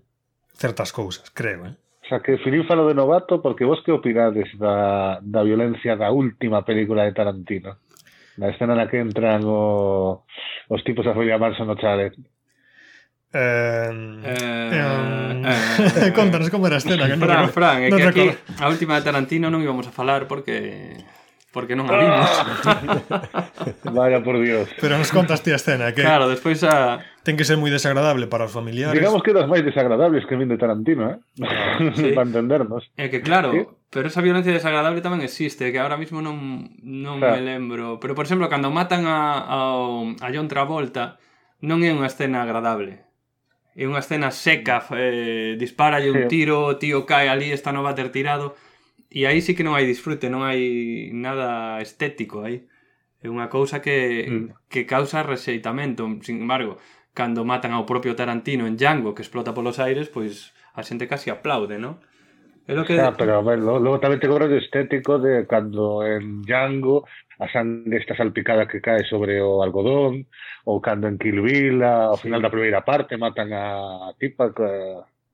certas 0.56 0.92
cousas, 0.92 1.32
creo, 1.32 1.68
eh? 1.68 1.76
Xa 2.10 2.26
que 2.26 2.42
falo 2.66 2.90
de 2.90 2.98
novato, 2.98 3.38
porque 3.40 3.66
vos 3.66 3.86
que 3.86 3.94
opinades 3.94 4.50
da, 4.58 5.20
da 5.22 5.46
violencia 5.46 5.94
da 5.96 6.10
última 6.10 6.66
película 6.66 7.06
de 7.06 7.14
Tarantino? 7.14 7.78
Na 8.42 8.50
escena 8.50 8.74
na 8.74 8.90
que 8.90 8.98
entran 8.98 9.46
o, 9.46 10.26
os 10.74 10.82
tipos 10.82 11.06
a 11.06 11.14
follar 11.14 11.38
no 11.38 11.78
chalet. 11.78 12.18
Eh, 13.30 13.92
eh, 14.26 15.44
eh, 16.10 16.12
Contanos 16.18 16.50
como 16.50 16.66
era 16.66 16.78
a 16.78 16.82
escena 16.82 17.06
que 17.06 17.14
Fran, 17.14 17.46
non 17.46 17.54
Fran, 17.54 17.78
é 17.86 17.94
que 17.94 18.10
aquí 18.10 18.28
a 18.58 18.66
última 18.66 18.98
de 18.98 19.06
Tarantino 19.06 19.54
non 19.54 19.62
íbamos 19.62 19.86
a 19.86 19.94
falar 19.94 20.26
porque 20.26 20.98
porque 21.54 21.78
non 21.78 21.86
a 21.86 21.94
vimos 21.94 22.26
Vaya 23.94 24.26
por 24.26 24.42
Dios 24.42 24.66
Pero 24.82 24.98
nos 24.98 25.14
contas 25.14 25.46
ti 25.46 25.54
a 25.54 25.62
escena 25.62 25.94
que... 25.94 26.02
Claro, 26.02 26.26
despois 26.26 26.66
a, 26.66 27.06
ten 27.30 27.38
que 27.38 27.46
ser 27.46 27.62
moi 27.62 27.70
desagradable 27.70 28.26
para 28.26 28.50
os 28.50 28.54
familiares. 28.58 28.98
Digamos 28.98 29.22
que 29.22 29.38
das 29.38 29.46
máis 29.46 29.62
desagradables 29.62 30.26
que 30.26 30.34
vinde 30.34 30.58
Tarantino, 30.58 31.14
eh? 31.14 31.18
Sí. 31.94 32.18
para 32.18 32.26
entendernos. 32.26 32.90
É 32.98 33.14
que 33.14 33.22
claro, 33.22 33.54
¿Sí? 33.54 33.70
pero 33.94 34.10
esa 34.10 34.26
violencia 34.26 34.50
desagradable 34.50 35.06
tamén 35.06 35.22
existe, 35.22 35.70
que 35.70 35.78
ahora 35.78 35.94
mismo 35.94 36.26
non, 36.26 36.74
non 36.82 37.22
claro. 37.22 37.38
me 37.38 37.46
lembro. 37.46 38.02
Pero, 38.02 38.18
por 38.18 38.26
exemplo, 38.26 38.50
cando 38.50 38.74
matan 38.74 39.06
a, 39.06 39.46
a, 39.46 39.60
a 40.26 40.28
John 40.34 40.50
Travolta, 40.50 41.22
non 41.62 41.86
é 41.86 41.94
unha 41.94 42.10
escena 42.10 42.42
agradable. 42.42 43.06
É 43.78 43.86
unha 43.86 44.02
escena 44.02 44.34
seca, 44.34 44.82
eh, 44.98 45.54
dispara 45.62 46.02
un 46.02 46.26
tiro, 46.26 46.66
o 46.66 46.82
tío 46.82 47.06
cae 47.06 47.30
ali, 47.30 47.54
está 47.54 47.70
no 47.70 47.86
váter 47.86 48.10
tirado. 48.10 48.58
E 49.14 49.30
aí 49.30 49.46
sí 49.46 49.54
que 49.54 49.62
non 49.62 49.78
hai 49.78 49.86
disfrute, 49.86 50.34
non 50.34 50.42
hai 50.42 51.14
nada 51.14 51.78
estético 51.78 52.42
aí. 52.42 52.66
É 53.22 53.30
unha 53.30 53.54
cousa 53.54 53.86
que, 53.86 54.26
mm. 54.26 54.66
que 54.66 54.90
causa 54.90 55.22
rexeitamento. 55.22 56.10
Sin 56.26 56.42
embargo, 56.42 56.82
cando 57.14 57.44
matan 57.44 57.74
ao 57.74 57.88
propio 57.88 58.16
Tarantino 58.16 58.68
en 58.68 58.78
Django 58.78 59.16
que 59.16 59.24
explota 59.24 59.54
polos 59.54 59.78
aires, 59.80 60.08
pois 60.10 60.54
a 60.74 60.82
xente 60.84 61.10
casi 61.10 61.30
aplaude, 61.30 61.78
non? 61.78 62.00
É 62.70 62.78
lo 62.78 62.86
que... 62.86 63.02
Ah, 63.02 63.18
pero 63.18 63.40
a 63.40 63.44
ver, 63.44 63.58
logo 63.60 63.98
tamén 63.98 64.22
te 64.22 64.30
cobras 64.30 64.54
estético 64.54 65.18
de 65.18 65.50
cando 65.50 66.06
en 66.06 66.46
Django 66.46 67.10
a 67.40 67.48
sangre 67.48 67.98
está 67.98 68.16
salpicada 68.16 68.68
que 68.68 68.82
cae 68.82 69.04
sobre 69.08 69.42
o 69.42 69.64
algodón, 69.64 70.28
ou 70.68 70.84
cando 70.84 71.08
en 71.08 71.18
Kill 71.18 71.40
Bill, 71.40 71.80
ao 71.84 72.20
final 72.20 72.44
da 72.44 72.52
primeira 72.52 72.84
parte, 72.84 73.16
matan 73.16 73.56
a 73.56 74.12
tipa, 74.20 74.52
que, 74.52 74.68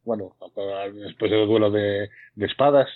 bueno, 0.06 0.38
despois 0.94 1.34
do 1.34 1.50
duelo 1.50 1.74
de, 1.74 2.14
de 2.38 2.46
espadas, 2.46 2.88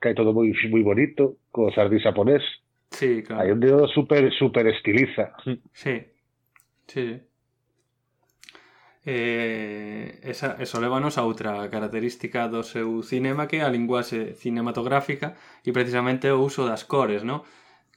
cae 0.00 0.16
todo 0.16 0.32
moi 0.32 0.48
moi 0.72 0.80
bonito, 0.80 1.36
co 1.52 1.68
sardí 1.76 2.00
japonés. 2.00 2.42
Sí, 2.88 3.20
claro. 3.20 3.44
Hai 3.44 3.52
un 3.52 3.60
dedo 3.60 3.84
super, 3.92 4.32
super 4.32 4.64
estiliza. 4.72 5.36
Sí, 5.44 5.60
sí. 5.76 5.94
sí 6.88 7.06
eh, 9.04 10.18
esa, 10.22 10.56
eso 10.58 10.80
levanos 10.80 11.20
a 11.20 11.28
outra 11.28 11.68
característica 11.68 12.48
do 12.48 12.64
seu 12.64 13.04
cinema 13.04 13.44
que 13.44 13.60
é 13.60 13.62
a 13.62 13.72
linguaxe 13.72 14.32
cinematográfica 14.40 15.36
e 15.60 15.76
precisamente 15.76 16.32
o 16.32 16.40
uso 16.40 16.64
das 16.64 16.88
cores, 16.88 17.20
no? 17.20 17.44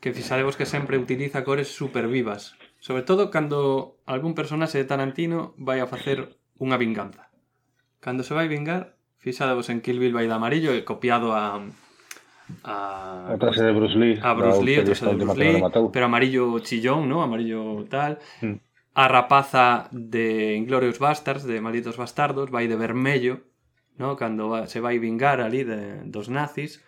Que 0.04 0.14
fixadevos 0.14 0.60
que 0.60 0.68
sempre 0.68 1.00
utiliza 1.00 1.48
cores 1.48 1.72
super 1.72 2.12
vivas, 2.12 2.60
sobre 2.84 3.08
todo 3.08 3.32
cando 3.32 3.98
algún 4.06 4.36
personaxe 4.36 4.78
de 4.78 4.86
Tarantino 4.86 5.56
vai 5.58 5.80
a 5.80 5.90
facer 5.90 6.38
unha 6.60 6.76
vinganza. 6.76 7.32
Cando 8.04 8.22
se 8.28 8.36
vai 8.36 8.52
vingar, 8.52 9.00
fixadevos 9.18 9.72
en 9.72 9.80
Kill 9.80 10.04
Bill 10.04 10.14
vai 10.14 10.28
de 10.28 10.36
amarillo 10.36 10.76
e 10.76 10.84
copiado 10.84 11.32
a 11.32 11.64
a 12.64 13.32
a 13.32 13.38
traxe 13.40 13.64
de 13.64 13.72
Bruce 13.72 13.96
Lee 13.96 14.20
a 14.22 14.32
Bruce 14.36 14.64
Lee, 14.64 14.80
o 14.80 14.84
traxe 14.84 15.08
de 15.08 15.16
Bruce 15.16 15.40
Lee, 15.40 15.64
pero 15.92 16.06
amarillo 16.06 16.60
chillón, 16.60 17.08
¿no? 17.08 17.24
amarillo 17.24 17.84
tal 17.88 18.20
mm 18.44 18.67
a 18.98 19.08
rapaza 19.08 19.90
de 19.92 20.56
Inglorious 20.56 20.98
Bastards, 20.98 21.46
de 21.46 21.62
Malditos 21.62 22.02
Bastardos, 22.02 22.50
vai 22.50 22.66
de 22.66 22.74
vermello, 22.74 23.46
no? 23.94 24.18
cando 24.18 24.66
se 24.66 24.82
vai 24.82 24.98
vingar 24.98 25.38
ali 25.38 25.62
de, 25.62 26.02
dos 26.10 26.34
nazis, 26.34 26.82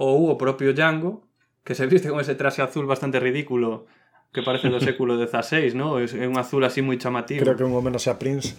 ou 0.00 0.32
o 0.32 0.40
propio 0.40 0.72
Django, 0.72 1.28
que 1.60 1.76
se 1.76 1.84
viste 1.84 2.08
con 2.08 2.16
ese 2.16 2.32
traxe 2.32 2.64
azul 2.64 2.88
bastante 2.88 3.20
ridículo 3.20 3.84
que 4.32 4.40
parece 4.40 4.72
do 4.72 4.80
século 4.80 5.20
XVI, 5.20 5.76
no? 5.76 6.00
É 6.00 6.24
un 6.24 6.40
azul 6.40 6.64
así 6.64 6.80
moi 6.80 6.96
chamativo. 6.96 7.44
Creo 7.44 7.60
que 7.60 7.68
un 7.68 7.76
homenaxe 7.76 8.08
a 8.08 8.16
Prince. 8.16 8.56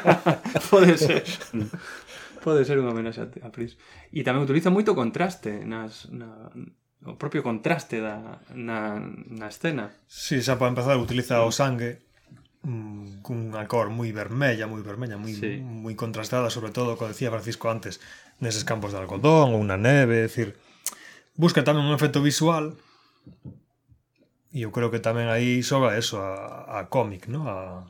Pode 0.72 0.96
ser. 0.96 1.20
Pode 2.40 2.64
ser 2.64 2.80
un 2.80 2.88
homenaxe 2.88 3.20
a 3.20 3.52
Prince. 3.52 3.76
E 4.16 4.24
tamén 4.24 4.48
utiliza 4.48 4.72
moito 4.72 4.96
contraste 4.96 5.60
nas, 5.68 6.08
na, 6.08 6.48
o 7.04 7.20
propio 7.20 7.44
contraste 7.44 8.00
da, 8.00 8.40
na, 8.56 8.96
na 9.28 9.52
escena. 9.52 9.92
Si, 10.08 10.40
sí, 10.40 10.48
xa 10.48 10.56
para 10.56 10.72
empezar 10.72 10.96
utiliza 10.96 11.44
o 11.44 11.52
sangue 11.52 12.08
cunha 13.24 13.64
cor 13.64 13.88
moi 13.88 14.12
vermella, 14.12 14.68
moi 14.68 14.84
vermella, 14.84 15.16
moi, 15.16 15.32
sí. 15.32 15.64
moi 15.64 15.96
contrastada, 15.96 16.52
sobre 16.52 16.72
todo, 16.76 17.00
como 17.00 17.08
decía 17.08 17.32
Francisco 17.32 17.72
antes, 17.72 18.04
neses 18.40 18.68
campos 18.68 18.92
de 18.92 19.00
algodón 19.00 19.56
ou 19.56 19.62
na 19.64 19.80
neve, 19.80 20.20
é 20.20 20.28
dicir, 20.28 20.60
busca 21.36 21.64
tamén 21.64 21.88
un 21.88 21.96
efecto 21.96 22.20
visual 22.20 22.76
e 24.52 24.66
eu 24.66 24.70
creo 24.74 24.92
que 24.92 25.00
tamén 25.00 25.32
aí 25.32 25.64
sobra 25.64 25.96
eso 25.96 26.20
a, 26.20 26.68
a 26.68 26.92
cómic, 26.92 27.32
¿no? 27.32 27.48
a, 27.48 27.88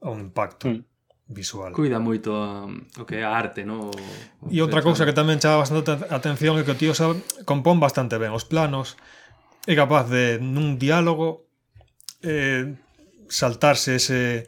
a 0.00 0.08
un 0.08 0.32
impacto. 0.32 0.72
Mm 0.72 0.96
visual. 1.26 1.72
Cuida 1.74 1.98
moito 1.98 2.30
a, 2.34 2.70
o 2.70 3.04
que 3.04 3.18
é 3.18 3.24
a 3.26 3.34
arte, 3.34 3.66
no? 3.66 3.90
O, 3.90 4.46
e 4.46 4.62
outra 4.62 4.78
cousa 4.78 5.02
que 5.02 5.10
tamén 5.10 5.42
chama 5.42 5.66
bastante 5.66 5.90
atención 6.06 6.54
é 6.54 6.62
que 6.62 6.70
o 6.70 6.78
tío 6.78 6.94
sabe, 6.94 7.18
compón 7.42 7.82
bastante 7.82 8.14
ben 8.14 8.30
os 8.30 8.46
planos, 8.46 8.94
é 9.66 9.74
capaz 9.74 10.06
de 10.06 10.38
nun 10.38 10.78
diálogo 10.78 11.50
eh, 12.22 12.78
saltarse 13.28 13.96
ese, 13.96 14.46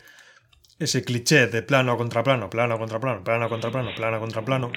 ese 0.79 1.03
cliché 1.03 1.47
de 1.47 1.63
plano 1.63 1.97
contra 1.97 2.23
plano, 2.23 2.51
plano 2.51 2.79
contra 2.79 3.01
plano, 3.01 3.25
plano 3.25 3.49
contra 3.49 3.71
plano, 3.71 3.91
plano 3.95 4.21
contra 4.21 4.43
plano, 4.43 4.71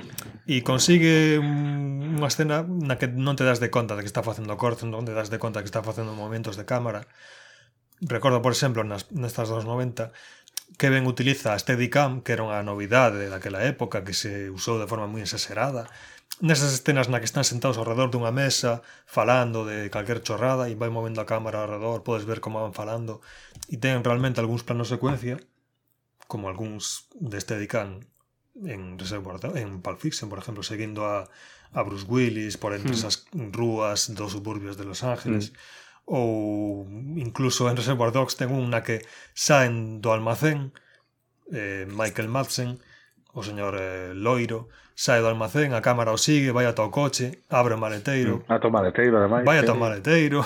e 0.49 0.65
consigue 0.65 1.37
un, 1.37 2.17
unha 2.17 2.29
escena 2.29 2.65
na 2.65 2.97
que 2.97 3.05
non 3.05 3.37
te 3.37 3.45
das 3.45 3.61
de 3.61 3.69
conta 3.69 3.93
de 3.93 4.01
que 4.01 4.09
está 4.09 4.25
facendo 4.25 4.57
corte, 4.57 4.89
non 4.89 5.05
te 5.05 5.13
das 5.13 5.29
de 5.29 5.37
conta 5.37 5.61
de 5.61 5.63
que 5.65 5.71
está 5.71 5.85
facendo 5.85 6.17
movimentos 6.17 6.57
de 6.57 6.65
cámara. 6.65 7.05
Recordo, 8.01 8.41
por 8.41 8.49
exemplo, 8.49 8.81
nas, 8.81 9.13
nestas 9.13 9.45
dos 9.53 9.61
90, 9.61 10.09
que 10.81 10.89
ben 10.89 11.05
utiliza 11.05 11.53
a 11.53 11.59
Steadicam, 11.61 12.25
que 12.25 12.33
era 12.33 12.41
unha 12.41 12.65
novidade 12.65 13.29
daquela 13.29 13.61
época 13.61 14.01
que 14.01 14.17
se 14.17 14.49
usou 14.49 14.81
de 14.81 14.89
forma 14.89 15.05
moi 15.05 15.21
exagerada, 15.21 15.85
nesas 16.41 16.73
escenas 16.73 17.07
na 17.07 17.21
que 17.21 17.29
están 17.29 17.45
sentados 17.45 17.77
ao 17.77 17.85
redor 17.85 18.09
dunha 18.09 18.33
mesa 18.33 18.81
falando 19.05 19.63
de 19.63 19.93
calquer 19.93 20.25
chorrada 20.25 20.67
e 20.67 20.75
vai 20.75 20.89
movendo 20.89 21.21
a 21.21 21.29
cámara 21.29 21.61
ao 21.61 21.69
redor, 21.69 22.01
podes 22.01 22.25
ver 22.25 22.41
como 22.41 22.57
van 22.57 22.73
falando 22.73 23.21
e 23.69 23.77
ten 23.77 24.01
realmente 24.01 24.41
algúns 24.41 24.65
planos 24.65 24.89
secuencia 24.89 25.37
como 26.25 26.49
algúns 26.49 27.07
deste 27.13 27.55
dedican 27.55 28.01
en 28.65 28.99
Reservoir 28.99 29.39
en 29.55 29.79
Pulp 29.79 29.99
Fiction, 30.01 30.27
por 30.27 30.39
exemplo, 30.41 30.65
seguindo 30.65 31.05
a, 31.05 31.29
a 31.71 31.79
Bruce 31.83 32.09
Willis 32.09 32.57
por 32.57 32.73
entre 32.73 32.91
hmm. 32.91 32.99
esas 32.99 33.25
rúas 33.31 34.11
dos 34.11 34.33
suburbios 34.33 34.75
de 34.75 34.83
Los 34.83 35.05
Ángeles 35.05 35.53
mm. 35.53 35.55
ou 36.09 36.89
incluso 37.15 37.69
en 37.69 37.77
Reservoir 37.77 38.11
Dogs 38.11 38.35
ten 38.35 38.49
unha 38.49 38.81
que 38.81 39.05
saen 39.37 40.01
do 40.01 40.09
almacén 40.11 40.73
eh, 41.53 41.85
Michael 41.87 42.27
Madsen 42.27 42.81
o 43.33 43.41
señor 43.43 43.75
eh, 43.79 44.11
Loiro 44.15 44.67
sae 44.95 45.23
do 45.23 45.27
almacén, 45.31 45.73
a 45.73 45.81
cámara 45.81 46.13
o 46.13 46.19
sigue, 46.19 46.53
vai 46.53 46.69
ata 46.69 46.83
o 46.85 46.91
coche, 46.93 47.41
abre 47.49 47.73
o 47.73 47.79
maleteiro. 47.81 48.45
Mm, 48.45 48.53
ata 48.53 48.65
o 48.67 48.71
maleteiro, 48.71 49.17
ademais. 49.17 49.45
Vai 49.47 49.57
ata 49.57 49.73
o 49.73 49.79
eh. 49.79 49.83
maleteiro 49.83 50.45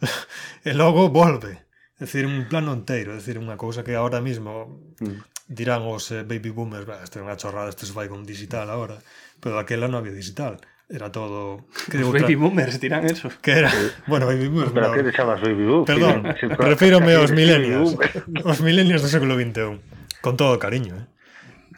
e 0.68 0.72
logo 0.72 1.10
volve. 1.10 1.58
É 2.00 2.08
dicir, 2.08 2.24
un 2.24 2.48
plano 2.48 2.72
inteiro, 2.72 3.12
é 3.12 3.20
dicir, 3.20 3.36
unha 3.36 3.60
cousa 3.60 3.84
que 3.84 3.92
ahora 3.92 4.24
mismo 4.24 4.80
mm. 5.04 5.52
dirán 5.52 5.84
os 5.84 6.08
eh, 6.16 6.24
baby 6.24 6.48
boomers, 6.48 6.88
esta 7.04 7.20
é 7.20 7.22
unha 7.22 7.36
chorrada, 7.36 7.68
isto 7.68 7.84
se 7.84 7.92
vai 7.92 8.08
con 8.08 8.24
digital 8.24 8.72
agora, 8.72 8.96
pero 9.36 9.60
daquela 9.60 9.90
non 9.90 10.00
había 10.00 10.16
digital 10.16 10.56
era 10.90 11.14
todo 11.14 11.70
creo 11.86 12.10
Os 12.10 12.18
baby 12.18 12.34
boomers 12.34 12.82
dirán 12.82 13.06
eso 13.06 13.30
que 13.38 13.62
era 13.62 13.70
eh, 13.70 13.94
bueno 14.10 14.26
baby 14.26 14.50
boomers 14.50 14.74
pero 14.74 14.90
no. 14.90 14.98
que 14.98 15.14
chamas 15.14 15.38
baby 15.38 15.62
boomers 15.62 15.86
perdón 15.86 16.26
refírome 16.58 17.14
aos 17.14 17.30
milenios 17.30 17.94
os 18.42 18.58
milenios 18.58 18.98
do 18.98 19.06
século 19.06 19.38
XXI 19.38 19.78
con 20.18 20.34
todo 20.34 20.58
cariño 20.58 20.98
eh 20.98 21.19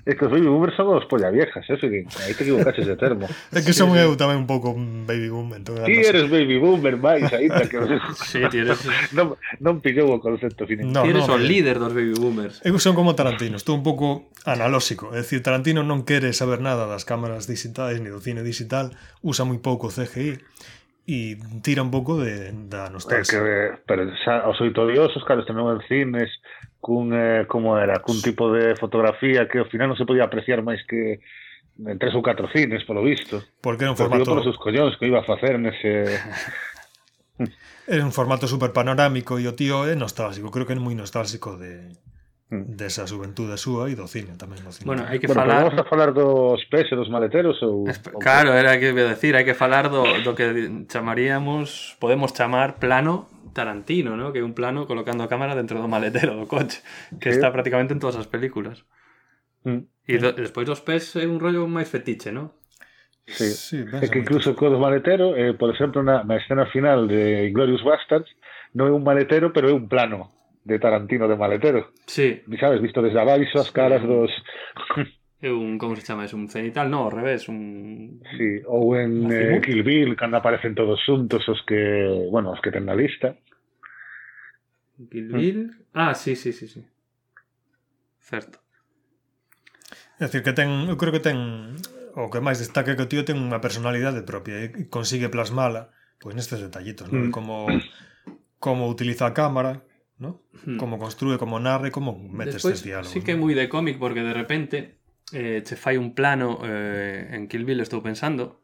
É 0.03 0.19
que 0.19 0.27
os 0.27 0.33
baby 0.35 0.51
boomers 0.51 0.75
son 0.75 0.91
os 0.99 1.07
polla 1.07 1.31
viejas, 1.31 1.63
eso 1.63 1.87
que 1.87 2.03
aí 2.27 2.35
te 2.35 2.43
equivocaches 2.43 2.91
de 2.91 2.97
termo. 2.99 3.31
É 3.55 3.63
que 3.63 3.71
son 3.71 3.95
eu 3.95 4.19
tamén 4.19 4.43
un 4.43 4.49
pouco 4.51 4.75
baby 4.75 5.31
boomer. 5.31 5.63
Entón, 5.63 5.79
ti 5.87 6.03
eres 6.03 6.27
baby 6.27 6.59
boomer 6.59 6.99
máis 6.99 7.31
aínda 7.31 7.63
que 7.71 7.79
os... 7.79 7.87
sí, 8.19 8.43
ti 8.51 8.67
eres... 8.67 8.83
non, 9.17 9.39
non 9.63 9.79
pillou 9.79 10.11
o 10.11 10.19
concepto 10.19 10.67
finito. 10.67 10.91
No, 10.91 11.07
ti 11.07 11.15
eres 11.15 11.31
no, 11.31 11.37
o 11.37 11.39
líder 11.39 11.79
dos 11.79 11.95
baby 11.95 12.19
boomers. 12.19 12.59
Eu 12.67 12.75
son 12.83 12.99
como 12.99 13.15
Tarantino, 13.15 13.55
estou 13.55 13.79
un 13.79 13.87
pouco 13.87 14.27
analóxico. 14.43 15.15
É 15.15 15.23
dicir, 15.23 15.39
Tarantino 15.39 15.87
non 15.87 16.03
quere 16.03 16.35
saber 16.35 16.59
nada 16.59 16.91
das 16.91 17.07
cámaras 17.07 17.47
digitais 17.47 18.03
ni 18.03 18.11
do 18.11 18.19
cine 18.19 18.43
digital, 18.43 18.91
usa 19.23 19.47
moi 19.47 19.63
pouco 19.63 19.87
CGI 19.87 20.43
e 21.07 21.39
tira 21.63 21.83
un 21.83 21.91
pouco 21.95 22.19
de, 22.19 22.51
da 22.67 22.91
nostalgia. 22.91 23.23
É 23.23 23.39
que, 23.39 23.47
pero 23.87 24.11
xa, 24.23 24.51
os 24.51 24.59
oito 24.59 24.83
odiosos, 24.83 25.23
claro, 25.27 25.47
tamén 25.47 25.79
en 25.79 25.83
cines, 25.87 26.31
cun, 26.83 27.15
eh, 27.15 27.47
como 27.47 27.79
era, 27.79 28.03
cun 28.03 28.19
tipo 28.19 28.51
de 28.51 28.75
fotografía 28.75 29.47
que 29.47 29.63
ao 29.63 29.71
final 29.71 29.95
non 29.95 29.97
se 29.97 30.03
podía 30.03 30.27
apreciar 30.27 30.67
máis 30.67 30.83
que 30.83 31.23
en 31.79 31.97
tres 31.97 32.13
ou 32.19 32.27
catro 32.27 32.51
cines, 32.51 32.83
polo 32.83 33.07
visto. 33.07 33.39
Porque 33.63 33.87
era 33.87 33.95
un 33.95 33.99
formato... 33.99 34.27
Por 34.27 34.43
os 34.43 34.59
collóns 34.59 34.99
que 34.99 35.07
iba 35.07 35.23
a 35.23 35.27
facer 35.27 35.63
nese... 35.63 36.19
era 37.87 38.03
un 38.05 38.13
formato 38.13 38.51
super 38.51 38.75
panorámico 38.75 39.39
e 39.39 39.47
o 39.47 39.55
tío 39.55 39.87
é 39.87 39.95
nostálgico, 39.95 40.51
creo 40.51 40.67
que 40.67 40.75
é 40.75 40.79
moi 40.79 40.99
nostálgico 40.99 41.55
de, 41.55 41.95
hmm. 42.51 42.75
desa 42.75 43.07
xuventude 43.07 43.55
súa 43.59 43.91
e 43.91 43.95
do 43.95 44.07
cine 44.11 44.35
tamén 44.39 44.63
do 44.63 44.71
cine. 44.71 44.87
Bueno, 44.87 45.07
hai 45.09 45.19
que 45.19 45.27
bueno, 45.31 45.43
falar 45.43 45.71
vamos 45.71 45.79
a 45.79 45.87
falar 45.89 46.11
dos 46.15 46.61
pés 46.69 46.91
e 46.93 46.99
dos 46.99 47.11
maleteros 47.11 47.59
ou 47.65 47.89
Claro, 48.21 48.53
era 48.55 48.77
que 48.79 48.93
iba 48.93 49.07
a 49.07 49.15
decir, 49.17 49.35
hai 49.35 49.47
que 49.47 49.57
falar 49.57 49.89
do, 49.91 50.05
do 50.23 50.37
que 50.37 50.87
chamaríamos, 50.87 51.97
podemos 51.99 52.31
chamar 52.37 52.77
plano 52.79 53.32
Tarantino, 53.53 54.17
¿no? 54.17 54.33
Que 54.33 54.43
un 54.43 54.55
plano 54.55 54.87
colocando 54.87 55.29
cámara 55.29 55.55
dentro 55.55 55.79
do 55.81 55.89
maletero 55.89 56.35
do 56.37 56.49
coche, 56.49 56.81
que 57.21 57.31
Sí. 57.31 57.37
está 57.39 57.53
prácticamente 57.53 57.93
en 57.95 58.01
todas 58.01 58.17
as 58.17 58.27
películas. 58.27 58.85
Mm, 59.65 59.87
E 60.09 60.19
do, 60.19 60.33
despois 60.35 60.67
dos 60.67 60.83
pés 60.83 61.15
é 61.15 61.25
un 61.31 61.39
rollo 61.39 61.69
máis 61.71 61.87
fetiche, 61.87 62.33
¿no? 62.35 62.59
sí. 63.23 63.47
sí, 63.55 63.79
É 64.03 64.11
que 64.11 64.19
incluso 64.19 64.59
co 64.59 64.67
do 64.67 64.83
maletero, 64.83 65.39
eh, 65.39 65.55
por 65.55 65.71
exemplo, 65.71 66.03
na, 66.03 66.27
na 66.27 66.37
escena 66.43 66.67
final 66.67 67.07
de 67.07 67.47
Inglorious 67.47 67.87
Bastards, 67.87 68.27
non 68.75 68.91
é 68.91 68.93
un 68.93 69.07
maletero, 69.07 69.55
pero 69.55 69.71
é 69.71 69.75
un 69.77 69.87
plano 69.87 70.35
de 70.67 70.79
Tarantino 70.83 71.31
de 71.31 71.39
maletero. 71.39 71.95
Sí, 72.11 72.43
Ni 72.51 72.59
sabes, 72.59 72.83
visto 72.83 72.99
desde 73.03 73.19
abaixo 73.23 73.63
as 73.63 73.71
caras 73.71 74.03
dos... 74.03 74.31
É 75.43 75.51
un, 75.51 75.75
como 75.75 75.99
se 75.99 76.07
chama, 76.07 76.23
é 76.23 76.31
un 76.31 76.47
cenital, 76.47 76.87
no, 76.87 77.11
ao 77.11 77.11
revés, 77.11 77.51
un... 77.51 78.23
Sí, 78.39 78.63
ou 78.71 78.95
en 78.95 79.27
eh, 79.27 79.59
Kill 79.59 79.83
Bill, 79.83 80.15
cando 80.15 80.39
aparecen 80.39 80.79
todos 80.79 81.03
xuntos 81.03 81.43
os 81.51 81.59
que, 81.67 81.83
bueno, 82.31 82.55
os 82.55 82.63
que 82.63 82.71
ten 82.71 82.87
na 82.87 82.95
lista. 82.95 83.35
Kill 85.11 85.35
Bill... 85.35 85.59
Mm. 85.67 85.99
Ah, 85.99 86.15
sí, 86.15 86.39
sí, 86.39 86.55
sí, 86.55 86.71
sí. 86.71 86.87
Certo. 88.23 88.63
É 90.23 90.31
dicir, 90.31 90.47
que 90.47 90.55
ten, 90.55 90.87
eu 90.87 90.95
creo 90.95 91.11
que 91.11 91.19
ten 91.19 91.75
o 92.15 92.31
que 92.31 92.39
máis 92.39 92.63
destaca 92.63 92.95
que 92.95 93.03
o 93.03 93.11
tío 93.11 93.27
ten 93.27 93.35
unha 93.35 93.59
personalidade 93.59 94.23
propia 94.23 94.63
e 94.63 94.87
consigue 94.87 95.27
plasmala 95.27 95.91
pois 96.23 96.39
nestes 96.39 96.63
detallitos, 96.63 97.11
mm. 97.11 97.15
non? 97.19 97.27
Como 97.35 97.67
como 98.63 98.87
utiliza 98.87 99.27
a 99.27 99.35
cámara, 99.35 99.83
¿no? 100.23 100.47
Hmm. 100.63 100.79
Como 100.79 101.03
construe, 101.03 101.35
como 101.35 101.59
narre, 101.59 101.91
como 101.91 102.15
mete 102.15 102.55
Después, 102.55 102.79
estes 102.79 102.87
diálogos. 102.87 103.11
Sí 103.11 103.27
que 103.27 103.35
é 103.35 103.37
moi 103.37 103.59
de 103.59 103.67
cómic 103.67 103.99
porque 103.99 104.23
de 104.23 104.31
repente 104.31 105.02
eh, 105.33 105.63
che 105.63 105.77
fai 105.77 105.97
un 105.97 106.13
plano 106.13 106.61
eh, 106.65 107.27
en 107.31 107.47
Kill 107.47 107.65
Bill 107.65 107.81
estou 107.81 108.01
pensando 108.01 108.63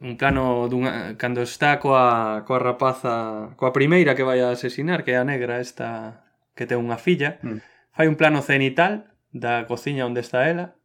un 0.00 0.16
plano 0.16 0.68
dunha, 0.68 1.16
cando 1.16 1.40
está 1.42 1.78
coa, 1.78 2.42
coa 2.46 2.58
rapaza 2.58 3.54
coa 3.56 3.72
primeira 3.72 4.14
que 4.14 4.22
vai 4.22 4.40
a 4.40 4.50
asesinar 4.50 5.02
que 5.02 5.12
é 5.12 5.18
a 5.18 5.24
negra 5.24 5.60
esta 5.60 6.24
que 6.54 6.66
ten 6.66 6.78
unha 6.78 6.98
filla 7.00 7.38
mm. 7.42 7.60
fai 7.96 8.06
un 8.06 8.16
plano 8.16 8.42
cenital 8.42 9.10
da 9.32 9.64
cociña 9.66 10.06
onde 10.06 10.20
está 10.20 10.46
ela 10.48 10.76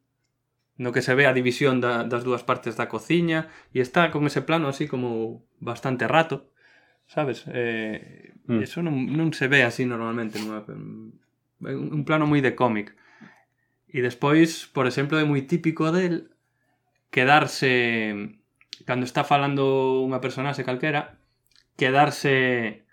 no 0.80 0.96
que 0.96 1.04
se 1.04 1.14
ve 1.14 1.28
a 1.28 1.36
división 1.36 1.84
da, 1.84 2.08
das 2.08 2.24
dúas 2.24 2.48
partes 2.48 2.80
da 2.80 2.88
cociña 2.88 3.52
e 3.76 3.84
está 3.84 4.10
con 4.10 4.24
ese 4.26 4.42
plano 4.42 4.72
así 4.72 4.88
como 4.88 5.44
bastante 5.60 6.08
rato 6.08 6.50
sabes? 7.10 7.44
Eh, 7.48 8.34
mm. 8.46 8.62
Eso 8.62 8.86
non, 8.86 9.10
non 9.10 9.34
se 9.34 9.50
ve 9.50 9.66
así 9.66 9.84
normalmente 9.84 10.38
nunha, 10.40 10.62
un, 10.70 11.18
un 11.68 12.04
plano 12.06 12.30
moi 12.30 12.40
de 12.40 12.54
cómic 12.54 12.94
E 13.90 14.06
despois, 14.06 14.70
por 14.70 14.86
exemplo, 14.86 15.18
é 15.18 15.26
moi 15.26 15.44
típico 15.50 15.90
del 15.90 16.30
quedarse 17.10 18.38
cando 18.86 19.06
está 19.06 19.26
falando 19.26 20.06
unha 20.06 20.22
personaxe 20.24 20.64
calquera, 20.64 21.20
quedarse 21.76 22.86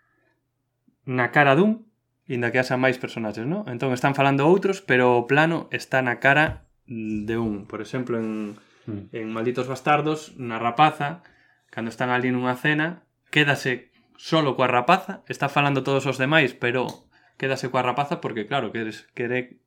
na 1.06 1.30
cara 1.30 1.54
dun, 1.54 1.86
inda 2.26 2.50
que 2.50 2.58
haxa 2.58 2.80
máis 2.80 2.98
personaxes, 2.98 3.46
non? 3.46 3.68
Entón 3.70 3.94
están 3.94 4.16
falando 4.18 4.48
outros, 4.48 4.82
pero 4.82 5.14
o 5.14 5.28
plano 5.30 5.70
está 5.70 6.02
na 6.02 6.18
cara 6.18 6.66
de 6.88 7.36
un. 7.38 7.68
Por 7.70 7.80
exemplo, 7.80 8.18
en, 8.18 8.58
mm. 8.86 9.14
en 9.14 9.26
Malditos 9.30 9.70
Bastardos, 9.70 10.34
na 10.40 10.58
rapaza, 10.58 11.22
cando 11.70 11.92
están 11.92 12.10
ali 12.10 12.32
nunha 12.32 12.58
cena, 12.58 13.06
quédase 13.30 13.92
solo 14.16 14.56
coa 14.56 14.66
rapaza, 14.66 15.22
está 15.28 15.46
falando 15.52 15.84
todos 15.86 16.08
os 16.08 16.18
demais, 16.18 16.56
pero 16.56 16.88
quédase 17.36 17.70
coa 17.70 17.84
rapaza 17.84 18.18
porque, 18.24 18.48
claro, 18.48 18.72
queres, 18.72 19.06
quere 19.14 19.60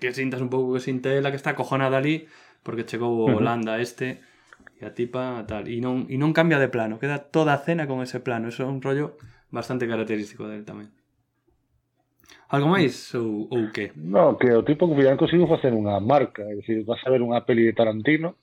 que 0.00 0.12
sintas 0.12 0.40
un 0.40 0.50
pouco 0.50 0.74
que 0.74 0.84
sintela 0.84 1.30
que 1.30 1.40
está 1.40 1.54
cojonada 1.54 1.96
ali 1.98 2.28
porque 2.66 2.84
chegou 2.84 3.22
o 3.22 3.30
Holanda 3.30 3.78
este 3.78 4.20
e 4.76 4.84
a 4.84 4.92
tipa 4.92 5.46
tal 5.48 5.70
e 5.70 5.80
non, 5.80 6.10
e 6.10 6.20
non 6.20 6.36
cambia 6.36 6.60
de 6.60 6.68
plano, 6.68 7.00
queda 7.00 7.22
toda 7.32 7.56
a 7.56 7.62
cena 7.62 7.88
con 7.88 8.04
ese 8.04 8.20
plano, 8.20 8.52
eso 8.52 8.64
é 8.64 8.68
un 8.68 8.84
rollo 8.84 9.16
bastante 9.48 9.88
característico 9.88 10.44
del 10.44 10.68
tamén. 10.68 10.92
Algo 12.52 12.68
máis 12.70 12.94
ou, 13.16 13.48
ou 13.50 13.72
que? 13.72 13.90
No, 13.96 14.36
que 14.38 14.52
o 14.52 14.62
tipo 14.62 14.86
que 14.90 15.08
han 15.08 15.18
conseguido 15.18 15.50
facer 15.50 15.72
unha 15.72 15.98
marca, 15.98 16.44
é 16.44 16.54
dicir, 16.58 16.84
vas 16.84 17.00
a 17.02 17.10
ver 17.10 17.24
unha 17.24 17.42
peli 17.42 17.64
de 17.64 17.74
Tarantino, 17.74 18.36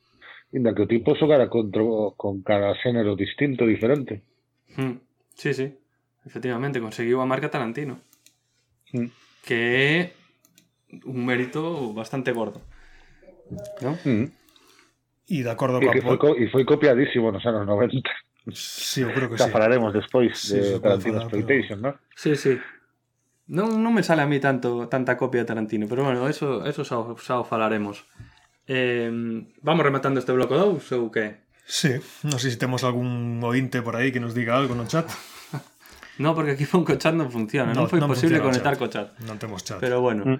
inda 0.52 0.74
que 0.74 0.84
o 0.84 0.90
tipo 0.90 1.16
xogara 1.16 1.48
contra, 1.48 1.84
con 2.18 2.42
cada 2.42 2.74
xénero 2.82 3.16
distinto, 3.16 3.64
diferente. 3.64 4.26
Mm, 4.76 4.98
sí, 5.38 5.54
sí, 5.54 5.68
efectivamente, 6.26 6.82
conseguiu 6.82 7.22
a 7.22 7.30
marca 7.30 7.52
Tarantino. 7.52 8.02
Mm. 8.92 9.08
Que 9.44 9.60
é 9.60 10.23
un 11.06 11.20
mérito 11.26 11.94
bastante 11.94 12.32
gordo. 12.32 12.62
¿No? 13.82 13.98
Mm. 14.06 14.28
E 15.30 15.40
de 15.42 15.50
acordo 15.52 15.80
E 15.80 15.88
coa 15.88 15.94
que 15.96 16.02
foi, 16.04 16.18
po- 16.20 16.34
co- 16.34 16.38
e 16.38 16.46
foi 16.52 16.64
copiadísimo 16.68 17.32
nos 17.32 17.44
anos 17.48 17.64
90. 17.66 18.04
Sí, 18.52 19.02
eu 19.08 19.12
creo 19.16 19.32
que 19.32 19.40
sí. 19.40 19.48
falaremos 19.48 19.96
despois 19.96 20.36
Sí, 20.36 20.60
de 20.60 20.80
Tarantino 20.84 21.24
falar, 21.24 21.32
Exploitation, 21.32 21.78
¿no? 21.80 21.92
Sí, 22.12 22.36
sí. 22.36 22.60
Non, 23.48 23.80
non 23.80 23.92
me 23.96 24.04
sale 24.04 24.20
a 24.24 24.28
mí 24.28 24.40
tanto 24.44 24.88
tanta 24.92 25.16
copia 25.16 25.44
de 25.44 25.48
Tarantino, 25.48 25.88
pero 25.88 26.04
bueno, 26.04 26.28
eso, 26.28 26.64
eso 26.68 26.84
xa, 26.84 27.00
xa 27.20 27.40
o 27.40 27.48
falaremos. 27.48 28.04
Eh, 28.68 29.08
vamos 29.64 29.84
rematando 29.84 30.20
este 30.20 30.32
bloco 30.36 30.56
2 30.60 30.92
ou 30.96 31.08
que? 31.12 31.44
Sí, 31.64 31.96
non 32.28 32.36
sei 32.40 32.52
se 32.52 32.60
temos 32.60 32.84
algún 32.84 33.40
ointe 33.44 33.80
por 33.80 33.96
aí 33.96 34.12
que 34.12 34.20
nos 34.20 34.36
diga 34.36 34.60
algo 34.60 34.76
no 34.76 34.84
chat. 34.88 35.08
No, 36.22 36.36
porque 36.38 36.54
aquí 36.54 36.70
con 36.70 36.86
chat 36.86 37.16
non 37.18 37.34
funciona, 37.34 37.74
non, 37.74 37.88
No, 37.88 37.90
foi 37.90 37.98
non 37.98 38.12
posible 38.12 38.38
funciona 38.38 38.46
o 38.46 38.48
conectar 38.54 38.76
co 38.78 38.86
chat. 38.92 39.08
Non 39.26 39.40
temos 39.42 39.64
chat. 39.66 39.80
Pero 39.82 39.98
bueno, 40.04 40.28
Mm. 40.30 40.40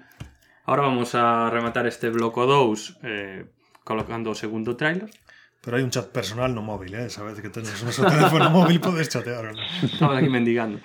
Ahora 0.66 0.82
vamos 0.82 1.14
a 1.14 1.50
rematar 1.50 1.86
este 1.86 2.08
bloco 2.08 2.46
2 2.46 2.98
eh, 3.02 3.44
colocando 3.84 4.32
o 4.32 4.34
segundo 4.34 4.76
trailer. 4.76 5.12
Pero 5.60 5.76
hai 5.76 5.84
un 5.84 5.92
chat 5.92 6.08
personal 6.08 6.52
no 6.52 6.64
móvil, 6.64 6.92
eh? 6.96 7.08
Sabes 7.08 7.40
que 7.40 7.52
tenes 7.52 7.76
o 7.80 7.88
noso 7.88 8.04
teléfono 8.04 8.48
móvil 8.48 8.80
podes 8.80 9.12
chatear. 9.12 9.52
¿no? 9.52 9.60
Estaba 9.84 10.16
aquí 10.20 10.28
mendigando. 10.28 10.80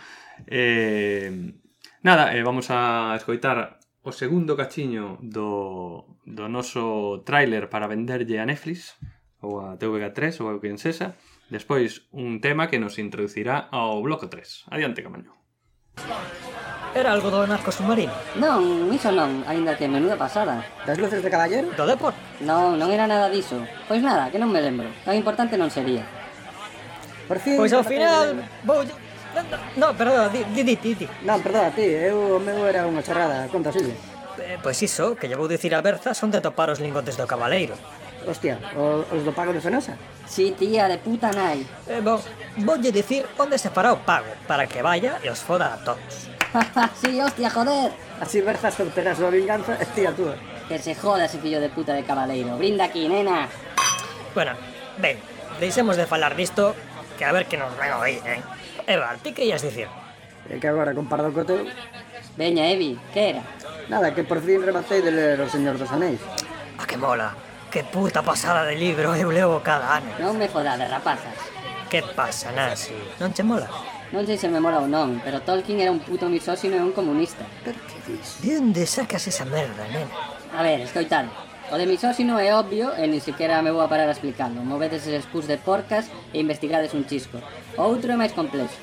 Eh, 0.48 1.32
nada, 2.04 2.36
eh, 2.36 2.44
vamos 2.44 2.72
a 2.72 3.16
escoitar 3.16 3.80
o 4.04 4.12
segundo 4.12 4.56
cachiño 4.56 5.20
do, 5.20 6.20
do 6.24 6.48
noso 6.48 7.24
tráiler 7.28 7.68
para 7.68 7.92
venderlle 7.92 8.40
a 8.40 8.48
Netflix 8.48 9.00
ou 9.40 9.64
a 9.64 9.80
TVG3 9.80 10.44
ou 10.44 10.48
a 10.52 10.60
quen 10.60 10.76
sexa. 10.76 11.16
Despois 11.48 12.08
un 12.12 12.44
tema 12.44 12.68
que 12.68 12.80
nos 12.80 13.00
introducirá 13.00 13.72
ao 13.72 14.00
bloco 14.04 14.28
3. 14.28 14.72
Adiante, 14.72 15.04
camaño. 15.04 15.36
Era 16.96 17.14
algo 17.14 17.30
do 17.30 17.46
narco 17.46 17.70
submarino? 17.70 18.12
Non, 18.42 18.90
iso 18.90 19.14
non, 19.14 19.46
aínda 19.46 19.78
que 19.78 19.86
menuda 19.86 20.18
pasada. 20.18 20.66
Das 20.90 20.98
luces 20.98 21.22
de 21.22 21.30
caballero? 21.30 21.70
Do 21.78 21.86
Depor? 21.86 22.18
Non, 22.42 22.82
non 22.82 22.90
era 22.90 23.06
nada 23.06 23.30
diso. 23.30 23.62
Pois 23.86 24.02
nada, 24.02 24.34
que 24.34 24.42
non 24.42 24.50
me 24.50 24.58
lembro. 24.58 24.90
Tan 25.06 25.14
importante 25.14 25.54
non 25.54 25.70
sería. 25.70 26.02
Por 27.30 27.38
fin... 27.38 27.62
Pois 27.62 27.70
ao 27.78 27.86
final, 27.86 28.42
vou... 28.66 28.82
Non, 29.78 29.94
perdona, 29.94 30.34
di, 30.34 30.42
di, 30.50 30.66
di, 30.66 30.76
di. 30.98 31.08
Non, 31.22 31.38
perdona, 31.46 31.70
ti, 31.70 31.86
eu 31.86 32.36
o 32.36 32.42
meu 32.42 32.66
era 32.66 32.90
unha 32.90 33.06
charrada, 33.06 33.46
conta 33.54 33.70
sigue. 33.70 33.94
Eh, 34.42 34.58
pois 34.58 34.82
iso, 34.82 35.14
que 35.14 35.30
lle 35.30 35.38
vou 35.38 35.46
dicir 35.46 35.70
a 35.78 35.86
Berza 35.86 36.18
son 36.18 36.34
de 36.34 36.42
topar 36.42 36.74
os 36.74 36.82
lingotes 36.82 37.14
do 37.14 37.30
cabaleiro. 37.30 37.78
Hostia, 38.26 38.58
o, 38.74 39.06
os 39.14 39.22
do 39.22 39.30
pago 39.30 39.54
de 39.54 39.62
Fenosa? 39.62 39.94
Si, 40.26 40.50
sí, 40.50 40.58
tía, 40.58 40.90
de 40.90 40.98
puta 40.98 41.30
nai. 41.30 41.62
Eh, 41.86 42.02
bon, 42.02 42.18
voulle 42.66 42.90
dicir 42.90 43.30
onde 43.38 43.62
se 43.62 43.70
fará 43.70 43.94
o 43.94 44.02
pago, 44.02 44.34
para 44.50 44.66
que 44.66 44.82
vaya 44.82 45.22
e 45.22 45.30
os 45.30 45.46
foda 45.46 45.70
a 45.70 45.78
todos 45.86 46.39
sí, 47.02 47.22
hostia, 47.22 47.50
joder. 47.50 47.92
Así 48.22 48.42
verzas 48.42 48.74
solteras 48.74 49.18
súa 49.18 49.30
vinganza, 49.30 49.78
tía 49.96 50.12
túa. 50.12 50.36
Que 50.68 50.78
se 50.80 50.96
joda 50.96 51.26
ese 51.26 51.40
fillo 51.40 51.60
de 51.60 51.70
puta 51.70 51.94
de 51.94 52.04
cabaleiro. 52.04 52.58
Brinda 52.58 52.86
aquí, 52.86 53.08
nena. 53.08 53.48
Bueno, 54.36 54.54
ben, 54.98 55.18
deixemos 55.60 55.98
de 55.98 56.06
falar 56.06 56.36
disto, 56.36 56.76
que 57.18 57.26
a 57.26 57.32
ver 57.32 57.46
que 57.46 57.58
nos 57.58 57.76
ven 57.78 57.92
aí, 58.02 58.22
eh? 58.26 58.42
Eva, 58.86 59.16
ti 59.22 59.34
que 59.34 59.46
ias 59.46 59.62
dicir? 59.62 59.88
E 60.50 60.58
que 60.58 60.68
agora 60.68 60.98
compardo 60.98 61.30
co 61.30 61.46
teu... 61.46 61.66
Veña, 62.38 62.66
Evi, 62.72 62.98
que 63.14 63.36
era? 63.36 63.44
Nada, 63.90 64.16
que 64.16 64.24
por 64.24 64.42
fin 64.42 64.64
rematei 64.64 65.02
de 65.02 65.12
ler 65.12 65.42
O 65.42 65.50
Señor 65.50 65.78
dos 65.78 65.92
Anéis. 65.92 66.22
A 66.80 66.86
que 66.86 66.98
mola. 66.98 67.36
Que 67.70 67.84
puta 67.84 68.24
pasada 68.26 68.66
de 68.66 68.74
libro 68.74 69.14
eu 69.14 69.30
leo 69.30 69.62
cada 69.62 70.02
ano. 70.02 70.10
Non 70.18 70.34
me 70.38 70.50
fodades, 70.50 70.90
rapazas. 70.90 71.38
Que 71.90 72.02
pasa, 72.02 72.50
Nasi? 72.50 72.98
Non 73.22 73.30
che 73.30 73.44
mola? 73.46 73.70
Non 74.10 74.26
sei 74.26 74.42
se 74.42 74.50
me 74.50 74.58
mola 74.58 74.82
ou 74.82 74.90
non, 74.90 75.22
pero 75.22 75.46
Tolkien 75.46 75.78
era 75.78 75.94
un 75.94 76.02
puto 76.02 76.26
misóxino 76.34 76.74
e 76.74 76.82
un 76.82 76.98
comunista. 76.98 77.46
Pero 77.62 77.78
que 77.86 77.98
dis? 78.10 78.42
De 78.42 78.58
onde 78.58 78.90
sacas 78.90 79.30
esa 79.30 79.46
merda, 79.46 79.86
nena? 79.86 80.10
A 80.58 80.66
ver, 80.66 80.82
escoitad. 80.82 81.30
O 81.70 81.78
de 81.78 81.86
misóxino 81.86 82.42
é 82.42 82.50
obvio 82.58 82.90
e 82.98 83.06
ni 83.06 83.22
siquiera 83.22 83.62
me 83.62 83.70
vou 83.70 83.86
a 83.86 83.92
parar 83.92 84.10
a 84.10 84.16
explicando. 84.18 84.66
Movedes 84.66 85.06
eses 85.06 85.30
pus 85.30 85.46
de 85.46 85.62
porcas 85.62 86.10
e 86.34 86.42
investigades 86.42 86.98
un 86.98 87.06
chisco. 87.06 87.38
O 87.78 87.86
outro 87.86 88.10
é 88.10 88.18
máis 88.18 88.34
complexo. 88.34 88.82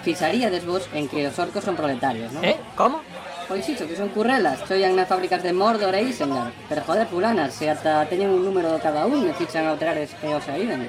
Fixaríades 0.00 0.64
vos 0.64 0.88
en 0.96 1.12
que 1.12 1.28
os 1.28 1.36
orcos 1.36 1.60
son 1.60 1.76
proletarios, 1.76 2.32
non? 2.32 2.40
Eh? 2.40 2.56
Como? 2.72 3.04
Pois 3.44 3.68
iso, 3.68 3.84
que 3.84 4.00
son 4.00 4.08
currelas, 4.16 4.64
choian 4.64 4.96
nas 4.96 5.04
fábricas 5.04 5.44
de 5.44 5.52
Mordor 5.52 5.92
e 5.92 6.08
Isengard. 6.08 6.56
Pero 6.72 6.80
joder, 6.88 7.04
fulanas, 7.04 7.52
se 7.52 7.68
ata 7.68 8.08
teñen 8.08 8.32
un 8.32 8.40
número 8.40 8.80
cada 8.80 9.04
un 9.04 9.28
e 9.28 9.36
fichan 9.36 9.68
a 9.68 9.76
outrar 9.76 10.00
e 10.00 10.08
os 10.08 10.48
aíben. 10.48 10.88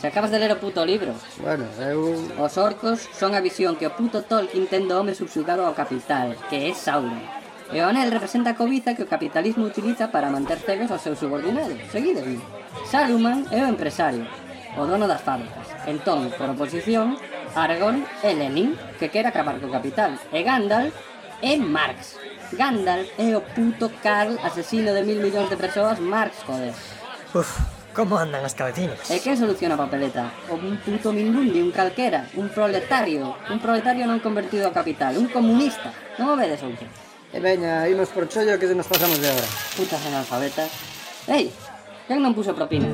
Se 0.00 0.06
acabas 0.06 0.30
de 0.30 0.38
ler 0.38 0.52
o 0.52 0.62
puto 0.62 0.86
libro. 0.86 1.10
Bueno, 1.42 1.66
eu... 1.82 2.14
Os 2.38 2.54
orcos 2.56 3.10
son 3.10 3.34
a 3.34 3.42
visión 3.42 3.74
que 3.74 3.86
o 3.90 3.94
puto 3.98 4.22
Tolkien 4.22 4.70
ten 4.70 4.86
do 4.86 4.94
home 4.94 5.10
subxugado 5.10 5.66
ao 5.66 5.74
capital, 5.74 6.38
que 6.46 6.70
é 6.70 6.74
Sauron. 6.74 7.18
E 7.74 7.82
o 7.82 7.90
anel 7.90 8.08
representa 8.08 8.54
a 8.54 8.58
cobiza 8.58 8.94
que 8.94 9.02
o 9.02 9.10
capitalismo 9.10 9.66
utiliza 9.66 10.08
para 10.08 10.30
manter 10.30 10.62
cegos 10.62 10.94
aos 10.94 11.02
seus 11.02 11.18
subordinados. 11.18 11.76
Seguideme. 11.90 12.38
Saruman 12.86 13.44
é 13.50 13.60
o 13.60 13.68
empresario, 13.68 14.24
o 14.78 14.86
dono 14.86 15.10
das 15.10 15.20
fábricas. 15.20 15.66
Entón, 15.84 16.30
por 16.38 16.48
oposición, 16.48 17.18
Aragorn 17.58 18.06
é 18.22 18.32
Lenin, 18.32 18.78
que 19.02 19.10
quere 19.10 19.28
acabar 19.28 19.58
co 19.58 19.68
capital. 19.68 20.14
E 20.32 20.46
Gandalf 20.46 20.94
é 21.42 21.58
Marx. 21.58 22.16
Gandalf 22.54 23.10
é 23.18 23.36
o 23.36 23.42
puto 23.42 23.90
Karl 24.00 24.38
asesino 24.46 24.94
de 24.94 25.02
mil 25.02 25.20
millóns 25.20 25.50
de 25.50 25.58
persoas 25.58 25.98
Marx, 25.98 26.40
joder. 26.46 26.72
Uf, 27.34 27.60
Como 27.98 28.14
andan 28.14 28.46
as 28.46 28.54
cabeciñas? 28.54 29.10
E 29.10 29.18
quen 29.18 29.34
soluciona 29.34 29.74
a 29.74 29.82
papeleta? 29.82 30.30
O 30.46 30.54
un 30.54 30.78
puto 30.78 31.10
mindundi, 31.10 31.58
un 31.58 31.74
calquera, 31.74 32.30
un 32.38 32.46
proletario, 32.46 33.34
un 33.50 33.58
proletario 33.58 34.06
non 34.06 34.22
convertido 34.22 34.70
a 34.70 34.76
capital, 34.78 35.18
un 35.18 35.26
comunista. 35.26 35.90
Non 36.14 36.30
o 36.30 36.38
vedes 36.38 36.62
outro? 36.62 36.86
E 36.86 37.34
eh, 37.34 37.42
veña, 37.42 37.90
imos 37.90 38.14
por 38.14 38.30
chollo 38.30 38.54
que 38.54 38.70
nos 38.70 38.86
pasamos 38.86 39.18
de 39.18 39.34
hora. 39.34 39.50
Putas 39.74 39.98
analfabetas. 40.06 40.70
Ei, 41.26 41.50
quen 42.06 42.22
non 42.22 42.38
puso 42.38 42.54
propina? 42.54 42.86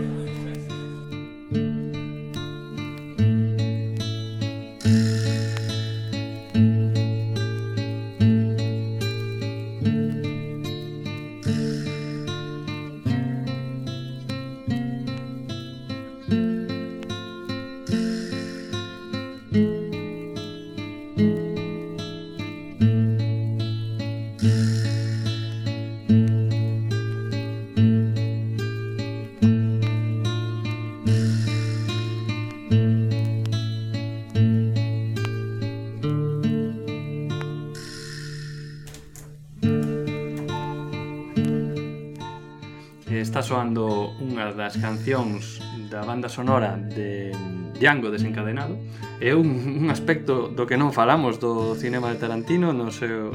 cancións 45.04 45.60
da 45.92 46.00
banda 46.00 46.32
sonora 46.32 46.80
de 46.80 47.28
Django 47.76 48.08
desencadenado 48.08 48.80
é 49.20 49.36
un, 49.36 49.84
un 49.84 49.92
aspecto 49.92 50.48
do 50.48 50.64
que 50.64 50.80
non 50.80 50.96
falamos 50.96 51.36
do 51.36 51.76
cinema 51.76 52.08
de 52.08 52.16
Tarantino 52.16 52.72
no 52.72 52.88
seu, 52.88 53.28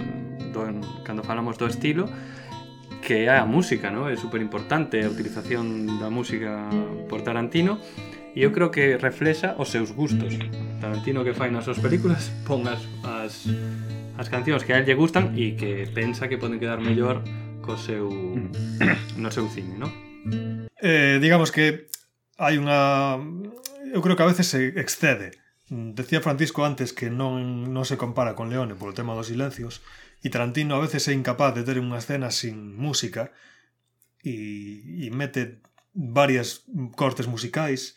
do, 0.50 0.66
cando 1.06 1.22
falamos 1.22 1.62
do 1.62 1.70
estilo 1.70 2.10
que 3.06 3.30
é 3.30 3.38
a 3.38 3.46
música, 3.46 3.94
non? 3.94 4.10
É 4.10 4.18
super 4.18 4.42
importante 4.42 4.98
a 4.98 5.14
utilización 5.14 6.02
da 6.02 6.10
música 6.10 6.66
por 7.06 7.22
Tarantino 7.22 7.78
e 8.34 8.42
eu 8.42 8.50
creo 8.50 8.74
que 8.74 8.98
reflexa 8.98 9.54
os 9.62 9.70
seus 9.70 9.94
gustos. 9.94 10.42
Tarantino 10.82 11.22
que 11.22 11.38
fai 11.38 11.54
nas 11.54 11.70
súas 11.70 11.78
películas 11.78 12.34
pon 12.50 12.66
as, 12.66 12.82
as, 13.06 13.46
as 14.18 14.26
cancións 14.26 14.66
que 14.66 14.74
a 14.74 14.82
él 14.82 14.90
lle 14.90 14.98
gustan 14.98 15.38
e 15.38 15.54
que 15.54 15.86
pensa 15.86 16.26
que 16.26 16.42
poden 16.42 16.58
quedar 16.58 16.82
mellor 16.82 17.22
co 17.62 17.78
seu 17.78 18.10
mm. 18.10 19.22
no 19.22 19.30
seu 19.30 19.46
cine, 19.54 19.78
non? 19.78 20.09
Eh, 20.82 21.20
digamos 21.22 21.52
que 21.52 21.88
hai 22.40 22.56
unha... 22.56 23.20
Eu 23.92 24.00
creo 24.02 24.16
que 24.16 24.24
a 24.24 24.32
veces 24.32 24.48
se 24.48 24.74
excede. 24.80 25.36
Decía 25.70 26.24
Francisco 26.24 26.66
antes 26.66 26.96
que 26.96 27.12
non, 27.12 27.70
non 27.70 27.86
se 27.86 28.00
compara 28.00 28.34
con 28.34 28.50
Leone 28.50 28.74
polo 28.74 28.96
tema 28.96 29.14
dos 29.14 29.30
silencios 29.30 29.86
e 30.26 30.28
Tarantino 30.34 30.76
a 30.76 30.84
veces 30.84 31.06
é 31.08 31.14
incapaz 31.14 31.54
de 31.54 31.62
ter 31.62 31.78
unha 31.78 32.02
escena 32.02 32.34
sin 32.34 32.74
música 32.74 33.30
e, 34.26 35.06
e 35.06 35.08
mete 35.14 35.62
varias 35.94 36.66
cortes 36.98 37.30
musicais 37.30 37.96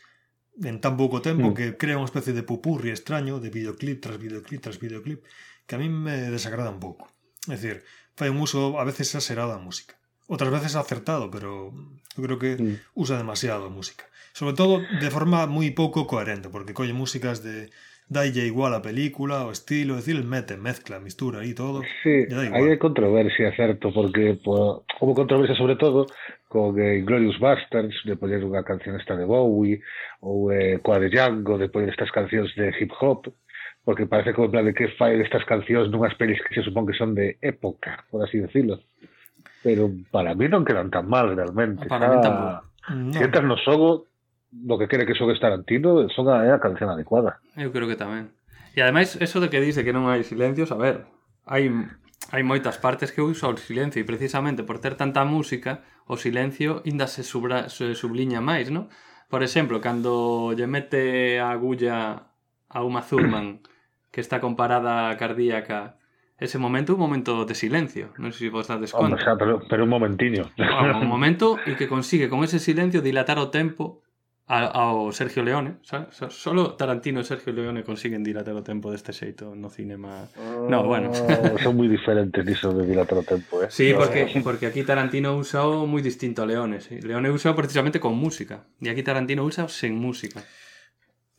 en 0.61 0.85
tan 0.85 1.01
pouco 1.01 1.25
tempo 1.25 1.51
mm. 1.51 1.55
que 1.57 1.67
crea 1.81 1.97
unha 1.97 2.09
especie 2.09 2.37
de 2.37 2.45
pupurri 2.45 2.93
extraño 2.93 3.41
de 3.41 3.49
videoclip 3.49 4.05
tras 4.05 4.21
videoclip 4.21 4.61
tras 4.61 4.77
videoclip 4.77 5.25
que 5.65 5.75
a 5.75 5.81
mí 5.81 5.89
me 5.89 6.29
desagrada 6.29 6.69
un 6.71 6.83
pouco. 6.83 7.09
É 7.49 7.57
dicir, 7.57 7.83
fai 8.15 8.29
un 8.29 8.39
uso 8.39 8.77
a 8.77 8.85
veces 8.85 9.09
exagerado 9.09 9.57
da 9.57 9.65
música. 9.65 9.97
Outras 10.29 10.53
veces 10.53 10.77
acertado, 10.77 11.33
pero 11.33 11.75
Eu 12.17 12.25
creo 12.25 12.39
que 12.39 12.53
mm. 12.61 12.77
usa 12.95 13.17
demasiado 13.17 13.67
a 13.67 13.73
música. 13.73 14.05
Sobre 14.33 14.57
todo 14.57 14.81
de 14.81 15.11
forma 15.13 15.45
moi 15.47 15.69
pouco 15.77 16.09
coherente, 16.09 16.49
porque 16.49 16.77
colle 16.77 16.97
músicas 16.97 17.45
de 17.45 17.69
dalle 18.13 18.45
igual 18.47 18.75
a 18.75 18.83
película, 18.83 19.47
o 19.47 19.53
estilo, 19.53 19.97
es 19.97 20.05
decir, 20.05 20.23
mete, 20.25 20.57
mezcla, 20.57 21.01
mistura 21.01 21.45
e 21.45 21.55
todo. 21.55 21.81
Sí, 22.03 22.29
aí 22.29 22.49
hai 22.53 22.77
controversia, 22.77 23.53
certo, 23.57 23.93
porque 23.93 24.37
po, 24.45 24.85
houve 25.01 25.15
controversia 25.17 25.57
sobre 25.57 25.77
todo 25.77 26.07
con 26.49 26.77
eh, 26.77 27.01
Glorious 27.01 27.41
Bastards, 27.41 28.05
de 28.05 28.17
poñer 28.21 28.45
unha 28.45 28.61
canción 28.61 28.97
esta 29.01 29.17
de 29.17 29.25
Bowie, 29.25 29.81
ou 30.21 30.53
eh, 30.53 30.77
coa 30.85 31.01
de 31.01 31.09
Django, 31.09 31.57
de 31.57 31.73
poñer 31.73 31.89
estas 31.93 32.13
cancións 32.13 32.53
de 32.53 32.69
hip 32.77 32.93
hop, 33.01 33.33
porque 33.85 34.07
parece 34.07 34.37
como 34.37 34.47
en 34.47 34.53
plan 34.53 34.67
de 34.69 34.77
que 34.77 34.93
fai 35.01 35.17
estas 35.17 35.49
cancións 35.49 35.89
nunhas 35.89 36.13
pelis 36.21 36.39
que 36.45 36.53
se 36.53 36.63
supón 36.63 36.85
que 36.85 36.97
son 36.97 37.17
de 37.17 37.41
época, 37.41 38.05
por 38.13 38.21
así 38.21 38.39
decirlo 38.39 38.85
pero 39.63 39.91
para 40.11 40.35
mí 40.35 40.51
non 40.51 40.67
quedan 40.67 40.91
tan 40.91 41.07
mal 41.07 41.33
realmente. 41.33 41.87
Para 41.87 42.07
Está... 42.07 42.13
mí 42.13 42.17
tampouco. 42.21 42.61
No. 42.91 43.15
Entras 43.15 43.47
no 43.47 43.57
xogo, 43.57 44.11
lo 44.51 44.75
que 44.77 44.91
quere 44.91 45.07
que 45.07 45.15
xogue 45.15 45.39
Tarantino 45.39 46.11
son 46.11 46.29
a, 46.29 46.43
a 46.51 46.59
canción 46.59 46.91
adecuada. 46.91 47.39
Eu 47.55 47.71
creo 47.71 47.87
que 47.87 47.97
tamén. 47.97 48.35
E 48.75 48.83
ademais, 48.83 49.15
eso 49.23 49.39
de 49.39 49.49
que 49.49 49.63
dice 49.63 49.87
que 49.87 49.95
non 49.95 50.11
hai 50.11 50.27
silencios, 50.27 50.75
a 50.75 50.79
ver, 50.79 51.07
hai 51.47 51.71
hai 52.31 52.43
moitas 52.43 52.79
partes 52.79 53.11
que 53.15 53.23
uso 53.23 53.51
o 53.51 53.55
silencio 53.59 54.03
e 54.03 54.09
precisamente 54.09 54.67
por 54.67 54.79
ter 54.83 54.99
tanta 54.99 55.23
música, 55.23 55.87
o 56.07 56.19
silencio 56.19 56.83
inda 56.87 57.07
se, 57.07 57.23
subra, 57.23 57.71
se 57.71 57.95
subliña 57.95 58.43
máis, 58.43 58.71
non? 58.71 58.91
Por 59.31 59.47
exemplo, 59.47 59.79
cando 59.79 60.53
lle 60.53 60.67
mete 60.67 61.39
a 61.39 61.55
agulla 61.55 62.29
a 62.67 62.79
Uma 62.83 63.03
Thurman 63.03 63.63
que 64.13 64.21
está 64.21 64.41
comparada 64.43 65.09
a 65.09 65.17
cardíaca 65.17 66.02
ese 66.39 66.59
momento, 66.59 66.95
un 66.95 67.01
momento 67.01 67.45
de 67.45 67.55
silencio. 67.55 68.11
Non 68.19 68.33
sei 68.35 68.49
se 68.49 68.55
vos 68.55 68.67
dades 68.67 68.91
conta. 68.91 69.15
Hombre, 69.15 69.23
xa, 69.23 69.39
pero, 69.39 69.63
pero 69.69 69.85
un 69.87 69.93
momentiño. 69.93 70.51
Bueno, 70.59 70.99
un 70.99 71.11
momento 71.15 71.59
e 71.65 71.79
que 71.79 71.87
consigue 71.87 72.27
con 72.27 72.43
ese 72.43 72.59
silencio 72.59 73.05
dilatar 73.05 73.39
o 73.39 73.49
tempo 73.49 74.03
ao 74.53 75.13
Sergio 75.13 75.43
Leone, 75.43 75.79
¿sabes? 75.83 76.19
Solo 76.29 76.75
Tarantino 76.75 77.21
e 77.21 77.25
Sergio 77.25 77.55
Leone 77.55 77.87
consiguen 77.87 78.27
dilatar 78.27 78.53
o 78.59 78.67
tempo 78.67 78.91
deste 78.91 79.15
xeito 79.15 79.55
no 79.55 79.71
cinema. 79.71 80.29
No, 80.69 80.83
ah, 80.83 80.85
bueno. 80.85 81.09
son 81.65 81.79
moi 81.79 81.89
diferentes 81.89 82.43
iso 82.45 82.75
de 82.75 82.85
dilatar 82.85 83.23
o 83.23 83.25
tempo, 83.25 83.63
eh. 83.63 83.71
Sí, 83.71 83.95
porque 83.95 84.29
porque 84.43 84.67
aquí 84.69 84.83
Tarantino 84.83 85.39
usa 85.39 85.65
o 85.65 85.87
moi 85.87 86.03
distinto 86.03 86.43
a 86.43 86.47
Leone, 86.51 86.83
sí. 86.83 87.01
Leone 87.01 87.31
usa 87.31 87.55
precisamente 87.55 88.03
con 88.03 88.19
música 88.19 88.67
e 88.83 88.91
aquí 88.91 89.01
Tarantino 89.01 89.47
usa 89.47 89.71
sen 89.71 89.97
música. 89.97 90.43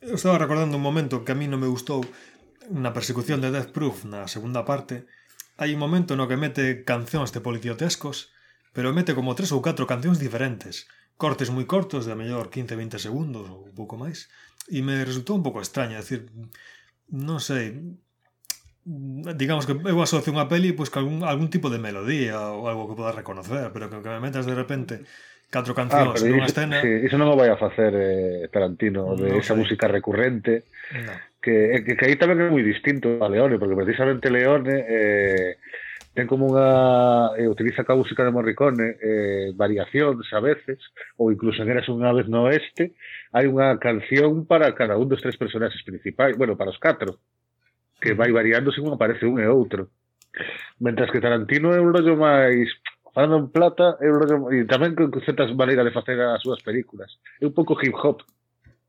Eu 0.04 0.16
estaba 0.20 0.36
recordando 0.36 0.76
un 0.76 0.84
momento 0.84 1.24
que 1.24 1.32
a 1.32 1.38
mí 1.38 1.46
non 1.46 1.62
me 1.62 1.70
gustou 1.70 2.04
na 2.70 2.92
persecución 2.92 3.40
de 3.40 3.52
Death 3.52 3.72
Proof 3.72 4.04
na 4.08 4.24
segunda 4.30 4.64
parte, 4.64 5.04
hai 5.60 5.76
un 5.76 5.82
momento 5.82 6.16
no 6.16 6.26
que 6.30 6.40
mete 6.40 6.82
cancións 6.82 7.30
de 7.30 7.44
policiotescos, 7.44 8.32
pero 8.74 8.96
mete 8.96 9.14
como 9.14 9.36
tres 9.36 9.52
ou 9.52 9.62
catro 9.62 9.84
cancións 9.86 10.18
diferentes, 10.18 10.88
cortes 11.20 11.52
moi 11.52 11.68
cortos, 11.68 12.08
de 12.08 12.18
mellor 12.18 12.50
15-20 12.50 12.98
segundos 12.98 13.46
ou 13.46 13.70
un 13.70 13.74
pouco 13.76 13.94
máis, 14.00 14.32
e 14.66 14.80
me 14.80 15.04
resultou 15.04 15.36
un 15.36 15.44
pouco 15.44 15.60
extraña, 15.62 16.00
decir, 16.00 16.26
non 17.12 17.38
sei, 17.38 17.96
digamos 18.84 19.64
que 19.64 19.76
eu 19.76 19.98
asocio 20.02 20.34
unha 20.34 20.48
peli 20.48 20.72
pois, 20.74 20.88
pues, 20.88 20.90
que 20.90 20.98
algún, 21.00 21.22
algún 21.24 21.48
tipo 21.48 21.68
de 21.70 21.80
melodía 21.80 22.40
ou 22.52 22.66
algo 22.66 22.88
que 22.90 22.98
poda 22.98 23.14
reconocer, 23.14 23.70
pero 23.70 23.88
que, 23.88 24.02
que 24.02 24.10
me 24.10 24.24
metas 24.24 24.48
de 24.48 24.56
repente 24.56 25.04
catro 25.50 25.72
ah, 25.72 25.78
cancións 25.84 26.20
ah, 26.20 26.26
nunha 26.26 26.46
escena. 26.48 26.80
Sí, 26.80 27.08
iso 27.08 27.16
non 27.16 27.32
o 27.32 27.38
vai 27.38 27.50
a 27.50 27.60
facer 27.60 27.92
eh, 27.94 28.48
Tarantino, 28.52 29.12
no, 29.12 29.18
de 29.18 29.40
esa 29.40 29.54
sei. 29.54 29.60
música 29.64 29.88
recurrente. 29.88 30.68
No. 30.92 31.12
Que, 31.44 31.76
eh, 31.76 31.80
que, 31.84 31.96
que 31.96 32.04
aí 32.08 32.16
tamén 32.16 32.40
é 32.40 32.48
moi 32.48 32.64
distinto 32.64 33.20
a 33.20 33.28
Leone, 33.28 33.60
porque 33.60 33.76
precisamente 33.76 34.32
Leone 34.32 34.74
eh, 34.88 35.60
ten 36.14 36.30
como 36.30 36.46
unha... 36.46 37.34
Eh, 37.34 37.50
utiliza 37.50 37.82
a 37.82 37.98
música 37.98 38.22
de 38.22 38.30
Morricone 38.30 38.96
eh, 39.02 39.50
variacións 39.52 40.24
a 40.30 40.40
veces, 40.40 40.78
ou 41.18 41.34
incluso 41.34 41.60
en 41.60 41.68
Eras 41.74 41.90
unha 41.90 42.14
vez 42.14 42.30
no 42.30 42.46
oeste, 42.46 42.94
hai 43.34 43.50
unha 43.50 43.76
canción 43.82 44.46
para 44.46 44.70
cada 44.78 44.94
un 44.94 45.10
dos 45.10 45.20
tres 45.20 45.34
personaxes 45.34 45.82
principais, 45.82 46.38
bueno, 46.38 46.54
para 46.54 46.70
os 46.70 46.78
catro, 46.78 47.18
que 47.98 48.14
mm. 48.14 48.18
vai 48.18 48.30
variando 48.30 48.70
según 48.70 48.94
aparece 48.94 49.26
un 49.26 49.42
e 49.42 49.46
outro. 49.50 49.90
Mentras 50.78 51.10
que 51.10 51.22
Tarantino 51.22 51.74
é 51.74 51.82
un 51.82 51.90
rollo 51.90 52.14
máis 52.14 52.70
falando 53.14 53.38
en 53.38 53.48
plata, 53.48 53.96
eu 54.02 54.18
creo 54.18 54.50
e 54.50 54.66
tamén 54.66 54.98
con 54.98 55.14
certas 55.22 55.54
maneiras 55.54 55.86
de 55.86 55.94
facer 55.94 56.18
as 56.18 56.42
súas 56.42 56.58
películas. 56.66 57.14
É 57.38 57.46
un 57.46 57.54
pouco 57.54 57.78
hip 57.78 57.94
hop. 57.94 58.26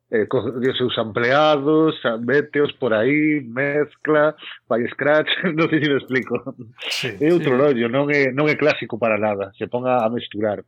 Eh, 0.09 0.25
coge 0.29 0.49
os 0.53 0.77
seus 0.77 0.97
empleados, 0.97 1.97
méteos 2.21 2.73
por 2.77 2.93
aí, 2.93 3.41
mezcla, 3.41 4.35
vai 4.69 4.85
scratch, 4.89 5.29
non 5.57 5.69
sei 5.69 5.81
se 5.81 5.89
me 5.89 5.97
explico. 6.01 6.35
Sí, 6.89 7.09
é 7.21 7.29
outro 7.29 7.53
sí. 7.53 7.57
rollo, 7.57 7.85
non 7.89 8.09
é, 8.09 8.33
non 8.33 8.49
é 8.49 8.57
clásico 8.57 8.97
para 8.97 9.21
nada, 9.21 9.53
se 9.57 9.69
ponga 9.69 10.01
a 10.01 10.09
mesturar. 10.09 10.65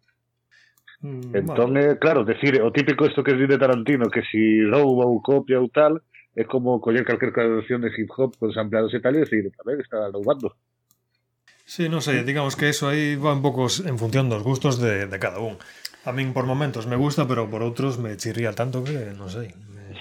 Mm, 1.01 1.33
entón, 1.33 1.73
vale. 1.77 1.93
é, 1.93 2.01
claro, 2.01 2.25
decir, 2.25 2.57
o 2.61 2.73
típico 2.73 3.05
isto 3.05 3.21
que 3.21 3.37
dice 3.37 3.61
Tarantino, 3.61 4.09
que 4.09 4.25
si 4.25 4.65
rouba 4.65 5.05
ou 5.05 5.21
copia 5.21 5.61
ou 5.61 5.69
tal, 5.69 6.01
é 6.37 6.45
como 6.45 6.81
coller 6.81 7.05
calquer 7.05 7.33
traducción 7.33 7.81
de 7.81 7.89
hip 7.93 8.09
hop 8.17 8.37
con 8.37 8.49
empleados 8.53 8.93
e 8.93 9.01
tal 9.01 9.17
e 9.17 9.25
decir, 9.25 9.49
a 9.49 9.63
ver, 9.65 9.81
está 9.81 10.09
roubando. 10.09 10.53
Sí, 11.67 11.91
non 11.91 11.99
sei, 11.99 12.23
digamos 12.23 12.55
que 12.55 12.71
eso 12.71 12.87
aí 12.87 13.19
va 13.19 13.35
un 13.35 13.43
pouco 13.43 13.67
en 13.67 13.99
función 13.99 14.31
dos 14.31 14.39
gustos 14.39 14.79
de, 14.79 15.03
de 15.03 15.17
cada 15.19 15.43
un. 15.43 15.59
A 16.07 16.15
min 16.15 16.31
por 16.31 16.47
momentos 16.47 16.87
me 16.87 16.95
gusta, 16.95 17.27
pero 17.27 17.51
por 17.51 17.59
outros 17.59 17.99
me 17.99 18.15
chirría 18.15 18.55
tanto 18.55 18.87
que, 18.87 19.11
non 19.11 19.27
sei, 19.27 19.51
me, 19.75 19.91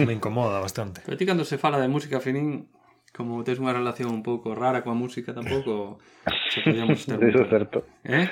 me 0.00 0.16
incomoda 0.16 0.64
bastante. 0.64 1.04
Pero 1.04 1.20
ti 1.20 1.28
cando 1.28 1.44
se 1.44 1.60
fala 1.60 1.76
de 1.76 1.92
música 1.92 2.24
finín, 2.24 2.72
como 3.12 3.44
tes 3.44 3.60
unha 3.60 3.76
relación 3.76 4.08
un 4.16 4.24
pouco 4.24 4.56
rara 4.56 4.80
coa 4.80 4.96
música 4.96 5.36
tampouco, 5.36 6.00
se 6.48 6.64
podíamos 6.64 7.04
ter... 7.04 7.20
Eh? 7.20 7.28
Iso 7.28 7.44
é 7.44 7.48
certo. 7.52 7.78
Eh? 8.08 8.26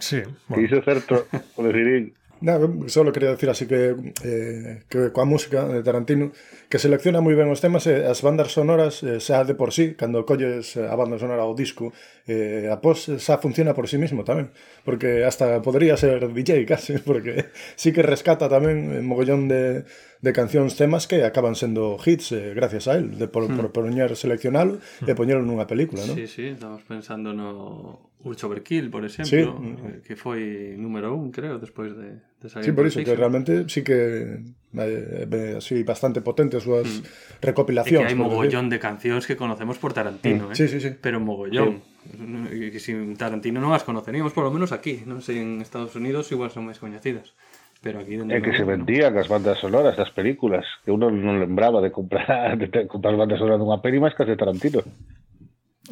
Sí, 0.00 0.24
bueno. 0.48 0.64
Iso 0.64 0.80
é 0.80 0.82
certo, 0.82 1.28
o 1.28 1.60
de 1.60 1.72
finín. 1.76 2.04
Nah, 2.44 2.60
solo 2.88 3.10
quería 3.10 3.30
decir 3.30 3.48
así 3.48 3.66
que, 3.66 3.96
eh, 4.22 4.82
que 4.92 5.08
coa 5.16 5.24
música 5.24 5.64
de 5.64 5.80
Tarantino 5.80 6.28
que 6.68 6.76
selecciona 6.76 7.24
moi 7.24 7.32
ben 7.32 7.48
os 7.48 7.64
temas 7.64 7.88
e 7.88 8.04
eh, 8.04 8.04
as 8.04 8.20
bandas 8.20 8.52
sonoras 8.52 9.00
eh, 9.00 9.16
xa 9.16 9.48
de 9.48 9.56
por 9.56 9.72
sí 9.72 9.96
cando 9.96 10.28
colles 10.28 10.76
eh, 10.76 10.84
a 10.84 10.92
banda 10.92 11.16
sonora 11.16 11.40
ao 11.40 11.56
disco 11.56 11.96
eh, 12.28 12.68
a 12.68 12.84
pos 12.84 13.08
eh, 13.08 13.16
xa 13.16 13.40
funciona 13.40 13.72
por 13.72 13.88
sí 13.88 13.96
mismo 13.96 14.28
tamén 14.28 14.52
porque 14.84 15.24
hasta 15.24 15.64
podría 15.64 15.96
ser 15.96 16.20
DJ 16.36 16.68
casi 16.68 17.00
porque 17.08 17.48
sí 17.80 17.96
que 17.96 18.04
rescata 18.04 18.44
tamén 18.44 18.92
un 18.92 19.08
mogollón 19.08 19.48
de, 19.48 19.88
de 20.20 20.30
cancións 20.36 20.76
temas 20.76 21.08
que 21.08 21.24
acaban 21.24 21.56
sendo 21.56 21.96
hits 21.96 22.36
eh, 22.36 22.52
gracias 22.52 22.92
a 22.92 23.00
él 23.00 23.16
de 23.16 23.24
por, 23.24 23.48
por, 23.48 23.72
hmm. 23.72 23.88
por, 23.88 24.12
seleccionalo 24.20 24.84
e 25.00 25.12
hmm. 25.12 25.16
poñelo 25.16 25.40
nunha 25.40 25.64
película, 25.64 26.04
non? 26.04 26.12
Sí, 26.12 26.28
sí, 26.28 26.44
estamos 26.52 26.84
pensando 26.84 27.32
no 27.32 28.12
Urch 28.24 28.44
Overkill, 28.44 28.88
por 28.88 29.04
exemplo, 29.04 29.60
sí. 29.60 30.00
que 30.00 30.16
foi 30.16 30.74
número 30.80 31.12
un, 31.12 31.28
creo, 31.28 31.60
despois 31.60 31.92
de, 31.92 32.24
de 32.40 32.48
sair. 32.48 32.64
Sí, 32.64 32.72
por 32.72 32.88
iso, 32.88 33.04
que 33.04 33.12
realmente 33.12 33.68
sí 33.68 33.84
que 33.84 34.40
eh, 34.72 35.54
así 35.60 35.84
bastante 35.84 36.24
potente 36.24 36.56
as 36.56 36.64
súas 36.64 36.88
mm. 36.88 37.44
recopilacións. 37.44 38.08
É 38.08 38.08
que 38.08 38.16
hai 38.16 38.18
mogollón 38.18 38.72
decir. 38.72 38.72
de 38.72 38.78
cancións 38.80 39.28
que 39.28 39.36
conocemos 39.36 39.76
por 39.76 39.92
Tarantino, 39.92 40.48
mm. 40.48 40.52
eh? 40.52 40.56
sí, 40.56 40.72
sí, 40.72 40.80
sí. 40.80 40.96
pero 40.96 41.20
mogollón. 41.20 41.84
Sí. 42.08 42.72
Que 42.72 42.80
sin 42.80 43.12
Tarantino 43.20 43.60
non 43.60 43.76
as 43.76 43.84
conoceríamos, 43.84 44.32
por 44.32 44.48
lo 44.48 44.52
menos 44.52 44.72
aquí, 44.72 45.04
non 45.04 45.20
sei, 45.20 45.44
en 45.44 45.60
Estados 45.60 45.92
Unidos 45.92 46.32
igual 46.32 46.48
son 46.48 46.64
máis 46.64 46.80
coñecidas. 46.80 47.36
Pero 47.84 48.00
aquí 48.00 48.16
é 48.16 48.40
que 48.40 48.56
se 48.56 48.64
vendían 48.64 49.12
as 49.20 49.28
bandas 49.28 49.60
sonoras 49.60 49.92
das 50.00 50.08
películas, 50.16 50.64
que 50.80 50.88
uno 50.88 51.12
non 51.12 51.36
lembraba 51.36 51.84
de 51.84 51.92
comprar 51.92 52.56
de, 52.60 52.88
comprar 52.88 53.12
bandas 53.20 53.36
sonoras 53.36 53.60
dunha 53.60 53.84
peli 53.84 54.00
máis 54.00 54.16
que 54.16 54.24
as 54.24 54.32
de 54.32 54.40
Tarantino. 54.40 54.80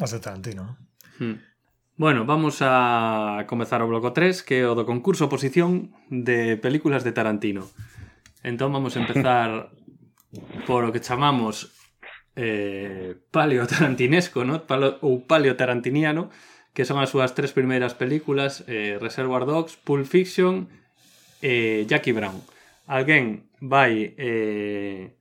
As 0.01 0.09
de 0.09 0.17
Tarantino. 0.17 0.81
Hmm. 1.21 1.52
Bueno, 1.95 2.25
vamos 2.25 2.57
a 2.61 3.45
comezar 3.47 3.83
o 3.83 3.87
bloco 3.87 4.13
3, 4.13 4.41
que 4.41 4.61
é 4.61 4.65
o 4.65 4.73
do 4.73 4.81
concurso 4.81 5.29
oposición 5.29 5.93
de 6.09 6.57
películas 6.57 7.05
de 7.05 7.13
Tarantino. 7.13 7.69
Entón 8.41 8.73
vamos 8.73 8.97
a 8.97 9.05
empezar 9.05 9.69
por 10.65 10.89
o 10.89 10.91
que 10.91 11.05
chamamos 11.05 11.69
eh, 12.33 13.13
paleo 13.29 13.69
tarantinesco, 13.69 14.41
¿no? 14.41 14.65
Palo, 14.65 14.97
ou 15.05 15.21
paleo 15.29 15.53
tarantiniano, 15.53 16.33
que 16.73 16.81
son 16.81 16.97
as 16.97 17.13
súas 17.13 17.37
tres 17.37 17.53
primeiras 17.53 17.93
películas, 17.93 18.65
eh, 18.65 18.97
Reservoir 18.97 19.45
Dogs, 19.45 19.77
Pulp 19.77 20.09
Fiction 20.09 20.65
e 21.45 21.85
eh, 21.85 21.85
Jackie 21.85 22.17
Brown. 22.17 22.41
Alguén 22.89 23.53
vai 23.61 24.17
eh, 24.17 25.13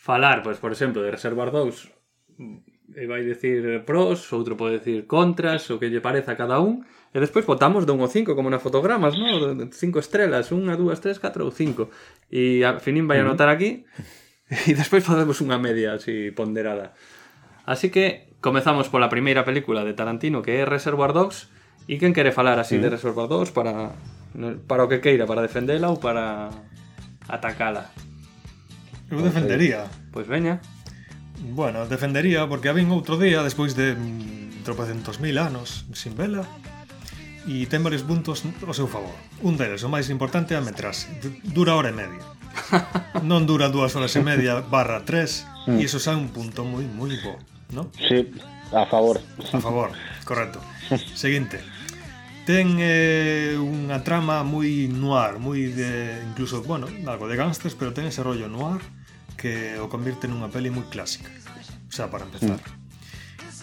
falar, 0.00 0.40
pois, 0.40 0.56
pues, 0.56 0.64
por 0.64 0.72
exemplo, 0.72 1.04
de 1.04 1.12
Reservoir 1.12 1.52
Dogs 1.52 1.92
e 2.94 3.04
vai 3.04 3.24
dicir 3.24 3.60
eh, 3.66 3.80
pros, 3.80 4.32
outro 4.32 4.56
pode 4.56 4.80
dicir 4.80 5.04
contras, 5.04 5.68
o 5.68 5.76
que 5.76 5.92
lle 5.92 6.00
pareza 6.00 6.32
a 6.32 6.40
cada 6.40 6.60
un, 6.60 6.84
e 7.12 7.18
despois 7.20 7.44
votamos 7.44 7.84
dun 7.84 8.00
ou 8.00 8.08
cinco, 8.08 8.32
como 8.32 8.48
na 8.48 8.60
fotogramas, 8.60 9.16
no? 9.16 9.56
Cinco 9.72 10.00
estrelas, 10.00 10.48
unha, 10.52 10.76
dúas, 10.76 11.00
tres, 11.00 11.20
catro 11.20 11.44
ou 11.44 11.52
cinco. 11.52 11.92
E 12.32 12.64
a 12.64 12.80
Finín 12.80 13.04
vai 13.04 13.20
anotar 13.20 13.52
aquí, 13.52 13.84
e 14.68 14.72
despois 14.72 15.04
facemos 15.04 15.40
unha 15.44 15.60
media 15.60 15.96
así 15.96 16.32
ponderada. 16.32 16.96
Así 17.68 17.92
que 17.92 18.32
comezamos 18.40 18.88
pola 18.88 19.12
primeira 19.12 19.44
película 19.44 19.84
de 19.84 19.92
Tarantino 19.92 20.40
que 20.40 20.56
é 20.56 20.64
Reservoir 20.64 21.12
Dogs, 21.12 21.52
e 21.88 21.96
quen 21.96 22.16
quere 22.16 22.32
falar 22.32 22.56
así 22.60 22.80
de 22.80 22.88
Reservoir 22.88 23.28
Dogs 23.28 23.52
para, 23.52 23.92
para 24.68 24.84
o 24.84 24.88
que 24.88 25.00
queira, 25.00 25.24
para 25.24 25.44
defendela 25.44 25.88
ou 25.92 26.00
para 26.00 26.48
atacala? 27.28 27.92
Eu 29.08 29.24
defendería. 29.24 29.88
Pois 30.12 30.28
pues, 30.28 30.28
veña. 30.28 30.60
Bueno, 31.40 31.86
defendería 31.86 32.46
porque 32.50 32.68
habín 32.68 32.90
outro 32.90 33.14
día 33.14 33.46
despois 33.46 33.78
de 33.78 33.94
mm, 33.94 34.66
tropecentos 34.66 35.22
mil 35.22 35.38
anos 35.38 35.86
sin 35.94 36.18
vela 36.18 36.42
e 37.48 37.64
ten 37.70 37.80
varios 37.80 38.04
puntos 38.04 38.44
ao 38.66 38.74
seu 38.74 38.90
favor. 38.90 39.14
Un 39.40 39.56
deles, 39.56 39.86
o 39.86 39.88
máis 39.88 40.10
importante, 40.10 40.52
é 40.52 40.58
a 40.58 40.64
metrase. 40.64 41.08
Dura 41.46 41.78
hora 41.78 41.94
e 41.94 41.96
media. 41.96 42.24
non 43.30 43.46
dura 43.46 43.70
dúas 43.70 43.94
horas 43.94 44.12
e 44.18 44.22
media 44.22 44.60
barra 44.66 45.06
tres 45.06 45.46
e 45.64 45.78
mm. 45.78 45.84
iso 45.84 46.02
xa 46.02 46.12
é 46.12 46.18
un 46.18 46.28
punto 46.34 46.66
moi 46.66 46.84
moi 46.84 47.14
bo, 47.22 47.38
No? 47.70 47.90
Sí, 47.96 48.32
a 48.72 48.86
favor. 48.86 49.20
A 49.52 49.60
favor, 49.60 49.90
correcto. 50.24 50.60
Seguinte. 51.14 51.60
Ten 52.48 52.80
eh, 52.80 53.60
unha 53.60 54.00
trama 54.00 54.40
moi 54.40 54.88
noir, 54.88 55.36
moi 55.36 55.68
de 55.68 56.16
incluso, 56.24 56.64
bueno, 56.64 56.88
algo 57.04 57.28
de 57.28 57.36
gangsters, 57.36 57.76
pero 57.76 57.92
ten 57.92 58.08
ese 58.08 58.24
rollo 58.24 58.48
noir 58.48 58.80
que 59.38 59.78
o 59.78 59.86
convirte 59.86 60.26
nunha 60.26 60.50
peli 60.50 60.68
moi 60.74 60.84
clásica. 60.90 61.30
O 61.86 61.94
sea, 61.94 62.10
para 62.10 62.26
empezar. 62.26 62.58
Mm. 62.58 62.78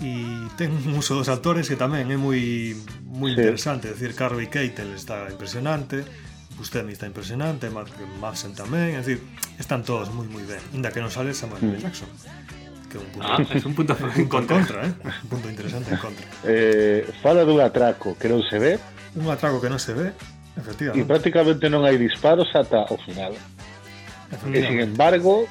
E 0.03 0.11
ten 0.60 0.76
un 0.76 0.91
uso 0.99 1.15
dos 1.15 1.31
actores 1.31 1.72
que 1.72 1.80
tamén 1.80 2.07
é 2.11 2.18
moi 2.19 2.76
moi 3.15 3.31
sí. 3.31 3.39
interesante, 3.39 3.91
decir, 3.91 4.11
Carvey 4.11 4.52
Keitel 4.52 4.91
está 4.91 5.23
impresionante, 5.31 6.03
Bustemi 6.60 6.91
está 6.91 7.07
impresionante, 7.07 7.72
Mark 7.72 7.95
Madsen 8.19 8.52
tamén, 8.52 8.95
é 8.95 8.99
dicir, 8.99 9.23
están 9.56 9.88
todos 9.88 10.11
moi 10.11 10.27
moi 10.27 10.43
ben, 10.43 10.60
inda 10.76 10.91
que 10.91 10.99
non 10.99 11.11
sale 11.11 11.31
Samuel 11.31 11.64
mm. 11.64 11.80
Jackson. 11.80 12.11
Que 12.91 12.99
un 12.99 13.07
punto, 13.07 13.27
ah, 13.27 13.39
é 13.39 13.60
un 13.72 13.76
punto 13.76 13.91
en 13.95 14.27
contra, 14.27 14.56
contra 14.60 14.80
eh? 14.84 14.91
un 14.99 15.30
punto 15.31 15.47
interesante 15.47 15.88
en 15.95 15.99
contra. 15.99 16.27
Eh, 16.43 17.07
fala 17.23 17.47
dun 17.47 17.64
atraco 17.64 18.19
que 18.19 18.27
non 18.27 18.43
se 18.43 18.60
ve. 18.60 18.76
Un 19.15 19.31
atraco 19.31 19.64
que 19.64 19.72
non 19.72 19.80
se 19.80 19.95
ve, 19.95 20.11
efectivamente. 20.60 20.99
E 20.99 21.07
prácticamente 21.07 21.72
non 21.72 21.88
hai 21.88 21.95
disparos 21.95 22.52
ata 22.52 22.84
o 22.91 22.99
final. 22.99 23.31
E 24.31 24.61
sin 24.65 24.80
embargo, 24.80 25.45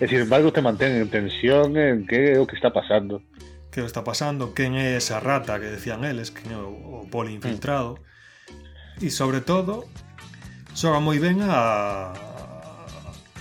e 0.00 0.04
sin 0.10 0.20
embargo 0.20 0.52
te 0.52 0.60
mantén 0.60 0.96
en 1.00 1.08
tensión 1.08 1.76
en 1.76 2.04
que 2.04 2.36
é 2.36 2.40
o 2.40 2.46
que 2.46 2.56
está 2.56 2.72
pasando. 2.72 3.24
Que 3.72 3.84
está 3.84 4.04
pasando, 4.04 4.52
quen 4.52 4.76
é 4.76 4.96
esa 4.96 5.20
rata 5.20 5.60
que 5.60 5.72
decían 5.72 6.04
eles, 6.04 6.32
quen 6.32 6.52
é 6.52 6.60
o, 6.60 7.04
o 7.04 7.08
poli 7.08 7.32
mm. 7.32 7.38
infiltrado. 7.40 7.96
Mm. 9.00 9.04
E 9.04 9.08
sobre 9.08 9.40
todo, 9.40 9.88
xoga 10.76 11.00
moi 11.00 11.16
ben 11.16 11.40
a, 11.44 12.12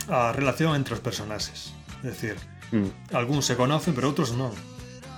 a 0.08 0.32
relación 0.32 0.76
entre 0.76 0.96
os 0.96 1.02
personaxes. 1.04 1.76
É 2.04 2.12
dicir, 2.12 2.40
mm. 2.72 3.16
algúns 3.16 3.48
se 3.48 3.60
conocen, 3.60 3.92
pero 3.96 4.08
outros 4.08 4.32
non. 4.32 4.56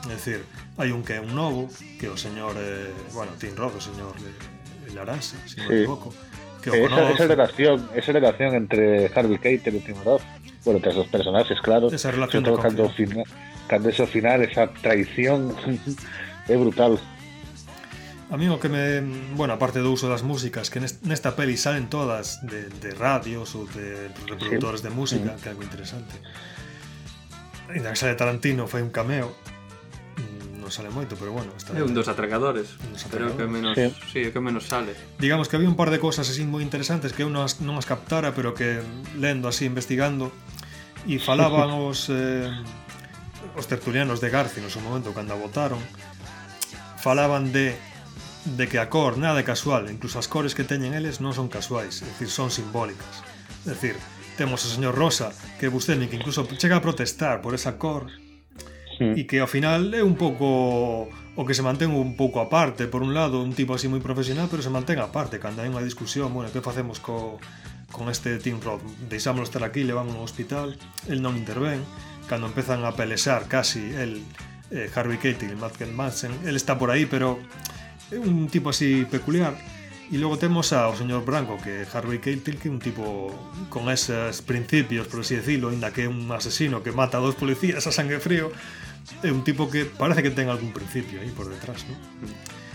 É 0.10 0.14
dicir, 0.18 0.41
hai 0.78 0.90
un 0.94 1.06
que 1.06 1.18
é 1.18 1.22
un 1.22 1.34
novo, 1.34 1.69
que 2.02 2.10
o 2.10 2.18
señor, 2.18 2.57
eh, 2.57 2.94
bueno, 3.14 3.34
Tim 3.38 3.53
Roth, 3.53 3.78
o 3.78 3.84
señor 3.84 4.14
eh, 4.22 4.94
Laranse, 4.94 5.38
se 5.45 5.61
non 5.61 5.69
sí. 5.69 5.86
equivoco, 5.86 6.14
Eh, 6.73 6.85
esa, 6.85 7.11
esa, 7.11 7.27
relación, 7.27 7.89
esa 7.95 8.11
relación 8.11 8.56
entre 8.56 9.11
Harvey 9.14 9.38
Keitel 9.38 9.76
y 9.76 9.80
Timorov, 9.80 10.22
bueno, 10.65 10.77
entre 10.77 10.91
esos 10.91 11.07
personajes, 11.07 11.60
claro. 11.61 11.88
Esa 11.88 12.11
relación. 12.11 12.44
Sobre 12.44 12.56
todo 12.56 12.61
cuando, 12.61 12.89
final, 12.89 13.26
final, 14.07 14.41
esa 14.44 14.68
traición, 14.68 15.56
es 16.48 16.60
brutal. 16.60 16.99
A 18.30 18.35
mí 18.35 18.48
que 18.60 18.68
me. 18.68 19.02
Bueno, 19.35 19.53
aparte 19.53 19.80
de 19.80 19.88
uso 19.88 20.07
de 20.07 20.14
las 20.14 20.23
músicas, 20.23 20.69
que 20.69 20.80
en 20.80 21.11
esta 21.11 21.35
peli 21.35 21.56
salen 21.56 21.89
todas 21.89 22.45
de, 22.45 22.91
radios 22.91 23.56
o 23.56 23.65
de 23.65 24.10
reproductores 24.27 24.84
de 24.84 24.89
música, 24.89 25.35
que 25.35 25.41
es 25.41 25.48
algo 25.48 25.64
interesante. 25.64 26.15
Y 27.73 27.95
sale 27.95 28.15
Tarantino, 28.15 28.68
fue 28.68 28.81
un 28.81 28.89
cameo. 28.89 29.34
non 30.68 30.76
sale 30.76 30.91
moito, 30.91 31.15
pero 31.15 31.31
bueno, 31.31 31.56
está 31.56 31.72
É 31.72 31.80
un 31.80 31.95
dos 31.95 32.11
atracadores, 32.11 32.76
un 32.84 32.91
dos 32.91 33.07
pero 33.07 33.31
que 33.39 33.48
menos, 33.48 33.72
sí. 33.80 33.88
sí, 34.11 34.19
que 34.35 34.41
menos 34.44 34.68
sale. 34.68 34.91
Digamos 35.15 35.48
que 35.48 35.56
había 35.56 35.72
un 35.72 35.80
par 35.80 35.95
de 35.95 36.03
cousas 36.03 36.27
así 36.27 36.44
moi 36.44 36.60
interesantes 36.60 37.15
que 37.15 37.23
eu 37.23 37.31
non 37.31 37.48
as, 37.48 37.64
non 37.64 37.80
as 37.80 37.88
captara, 37.88 38.35
pero 38.35 38.52
que 38.52 38.84
lendo 39.15 39.48
así, 39.48 39.64
investigando, 39.64 40.35
e 41.07 41.23
falaban 41.23 41.72
os 41.88 42.11
eh, 42.11 42.52
os 43.56 43.65
tertulianos 43.72 44.19
de 44.19 44.27
Garci 44.27 44.60
no 44.60 44.68
seu 44.68 44.84
momento 44.84 45.15
cando 45.15 45.31
a 45.31 45.39
votaron, 45.39 45.80
falaban 46.99 47.56
de 47.56 47.72
de 48.44 48.68
que 48.68 48.80
a 48.80 48.91
cor 48.91 49.15
nada 49.15 49.39
é 49.39 49.48
casual, 49.48 49.88
incluso 49.88 50.19
as 50.19 50.27
cores 50.27 50.52
que 50.52 50.68
teñen 50.68 50.91
eles 50.91 51.23
non 51.23 51.31
son 51.31 51.48
casuais, 51.48 52.03
é 52.03 52.07
dicir, 52.11 52.27
son 52.27 52.52
simbólicas. 52.52 53.23
É 53.64 53.72
dicir, 53.72 53.95
temos 54.35 54.64
o 54.64 54.69
señor 54.72 54.99
Rosa, 54.99 55.31
que 55.60 55.72
Buscemi, 55.72 56.11
que 56.11 56.19
incluso 56.19 56.44
chega 56.60 56.76
a 56.76 56.84
protestar 56.84 57.39
por 57.39 57.56
esa 57.56 57.80
cor 57.80 58.11
sí. 58.98 59.14
e 59.15 59.24
que 59.30 59.40
ao 59.40 59.48
final 59.48 59.94
é 59.94 60.02
un 60.02 60.18
pouco 60.18 61.07
o 61.38 61.45
que 61.45 61.53
se 61.53 61.61
mantén 61.61 61.94
un 61.94 62.18
pouco 62.18 62.41
aparte. 62.41 62.90
Por 62.90 63.06
un 63.06 63.14
lado 63.14 63.45
un 63.45 63.53
tipo 63.53 63.78
así 63.78 63.86
moi 63.86 64.02
profesional 64.02 64.49
pero 64.49 64.65
se 64.65 64.74
mantén 64.74 64.98
aparte. 64.98 65.38
Cando 65.38 65.61
hai 65.61 65.69
unha 65.69 65.86
discusión 65.86 66.34
bueno, 66.34 66.49
que 66.49 66.65
facemos 66.65 66.98
co, 66.98 67.38
con 67.94 68.10
este 68.10 68.41
Team 68.41 68.57
Roth 68.60 68.82
deixámoslo 69.06 69.45
estar 69.45 69.64
aquí, 69.64 69.86
levámoslo 69.86 70.19
ao 70.22 70.28
hospital 70.28 70.74
el 71.06 71.22
non 71.22 71.38
intervén. 71.38 71.86
Cando 72.26 72.49
empezan 72.49 72.84
a 72.84 72.98
pelexar 72.98 73.45
casi 73.45 73.94
el 73.95 74.19
eh, 74.74 74.90
Harvey 74.91 75.22
Keitel 75.22 75.53
e 75.53 75.57
Madsen 75.57 75.94
Madsen 75.94 76.34
el 76.44 76.57
está 76.57 76.76
por 76.76 76.90
aí 76.90 77.06
pero 77.06 77.40
é 78.10 78.18
un 78.18 78.49
tipo 78.49 78.74
así 78.74 79.06
peculiar. 79.06 79.53
E 80.07 80.15
logo 80.15 80.40
temos 80.40 80.72
ao 80.72 80.95
señor 80.95 81.28
Branco, 81.28 81.60
que 81.60 81.84
Harvey 81.84 82.24
Keitel, 82.24 82.56
que 82.56 82.72
é 82.72 82.74
un 82.74 82.80
tipo 82.80 83.28
con 83.68 83.91
esos 83.91 84.40
principios, 84.40 85.03
por 85.11 85.19
así 85.19 85.36
decirlo, 85.36 85.68
ainda 85.68 85.91
que 85.91 86.07
é 86.07 86.10
un 86.10 86.32
asesino 86.32 86.80
que 86.80 86.95
mata 86.95 87.19
a 87.19 87.24
dos 87.24 87.36
policías 87.36 87.84
a 87.84 87.91
sangue 87.91 88.24
frío, 88.24 88.48
é 89.23 89.31
un 89.31 89.43
tipo 89.43 89.71
que 89.71 89.85
parece 89.85 90.21
que 90.21 90.31
ten 90.31 90.49
algún 90.51 90.71
principio 90.75 91.19
aí 91.21 91.31
por 91.31 91.47
detrás, 91.49 91.85
non? 91.88 91.97
Mm. 91.97 92.67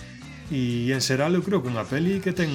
E 0.53 0.93
en 0.93 1.01
Seral 1.01 1.33
eu 1.33 1.41
creo 1.41 1.65
que 1.65 1.73
unha 1.73 1.87
peli 1.89 2.21
que 2.21 2.37
ten 2.37 2.53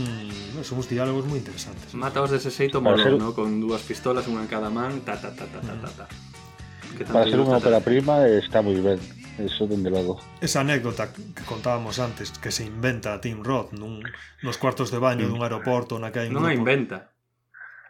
no, 0.53 0.61
son 0.61 0.83
uns 0.83 0.89
diálogos 0.91 1.25
moi 1.25 1.41
interesantes. 1.41 1.97
Mataos 1.97 2.29
dese 2.29 2.53
xeito 2.53 2.77
molón, 2.77 3.01
ser... 3.01 3.13
no? 3.17 3.33
con 3.33 3.57
dúas 3.57 3.81
pistolas, 3.81 4.29
unha 4.29 4.45
en 4.45 4.49
cada 4.49 4.69
man, 4.69 5.01
ta 5.01 5.17
ta 5.17 5.33
ta 5.33 5.49
ta 5.49 5.61
ta 5.61 5.75
ta. 5.81 5.91
ta. 6.03 6.05
Mm. 6.05 7.09
Para 7.09 7.25
ser 7.25 7.41
unha 7.41 7.57
ópera 7.57 7.81
prima 7.81 8.21
está 8.29 8.61
moi 8.61 8.77
ben. 8.77 9.01
Eso 9.37 9.69
dende 9.69 9.93
logo. 9.93 10.17
Esa 10.41 10.65
anécdota 10.65 11.13
que 11.13 11.45
contábamos 11.45 12.01
antes 12.01 12.33
que 12.41 12.49
se 12.49 12.65
inventa 12.65 13.21
Tim 13.21 13.45
Roth 13.45 13.69
nun, 13.73 14.01
nos 14.41 14.57
cuartos 14.57 14.89
de 14.89 14.97
baño 14.97 15.29
dun 15.29 15.45
aeroporto 15.45 16.01
na 16.01 16.09
que 16.09 16.25
hai 16.25 16.29
Non 16.33 16.45
a 16.45 16.53
inventa. 16.53 17.13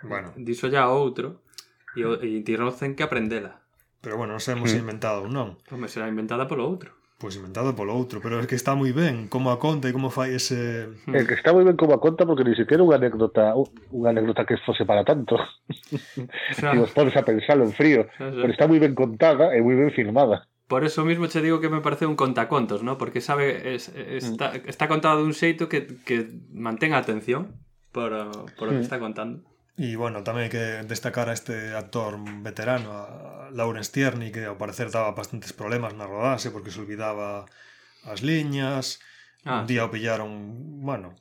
Bueno. 0.04 0.36
Diso 0.36 0.68
ya 0.68 0.92
outro 0.92 1.44
e, 1.96 2.04
e 2.04 2.44
Tim 2.44 2.60
Roth 2.60 2.84
ten 2.84 2.96
que 2.96 3.04
aprendela. 3.04 3.64
Pero 4.08 4.16
bueno, 4.16 4.32
non 4.32 4.40
sabemos 4.40 4.72
se 4.72 4.80
mm. 4.80 4.88
inventada 4.88 5.20
ou 5.20 5.28
non. 5.28 5.60
Home, 5.68 5.92
será 5.92 6.08
inventada 6.08 6.48
polo 6.48 6.64
outro. 6.64 6.96
Pois 7.20 7.36
inventada 7.36 7.76
polo 7.76 7.92
outro, 7.92 8.24
pero 8.24 8.40
é 8.40 8.48
que 8.48 8.56
está 8.56 8.72
moi 8.72 8.96
ben 8.96 9.28
como 9.28 9.52
a 9.52 9.60
conta 9.60 9.92
e 9.92 9.92
como 9.92 10.08
fai 10.08 10.32
ese... 10.32 10.88
Mm. 11.12 11.12
É 11.12 11.28
que 11.28 11.36
está 11.36 11.52
moi 11.52 11.68
ben 11.68 11.76
como 11.76 11.92
a 11.92 12.00
conta 12.00 12.24
porque 12.24 12.48
ni 12.48 12.56
siquiera 12.56 12.88
unha 12.88 12.96
anécdota 12.96 13.52
unha 13.92 14.16
anécdota 14.16 14.48
que 14.48 14.56
fose 14.64 14.88
para 14.88 15.04
tanto. 15.04 15.36
Claro. 16.56 16.88
vos 16.88 16.96
pones 16.96 17.20
a 17.20 17.28
pensalo 17.28 17.68
en 17.68 17.76
frío. 17.76 18.08
Claro. 18.16 18.48
Pero 18.48 18.52
está 18.56 18.64
moi 18.64 18.80
ben 18.80 18.96
contada 18.96 19.52
e 19.52 19.60
moi 19.60 19.76
ben 19.76 19.92
filmada. 19.92 20.48
Por 20.72 20.88
eso 20.88 21.04
mismo 21.04 21.28
che 21.28 21.44
digo 21.44 21.60
que 21.60 21.68
me 21.68 21.84
parece 21.84 22.08
un 22.08 22.16
contacontos, 22.16 22.80
¿no? 22.88 22.96
Porque 22.96 23.20
sabe 23.20 23.76
es, 23.76 23.92
está, 23.92 24.56
mm. 24.56 24.72
está 24.72 24.88
contado 24.88 25.20
dun 25.20 25.36
xeito 25.36 25.68
que, 25.68 26.00
que 26.08 26.32
mantén 26.56 26.96
a 26.96 27.04
atención 27.04 27.60
por, 27.92 28.16
por 28.56 28.72
o 28.72 28.80
que 28.80 28.88
está 28.88 29.04
contando. 29.04 29.44
E, 29.78 29.94
bueno, 29.94 30.26
tamén 30.26 30.50
hai 30.50 30.52
que 30.52 30.82
destacar 30.90 31.30
a 31.30 31.38
este 31.38 31.78
actor 31.78 32.18
veterano, 32.42 32.98
a 32.98 33.54
Lawrence 33.54 33.94
Tierney, 33.94 34.34
que 34.34 34.50
ao 34.50 34.58
parecer 34.58 34.90
daba 34.90 35.14
bastantes 35.14 35.54
problemas 35.54 35.94
na 35.94 36.10
rodaxe 36.10 36.50
porque 36.50 36.74
se 36.74 36.82
olvidaba 36.82 37.46
as 38.02 38.26
liñas, 38.26 38.98
ah. 39.46 39.62
un 39.62 39.70
día 39.70 39.86
o 39.86 39.94
pillaron, 39.94 40.34
bueno, 40.82 41.14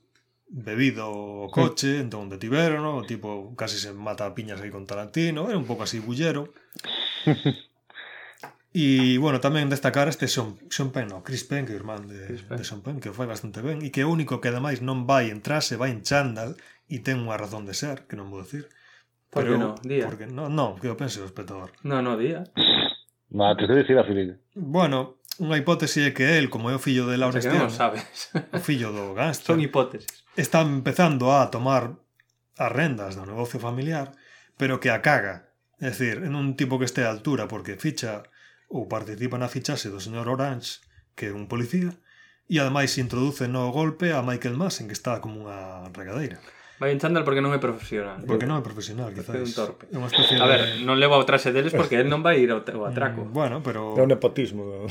bebido 0.49 1.13
o 1.13 1.53
coche, 1.53 2.01
sí. 2.01 2.01
entón 2.01 2.33
detiveron, 2.33 2.81
o 2.89 3.05
tipo 3.05 3.53
casi 3.61 3.77
se 3.77 3.93
mata 3.93 4.25
a 4.25 4.33
piñas 4.33 4.65
aí 4.65 4.73
con 4.73 4.89
Tarantino, 4.89 5.53
era 5.53 5.61
un 5.61 5.69
pouco 5.69 5.85
así 5.85 6.01
bullero. 6.01 6.57
E, 8.77 9.17
bueno, 9.17 9.41
tamén 9.41 9.73
destacar 9.73 10.05
este 10.05 10.29
Sean, 10.29 10.61
Sean 10.69 10.93
Penn, 10.93 11.09
no, 11.09 11.25
Chris 11.25 11.49
Penn, 11.49 11.65
que 11.65 11.73
é 11.73 11.77
o 11.77 11.81
irmán 11.81 12.05
de, 12.05 12.29
Penn. 12.45 12.61
de 12.61 12.65
Sean 12.69 12.85
Penn, 12.85 13.01
que 13.01 13.09
foi 13.09 13.25
bastante 13.25 13.65
ben, 13.65 13.81
e 13.81 13.89
que 13.89 14.05
é 14.05 14.07
o 14.07 14.13
único 14.13 14.37
que, 14.37 14.53
ademais, 14.53 14.85
non 14.85 15.09
vai 15.09 15.33
en 15.33 15.41
vai 15.41 15.89
en 15.97 16.05
chándal, 16.05 16.61
e 16.87 17.03
ten 17.03 17.23
unha 17.23 17.39
razón 17.39 17.67
de 17.67 17.75
ser, 17.75 18.07
que 18.07 18.15
non 18.15 18.31
vou 18.31 18.43
dicir. 18.43 18.71
Por 19.31 19.45
que 19.45 19.59
non? 19.59 19.75
Día. 19.83 20.07
Porque, 20.07 20.27
non, 20.31 20.55
non, 20.55 20.79
que 20.79 20.87
o 20.89 20.97
pense 20.97 21.19
o 21.19 21.27
espectador. 21.27 21.75
Non, 21.83 22.07
non, 22.07 22.17
día. 22.17 22.47
Ma, 23.31 23.59
que 23.59 23.67
se 23.67 23.75
dicir 23.75 23.99
a 23.99 24.07
Filipe. 24.07 24.39
Bueno, 24.55 25.19
unha 25.43 25.59
hipótese 25.59 26.09
é 26.09 26.15
que 26.15 26.39
él, 26.39 26.49
como 26.49 26.71
é 26.71 26.75
o 26.79 26.83
fillo 26.83 27.11
de 27.11 27.19
Laura 27.19 27.37
o 27.37 27.43
sea, 27.43 27.53
Estiano, 27.53 27.69
non 27.69 27.75
sabes. 27.75 28.31
o 28.33 28.63
fillo 28.63 28.95
do 28.95 29.13
gangster, 29.13 29.53
son 29.53 29.61
hipóteses. 29.61 30.25
Está 30.39 30.63
empezando 30.63 31.35
a 31.35 31.51
tomar 31.51 31.99
as 32.57 32.71
rendas 32.73 33.19
do 33.19 33.27
negocio 33.27 33.61
familiar, 33.61 34.15
pero 34.57 34.81
que 34.81 34.89
a 34.89 35.03
caga. 35.03 35.53
É 35.77 35.93
dicir, 35.93 36.25
en 36.25 36.33
un 36.33 36.57
tipo 36.57 36.81
que 36.81 36.89
este 36.89 37.05
a 37.05 37.13
altura 37.13 37.45
porque 37.51 37.77
ficha 37.77 38.25
ou 38.73 38.89
participa 38.89 39.37
na 39.37 39.53
fichase 39.53 39.93
do 39.93 40.01
señor 40.01 40.31
Orange, 40.33 40.81
que 41.13 41.29
é 41.29 41.37
un 41.37 41.51
policía, 41.51 41.93
e 42.49 42.57
ademais 42.63 42.97
introduce 42.97 43.45
no 43.45 43.69
golpe 43.75 44.15
a 44.17 44.25
Michael 44.25 44.57
Massen, 44.57 44.89
que 44.89 44.97
está 44.97 45.21
como 45.21 45.45
unha 45.45 45.91
regadeira. 45.93 46.41
Vai 46.77 46.93
en 46.93 47.01
chándal 47.01 47.25
porque 47.25 47.41
non 47.41 47.57
é 47.57 47.61
profesional. 47.61 48.21
Porque 48.29 48.45
non 48.45 48.61
é 48.61 48.63
profesional, 48.65 49.09
quizás. 49.09 49.33
É 49.33 49.41
un 49.41 49.55
torpe. 49.57 49.89
É 49.89 49.97
unha 49.97 50.13
especie 50.13 50.37
A 50.37 50.45
ver, 50.45 50.61
de... 50.77 50.85
non 50.85 51.01
levo 51.01 51.17
ao 51.17 51.25
traxe 51.25 51.49
deles 51.49 51.73
porque 51.73 51.97
él 52.05 52.13
non 52.13 52.21
vai 52.21 52.37
ir 52.45 52.53
ao, 52.53 52.61
ao 52.61 52.93
atraco. 52.93 53.25
Mm, 53.25 53.33
bueno, 53.33 53.57
pero... 53.65 53.97
É 53.97 54.05
un 54.05 54.13
nepotismo. 54.13 54.85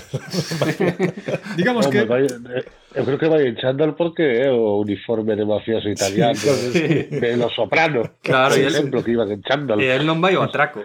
Digamos 1.61 1.85
Hombre, 1.85 2.01
que... 2.01 2.09
Vai, 2.09 2.25
eh, 2.25 2.65
eu 2.97 3.05
creo 3.05 3.21
que 3.21 3.29
vai 3.29 3.45
en 3.45 3.53
chándal 3.61 3.93
porque 3.93 4.25
é 4.25 4.49
o 4.49 4.81
uniforme 4.81 5.37
de 5.37 5.45
mafioso 5.45 5.85
italiano 5.85 6.33
sí, 6.33 6.73
sí. 6.73 6.85
de 7.21 7.37
Los 7.37 7.53
Soprano. 7.53 8.17
Claro, 8.25 8.57
por 8.57 8.65
exemplo, 8.65 8.97
él... 8.99 9.05
que 9.05 9.11
iban 9.13 9.29
en 9.29 9.41
chándal. 9.45 9.77
E 9.77 9.85
él 9.85 10.09
non 10.09 10.17
vai 10.17 10.33
ao 10.33 10.41
atraco. 10.41 10.81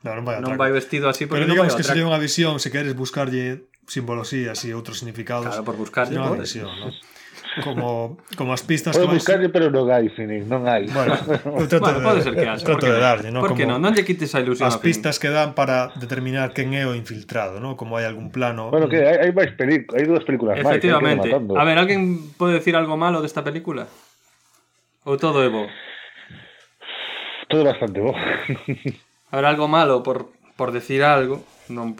No, 0.00 0.16
non, 0.16 0.24
vai, 0.24 0.40
non 0.40 0.56
vai 0.56 0.72
vestido 0.72 1.12
así 1.12 1.28
porque 1.28 1.44
Pero 1.44 1.52
digamos 1.52 1.76
que 1.76 1.84
sería 1.84 2.08
unha 2.08 2.16
visión, 2.16 2.56
se 2.56 2.72
queres 2.72 2.96
buscarlle 2.96 3.68
simbolosías 3.84 4.56
e 4.64 4.72
outros 4.72 5.04
significados. 5.04 5.52
Claro, 5.52 5.66
por 5.68 5.76
buscarlle. 5.76 6.16
Sería 6.16 6.24
unha 6.24 6.40
visión, 6.40 6.72
non? 6.72 6.96
como, 7.62 8.18
como 8.36 8.52
as 8.52 8.62
pistas 8.62 8.94
Pode 8.94 9.06
que 9.06 9.10
vais... 9.12 9.22
buscarle, 9.22 9.48
pero 9.48 9.70
non 9.70 9.90
hai, 9.90 10.08
Phoenix, 10.12 10.46
non 10.46 10.66
hai. 10.66 10.86
Bueno, 10.88 11.14
eu 11.60 11.66
trato 11.66 11.88
bueno, 11.88 11.98
de, 11.98 12.06
pode 12.06 12.20
ser 12.22 12.34
que 12.34 12.46
haxa. 12.46 12.64
Trato 12.66 12.86
de 12.86 12.98
darlle, 12.98 13.28
non? 13.30 13.42
Porque 13.42 13.66
non, 13.66 13.78
non 13.82 13.92
lle 13.92 14.06
quites 14.06 14.32
a 14.34 14.42
ilusión. 14.42 14.66
As 14.66 14.78
a 14.78 14.82
pistas 14.82 15.18
que 15.18 15.28
dan 15.28 15.52
para 15.58 15.94
determinar 15.98 16.54
quen 16.54 16.72
é 16.74 16.86
o 16.86 16.94
infiltrado, 16.94 17.58
non? 17.58 17.74
Como 17.74 17.98
hai 17.98 18.06
algún 18.06 18.30
plano... 18.34 18.70
Bueno, 18.70 18.86
que 18.86 19.02
hai, 19.02 19.28
hai 19.28 19.32
máis 19.34 19.52
películas, 19.54 19.94
hai 19.98 20.04
dúas 20.06 20.24
películas 20.26 20.58
máis. 20.60 20.78
Efectivamente. 20.78 21.28
A 21.32 21.64
ver, 21.66 21.76
alguén 21.76 22.34
pode 22.38 22.58
decir 22.58 22.74
algo 22.74 22.98
malo 22.98 23.22
desta 23.22 23.42
película? 23.46 23.86
Ou 25.08 25.16
todo 25.16 25.40
é 25.40 25.48
bo? 25.48 25.64
Todo 27.48 27.64
bastante 27.64 28.00
bo. 28.00 28.12
Habrá 29.30 29.48
algo 29.48 29.68
malo 29.68 30.02
por, 30.02 30.32
por 30.56 30.72
decir 30.72 31.04
algo, 31.04 31.44
non, 31.68 31.96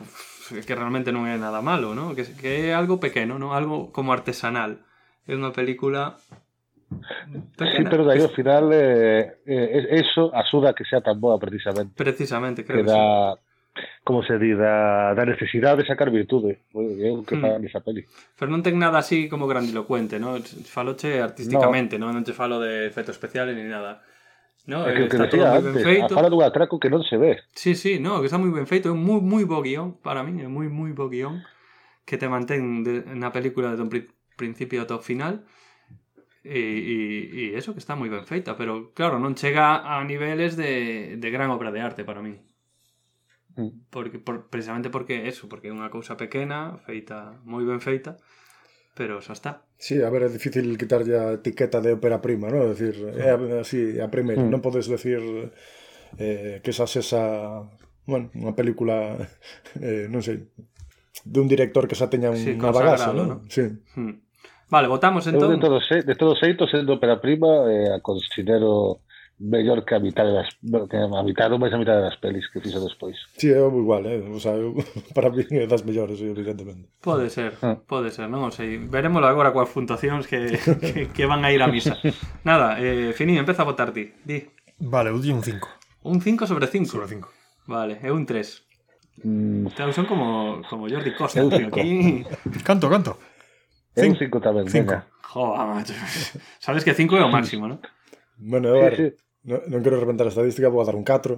que 0.50 0.74
realmente 0.74 1.12
non 1.12 1.28
é 1.28 1.36
nada 1.36 1.60
malo, 1.60 1.92
¿no? 1.92 2.16
que, 2.16 2.24
que 2.24 2.72
é 2.72 2.76
algo 2.76 3.00
pequeno, 3.00 3.36
¿no? 3.36 3.52
algo 3.52 3.92
como 3.92 4.12
artesanal 4.12 4.80
é 5.28 5.32
unha 5.36 5.52
película 5.52 6.16
Sí, 6.88 7.84
pero 7.84 8.00
daí 8.08 8.24
ao 8.24 8.32
final 8.32 8.72
eh, 8.72 9.44
eh, 9.44 10.00
eso 10.00 10.32
axuda 10.32 10.72
a 10.72 10.74
que 10.74 10.88
sea 10.88 11.04
tan 11.04 11.20
boa 11.20 11.36
precisamente. 11.36 11.92
Precisamente, 11.92 12.64
creo 12.64 12.80
que, 12.80 12.88
que 12.88 12.96
da, 12.96 13.36
sí. 13.36 13.44
Como 14.04 14.22
se 14.22 14.38
di, 14.38 14.54
da, 14.54 15.14
da 15.14 15.24
necesidade 15.24 15.82
de 15.82 15.86
sacar 15.86 16.10
virtude. 16.10 16.64
É 16.72 17.12
o 17.12 17.22
que 17.22 17.36
mm. 17.36 17.40
fan 17.40 17.60
esa 17.64 17.80
peli. 17.84 18.02
Pero 18.34 18.50
non 18.50 18.64
ten 18.64 18.80
nada 18.80 18.98
así 18.98 19.28
como 19.28 19.46
grandilocuente, 19.46 20.18
¿no? 20.18 20.40
Faloche 20.40 21.20
artísticamente, 21.20 22.00
no. 22.00 22.08
non, 22.08 22.18
non 22.18 22.24
te 22.26 22.32
falo 22.32 22.58
de 22.58 22.88
efectos 22.88 23.14
especiales 23.14 23.54
ni 23.54 23.68
nada. 23.68 24.02
No, 24.68 24.84
é 24.84 24.92
que, 24.92 25.08
que 25.08 25.16
está 25.16 25.28
todo 25.28 25.44
antes, 25.44 25.72
ben 25.76 25.84
feito. 25.84 26.12
fala 26.16 26.32
dun 26.32 26.42
atraco 26.42 26.80
que 26.80 26.90
non 26.90 27.04
se 27.04 27.20
ve. 27.20 27.40
Sí, 27.52 27.76
sí, 27.76 28.00
no, 28.00 28.20
que 28.20 28.32
está 28.32 28.40
moi 28.40 28.50
ben 28.50 28.66
feito, 28.66 28.88
é 28.88 28.92
un 28.92 29.04
moi 29.04 29.20
moi 29.20 29.44
bo 29.44 29.60
guión 29.60 30.00
para 30.00 30.24
min, 30.24 30.40
é 30.40 30.48
moi 30.48 30.66
moi 30.72 30.92
bo 30.96 31.12
guión 31.12 31.44
que 32.08 32.16
te 32.16 32.26
mantén 32.26 32.82
de, 32.82 33.04
na 33.12 33.30
película 33.30 33.76
de 33.76 33.84
un 33.84 33.92
principio 34.38 34.86
ao 34.86 35.02
final 35.02 35.42
e, 36.46 36.62
e, 36.62 36.96
e 37.34 37.44
eso 37.58 37.74
que 37.74 37.82
está 37.82 37.98
moi 37.98 38.08
ben 38.08 38.24
feita, 38.24 38.56
pero 38.56 38.94
claro, 38.94 39.18
non 39.18 39.36
chega 39.36 39.84
a 39.84 40.00
niveles 40.06 40.54
de, 40.54 41.18
de 41.18 41.28
gran 41.28 41.50
obra 41.50 41.74
de 41.74 41.82
arte 41.82 42.06
para 42.06 42.22
mí. 42.22 42.38
Mm. 43.58 43.90
Porque, 43.90 44.18
por, 44.22 44.48
precisamente 44.48 44.88
porque 44.88 45.28
eso, 45.28 45.50
porque 45.50 45.68
é 45.68 45.74
unha 45.74 45.90
cousa 45.90 46.14
pequena, 46.14 46.78
feita, 46.86 47.42
moi 47.42 47.66
ben 47.66 47.82
feita, 47.82 48.16
pero 48.94 49.18
xa 49.20 49.34
está. 49.34 49.52
Sí, 49.76 50.00
a 50.00 50.08
ver, 50.08 50.24
é 50.24 50.30
difícil 50.30 50.64
quitarlle 50.78 51.18
a 51.18 51.36
etiqueta 51.36 51.82
de 51.82 51.98
ópera 51.98 52.22
prima, 52.22 52.48
non? 52.48 52.64
É 52.64 52.72
dicir, 52.72 52.96
é 53.18 53.34
así, 53.60 53.98
a 53.98 54.08
primeira, 54.08 54.40
mm. 54.40 54.50
non 54.50 54.62
podes 54.62 54.86
decir 54.86 55.20
eh, 56.16 56.62
que 56.62 56.72
xa 56.72 56.86
esa, 56.86 57.66
bueno, 58.06 58.30
unha 58.32 58.54
película, 58.54 59.18
eh, 59.82 60.06
non 60.06 60.22
sei, 60.22 60.48
dun 61.26 61.50
director 61.50 61.90
que 61.90 61.98
xa 61.98 62.08
teña 62.08 62.30
unha 62.30 62.40
sí, 62.40 62.54
bagaza, 62.56 63.10
non? 63.10 63.26
¿no? 63.26 63.36
Sí. 63.50 63.66
Mm. 63.98 64.27
Vale, 64.70 64.88
votamos 64.88 65.26
entón. 65.26 65.48
Eu 65.48 65.48
de 65.48 65.56
entón. 65.56 65.80
todos, 65.80 65.84
de 65.88 66.14
todos 66.14 66.36
xeito, 66.38 66.68
sendo 66.68 66.94
ópera 66.94 67.20
prima, 67.20 67.68
eh, 67.72 67.88
a 67.92 68.00
considero 68.00 69.00
mellor 69.38 69.84
que 69.84 69.94
a 69.94 70.00
mitad 70.00 70.26
das 70.26 70.48
que 70.90 70.96
a 70.96 71.22
mitad 71.22 71.52
ou 71.52 71.62
máis 71.62 71.70
a 71.72 71.78
mitad 71.78 72.02
das 72.02 72.18
pelis 72.18 72.50
que 72.50 72.60
fixo 72.60 72.82
despois. 72.82 73.16
Si, 73.38 73.46
sí, 73.46 73.54
é 73.54 73.62
igual, 73.62 74.04
eh? 74.06 74.18
o 74.18 74.40
sea, 74.42 74.58
eu, 74.58 74.74
para 75.16 75.30
mí 75.30 75.46
é 75.52 75.66
das 75.66 75.86
mellores, 75.86 76.18
eh, 76.20 76.34
evidentemente. 76.34 76.90
Pode 77.00 77.30
ser, 77.30 77.54
ah. 77.62 77.78
pode 77.78 78.10
ser, 78.10 78.26
non 78.26 78.44
o 78.44 78.50
sei. 78.50 78.76
Veremos 78.76 79.22
agora 79.22 79.54
coas 79.54 79.70
puntuacións 79.70 80.26
que, 80.26 80.58
que, 80.82 81.14
que 81.14 81.24
van 81.24 81.46
a 81.46 81.54
ir 81.54 81.62
a 81.62 81.70
misa. 81.70 81.96
Nada, 82.42 82.76
eh, 82.82 83.14
Fini, 83.14 83.38
empeza 83.38 83.62
a 83.62 83.70
votar 83.70 83.94
ti. 83.94 84.10
Di. 84.26 84.42
Vale, 84.82 85.14
eu 85.14 85.22
di 85.22 85.30
un 85.30 85.42
5. 85.42 86.10
Un 86.10 86.18
5 86.20 86.46
sobre 86.46 86.66
5? 86.66 86.90
Sobre 86.90 87.06
5. 87.06 87.28
Vale, 87.70 88.02
é 88.02 88.10
un 88.10 88.26
3. 88.26 89.22
Mm. 89.22 89.66
Claro, 89.74 89.92
son 89.92 90.06
como, 90.06 90.62
como 90.68 90.88
Jordi 90.88 91.14
Costa. 91.14 91.42
Tío, 91.48 91.66
aquí... 91.66 92.24
Canto, 92.66 92.90
canto. 92.90 93.18
É 93.98 94.06
un 94.06 94.14
Cinco. 94.14 94.38
5 94.38 94.46
tamén, 94.46 94.64
Cinco. 94.70 94.94
venga. 94.94 95.10
Joder, 95.26 95.66
macho. 95.66 95.92
Sabes 96.64 96.86
que 96.86 96.94
5 96.94 97.18
é 97.18 97.26
o 97.26 97.28
máximo, 97.28 97.66
¿no? 97.66 97.82
Bueno, 98.38 98.70
a 98.70 98.78
ver, 98.78 98.94
Sí, 98.94 99.02
sí. 99.02 99.10
non, 99.50 99.58
non 99.66 99.82
quero 99.82 99.98
reventar 99.98 100.24
a 100.24 100.32
estadística, 100.32 100.70
vou 100.70 100.78
a 100.80 100.86
dar 100.86 100.94
un 100.94 101.02
4. 101.02 101.34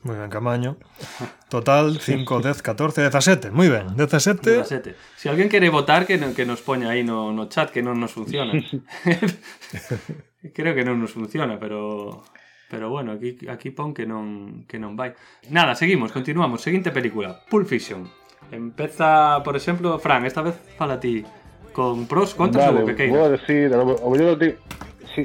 Moi 0.00 0.16
ben, 0.16 0.32
Camaño. 0.32 0.80
Total, 1.52 2.00
5, 2.00 2.24
10, 2.40 2.64
14, 2.64 3.04
17. 3.12 3.52
Moi 3.52 3.68
ben, 3.68 3.92
17. 4.00 4.64
17. 4.64 4.96
Si 5.20 5.28
alguén 5.28 5.52
quere 5.52 5.68
votar, 5.68 6.08
que, 6.08 6.16
no- 6.16 6.32
que 6.32 6.48
nos 6.48 6.64
poña 6.64 6.88
aí 6.96 7.04
no, 7.04 7.36
no 7.36 7.52
chat, 7.52 7.68
que 7.68 7.84
non 7.84 8.00
nos 8.00 8.16
funciona. 8.16 8.56
Creo 10.56 10.72
que 10.74 10.84
non 10.88 10.96
nos 11.00 11.12
funciona, 11.12 11.60
pero... 11.60 12.22
Pero 12.70 12.86
bueno, 12.88 13.10
aquí, 13.18 13.34
aquí 13.50 13.74
pon 13.74 13.90
que 13.90 14.06
non, 14.06 14.62
que 14.70 14.78
non 14.78 14.94
vai. 14.94 15.10
Nada, 15.50 15.74
seguimos, 15.74 16.14
continuamos. 16.14 16.62
Seguinte 16.62 16.94
película, 16.94 17.42
Pulp 17.50 17.66
Fiction. 17.66 18.06
Empeza, 18.54 19.42
por 19.42 19.58
exemplo, 19.58 19.98
Fran, 19.98 20.22
esta 20.24 20.38
vez 20.40 20.54
fala 20.78 21.02
ti 21.02 21.26
con 21.80 22.04
pros, 22.04 22.36
contras 22.36 22.68
Vale, 22.68 22.84
ou 22.84 22.86
que 22.92 22.94
queira. 22.94 23.16
vou 23.16 23.32
decir, 23.32 23.72
o, 23.72 23.96
o 24.04 24.08
mellor 24.12 24.36
sí, 25.16 25.24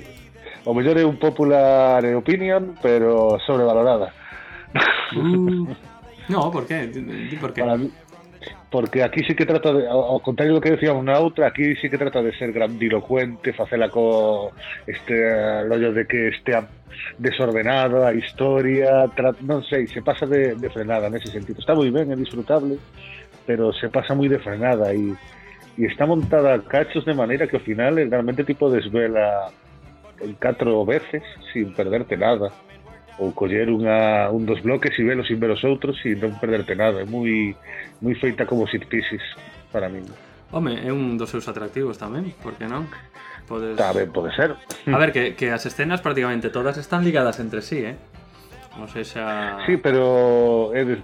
o 0.64 0.72
mellor 0.72 0.95
é 0.95 1.03
un 1.03 1.19
popular 1.19 1.99
opinion, 2.15 2.80
pero 2.80 3.36
sobrevalorada. 3.44 4.15
Uh, 5.11 5.68
no, 6.32 6.48
por 6.56 6.64
qué? 6.64 6.88
Por 7.41 7.52
qué. 7.52 7.60
Para 7.60 7.76
mí, 7.76 7.91
porque 8.72 9.03
aquí 9.03 9.22
sí 9.27 9.36
que 9.36 9.45
trata 9.45 9.73
de, 9.73 9.84
ao 9.88 10.19
contrario 10.23 10.56
do 10.56 10.64
que 10.64 10.72
decíamos 10.72 11.03
na 11.03 11.19
outra, 11.19 11.52
aquí 11.52 11.76
sí 11.76 11.91
que 11.91 11.99
trata 11.99 12.23
de 12.23 12.32
ser 12.40 12.56
grandilocuente, 12.56 13.52
facela 13.52 13.91
co 13.91 14.56
este 14.88 15.68
rollo 15.68 15.91
de 15.91 16.07
que 16.07 16.32
estea 16.32 16.64
desordenado 17.19 18.07
a 18.07 18.15
historia, 18.15 19.11
tra, 19.11 19.36
non 19.44 19.60
sei, 19.68 19.91
se 19.91 19.99
pasa 19.99 20.23
de, 20.23 20.56
de 20.56 20.72
frenada 20.72 21.11
nese 21.11 21.27
sentido. 21.27 21.60
Está 21.60 21.76
moi 21.76 21.91
ben, 21.91 22.07
é 22.11 22.15
disfrutable, 22.15 22.80
pero 23.44 23.76
se 23.76 23.91
pasa 23.91 24.15
moi 24.15 24.32
de 24.32 24.40
frenada 24.40 24.95
e 24.95 25.11
y 25.77 25.85
está 25.85 26.06
montada 26.06 26.53
a 26.53 26.61
cachos 26.61 27.06
de 27.06 27.14
manera 27.14 27.47
que 27.47 27.57
al 27.57 27.64
final 27.64 27.95
realmente 28.10 28.43
tipo 28.43 28.69
desvela 28.69 29.52
el 30.22 30.38
catro 30.38 30.85
veces 30.85 31.23
sin 31.52 31.73
perderte 31.73 32.15
nada 32.15 32.52
ou 33.15 33.31
coller 33.31 33.72
unha, 33.72 34.27
un 34.27 34.43
dos 34.43 34.60
bloques 34.60 34.91
e 34.99 35.03
velos 35.03 35.27
sin 35.31 35.39
ver 35.39 35.52
os 35.52 35.64
outros 35.64 35.95
e 36.03 36.15
non 36.19 36.35
perderte 36.35 36.76
nada 36.76 37.03
é 37.03 37.07
moi, 37.07 37.56
moi 38.03 38.15
feita 38.15 38.43
como 38.43 38.68
sit 38.68 38.88
pieces 38.88 39.23
para 39.72 39.88
mí 39.88 40.03
Home, 40.52 40.77
é 40.77 40.91
un 40.91 41.19
dos 41.19 41.31
seus 41.31 41.47
atractivos 41.47 41.99
tamén, 41.99 42.31
por 42.39 42.56
que 42.56 42.68
non? 42.68 42.88
Podes... 43.47 43.76
Tamén 43.76 44.11
pode 44.11 44.31
ser 44.35 44.56
A 44.88 44.97
ver, 44.99 45.11
que, 45.11 45.35
que 45.35 45.52
as 45.52 45.64
escenas 45.68 45.99
prácticamente 45.99 46.52
todas 46.52 46.80
están 46.80 47.03
ligadas 47.03 47.39
entre 47.39 47.60
sí, 47.64 47.84
eh? 47.84 47.95
Non 48.80 48.88
sei 48.91 49.07
xa... 49.07 49.60
Sí, 49.68 49.80
pero... 49.80 50.72
Eh, 50.76 50.99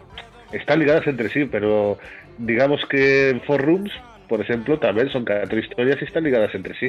están 0.51 0.79
ligadas 0.79 1.07
entre 1.07 1.31
sí, 1.31 1.47
pero 1.47 1.95
digamos 2.39 2.83
que 2.91 3.31
en 3.31 3.39
Four 3.43 3.63
Rooms 3.63 3.91
por 4.31 4.39
exemplo, 4.39 4.79
tamén 4.79 5.11
son 5.11 5.27
catro 5.27 5.59
historias 5.59 5.99
e 5.99 6.07
están 6.07 6.23
ligadas 6.23 6.55
entre 6.55 6.71
sí. 6.79 6.87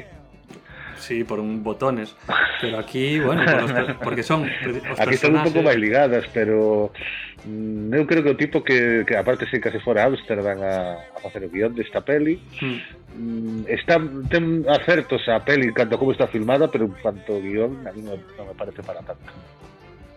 Sí, 0.95 1.27
por 1.27 1.43
un 1.43 1.67
botones. 1.67 2.15
Pero 2.61 2.79
aquí, 2.79 3.19
bueno, 3.19 3.43
por 3.43 3.67
los, 3.67 3.97
porque 3.99 4.23
son 4.23 4.47
os 4.95 5.01
Aquí 5.03 5.19
están 5.19 5.35
un 5.35 5.43
pouco 5.43 5.59
máis 5.59 5.75
ligadas, 5.75 6.23
pero 6.31 6.95
mm, 7.43 7.91
eu 7.99 8.07
creo 8.07 8.23
que 8.23 8.31
o 8.31 8.39
tipo 8.39 8.63
que, 8.63 9.03
que 9.03 9.19
aparte 9.19 9.51
se 9.51 9.59
case 9.59 9.83
fora 9.83 10.07
a 10.07 10.15
Amsterdam 10.15 10.63
a, 10.63 11.03
a 11.03 11.19
facer 11.19 11.43
o 11.43 11.51
guión 11.51 11.75
desta 11.75 12.07
peli, 12.07 12.39
hmm. 12.63 12.79
mm, 13.19 13.61
está 13.67 13.99
ten 14.31 14.63
acertos 14.71 15.27
a 15.27 15.43
peli 15.43 15.75
canto 15.75 15.99
como 15.99 16.15
está 16.15 16.31
filmada, 16.31 16.71
pero 16.71 16.87
en 16.87 16.95
cuanto 17.03 17.43
guión 17.43 17.83
a 17.83 17.91
mí 17.91 18.07
non, 18.07 18.23
non 18.39 18.47
me 18.47 18.55
parece 18.55 18.87
para 18.87 19.03
tanto. 19.03 19.27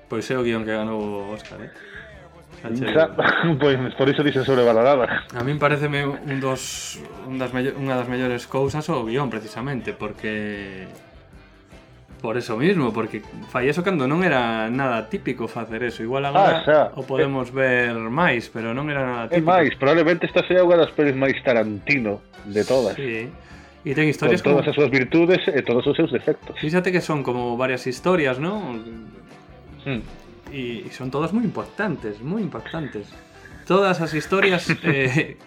Pois 0.06 0.30
é 0.30 0.38
o 0.38 0.46
guión 0.46 0.62
que 0.62 0.78
ganou 0.78 1.02
o 1.02 1.34
Oscar, 1.34 1.58
eh? 1.66 1.74
Xa, 2.64 3.14
pois 3.62 3.78
por 3.96 4.08
iso 4.10 4.24
dixen 4.24 4.46
sobrevalorada. 4.46 5.28
A 5.36 5.42
min 5.44 5.60
pareceme 5.60 6.06
un 6.06 6.40
dos 6.40 6.98
un 7.28 7.38
das 7.38 7.54
mello, 7.54 7.76
unha 7.78 8.00
das 8.00 8.08
mellores 8.10 8.48
cousas 8.50 8.86
o 8.90 9.06
guión 9.06 9.30
precisamente, 9.30 9.94
porque 9.94 10.88
por 12.22 12.38
eso 12.38 12.58
mismo, 12.58 12.92
porque 12.92 13.22
fai 13.54 13.70
eso 13.70 13.86
cando 13.86 14.10
non 14.10 14.26
era 14.26 14.66
nada 14.74 15.06
típico 15.12 15.46
facer 15.46 15.86
eso. 15.86 16.02
Igual 16.02 16.26
ah, 16.26 16.30
agora 16.34 16.54
ah, 16.58 16.66
xa, 16.66 16.80
o 16.98 17.06
podemos 17.06 17.54
eh, 17.54 17.92
ver 17.94 17.96
máis, 18.10 18.50
pero 18.50 18.74
non 18.74 18.90
era 18.90 19.06
nada 19.06 19.24
típico. 19.30 19.46
É 19.46 19.52
máis, 19.62 19.72
probablemente 19.78 20.26
esta 20.26 20.42
sea 20.48 20.66
unha 20.66 20.80
das 20.80 20.90
pelis 20.96 21.14
máis 21.14 21.38
Tarantino 21.46 22.26
de 22.50 22.64
todas. 22.66 22.98
Sí. 22.98 23.30
E 23.86 23.94
ten 23.94 24.10
historias 24.10 24.42
con 24.42 24.58
todas 24.58 24.66
como... 24.66 24.74
as 24.74 24.76
súas 24.76 24.90
virtudes 24.90 25.46
e 25.46 25.62
todos 25.62 25.86
os 25.86 25.94
seus 25.94 26.10
defectos. 26.10 26.58
Fíxate 26.58 26.90
que 26.90 27.06
son 27.06 27.22
como 27.22 27.54
varias 27.54 27.86
historias, 27.86 28.42
non? 28.42 28.82
Hmm 29.86 30.25
y, 30.56 30.88
y 30.88 30.90
son 30.92 31.12
todas 31.12 31.34
muy 31.34 31.44
importantes, 31.44 32.22
muy 32.22 32.42
impactantes. 32.42 33.08
Todas 33.68 34.00
as 34.00 34.14
historias, 34.14 34.68
eh, 34.84 35.38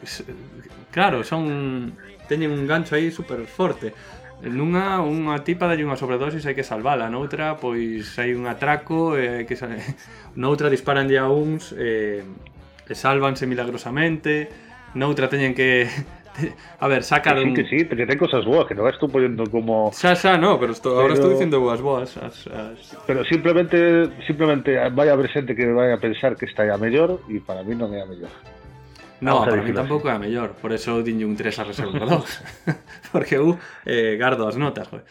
claro, 0.90 1.24
son 1.24 1.96
teñen 2.28 2.52
un 2.52 2.66
gancho 2.66 2.94
aí 2.94 3.10
super 3.10 3.40
forte. 3.48 3.94
Nunha, 4.38 5.02
unha 5.02 5.42
tipa 5.42 5.66
dalle 5.66 5.82
unha 5.82 5.98
sobredosis 5.98 6.46
hai 6.46 6.54
que 6.54 6.62
salvala, 6.62 7.10
noutra, 7.10 7.58
pois 7.58 8.06
hai 8.22 8.36
un 8.36 8.46
atraco, 8.46 9.18
eh, 9.18 9.48
que 9.48 9.58
sale... 9.58 9.82
noutra 10.38 10.70
disparanlle 10.70 11.18
a 11.18 11.26
uns, 11.26 11.74
eh, 11.74 12.22
e 12.86 12.94
sálvanse 12.94 13.50
milagrosamente, 13.50 14.46
noutra 14.94 15.26
teñen 15.26 15.58
que 15.58 15.90
A 16.78 16.88
ver, 16.88 17.02
saca 17.02 17.36
sí, 17.36 17.44
un... 17.44 17.54
Que 17.54 17.64
sí, 17.64 17.84
que 17.84 18.06
ten 18.06 18.18
cosas 18.18 18.44
boas, 18.44 18.66
que 18.66 18.74
non 18.74 18.86
vas 18.86 18.98
tú 18.98 19.10
ponendo 19.10 19.44
como... 19.50 19.90
Xa, 19.90 20.14
xa, 20.14 20.38
no, 20.38 20.58
pero, 20.58 20.72
esto, 20.72 20.90
pero... 20.90 21.00
ahora 21.02 21.14
estou 21.14 21.30
dicindo 21.30 21.58
boas, 21.58 21.80
boas. 21.82 22.14
As, 22.18 22.46
as... 22.46 22.96
Pero 23.06 23.24
simplemente, 23.26 24.10
simplemente 24.26 24.74
vai 24.94 25.08
haber 25.10 25.28
xente 25.30 25.54
que 25.54 25.66
vai 25.72 25.90
a 25.90 25.98
pensar 25.98 26.38
que 26.38 26.46
está 26.46 26.66
a 26.68 26.78
mellor 26.78 27.22
e 27.28 27.42
para 27.42 27.62
mí 27.66 27.74
non 27.74 27.90
é 27.94 28.02
a 28.02 28.06
mellor. 28.06 28.32
No, 29.20 29.42
para 29.42 29.58
mí 29.58 29.74
tampouco 29.74 30.06
é 30.06 30.14
a 30.14 30.22
mellor, 30.22 30.54
por 30.62 30.70
eso 30.70 31.02
diño 31.02 31.26
un 31.26 31.34
3 31.34 31.58
a 31.58 31.64
reserva 31.66 32.06
2. 32.06 33.10
Porque 33.12 33.34
eu 33.34 33.58
eh, 33.82 34.14
gardo 34.14 34.46
as 34.46 34.54
notas, 34.54 34.86
joder 34.86 35.04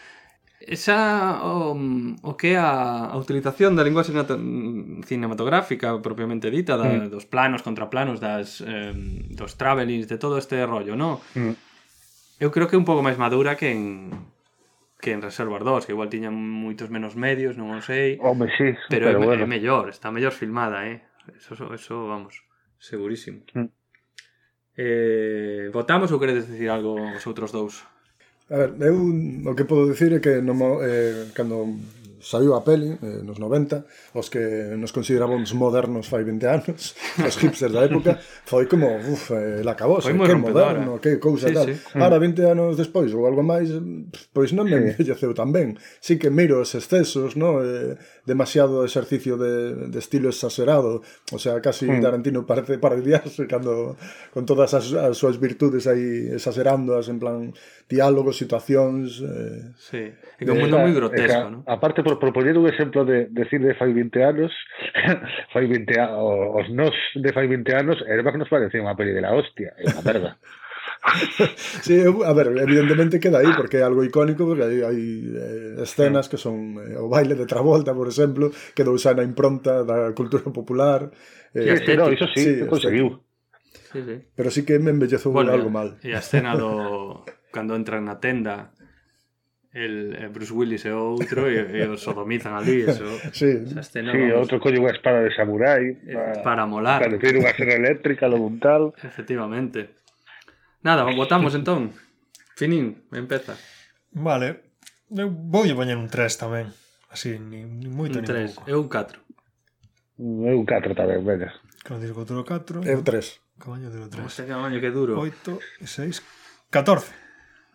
esa 0.68 1.40
o, 1.48 1.74
mm, 1.74 2.28
o 2.28 2.36
que 2.36 2.60
a, 2.60 3.08
a 3.08 3.16
utilización 3.16 3.80
da 3.80 3.88
linguaxe 3.88 4.12
mm, 4.12 5.08
cinematográfica 5.08 5.96
propiamente 6.04 6.52
dita, 6.52 6.76
da, 6.76 6.86
mm. 6.86 7.08
dos 7.08 7.24
planos, 7.24 7.64
contraplanos, 7.64 8.20
das 8.20 8.60
eh, 8.68 8.92
dos 9.32 9.56
travelings, 9.56 10.12
de 10.12 10.20
todo 10.20 10.36
este 10.36 10.60
rollo, 10.68 11.00
no? 11.00 11.24
Mm. 11.40 11.56
Eu 12.38 12.52
creo 12.52 12.68
que 12.68 12.76
é 12.76 12.82
un 12.82 12.86
pouco 12.86 13.02
máis 13.02 13.16
madura 13.16 13.56
que 13.56 13.72
en 13.72 14.12
que 15.00 15.14
en 15.14 15.22
Reservoir 15.22 15.64
2, 15.64 15.86
que 15.86 15.94
igual 15.96 16.10
tiñan 16.12 16.36
moitos 16.36 16.92
menos 16.92 17.16
medios, 17.16 17.56
non 17.56 17.72
o 17.72 17.80
sei. 17.80 18.20
Home, 18.20 18.52
sí, 18.52 18.76
pero, 18.92 19.08
pero 19.08 19.20
é, 19.24 19.26
bueno. 19.26 19.44
é 19.46 19.48
mellor, 19.48 19.88
está 19.88 20.12
mellor 20.12 20.36
filmada, 20.36 20.84
eh. 20.84 21.06
Eso, 21.32 21.56
eso 21.74 22.12
vamos, 22.12 22.44
segurísimo. 22.76 23.48
Mm. 23.56 23.72
Eh, 24.78 25.70
votamos 25.74 26.12
ou 26.12 26.20
queredes 26.22 26.46
decir 26.46 26.70
algo 26.70 27.00
os 27.00 27.24
outros 27.26 27.50
dous? 27.56 27.88
A 28.50 28.56
ver, 28.58 28.70
eu 28.90 28.96
o 29.50 29.56
que 29.56 29.66
podo 29.70 29.92
dicir 29.92 30.12
é 30.14 30.20
que 30.26 30.34
no, 30.48 30.54
eh, 30.82 31.28
cando 31.36 31.58
saiu 32.20 32.54
a 32.56 32.62
peli 32.62 32.98
eh, 33.02 33.22
nos 33.24 33.40
90, 33.40 33.86
os 34.14 34.30
que 34.30 34.74
nos 34.78 34.92
considerábamos 34.92 35.54
modernos 35.54 36.08
fai 36.08 36.24
20 36.24 36.46
anos, 36.46 36.94
os 37.28 37.36
hipsters 37.38 37.74
da 37.74 37.86
época, 37.86 38.20
foi 38.46 38.66
como, 38.66 38.88
uf, 38.98 39.32
eh, 39.32 39.62
el 39.62 39.68
Foi 39.68 40.14
eh, 40.14 40.18
que 40.18 40.34
rompedora. 40.34 40.78
moderno, 40.78 41.02
que 41.02 41.18
cousa 41.18 41.50
sí, 41.50 41.54
tal. 41.54 41.68
Sí. 41.74 41.80
Ahora, 41.98 42.18
mm. 42.18 42.38
20 42.38 42.52
anos 42.54 42.72
despois 42.78 43.10
ou 43.14 43.26
algo 43.26 43.42
máis, 43.42 43.70
pois 44.34 44.54
non 44.54 44.70
me 44.70 44.78
envelleceu 44.78 45.34
tan 45.34 45.50
ben. 45.50 45.78
Sí 46.02 46.18
que 46.22 46.30
miro 46.30 46.62
os 46.62 46.74
excesos, 46.78 47.34
no? 47.36 47.64
eh, 47.64 47.98
demasiado 48.26 48.84
exercicio 48.84 49.38
de, 49.38 49.88
de 49.88 50.00
estilo 50.00 50.30
exagerado, 50.30 51.02
o 51.32 51.40
sea, 51.40 51.62
casi 51.62 51.88
mm. 51.88 52.02
Tarantino 52.02 52.46
parece 52.46 52.78
parodiarse 52.78 53.48
cando 53.48 53.96
con 54.34 54.46
todas 54.46 54.74
as, 54.74 54.94
as 54.94 55.16
súas 55.18 55.40
virtudes 55.40 55.88
aí 55.88 56.34
exagerándoas 56.34 57.08
en 57.10 57.18
plan 57.18 57.40
diálogos, 57.88 58.36
situacións... 58.36 59.24
Eh, 59.24 59.72
sí, 59.80 60.04
é 60.12 60.44
que 60.44 60.52
un 60.52 60.60
mundo 60.60 60.78
moi 60.78 60.92
grotesco, 60.92 61.64
eh, 61.64 61.64
A 61.66 61.78
Aparte 61.78 62.04
por, 62.16 62.32
por 62.32 62.44
un 62.48 62.68
exemplo 62.68 63.04
de, 63.04 63.28
decir 63.28 63.60
de 63.60 63.76
fai 63.76 63.92
20 63.92 64.24
anos, 64.24 64.52
fai 65.54 65.68
20 65.68 66.00
anos, 66.00 66.18
os 66.56 66.70
nos 66.72 66.96
de 67.16 67.34
fai 67.34 67.48
20 67.48 67.76
anos, 67.76 67.98
Airbag 68.08 68.38
nos 68.40 68.48
parecía 68.48 68.80
unha 68.80 68.96
peli 68.96 69.12
de 69.12 69.22
la 69.22 69.36
hostia, 69.36 69.76
é 69.76 69.84
unha 69.92 70.04
merda. 70.06 70.32
sí, 71.82 72.04
a 72.04 72.34
ver, 72.34 72.48
evidentemente 72.58 73.20
queda 73.20 73.40
aí 73.40 73.52
porque 73.56 73.78
é 73.78 73.84
algo 73.84 74.04
icónico 74.04 74.48
porque 74.48 74.64
hai, 74.64 74.84
hai 74.84 75.02
eh, 75.36 75.84
escenas 75.84 76.28
que 76.28 76.38
son 76.38 76.80
eh, 76.80 76.98
o 76.98 77.08
baile 77.08 77.36
de 77.36 77.46
Travolta, 77.46 77.94
por 77.94 78.08
exemplo, 78.08 78.52
que 78.76 78.84
dou 78.84 78.98
xa 79.00 79.16
na 79.16 79.24
impronta 79.24 79.84
da 79.84 80.12
cultura 80.12 80.50
popular. 80.52 81.12
Eh, 81.54 81.84
sí, 81.84 81.92
sí, 81.92 81.94
no, 81.96 82.12
iso 82.12 82.28
sí, 82.34 82.44
sí 82.44 82.68
conseguiu. 82.68 83.24
Sí, 83.92 84.04
sí. 84.04 84.16
Pero 84.36 84.50
sí 84.52 84.66
que 84.68 84.80
me 84.80 84.92
embellezou 84.92 85.32
bueno, 85.32 85.54
algo 85.54 85.72
mal. 85.72 85.96
E 86.04 86.12
a 86.12 86.20
escena 86.20 86.56
do 86.56 87.24
cando 87.56 87.74
entran 87.76 88.06
na 88.06 88.20
tenda 88.20 88.76
el 89.74 90.16
eh, 90.16 90.28
Bruce 90.28 90.54
Willis 90.54 90.86
e 90.86 90.92
outro 90.92 91.50
e, 91.50 91.60
e 91.60 91.84
os 91.88 92.02
sodomizan 92.02 92.56
ali 92.56 92.88
eso. 92.88 93.06
Sí. 93.36 93.68
Esa 93.68 93.82
escena, 93.82 94.12
sí, 94.12 94.20
vamos, 94.20 94.48
outro 94.48 94.58
colle 94.64 94.80
unha 94.80 94.94
espada 94.96 95.22
de 95.22 95.32
samurai 95.36 95.84
eh, 96.08 96.16
para, 96.16 96.44
para 96.44 96.64
molar. 96.66 97.00
Para 97.04 97.14
decir 97.20 97.36
unha 97.38 97.54
serra 97.54 97.76
eléctrica 97.76 98.26
lo 98.32 98.40
montal. 98.40 98.96
Efectivamente. 99.04 99.94
Nada, 100.82 101.04
votamos 101.04 101.54
entón. 101.54 101.92
Finín, 102.56 103.06
empeza. 103.12 103.54
Vale. 104.12 104.68
Eu 105.14 105.30
voulle 105.30 105.78
poñer 105.78 105.96
un 105.96 106.10
3 106.10 106.36
tamén. 106.36 106.68
Así, 107.08 107.40
ni, 107.40 107.64
ni 107.64 107.88
moito 107.88 108.20
un 108.20 108.26
ni 108.26 108.28
3. 108.28 108.68
Eu 108.68 108.84
un 108.84 108.90
4. 108.90 109.20
Eu 110.20 110.58
un 110.58 110.66
4 110.66 110.96
tamén, 110.98 111.22
venga. 111.24 111.54
Como 111.86 112.02
contra 112.12 112.44
4. 112.44 112.84
Eu 112.84 113.00
3. 113.04 113.40
Camaño 113.60 113.90
de 113.90 114.10
3. 114.10 114.26
Hostia, 114.26 114.46
camaño, 114.46 114.82
que 114.82 114.92
duro. 114.92 115.20
8, 115.20 115.60
6, 115.86 116.24
14. 116.70 117.27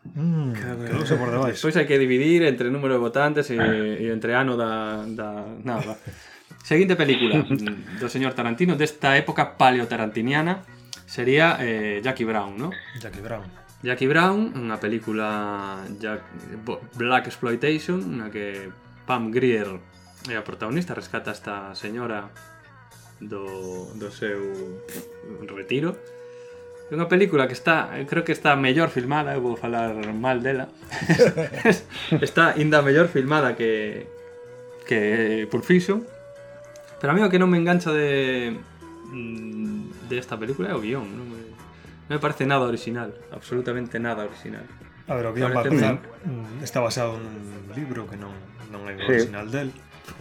Mm, 0.03 0.53
Quedouse 0.53 1.15
por 1.15 1.31
debaixo. 1.31 1.63
Despois 1.63 1.77
hai 1.79 1.87
que 1.87 1.97
dividir 1.97 2.43
entre 2.43 2.69
número 2.69 2.99
de 2.99 3.01
votantes 3.01 3.49
e, 3.55 3.57
e 3.57 4.11
entre 4.11 4.35
ano 4.35 4.59
da, 4.59 5.07
da 5.07 5.47
nada. 5.63 5.95
Seguinte 6.63 6.99
película 6.99 7.43
do 8.03 8.09
señor 8.11 8.35
Tarantino 8.35 8.75
desta 8.75 9.15
época 9.15 9.55
paleotarantiniana 9.55 10.67
sería 11.07 11.57
eh, 11.63 12.03
Jackie 12.03 12.27
Brown, 12.27 12.59
¿no? 12.59 12.71
Jackie 12.99 13.23
Brown. 13.23 13.47
Jackie 13.83 14.07
Brown, 14.07 14.55
unha 14.55 14.79
película 14.79 15.83
Jack, 15.99 16.23
Black 16.95 17.27
Exploitation, 17.27 17.99
na 18.15 18.31
que 18.31 18.71
Pam 19.07 19.35
Grier 19.35 19.67
é 20.31 20.39
a 20.39 20.47
protagonista, 20.47 20.95
rescata 20.95 21.35
esta 21.35 21.75
señora 21.75 22.31
do, 23.19 23.91
do 23.99 24.11
seu 24.11 24.39
retiro 25.51 25.99
É 26.93 26.95
unha 26.95 27.09
película 27.09 27.49
que 27.49 27.57
está, 27.57 27.97
eu 27.97 28.05
creo 28.05 28.21
que 28.21 28.37
está 28.37 28.53
mellor 28.53 28.93
filmada, 28.93 29.33
eu 29.33 29.41
vou 29.41 29.57
falar 29.57 29.97
mal 30.13 30.37
dela. 30.45 30.69
está 32.21 32.53
ainda 32.53 32.85
mellor 32.85 33.09
filmada 33.09 33.57
que 33.57 34.05
que 34.85 35.49
Pulp 35.49 35.65
Fiction. 35.65 36.05
Pero 37.01 37.09
a 37.11 37.15
mí 37.17 37.25
o 37.25 37.33
que 37.33 37.41
non 37.41 37.49
me 37.49 37.57
engancha 37.57 37.89
de 37.97 38.53
mm, 39.09 40.05
de 40.13 40.17
esta 40.21 40.37
película 40.37 40.69
é 40.69 40.75
o 40.77 40.85
guion, 40.85 41.09
non 41.09 41.25
me, 41.33 41.41
non 42.05 42.13
me 42.13 42.21
parece 42.21 42.45
nada 42.45 42.69
original, 42.69 43.17
absolutamente 43.33 43.97
nada 43.97 44.29
original. 44.29 44.69
A 45.09 45.17
ver, 45.17 45.25
o 45.27 45.33
guion 45.33 45.49
Pareceme- 45.49 45.97
está 46.61 46.85
basado 46.85 47.17
nun 47.17 47.73
libro 47.73 48.05
que 48.05 48.21
non, 48.21 48.37
non 48.69 48.85
é 48.85 49.01
o 49.01 49.03
Sí. 49.09 49.33
original 49.33 49.49
del. 49.49 49.73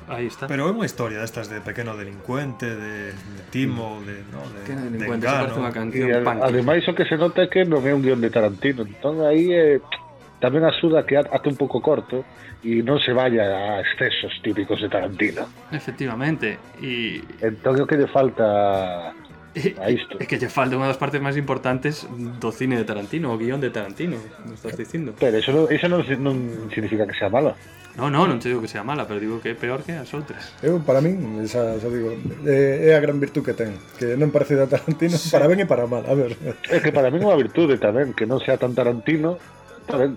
Aí 0.08 0.28
está. 0.28 0.48
Pero 0.48 0.68
é 0.68 0.72
unha 0.72 0.88
historia 0.88 1.22
destas 1.22 1.50
de 1.52 1.62
pequeno 1.62 1.94
delincuente, 1.98 2.66
de, 2.66 3.14
de 3.14 3.42
timo, 3.54 4.02
mm. 4.02 4.06
de, 4.06 4.16
no, 4.32 4.42
de, 4.50 4.60
pequeno 4.66 4.82
delincuente, 4.90 5.26
de 5.26 5.34
engano. 5.34 5.54
Unha 5.62 5.72
canción 5.74 6.08
e, 6.10 6.22
punk. 6.26 6.40
Ademais, 6.42 6.84
o 6.88 6.94
que 6.98 7.06
se 7.06 7.16
nota 7.16 7.46
é 7.46 7.48
que 7.48 7.62
non 7.64 7.86
é 7.86 7.92
un 7.94 8.02
guión 8.02 8.20
de 8.20 8.30
Tarantino. 8.34 8.84
Entón, 8.84 9.22
aí 9.22 9.54
é... 9.54 9.78
Eh, 9.78 10.02
tamén 10.42 10.66
axuda 10.66 11.06
que 11.06 11.22
ate 11.22 11.48
un 11.48 11.54
pouco 11.54 11.86
corto 11.86 12.26
e 12.66 12.82
non 12.82 12.98
se 12.98 13.14
vaya 13.14 13.46
a 13.46 13.86
excesos 13.86 14.34
típicos 14.42 14.82
de 14.82 14.90
Tarantino. 14.90 15.46
Efectivamente. 15.70 16.58
E... 16.82 17.22
Entón, 17.46 17.78
o 17.78 17.86
que 17.86 17.94
lle 17.94 18.10
falta 18.10 19.14
É 19.54 19.92
isto. 19.92 20.16
É 20.16 20.24
que 20.24 20.40
lle 20.40 20.48
falta 20.48 20.80
unha 20.80 20.88
das 20.88 20.96
partes 20.96 21.20
máis 21.20 21.36
importantes 21.36 22.08
do 22.08 22.56
cine 22.56 22.80
de 22.80 22.88
Tarantino, 22.88 23.36
o 23.36 23.36
guión 23.36 23.60
de 23.60 23.68
Tarantino, 23.68 24.16
me 24.48 24.56
estás 24.56 24.80
dicindo. 24.80 25.12
Pero 25.20 25.36
eso, 25.44 25.52
non, 25.52 25.68
eso 25.68 25.88
non, 25.92 26.00
non 26.16 26.36
significa 26.72 27.04
que 27.04 27.12
sea 27.12 27.28
mala. 27.28 27.60
No, 28.00 28.08
no, 28.08 28.24
non 28.24 28.40
te 28.40 28.48
digo 28.48 28.64
que 28.64 28.72
sea 28.72 28.88
mala, 28.88 29.04
pero 29.04 29.20
digo 29.20 29.44
que 29.44 29.52
é 29.52 29.56
peor 29.60 29.84
que 29.84 29.92
as 29.92 30.08
outras. 30.16 30.56
Eu, 30.64 30.80
para 30.80 31.04
min, 31.04 31.44
xa, 31.52 31.76
xa 31.76 31.92
digo, 31.92 32.16
é, 32.48 32.88
é 32.88 32.92
a 32.96 33.04
gran 33.04 33.20
virtud 33.20 33.44
que 33.44 33.52
ten, 33.52 33.76
que 34.00 34.16
non 34.16 34.32
parece 34.32 34.56
da 34.56 34.72
Tarantino, 34.72 35.20
sí. 35.20 35.28
para 35.28 35.52
ben 35.52 35.60
e 35.60 35.68
para 35.68 35.84
mal, 35.84 36.08
a 36.08 36.16
ver. 36.16 36.40
É 36.72 36.80
que 36.80 36.96
para 36.96 37.12
min 37.12 37.20
é 37.20 37.28
unha 37.28 37.36
virtude 37.36 37.76
tamén, 37.76 38.16
que 38.16 38.24
non 38.24 38.40
sea 38.40 38.56
tan 38.56 38.72
Tarantino, 38.72 39.36
está 39.84 40.00
ben. 40.00 40.16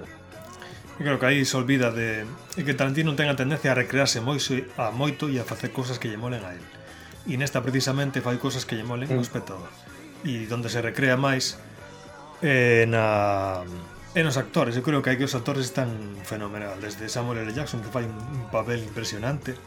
Eu 1.02 1.02
creo 1.02 1.18
que 1.18 1.26
aí 1.26 1.42
se 1.42 1.58
olvida 1.58 1.90
de, 1.90 2.22
é 2.54 2.62
que 2.62 2.78
Tarantino 2.78 3.18
ten 3.18 3.26
a 3.26 3.34
tendencia 3.34 3.74
a 3.74 3.78
recrearse 3.82 4.22
moi, 4.22 4.38
a 4.78 4.94
moito 4.94 5.26
e 5.26 5.42
a 5.42 5.44
facer 5.44 5.74
cousas 5.74 5.98
que 5.98 6.06
lle 6.06 6.22
molen 6.22 6.46
a 6.46 6.54
ele 6.54 6.83
e 7.24 7.36
nesta 7.40 7.64
precisamente 7.64 8.20
fai 8.20 8.36
cousas 8.36 8.68
que 8.68 8.76
lle 8.76 8.84
molen 8.84 9.08
mm. 9.08 9.16
ao 9.16 9.24
espectador 9.24 9.70
e 10.24 10.48
onde 10.48 10.68
se 10.68 10.80
recrea 10.80 11.16
máis 11.16 11.56
eh, 12.40 12.84
na 12.88 13.64
e 14.14 14.22
nos 14.22 14.38
actores, 14.38 14.78
eu 14.78 14.86
creo 14.86 15.02
que 15.02 15.10
aquí 15.10 15.26
os 15.26 15.34
actores 15.34 15.66
están 15.66 15.90
fenomenal, 16.22 16.78
desde 16.78 17.10
Samuel 17.10 17.42
L. 17.42 17.50
Jackson 17.50 17.82
que 17.82 17.90
fai 17.90 18.06
un 18.06 18.46
papel 18.46 18.84
impresionante 18.86 19.58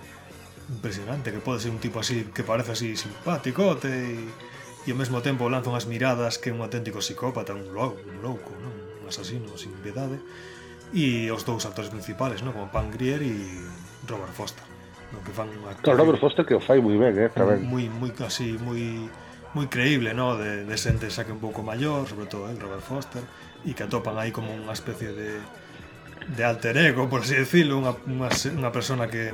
impresionante, 0.69 1.31
que 1.31 1.39
pode 1.39 1.63
ser 1.63 1.71
un 1.71 1.79
tipo 1.79 1.99
así 1.99 2.27
que 2.35 2.43
parece 2.43 2.71
así 2.71 2.95
simpático 2.95 3.75
te, 3.79 3.87
e, 3.87 4.87
e 4.87 4.91
ao 4.91 4.99
mesmo 4.99 5.23
tempo 5.23 5.47
lanza 5.47 5.71
unhas 5.71 5.87
miradas 5.87 6.35
que 6.35 6.51
é 6.51 6.53
un 6.55 6.59
auténtico 6.59 6.99
psicópata, 6.99 7.55
un 7.55 7.71
louco, 7.71 8.03
un, 8.03 8.19
louco, 8.19 8.51
non? 8.59 8.75
un 8.75 9.05
asasino 9.07 9.55
sin 9.55 9.71
piedade 9.79 10.19
e 10.91 11.27
os 11.31 11.43
dous 11.47 11.63
actores 11.63 11.91
principales, 11.91 12.43
non? 12.43 12.51
como 12.51 12.67
Pangrier 12.71 13.23
e 13.23 13.35
Robert 14.07 14.35
Foster 14.35 14.66
no 15.11 15.23
que 15.23 15.31
fan 15.31 15.47
unha 15.47 15.75
Claro, 15.79 16.03
Robert 16.03 16.19
Foster 16.19 16.43
que 16.43 16.55
o 16.55 16.61
fai 16.61 16.83
moi 16.83 16.97
ben, 16.99 17.15
eh, 17.15 17.29
tamén. 17.31 17.63
Moi 17.63 17.87
moi 17.87 18.11
casi 18.11 18.59
moi 18.59 19.07
moi 19.55 19.67
creíble, 19.71 20.13
no, 20.13 20.35
de, 20.35 20.67
de 20.67 20.75
xente 20.77 21.07
xa 21.09 21.23
que 21.23 21.33
un 21.33 21.41
pouco 21.41 21.63
maior, 21.63 22.05
sobre 22.05 22.27
todo, 22.27 22.51
eh, 22.51 22.55
Robert 22.59 22.83
Foster, 22.83 23.23
e 23.63 23.71
que 23.73 23.87
atopan 23.87 24.19
aí 24.19 24.35
como 24.35 24.51
unha 24.51 24.75
especie 24.75 25.15
de 25.15 25.39
de 26.27 26.43
alter 26.43 26.75
ego, 26.75 27.07
por 27.07 27.23
así 27.23 27.39
decirlo, 27.39 27.79
unha, 27.79 27.95
unha, 28.03 28.27
unha 28.29 28.71
persona 28.75 29.07
que 29.07 29.31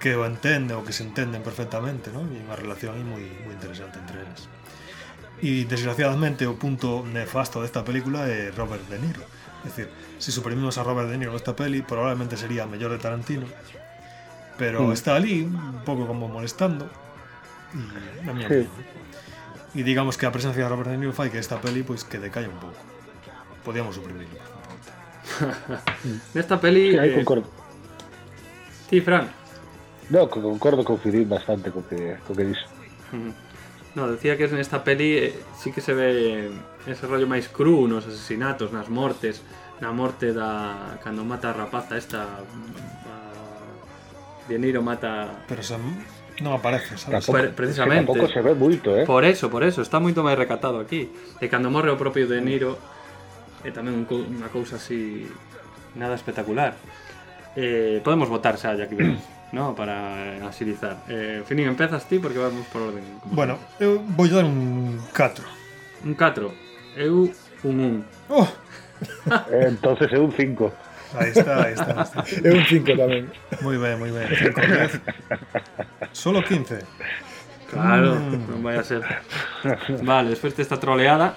que 0.00 0.16
o 0.16 0.24
entende 0.24 0.72
ou 0.72 0.80
que 0.80 0.96
se 0.96 1.04
entenden 1.04 1.44
perfectamente, 1.44 2.08
no? 2.08 2.24
E 2.24 2.40
unha 2.40 2.56
relación 2.56 2.96
aí 2.96 3.04
moi 3.04 3.22
moi 3.44 3.52
interesante 3.52 4.00
entre 4.00 4.24
eles. 4.24 4.48
E 5.44 5.68
desgraciadamente 5.68 6.48
o 6.48 6.56
punto 6.56 7.04
nefasto 7.04 7.60
desta 7.60 7.84
película 7.84 8.24
é 8.24 8.48
Robert 8.56 8.88
De 8.88 8.96
Niro. 8.96 9.20
É 9.60 9.68
dicir, 9.68 9.92
se 10.16 10.32
suprimimos 10.32 10.80
a 10.80 10.84
Robert 10.88 11.12
De 11.12 11.20
Niro 11.20 11.36
nesta 11.36 11.52
peli, 11.52 11.84
probablemente 11.84 12.40
sería 12.40 12.64
a 12.64 12.70
mellor 12.72 12.96
de 12.96 13.00
Tarantino, 13.00 13.44
pero 14.60 14.88
mm. 14.88 14.92
está 14.92 15.16
ali 15.16 15.48
un 15.48 15.80
pouco 15.86 16.06
como 16.06 16.28
molestando. 16.28 16.84
E 17.72 18.20
na 18.28 18.36
miña 18.36 18.52
sí. 18.52 18.68
e 19.72 19.80
digamos 19.80 20.20
que 20.20 20.28
a 20.28 20.34
presencia 20.34 20.60
de 20.60 20.68
Robert 20.68 20.92
De 20.92 21.00
Niro 21.00 21.16
fai 21.16 21.32
que 21.32 21.40
esta 21.40 21.56
peli 21.64 21.80
pois 21.80 22.04
que 22.04 22.20
decaia 22.20 22.52
un 22.52 22.60
pouco. 22.60 22.76
Podíamos 23.64 23.96
suprimirlo 23.96 24.36
nesta 26.36 26.60
peli 26.60 26.92
sí, 26.92 26.98
aí 27.00 27.10
eh... 27.10 27.16
concordo. 27.16 27.48
Ti 28.92 28.98
sí, 28.98 29.00
Fran. 29.00 29.32
No, 30.10 30.28
concordo 30.28 30.84
con 30.84 30.98
Fidil 30.98 31.24
bastante 31.24 31.70
con 31.70 31.86
que, 31.88 32.20
con 32.28 32.36
que 32.36 32.44
dixo. 32.44 32.68
No, 33.90 34.06
decía 34.06 34.38
que 34.38 34.46
nesta 34.46 34.84
peli 34.86 35.18
eh, 35.18 35.34
sí 35.58 35.72
que 35.72 35.80
se 35.80 35.94
ve 35.94 36.46
ese 36.86 37.10
rollo 37.10 37.26
máis 37.26 37.50
cru 37.50 37.90
nos 37.90 38.06
asesinatos, 38.06 38.70
nas 38.70 38.86
mortes, 38.86 39.42
na 39.82 39.90
morte 39.90 40.30
da 40.30 40.94
cando 41.02 41.26
mata 41.26 41.50
a 41.50 41.58
rapaza 41.58 41.98
esta 41.98 42.44
De 44.50 44.58
Niro 44.58 44.82
mata. 44.82 45.46
Pero 45.46 45.62
son 45.62 45.80
no 46.42 46.54
aparece, 46.54 46.98
¿sabes? 46.98 47.26
Tampoco, 47.26 47.54
precisamente. 47.54 48.06
Tampoco 48.06 48.32
se 48.32 48.40
ve 48.40 48.54
bulto, 48.54 48.96
¿eh? 48.96 49.06
Por 49.06 49.24
eso, 49.24 49.50
por 49.50 49.62
eso, 49.62 49.82
está 49.82 50.00
moi 50.02 50.10
toma 50.10 50.34
recatado 50.34 50.82
aquí. 50.82 51.06
E 51.38 51.46
cando 51.46 51.70
morre 51.70 51.94
o 51.94 52.00
propio 52.00 52.26
De 52.26 52.42
Niro 52.42 52.74
é 53.62 53.70
tamén 53.70 53.94
un, 53.94 54.04
unha 54.08 54.48
cousa 54.50 54.80
así 54.80 55.28
nada 55.94 56.18
espectacular. 56.18 56.74
Eh, 57.54 58.02
podemos 58.02 58.26
votar 58.26 58.58
xa, 58.58 58.74
ya 58.74 58.90
que 58.90 58.96
vemos, 58.98 59.22
no? 59.54 59.76
para 59.78 60.40
asilizar. 60.48 61.06
Eh, 61.06 61.46
Finín, 61.46 61.70
empezas 61.70 62.08
ti 62.10 62.18
porque 62.18 62.42
vamos 62.42 62.66
por 62.74 62.90
orden. 62.90 63.04
Bueno, 63.30 63.60
eu 63.78 64.02
vou 64.18 64.26
dar 64.26 64.42
un 64.42 64.98
4. 65.14 65.46
Un 66.02 66.14
4. 66.18 66.50
Eu 66.98 67.30
un 67.62 67.76
1. 67.78 68.34
Oh. 68.34 68.48
Eh, 69.52 69.68
entonces 69.68 70.10
é 70.10 70.18
un 70.18 70.32
5. 70.34 70.72
Ahí 71.18 71.30
está, 71.34 71.64
ahí 71.64 71.74
está. 71.74 72.24
Es 72.24 72.54
un 72.54 72.64
5 72.64 72.96
también. 72.96 73.32
Muy 73.60 73.76
bien, 73.76 73.98
muy 73.98 74.10
bien. 74.10 74.28
Cinco, 74.38 74.60
Solo 76.12 76.44
15. 76.44 76.78
Claro, 77.70 78.16
mm. 78.16 78.50
no 78.50 78.62
vaya 78.62 78.80
a 78.80 78.84
ser. 78.84 79.02
Vale, 80.02 80.30
después 80.30 80.56
de 80.56 80.62
esta 80.62 80.78
troleada, 80.78 81.36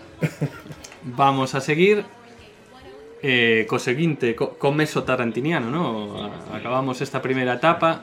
vamos 1.03 1.55
a 1.55 1.61
seguir. 1.61 2.05
Eh, 3.25 3.65
co 3.69 3.79
seguinte, 3.79 4.35
co 4.35 4.57
tarantiniano, 5.05 5.71
¿no? 5.71 6.29
Acabamos 6.53 6.99
esta 6.99 7.21
primera 7.21 7.53
etapa 7.53 8.01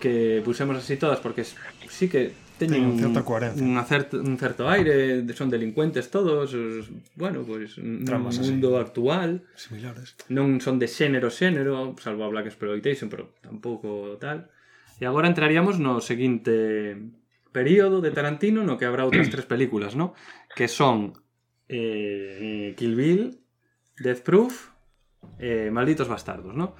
que 0.00 0.42
pusemos 0.44 0.76
así 0.76 0.96
todas 0.96 1.20
porque 1.20 1.44
sí 1.44 2.08
que 2.08 2.32
teñen 2.58 2.84
un, 2.84 2.98
certa 2.98 3.22
coherencia. 3.22 3.62
Un, 3.62 3.78
certo, 3.86 4.20
un 4.20 4.36
certo 4.36 4.68
aire, 4.68 5.22
son 5.32 5.48
delincuentes 5.48 6.10
todos, 6.10 6.52
os, 6.52 6.90
bueno, 7.14 7.46
pois 7.46 7.78
pues, 7.78 8.04
Tramas 8.04 8.36
no 8.38 8.44
mundo 8.44 8.76
así. 8.76 8.84
actual, 8.84 9.30
similares. 9.54 10.18
Non 10.28 10.58
son 10.58 10.82
de 10.82 10.90
xénero 10.90 11.30
xénero, 11.30 11.94
salvo 12.02 12.26
a 12.26 12.32
Black 12.34 12.50
Exploitation, 12.50 13.06
pero 13.06 13.38
tampouco 13.38 14.18
tal. 14.18 14.50
E 14.98 15.06
agora 15.06 15.30
entraríamos 15.30 15.78
no 15.78 16.02
seguinte 16.02 16.98
período 17.54 18.02
de 18.02 18.10
Tarantino 18.10 18.66
no 18.66 18.76
que 18.76 18.84
habrá 18.84 19.06
outras 19.06 19.30
tres 19.30 19.46
películas, 19.46 19.94
¿no? 19.94 20.12
Que 20.52 20.66
son 20.66 21.14
eh, 21.70 22.74
Kill 22.76 22.94
Bill, 22.98 23.38
Death 23.98 24.22
Proof, 24.26 24.74
eh, 25.38 25.70
Malditos 25.70 26.10
Bastardos, 26.10 26.54
¿no? 26.54 26.74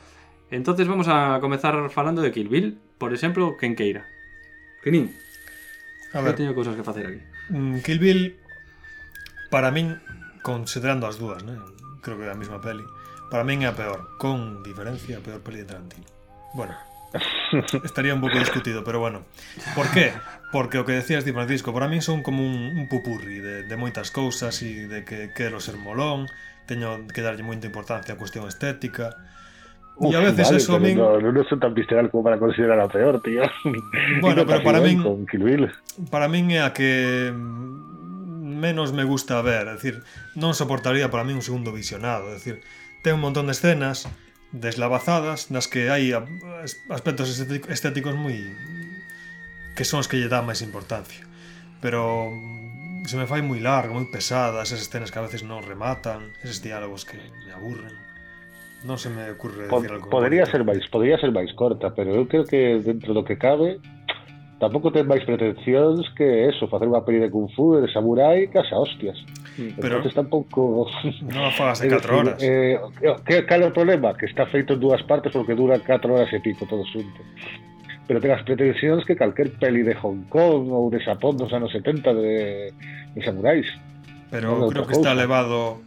Entonces 0.50 0.88
vamos 0.88 1.08
a 1.08 1.38
comezar 1.40 1.90
falando 1.90 2.22
de 2.22 2.32
Kill 2.32 2.48
Bill, 2.48 2.78
por 2.98 3.12
exemplo, 3.12 3.56
quen 3.58 3.76
queira. 3.76 4.06
Quenín. 4.82 5.12
A 6.18 6.20
ver, 6.20 6.34
eu 6.34 6.38
teño 6.42 6.52
cousas 6.58 6.74
que 6.74 6.82
facer 6.82 7.06
aquí. 7.06 7.22
Mm, 7.54 7.78
Kill 7.86 8.02
Bill, 8.02 8.22
para 9.54 9.70
min, 9.70 9.94
considerando 10.42 11.06
as 11.06 11.14
dúas, 11.14 11.46
né? 11.46 11.54
creo 12.02 12.18
que 12.18 12.26
é 12.26 12.30
a 12.30 12.34
mesma 12.34 12.58
peli, 12.58 12.82
para 13.30 13.46
min 13.46 13.62
é 13.62 13.70
a 13.70 13.74
peor, 13.78 14.18
con 14.18 14.66
diferencia 14.66 15.18
a 15.18 15.22
peor 15.22 15.38
peli 15.46 15.62
de 15.62 15.70
Tarantino. 15.70 16.10
Bueno, 16.58 16.74
estaría 17.86 18.14
un 18.14 18.20
pouco 18.20 18.38
discutido, 18.38 18.82
pero 18.82 18.98
bueno. 18.98 19.22
Por 19.78 19.86
qué? 19.94 20.12
Porque 20.50 20.82
o 20.82 20.84
que 20.84 20.98
decías 20.98 21.22
ti, 21.22 21.30
Francisco, 21.30 21.70
para 21.70 21.86
min 21.86 22.02
son 22.02 22.26
como 22.26 22.42
un, 22.42 22.74
un 22.74 22.88
pupurri 22.88 23.38
de, 23.38 23.62
de 23.62 23.76
moitas 23.78 24.10
cousas 24.10 24.58
e 24.66 24.90
de 24.90 25.06
que 25.06 25.30
quero 25.30 25.62
ser 25.62 25.78
molón, 25.78 26.26
teño 26.66 27.06
que 27.06 27.22
darlle 27.22 27.46
moita 27.46 27.70
importancia 27.70 28.16
á 28.16 28.20
cuestión 28.20 28.50
estética, 28.50 29.14
Uf, 29.98 30.12
y 30.12 30.16
a 30.16 30.20
veces 30.20 30.46
vale, 30.46 30.56
eso 30.56 30.76
a 30.76 30.78
mí... 30.78 30.94
No, 30.94 31.20
no, 31.20 31.44
son 31.44 31.58
tan 31.58 31.74
visceral 31.74 32.10
como 32.10 32.24
para 32.24 32.38
considerar 32.38 32.78
a 32.78 32.88
peor, 32.88 33.20
tío. 33.20 33.42
Bueno, 34.20 34.46
pero 34.46 34.62
para 34.62 34.80
mí... 34.80 34.96
Para 36.10 36.28
mí 36.28 36.54
é 36.54 36.62
a 36.62 36.72
que 36.72 37.34
menos 38.58 38.92
me 38.92 39.04
gusta 39.04 39.40
ver, 39.42 39.68
é 39.68 39.74
dicir, 39.74 40.02
non 40.34 40.52
soportaría 40.52 41.10
para 41.10 41.22
mí 41.22 41.32
un 41.32 41.42
segundo 41.42 41.70
visionado, 41.70 42.30
é 42.30 42.36
dicir, 42.36 42.62
ten 43.06 43.18
un 43.18 43.22
montón 43.22 43.46
de 43.46 43.54
escenas 43.54 44.10
deslavazadas 44.50 45.52
nas 45.54 45.70
que 45.70 45.88
hai 45.92 46.10
aspectos 46.90 47.30
estéticos 47.38 48.14
moi 48.18 48.34
que 49.78 49.86
son 49.86 50.02
os 50.02 50.10
que 50.10 50.18
lle 50.18 50.26
dan 50.26 50.48
máis 50.48 50.60
importancia. 50.64 51.22
Pero 51.78 52.32
se 53.06 53.14
me 53.14 53.30
fai 53.30 53.46
moi 53.46 53.62
largo, 53.62 53.94
moi 53.94 54.10
pesada, 54.10 54.64
esas 54.64 54.82
escenas 54.82 55.14
que 55.14 55.22
a 55.22 55.26
veces 55.26 55.46
non 55.46 55.62
rematan, 55.62 56.34
eses 56.42 56.58
diálogos 56.58 57.06
que 57.06 57.20
me 57.46 57.54
aburren. 57.54 57.94
Non 58.86 58.94
se 59.00 59.10
me 59.10 59.26
ocurre 59.34 59.66
decir 59.66 59.90
algo. 59.90 60.06
Podería 60.12 60.46
bonito. 60.46 60.52
ser 60.54 60.62
máis, 60.62 60.82
podería 60.86 61.18
ser 61.18 61.32
máis 61.34 61.50
corta, 61.58 61.90
pero 61.96 62.14
eu 62.14 62.28
creo 62.30 62.46
que 62.46 62.78
dentro 62.78 63.10
do 63.16 63.26
que 63.26 63.34
cabe 63.40 63.82
tampouco 64.58 64.90
ten 64.90 65.06
máis 65.06 65.22
pretensións 65.22 66.02
que 66.18 66.50
eso, 66.50 66.66
facer 66.66 66.90
unha 66.90 67.02
peli 67.06 67.22
de 67.22 67.30
Kung 67.30 67.46
Fu, 67.54 67.78
de 67.78 67.86
Samurai, 67.94 68.50
casa 68.50 68.74
hostias. 68.74 69.14
Pero- 69.78 70.02
Entonces 70.02 70.14
tampouco... 70.14 70.86
Non 71.30 71.46
a 71.46 71.52
fagas 71.54 71.78
de 71.82 71.86
É 71.86 71.94
4 71.94 71.98
dicir, 71.98 72.14
horas. 72.14 72.38
Eh, 72.42 72.74
que, 73.26 73.42
cal 73.46 73.62
é 73.62 73.70
o 73.70 73.74
problema? 73.74 74.14
Que 74.18 74.26
está 74.30 74.46
feito 74.50 74.74
en 74.74 74.82
dúas 74.82 75.02
partes 75.06 75.30
porque 75.30 75.54
dura 75.58 75.78
4 75.78 76.10
horas 76.10 76.30
e 76.34 76.38
pico 76.42 76.66
todo 76.66 76.82
xunto. 76.90 77.22
Pero 78.10 78.18
ten 78.22 78.30
as 78.34 78.42
pretensións 78.46 79.02
que 79.06 79.14
calquer 79.18 79.54
peli 79.62 79.82
de 79.86 79.94
Hong 79.98 80.26
Kong 80.30 80.70
ou 80.70 80.90
de 80.90 80.98
Japón 81.06 81.38
dos 81.38 81.50
anos 81.54 81.70
70 81.74 82.14
de, 82.14 82.70
de 83.14 83.20
samurais. 83.22 83.66
Pero 84.30 84.58
Non 84.58 84.70
é 84.70 84.74
creo 84.74 84.86
que 84.90 84.98
está 84.98 85.14
elevado 85.14 85.82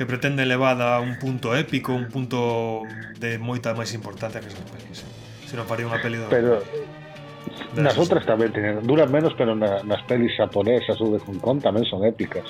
que 0.00 0.06
pretende 0.06 0.44
elevada 0.44 0.96
a 0.96 1.00
un 1.00 1.18
punto 1.18 1.54
épico, 1.54 1.92
un 1.92 2.08
punto 2.08 2.84
de 3.20 3.36
moita 3.36 3.76
máis 3.76 3.92
importancia 3.92 4.40
que 4.40 4.48
esas 4.48 4.64
pelis. 4.64 5.04
Se 5.44 5.60
non 5.60 5.68
faría 5.68 5.84
unha 5.84 6.00
peli 6.00 6.16
do... 6.16 6.24
Pero 6.32 6.64
de 7.76 7.84
nas 7.84 8.00
outras 8.00 8.24
tamén 8.24 8.48
teñen, 8.48 8.80
duran 8.88 9.12
menos, 9.12 9.36
pero 9.36 9.52
na, 9.52 9.84
nas 9.84 10.00
pelis 10.08 10.32
japonesas 10.40 10.96
ou 11.04 11.12
de 11.12 11.20
Hong 11.20 11.36
Kong 11.44 11.60
tamén 11.60 11.84
son 11.84 12.00
épicas. 12.08 12.48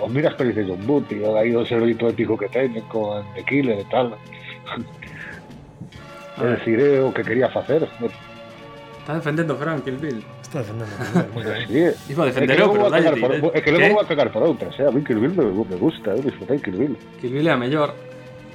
O 0.00 0.08
mira 0.08 0.32
as 0.32 0.36
pelis 0.40 0.56
de 0.56 0.64
John 0.64 0.80
Woo, 0.88 1.04
tío, 1.04 1.36
aí 1.36 1.52
o 1.52 1.60
servito 1.68 2.08
épico 2.08 2.40
que 2.40 2.48
teñen 2.48 2.88
con 2.88 3.20
The 3.36 3.44
Killer 3.44 3.84
e 3.84 3.86
tal. 3.92 4.16
É 6.38 6.54
dicir, 6.54 6.78
é 6.78 7.02
o 7.02 7.10
que 7.10 7.26
quería 7.26 7.50
facer. 7.50 7.82
Está 9.08 9.16
defendendo 9.16 9.56
Frank 9.56 9.84
Kill 9.84 9.96
Bill. 9.96 10.22
Está 10.42 10.58
defendendo 10.58 10.92
Frank, 10.92 11.32
moi 11.32 11.40
ben. 11.40 11.96
Iba 12.12 12.24
a 12.24 12.26
defender, 12.28 12.60
pero 12.60 12.90
dalle 12.92 13.16
por... 13.16 13.56
É 13.56 13.64
que 13.64 13.72
non 13.72 13.80
vou 13.96 14.04
a 14.04 14.04
cagar 14.04 14.28
por 14.28 14.44
outras, 14.44 14.76
eh? 14.76 14.84
A 14.84 14.92
mí 14.92 15.00
Kill 15.00 15.16
Bill 15.16 15.32
me, 15.32 15.48
me 15.48 15.76
gusta, 15.80 16.12
eu 16.12 16.20
disfrutei 16.20 16.60
Kill 16.60 16.76
Bill. 16.76 16.94
Kill 17.16 17.32
Bill 17.32 17.48
é 17.48 17.52
a 17.52 17.56
mellor. 17.56 17.96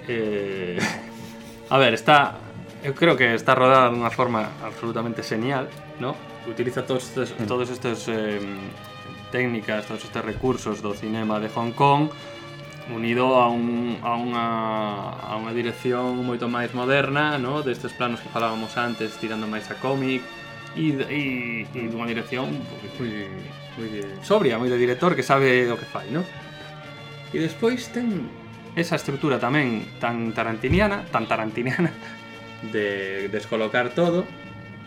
Eh... 0.05 0.77
A 1.73 1.77
ver, 1.81 1.97
está... 1.97 2.37
Eu 2.85 2.93
creo 2.93 3.17
que 3.17 3.33
está 3.33 3.57
rodada 3.57 3.89
dunha 3.89 4.13
forma 4.13 4.45
absolutamente 4.61 5.25
genial, 5.25 5.73
¿no? 5.97 6.13
Utiliza 6.45 6.85
todos 6.85 7.09
estes, 7.09 7.33
mm. 7.33 7.49
todos 7.49 7.73
estes 7.73 8.05
eh, 8.13 8.37
técnicas, 9.33 9.89
todos 9.89 10.05
estes 10.05 10.21
recursos 10.21 10.85
do 10.85 10.93
cinema 10.93 11.41
de 11.41 11.49
Hong 11.49 11.73
Kong 11.73 12.13
unido 12.93 13.41
a, 13.41 13.49
un, 13.49 13.97
a, 14.05 14.13
unha, 14.13 14.47
a 15.17 15.33
unha 15.33 15.49
dirección 15.49 16.21
moito 16.21 16.45
máis 16.45 16.77
moderna, 16.77 17.41
no? 17.41 17.65
destes 17.65 17.89
planos 17.97 18.21
que 18.21 18.29
falábamos 18.29 18.77
antes, 18.77 19.17
tirando 19.17 19.49
máis 19.49 19.65
a 19.71 19.79
cómic, 19.81 20.21
e, 20.75 20.93
e, 21.09 21.21
e 21.69 21.81
dunha 21.89 22.07
dirección 22.09 22.49
pois, 22.69 22.93
moi, 22.97 23.09
moi 23.77 23.89
sobria, 24.25 24.57
moi 24.57 24.69
de 24.69 24.77
director 24.77 25.13
que 25.13 25.23
sabe 25.23 25.69
o 25.69 25.77
que 25.77 25.85
fai, 25.85 26.09
non? 26.09 26.25
E 27.33 27.37
despois 27.41 27.89
ten 27.89 28.29
esa 28.73 28.97
estrutura 28.97 29.37
tamén 29.37 29.85
tan 30.01 30.33
tarantiniana, 30.33 31.05
tan 31.09 31.29
tarantiniana 31.29 31.93
de 32.73 33.29
descolocar 33.29 33.93
todo 33.93 34.25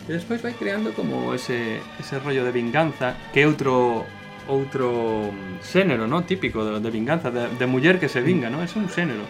e 0.07 0.11
despois 0.15 0.39
vai 0.39 0.55
creando 0.55 0.95
como 0.95 1.35
ese, 1.35 1.83
ese 1.99 2.19
rollo 2.19 2.47
de 2.47 2.51
vinganza 2.55 3.15
que 3.35 3.43
é 3.43 3.45
outro 3.47 4.07
outro 4.47 5.31
xénero, 5.59 6.07
¿no? 6.07 6.23
típico 6.23 6.63
de, 6.63 6.79
de 6.79 6.89
vinganza, 6.89 7.31
de, 7.31 7.51
de 7.51 7.65
muller 7.67 7.99
que 7.99 8.07
se 8.07 8.23
vinga, 8.23 8.49
¿no? 8.49 8.63
É 8.63 8.67
un 8.79 8.87
xénero 8.87 9.27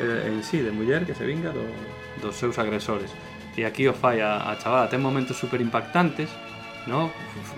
eh, 0.00 0.32
en 0.32 0.42
sí, 0.42 0.64
de 0.64 0.72
muller 0.72 1.04
que 1.04 1.14
se 1.14 1.24
vinga 1.28 1.52
do, 1.52 1.68
dos 2.24 2.34
seus 2.36 2.58
agresores. 2.58 3.12
E 3.56 3.62
aquí 3.64 3.86
o 3.86 3.94
fai 3.94 4.20
a, 4.20 4.50
a 4.50 4.58
chavala, 4.58 4.90
ten 4.90 5.00
momentos 5.04 5.36
super 5.38 5.60
impactantes, 5.60 6.28
¿no? 6.86 7.10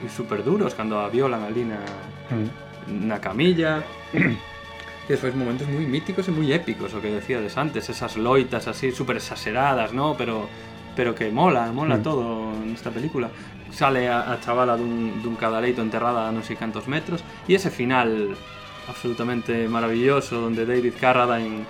E 0.05 0.09
super 0.13 0.45
duros 0.45 0.75
cando 0.77 1.01
a 1.01 1.09
violan 1.09 1.43
ali 1.45 1.65
na, 1.65 1.81
na 2.87 3.19
camilla. 3.19 3.83
E 5.07 5.15
despois 5.15 5.35
momentos 5.39 5.71
moi 5.71 5.87
míticos 5.87 6.27
e 6.27 6.35
moi 6.35 6.51
épicos, 6.51 6.91
o 6.95 6.99
que 6.99 7.15
decíades 7.15 7.55
antes, 7.55 7.87
esas 7.87 8.19
loitas 8.19 8.67
así 8.67 8.91
super 8.91 9.17
exageradas, 9.17 9.95
¿no? 9.95 10.19
Pero 10.19 10.51
pero 10.97 11.13
que 11.15 11.29
mola, 11.31 11.69
mola 11.77 12.01
Mm. 12.01 12.03
todo 12.03 12.25
nesta 12.65 12.89
película. 12.91 13.29
Sale 13.69 14.09
a, 14.09 14.33
a 14.33 14.41
chavala 14.41 14.81
dun, 14.81 15.21
dun 15.21 15.37
cadaleito 15.37 15.85
enterrada 15.85 16.25
a 16.25 16.33
non 16.33 16.41
sei 16.43 16.57
cantos 16.57 16.89
metros 16.89 17.21
e 17.47 17.53
ese 17.55 17.69
final 17.69 18.33
absolutamente 18.89 19.69
maravilloso 19.69 20.41
donde 20.41 20.65
David 20.65 20.97
Carradine 20.97 21.69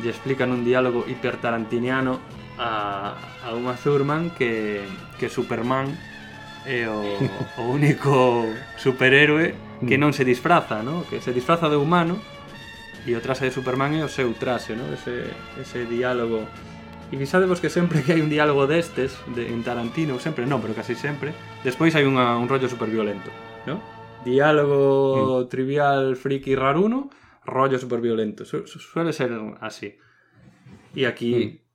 lle 0.00 0.10
explica 0.14 0.46
nun 0.46 0.62
diálogo 0.62 1.02
hipertarantiniano 1.04 2.20
a, 2.60 3.16
a 3.44 3.54
Uma 3.54 3.74
Thurman 3.74 4.30
que, 4.36 4.84
que 5.18 5.32
Superman 5.32 5.96
é 6.68 6.84
o, 6.88 7.00
o 7.56 7.62
único 7.72 8.44
superhéroe 8.76 9.56
que 9.88 9.96
mm. 9.96 10.00
non 10.00 10.12
se 10.12 10.28
disfraza, 10.28 10.84
¿no? 10.84 11.08
que 11.08 11.24
se 11.24 11.32
disfraza 11.32 11.72
de 11.72 11.80
humano 11.80 12.20
e 13.08 13.16
o 13.16 13.24
traxe 13.24 13.48
de 13.48 13.52
Superman 13.56 13.96
é 13.96 14.04
o 14.04 14.12
seu 14.12 14.28
traxe, 14.36 14.76
¿no? 14.76 14.84
ese, 14.92 15.32
ese 15.56 15.88
diálogo. 15.88 16.44
E 17.08 17.16
fixadevos 17.16 17.64
que 17.64 17.72
sempre 17.72 18.04
que 18.04 18.12
hai 18.12 18.20
un 18.20 18.28
diálogo 18.28 18.68
destes 18.68 19.16
de, 19.32 19.48
en 19.48 19.64
Tarantino, 19.64 20.20
sempre 20.20 20.44
non, 20.44 20.60
pero 20.60 20.76
casi 20.76 20.92
sempre, 20.92 21.32
despois 21.64 21.96
hai 21.96 22.04
unha, 22.04 22.36
un 22.36 22.44
rollo 22.44 22.68
superviolento. 22.68 23.32
¿no? 23.64 23.80
Diálogo 24.20 25.40
mm. 25.40 25.48
trivial, 25.48 26.12
friki, 26.20 26.52
raruno, 26.52 27.08
rollo 27.48 27.80
superviolento. 27.80 28.44
Su, 28.44 28.68
su, 28.68 28.76
suele 28.76 29.16
ser 29.16 29.32
así. 29.64 29.96
E 30.92 31.08
aquí... 31.08 31.56
Mm 31.64 31.69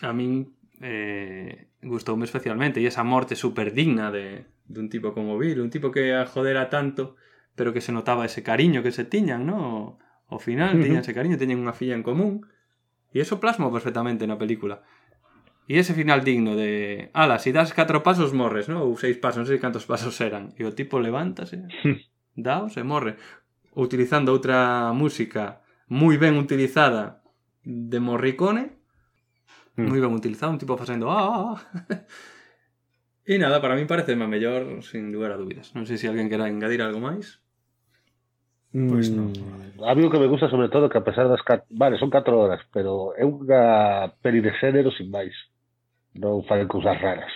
a 0.00 0.12
min, 0.12 0.54
eh, 0.80 1.68
gustoume 1.82 2.24
especialmente. 2.24 2.80
E 2.80 2.86
esa 2.86 3.04
morte 3.04 3.36
super 3.36 3.72
digna 3.72 4.10
de, 4.10 4.46
dun 4.66 4.88
tipo 4.88 5.12
como 5.12 5.38
Bill, 5.38 5.60
un 5.60 5.70
tipo 5.70 5.90
que 5.90 6.14
a 6.14 6.26
jodera 6.26 6.68
tanto, 6.68 7.16
pero 7.54 7.72
que 7.72 7.80
se 7.80 7.92
notaba 7.92 8.24
ese 8.24 8.42
cariño 8.42 8.82
que 8.82 8.92
se 8.92 9.04
tiñan, 9.04 9.46
¿no? 9.46 9.98
Ao 10.28 10.38
final, 10.40 10.76
Ujú. 10.76 10.82
tiñan 10.88 11.02
ese 11.04 11.14
cariño, 11.14 11.36
teñen 11.38 11.60
unha 11.60 11.76
filla 11.76 11.94
en 11.94 12.02
común. 12.02 12.46
E 13.14 13.22
iso 13.22 13.38
plasmo 13.38 13.70
perfectamente 13.70 14.26
na 14.26 14.40
película. 14.40 14.82
E 15.64 15.80
ese 15.80 15.94
final 15.96 16.20
digno 16.26 16.58
de... 16.58 17.08
Ala, 17.16 17.40
si 17.40 17.48
das 17.54 17.72
catro 17.72 18.02
pasos 18.04 18.36
morres, 18.36 18.68
¿no? 18.68 18.84
Ou 18.84 18.98
seis 19.00 19.16
pasos, 19.16 19.44
non 19.44 19.48
sei 19.48 19.62
cantos 19.62 19.88
pasos 19.88 20.12
eran. 20.20 20.52
E 20.60 20.66
o 20.66 20.74
tipo 20.76 21.00
levántase, 21.00 21.64
daos 22.36 22.74
e 22.76 22.82
morre. 22.84 23.16
Utilizando 23.72 24.34
outra 24.34 24.92
música 24.92 25.64
moi 25.88 26.16
ben 26.20 26.36
utilizada 26.36 27.24
de 27.64 27.98
Morricone. 28.00 28.76
mm. 29.78 29.88
moi 29.88 30.00
ben 30.00 30.14
utilizado, 30.14 30.54
un 30.54 30.60
tipo 30.62 30.78
facendo 30.78 31.10
ah, 31.10 31.22
ah, 31.28 31.54
ah". 31.54 32.02
E 33.24 33.40
nada, 33.40 33.62
para 33.64 33.72
mí 33.72 33.88
parece 33.88 34.12
má 34.20 34.28
mellor 34.28 34.84
sin 34.84 35.08
lugar 35.08 35.32
a 35.32 35.40
dúbidas. 35.40 35.72
Non 35.72 35.88
sei 35.88 35.96
se 35.96 36.12
alguén 36.12 36.28
quera 36.28 36.44
engadir 36.44 36.84
algo 36.84 37.00
máis. 37.00 37.40
Pois 38.68 39.08
pues 39.08 39.16
non. 39.16 39.32
Mm. 39.32 39.80
A 39.80 39.96
mí 39.96 40.04
o 40.04 40.12
que 40.12 40.20
me 40.20 40.28
gusta 40.28 40.52
sobre 40.52 40.68
todo 40.68 40.92
que 40.92 41.00
a 41.00 41.06
pesar 41.08 41.32
das... 41.32 41.40
Cat... 41.40 41.64
Vale, 41.72 41.96
son 41.96 42.12
4 42.12 42.20
horas, 42.36 42.60
pero 42.68 43.16
é 43.16 43.24
unha 43.24 44.12
peli 44.20 44.44
de 44.44 44.52
xénero 44.60 44.92
sin 44.92 45.08
máis. 45.08 45.32
Non 46.20 46.44
fai 46.44 46.68
cousas 46.68 47.00
raras. 47.00 47.32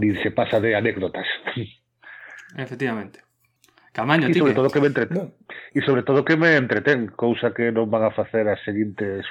Nin 0.00 0.16
se 0.24 0.32
pasa 0.32 0.64
de 0.64 0.72
anécdotas. 0.72 1.28
Efectivamente. 2.56 3.20
Camaño, 3.92 4.32
e 4.32 4.34
sobre 4.36 4.56
todo 4.56 4.72
que 4.72 4.80
me 4.80 4.88
entreten. 4.88 5.28
E 5.76 5.80
sobre 5.84 6.08
todo 6.08 6.24
que 6.24 6.40
me 6.40 6.56
entreten, 6.56 7.12
cousa 7.12 7.52
que 7.52 7.68
non 7.68 7.92
van 7.92 8.08
a 8.08 8.16
facer 8.16 8.48
as 8.48 8.64
seguintes 8.64 9.28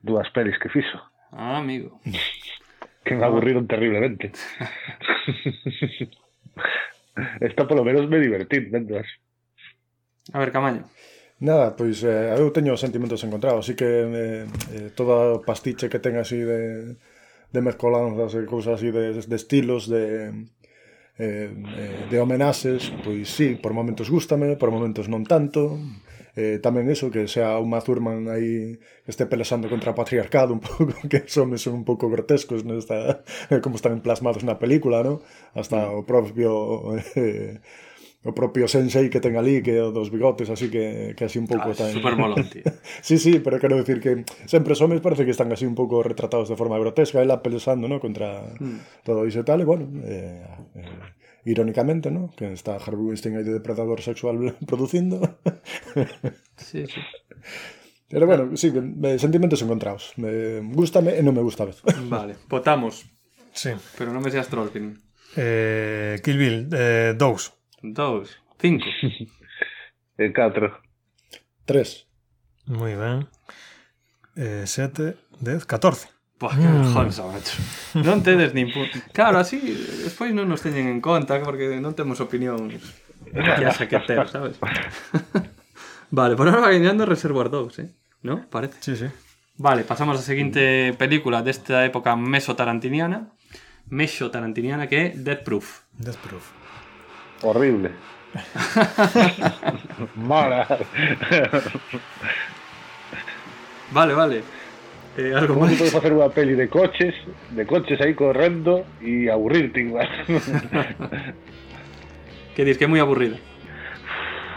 dúas 0.00 0.32
pelis 0.32 0.56
que 0.56 0.72
fixo. 0.72 0.96
Ah, 1.34 1.58
amigo. 1.58 2.00
que 3.04 3.14
me 3.14 3.24
aburriron 3.24 3.66
terriblemente. 3.66 4.32
Esta 7.40 7.66
polo 7.66 7.84
menos 7.84 8.08
me 8.08 8.18
divertín, 8.18 8.70
vendas. 8.70 9.06
A 10.32 10.38
ver, 10.38 10.50
Camaño. 10.50 10.84
Nada, 11.40 11.76
pois 11.76 12.02
eh, 12.06 12.32
eu 12.38 12.54
teño 12.54 12.78
sentimentos 12.78 13.20
encontrados, 13.26 13.66
así 13.66 13.74
que 13.74 13.84
eh, 13.84 14.46
eh, 14.46 14.90
toda 14.94 15.34
o 15.34 15.42
pastiche 15.42 15.90
que 15.90 15.98
ten 15.98 16.16
así 16.16 16.38
de, 16.38 16.94
de 17.50 17.60
mezcolanzas 17.60 18.38
e 18.38 18.46
cousas 18.46 18.78
así 18.78 18.94
de, 18.94 19.12
de 19.12 19.36
estilos, 19.36 19.90
de, 19.90 20.30
eh, 21.18 21.50
eh, 21.50 22.06
de 22.08 22.16
homenaxes, 22.22 22.94
pois 23.02 23.28
sí, 23.28 23.58
por 23.58 23.74
momentos 23.74 24.08
gústame, 24.08 24.54
por 24.56 24.70
momentos 24.70 25.10
non 25.10 25.26
tanto, 25.26 25.76
eh, 26.34 26.58
tamén 26.58 26.90
eso, 26.90 27.14
que 27.14 27.30
sea 27.30 27.58
unha 27.62 27.78
Thurman 27.78 28.26
aí 28.26 28.78
que 29.06 29.10
este 29.10 29.24
pelexando 29.30 29.70
contra 29.70 29.94
o 29.94 29.98
patriarcado 29.98 30.50
un 30.50 30.62
pouco, 30.66 30.94
que 31.06 31.22
os 31.22 31.36
homes 31.38 31.62
son 31.62 31.78
un 31.78 31.84
pouco 31.86 32.10
grotescos 32.10 32.66
nesta, 32.66 33.22
eh, 33.50 33.62
como 33.62 33.78
están 33.78 34.02
plasmados 34.02 34.42
na 34.42 34.58
película, 34.58 35.06
¿no? 35.06 35.22
Hasta 35.54 35.86
mm. 35.86 35.94
o 35.94 36.00
propio 36.02 36.50
eh, 37.14 37.62
o 38.24 38.32
propio 38.32 38.64
sensei 38.64 39.12
que 39.12 39.20
ten 39.20 39.36
ali, 39.36 39.60
que 39.60 39.76
é 39.76 39.84
o 39.84 39.92
dos 39.92 40.08
bigotes, 40.08 40.48
así 40.48 40.72
que, 40.72 41.12
que 41.12 41.28
así 41.28 41.36
un 41.36 41.44
pouco 41.44 41.70
ah, 41.70 41.76
tan... 41.76 41.92
Super 41.92 42.16
molón, 42.16 42.48
tío. 42.48 42.64
sí, 43.04 43.20
sí, 43.20 43.36
pero 43.36 43.60
quero 43.60 43.76
decir 43.76 44.00
que 44.00 44.24
sempre 44.48 44.72
os 44.72 44.80
homes 44.80 45.04
parece 45.04 45.28
que 45.28 45.30
están 45.36 45.52
así 45.52 45.68
un 45.68 45.76
pouco 45.76 46.00
retratados 46.00 46.48
de 46.48 46.56
forma 46.56 46.80
grotesca, 46.80 47.20
ela 47.20 47.44
pelexando 47.44 47.84
¿no? 47.84 48.00
Contra 48.00 48.48
mm. 48.56 49.04
todo 49.04 49.28
iso 49.28 49.44
e 49.44 49.46
tal, 49.46 49.60
e 49.60 49.68
bueno, 49.68 49.84
eh, 50.08 50.40
eh, 50.72 51.13
irónicamente, 51.44 52.10
¿no? 52.10 52.30
Que 52.36 52.52
está 52.52 52.76
Harvey 52.76 53.04
Weinstein 53.04 53.36
aí 53.36 53.44
de 53.44 53.52
depredador 53.52 54.00
sexual 54.00 54.56
producindo. 54.66 55.38
Sí, 56.56 56.86
sí. 56.86 57.00
Pero 58.08 58.26
bueno, 58.26 58.56
sí, 58.56 58.70
me, 58.70 59.18
sentimentos 59.18 59.60
encontrados. 59.62 60.12
Me 60.16 60.60
gustame 60.72 61.18
e 61.18 61.22
non 61.26 61.34
me 61.34 61.42
gusta 61.42 61.64
a 61.64 61.70
vez. 61.72 61.82
Vale, 62.06 62.38
votamos. 62.46 63.10
Sí. 63.50 63.74
Pero 63.98 64.14
non 64.14 64.22
me 64.22 64.30
seas 64.30 64.46
Trollpin. 64.46 64.94
Eh, 65.34 66.22
Kill 66.22 66.38
Bill, 66.38 66.58
eh, 66.70 67.12
dous. 67.18 67.50
Dous. 67.82 68.30
Cinco. 68.62 68.86
El 70.22 70.30
4. 70.30 70.70
Tres. 71.66 72.06
Moi 72.70 72.94
ben. 72.94 73.26
Eh, 74.38 74.62
sete, 74.70 75.18
dez, 75.42 75.66
catorce. 75.66 76.13
Buah, 76.44 76.60
que 76.60 76.68
Mm. 76.68 76.92
macho. 77.32 77.56
Non 78.04 78.20
tedes 78.20 78.52
nin 78.52 78.68
pu... 78.68 78.84
Claro, 79.16 79.40
así 79.40 79.56
despois 80.04 80.36
non 80.36 80.44
nos 80.44 80.60
teñen 80.60 80.92
en 80.92 81.00
conta 81.00 81.40
porque 81.40 81.80
non 81.80 81.96
temos 81.96 82.20
opinión 82.20 82.68
que 83.32 83.64
hace 83.64 83.88
que 83.88 83.96
ter, 84.04 84.28
sabes? 84.28 84.60
vale, 86.12 86.36
por 86.36 86.44
ahora 86.52 86.68
gañando 86.68 87.08
Reservoir 87.08 87.48
Dogs, 87.48 87.80
eh? 87.80 87.88
¿No? 88.20 88.44
Parece. 88.52 88.76
Sí, 88.84 88.92
sí. 88.92 89.08
Vale, 89.56 89.88
pasamos 89.88 90.20
á 90.20 90.22
seguinte 90.22 90.92
película 91.00 91.40
desta 91.40 91.88
época 91.88 92.12
meso-tarantiniana. 92.12 93.32
Meso-tarantiniana 93.88 94.84
que 94.84 94.96
é 95.00 95.04
Death 95.16 95.48
Proof. 95.48 95.88
Death 95.96 96.20
Proof. 96.20 96.44
Horrible. 97.40 97.88
Mala. 100.16 100.66
Vale, 103.92 104.12
vale. 104.14 104.42
Eh, 105.16 105.32
¿algo 105.34 105.54
más? 105.56 105.72
Puedes 105.74 105.94
hacer 105.94 106.12
una 106.12 106.28
peli 106.28 106.54
de 106.54 106.68
coches, 106.68 107.14
de 107.50 107.66
coches 107.66 108.00
ahí 108.00 108.14
corriendo 108.14 108.84
y 109.00 109.28
aburrirte 109.28 109.80
igual. 109.80 110.08
¿Qué 112.56 112.64
dices? 112.64 112.78
Que 112.78 112.84
es 112.84 112.90
muy 112.90 113.00
aburrido. 113.00 113.36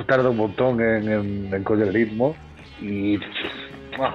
Tarda 0.07 0.29
un 0.29 0.37
montón 0.37 0.81
en, 0.81 1.09
en, 1.09 1.53
en 1.53 1.81
el 1.81 1.93
ritmo 1.93 2.35
y 2.81 3.19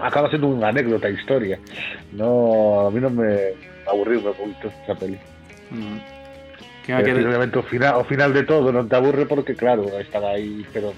acaba 0.03 0.29
siendo 0.29 0.49
una 0.49 0.69
anécdota, 0.69 1.09
historia. 1.11 1.59
No, 2.13 2.87
a 2.87 2.91
mí 2.91 3.01
no 3.01 3.11
me 3.11 3.39
aburrió 3.89 4.19
un 4.19 4.25
poquito 4.35 4.73
esa 4.85 4.95
peli. 4.95 5.19
Mm. 5.71 5.99
¿Qué 6.87 6.95
final, 7.69 7.95
o 7.95 8.05
final 8.05 8.33
de 8.33 8.43
todo, 8.43 8.73
no 8.73 8.85
te 8.87 8.97
aburre 8.97 9.27
porque, 9.27 9.55
claro, 9.55 9.87
estaba 10.01 10.31
ahí, 10.31 10.67
pero 10.73 10.93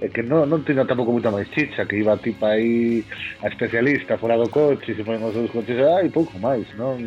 e 0.00 0.06
que 0.14 0.22
non, 0.22 0.46
non 0.46 0.62
tiña 0.62 0.86
tampouco 0.86 1.10
moita 1.10 1.34
máis 1.34 1.50
chicha, 1.50 1.82
que 1.82 1.98
iba 1.98 2.14
tipo 2.22 2.46
aí 2.46 3.02
a 3.42 3.50
especialista 3.50 4.14
fora 4.14 4.38
do 4.38 4.46
coche, 4.46 4.94
se 4.94 5.02
ponen 5.02 5.26
os 5.26 5.34
seus 5.34 5.50
coches, 5.50 5.74
ai, 5.82 6.06
pouco 6.06 6.38
máis, 6.38 6.66
non, 6.78 7.02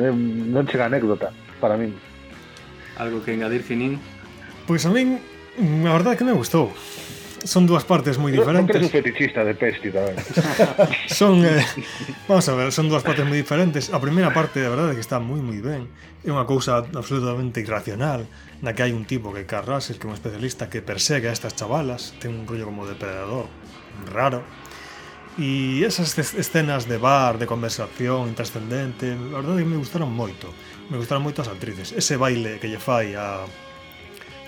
non, 0.00 0.16
non 0.48 0.64
chega 0.64 0.88
anécdota 0.88 1.28
para 1.60 1.76
min. 1.76 1.92
Algo 2.96 3.20
que 3.20 3.36
engadir, 3.36 3.60
Finín? 3.60 4.00
Pois 4.64 4.88
a 4.88 4.90
min, 4.92 5.20
a 5.84 5.92
verdade 5.92 6.16
é 6.16 6.18
que 6.18 6.24
me 6.24 6.32
gustou. 6.32 6.72
Son 7.44 7.64
dúas 7.64 7.84
partes 7.84 8.20
moi 8.20 8.32
diferentes. 8.32 8.76
Non 8.76 8.88
un 8.88 8.92
fetichista 8.92 9.44
de 9.44 9.56
Pesti 9.56 9.92
tamén. 9.92 10.16
son, 11.08 11.40
eh, 11.44 11.64
vamos 12.28 12.44
a 12.48 12.54
ver, 12.56 12.68
son 12.72 12.88
dúas 12.88 13.04
partes 13.04 13.24
moi 13.24 13.36
diferentes. 13.36 13.92
A 13.92 14.00
primeira 14.00 14.32
parte, 14.32 14.60
a 14.64 14.72
verdade, 14.72 14.96
que 14.96 15.04
está 15.04 15.20
moi 15.20 15.40
moi 15.40 15.60
ben. 15.60 15.88
É 16.24 16.28
unha 16.28 16.44
cousa 16.44 16.80
absolutamente 16.80 17.60
irracional 17.64 18.28
na 18.60 18.76
que 18.76 18.84
hai 18.84 18.92
un 18.92 19.08
tipo 19.08 19.32
que 19.32 19.42
é 19.42 19.48
Carl 19.48 19.66
Russell, 19.66 19.96
que 19.96 20.04
é 20.04 20.10
un 20.12 20.16
especialista 20.16 20.68
que 20.68 20.84
persegue 20.84 21.28
a 21.28 21.32
estas 21.32 21.56
chavalas, 21.56 22.12
ten 22.20 22.36
un 22.36 22.44
rollo 22.44 22.68
como 22.68 22.84
depredador 22.84 23.48
raro, 24.12 24.44
e 25.40 25.80
esas 25.86 26.12
escenas 26.18 26.84
de 26.84 26.98
bar, 26.98 27.38
de 27.38 27.46
conversación 27.46 28.28
intrascendente, 28.28 29.16
a 29.16 29.40
verdade 29.40 29.62
é 29.62 29.64
que 29.64 29.72
me 29.72 29.80
gustaron 29.80 30.12
moito. 30.12 30.52
Me 30.92 31.00
gustaron 31.00 31.24
moito 31.24 31.40
as 31.40 31.48
actrices. 31.48 31.94
Ese 31.96 32.20
baile 32.20 32.60
que 32.60 32.68
lle 32.68 32.82
fai 32.82 33.16
a 33.16 33.48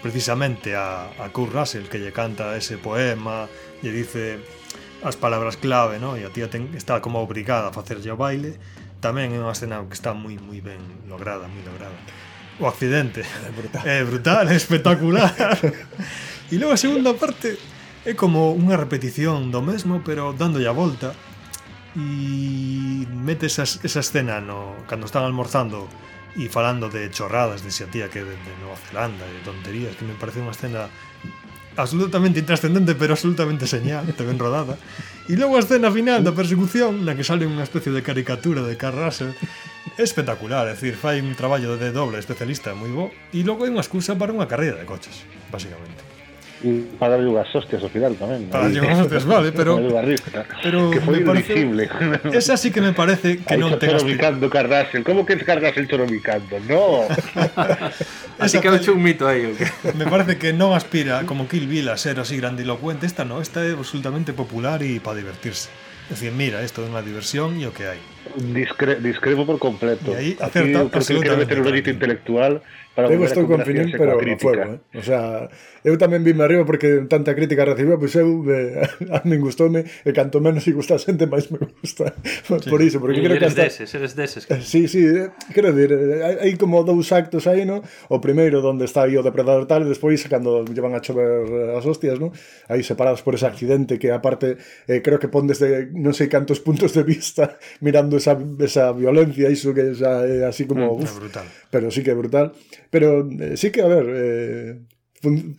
precisamente 0.02 0.74
a, 0.74 1.08
a 1.16 1.30
Kurt 1.30 1.54
Russell 1.54 1.86
que 1.86 2.02
lle 2.02 2.10
canta 2.10 2.58
ese 2.58 2.76
poema, 2.76 3.46
lle 3.80 3.94
dice 3.94 4.42
as 5.00 5.16
palabras 5.16 5.56
clave, 5.56 6.02
¿no? 6.02 6.18
e 6.18 6.26
a 6.26 6.30
tía 6.30 6.50
ten, 6.50 6.74
está 6.74 7.00
como 7.00 7.22
obrigada 7.22 7.70
a 7.70 7.72
facerlle 7.72 8.10
o 8.10 8.18
baile, 8.18 8.58
tamén 8.98 9.30
é 9.34 9.38
unha 9.38 9.54
escena 9.54 9.82
que 9.86 9.94
está 9.94 10.12
moi 10.12 10.34
moi 10.42 10.58
ben 10.58 10.82
lograda, 11.06 11.46
moi 11.46 11.62
lograda 11.62 11.94
o 12.58 12.66
accidente. 12.66 13.22
É 13.22 13.50
brutal. 13.50 13.82
É 13.86 14.04
brutal, 14.04 14.44
é 14.48 14.56
espectacular. 14.62 15.32
e 16.50 16.58
logo 16.58 16.72
a 16.72 16.80
segunda 16.80 17.14
parte 17.14 17.56
é 18.04 18.12
como 18.18 18.52
unha 18.52 18.76
repetición 18.76 19.54
do 19.54 19.62
mesmo, 19.62 20.02
pero 20.02 20.34
dándolle 20.34 20.68
a 20.68 20.74
volta. 20.74 21.14
E 21.92 23.04
mete 23.12 23.52
esa, 23.52 23.68
esa 23.68 24.00
escena 24.00 24.40
no, 24.40 24.88
cando 24.88 25.04
están 25.04 25.28
almorzando 25.28 25.84
e 26.32 26.48
falando 26.48 26.88
de 26.88 27.12
chorradas 27.12 27.60
de 27.60 27.68
xa 27.68 27.84
tía 27.92 28.08
que 28.08 28.24
de, 28.24 28.32
de 28.32 28.52
Nova 28.64 28.80
Zelanda, 28.80 29.28
de 29.28 29.40
tonterías, 29.44 29.92
que 29.96 30.08
me 30.08 30.16
parece 30.16 30.40
unha 30.40 30.56
escena 30.56 30.88
absolutamente 31.76 32.40
intrascendente 32.40 32.94
pero 32.94 33.14
absolutamente 33.14 33.66
señal, 33.66 34.06
te 34.12 34.24
ven 34.24 34.38
rodada 34.38 34.76
e 35.28 35.34
logo 35.38 35.56
a 35.56 35.62
escena 35.62 35.88
final 35.88 36.20
da 36.20 36.34
persecución 36.34 37.06
na 37.06 37.14
que 37.14 37.24
sale 37.24 37.48
unha 37.48 37.64
especie 37.64 37.94
de 37.94 38.02
caricatura 38.02 38.60
de 38.66 38.74
Carl 38.76 38.98
Russell 38.98 39.32
espectacular, 39.96 40.68
é 40.68 40.74
dicir, 40.74 40.94
fai 40.98 41.20
un 41.20 41.32
traballo 41.38 41.76
de 41.78 41.92
doble 41.94 42.18
especialista 42.18 42.74
moi 42.76 42.90
bo 42.90 43.04
e 43.32 43.40
logo 43.46 43.64
é 43.64 43.70
unha 43.70 43.84
excusa 43.84 44.18
para 44.18 44.34
unha 44.34 44.50
carreira 44.50 44.76
de 44.76 44.86
coches, 44.88 45.24
basicamente 45.48 46.12
E 46.62 46.94
para 46.94 47.18
darlle 47.18 47.26
unhas 47.26 47.50
hostias 47.50 47.82
ao 47.82 47.90
final 47.90 48.14
tamén. 48.14 48.46
Para 48.46 48.70
darlle 48.70 48.86
unhas 48.86 49.02
hostias, 49.02 49.26
vale, 49.26 49.50
pero 49.58 49.82
pero 50.62 50.94
que 50.94 51.02
foi 51.02 51.18
dirigible. 51.18 51.90
Parece, 51.90 52.38
esa 52.38 52.54
sí 52.54 52.70
que 52.70 52.78
me 52.78 52.94
parece 52.94 53.42
que 53.42 53.50
Ahí 53.50 53.58
non 53.58 53.74
te 53.82 53.90
gastes. 53.90 54.06
Choromicando 54.06 54.46
Kardashian. 54.46 55.02
Como 55.02 55.26
que 55.26 55.34
Carrasel 55.42 55.90
choromicando? 55.90 56.62
No. 56.70 57.10
Así 58.42 58.60
que 58.60 58.68
ha 58.68 58.76
hecho 58.76 58.94
un 58.94 59.02
mito 59.02 59.28
que? 59.28 59.66
Me 59.98 60.06
parece 60.06 60.36
que 60.36 60.52
non 60.52 60.74
aspira 60.74 61.22
como 61.24 61.46
Kill 61.46 61.70
Bill 61.70 61.88
a 61.88 61.96
ser 61.96 62.18
así 62.18 62.36
grandilocuente. 62.36 63.06
Esta 63.06 63.24
no, 63.24 63.38
esta 63.38 63.62
é 63.62 63.72
absolutamente 63.72 64.34
popular 64.34 64.82
e 64.82 64.98
para 64.98 65.22
divertirse. 65.22 65.70
É 66.10 66.14
dicir, 66.14 66.34
mira, 66.34 66.60
isto 66.66 66.82
é 66.82 66.90
unha 66.90 67.00
diversión 67.00 67.56
e 67.56 67.64
o 67.64 67.72
que 67.72 67.86
hai. 67.86 68.00
Discre 68.36 68.98
discrepo 68.98 69.46
por 69.46 69.62
completo. 69.62 70.12
Aí 70.12 70.34
Aquí 70.36 70.58
acerta 70.58 70.90
que 70.90 71.22
quero 71.22 71.38
meter 71.38 71.62
un 71.62 71.70
intelectual 71.70 72.60
para 72.94 73.08
eu 73.08 73.24
estou 73.24 73.48
con 73.48 73.64
Filín, 73.64 73.88
pero 73.96 74.20
a 74.20 74.36
fuego, 74.36 74.76
eh? 74.76 74.98
O 74.98 75.02
sea, 75.02 75.48
eu 75.80 75.96
tamén 75.96 76.20
vime 76.20 76.44
arriba 76.44 76.68
porque 76.68 77.08
tanta 77.08 77.32
crítica 77.32 77.64
recibiu, 77.64 77.96
pois 77.96 78.12
eu 78.20 78.28
me, 78.44 78.84
a, 79.16 79.24
min 79.24 79.40
gustoume 79.40 79.88
e 80.04 80.10
canto 80.12 80.44
menos 80.44 80.60
si 80.60 80.76
gusta 80.76 80.94
a 80.94 81.00
xente 81.00 81.24
máis 81.24 81.48
me 81.48 81.56
gusta. 81.58 82.12
Sí. 82.44 82.68
Por 82.68 82.84
iso, 82.84 83.00
porque 83.00 83.18
e 83.18 83.24
creo 83.24 83.40
que 83.40 83.48
hasta... 83.48 83.64
deses, 83.64 83.88
eres 83.96 84.12
deses. 84.12 84.44
Que... 84.44 84.60
Eh, 84.60 84.62
sí, 84.62 84.84
sí, 84.92 85.00
eh, 85.08 85.32
quero 85.56 85.72
dir, 85.72 85.88
hai, 86.20 86.44
hai 86.44 86.52
como 86.60 86.84
dous 86.84 87.08
actos 87.16 87.48
aí, 87.48 87.64
no? 87.64 87.80
O 88.12 88.20
primeiro 88.20 88.60
onde 88.60 88.84
está 88.84 89.08
aí 89.08 89.16
o 89.16 89.24
depredador 89.24 89.64
tal, 89.64 89.82
e 89.82 89.88
despois 89.88 90.20
cando 90.28 90.60
llevan 90.68 90.92
a 90.92 91.00
chover 91.00 91.72
as 91.72 91.88
hostias, 91.88 92.20
no? 92.20 92.28
Aí 92.68 92.84
separados 92.84 93.24
por 93.24 93.32
ese 93.32 93.48
accidente 93.48 93.96
que 93.96 94.12
aparte 94.12 94.60
eh, 94.84 95.00
creo 95.00 95.16
que 95.16 95.32
pon 95.32 95.48
desde 95.48 95.88
non 95.96 96.12
sei 96.12 96.28
cantos 96.28 96.60
puntos 96.60 96.92
de 96.92 97.08
vista 97.08 97.56
mirando 97.80 98.20
esa, 98.20 98.36
esa 98.60 98.92
violencia, 98.92 99.48
iso 99.48 99.72
que 99.72 99.96
xa 99.96 100.28
é 100.28 100.44
así 100.44 100.68
como... 100.68 101.00
Mm, 101.00 101.08
uf, 101.08 101.16
brutal 101.16 101.48
pero 101.72 101.90
sí 101.90 102.04
que 102.04 102.12
brutal. 102.12 102.52
Pero 102.92 103.24
eh, 103.24 103.56
sí 103.56 103.72
que, 103.72 103.80
a 103.80 103.88
ver, 103.88 104.06
eh, 104.12 104.78
fun 105.24 105.56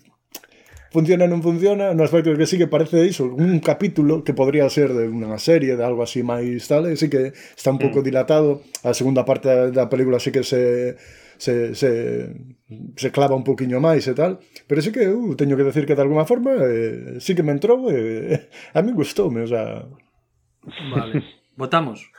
funciona 0.94 1.26
non 1.26 1.42
funciona, 1.42 1.90
no 1.98 2.06
aspecto 2.06 2.38
que 2.38 2.46
sí 2.46 2.62
que 2.62 2.70
parece 2.70 3.02
iso, 3.02 3.26
un 3.26 3.58
capítulo 3.66 4.22
que 4.22 4.38
podría 4.38 4.70
ser 4.70 4.94
de 4.94 5.10
unha 5.10 5.42
serie, 5.42 5.74
de 5.74 5.82
algo 5.82 6.06
así 6.06 6.22
máis 6.22 6.70
tal, 6.70 6.86
e 6.86 6.94
sí 6.94 7.10
que 7.10 7.34
está 7.34 7.74
un 7.74 7.82
pouco 7.82 8.00
mm. 8.00 8.06
dilatado, 8.06 8.62
a 8.86 8.94
segunda 8.94 9.26
parte 9.26 9.74
da 9.74 9.90
película 9.90 10.22
sí 10.22 10.30
que 10.30 10.46
se 10.46 10.94
se, 11.42 11.74
se, 11.74 12.30
se 12.96 13.10
clava 13.10 13.34
un 13.34 13.42
poquinho 13.42 13.82
máis 13.82 14.06
e 14.06 14.14
tal, 14.14 14.38
pero 14.70 14.86
sí 14.86 14.94
que 14.94 15.10
eu 15.10 15.18
uh, 15.18 15.34
teño 15.34 15.58
que 15.58 15.66
decir 15.66 15.90
que 15.90 15.98
de 15.98 16.06
alguma 16.06 16.30
forma 16.30 16.54
eh, 16.62 17.18
sí 17.18 17.34
que 17.34 17.42
me 17.42 17.58
entrou 17.58 17.90
e 17.90 18.38
eh, 18.38 18.54
a 18.78 18.86
mí 18.86 18.94
gustoume, 18.94 19.42
o 19.42 19.50
sea... 19.50 19.90
Vale, 20.94 21.26
votamos. 21.58 22.13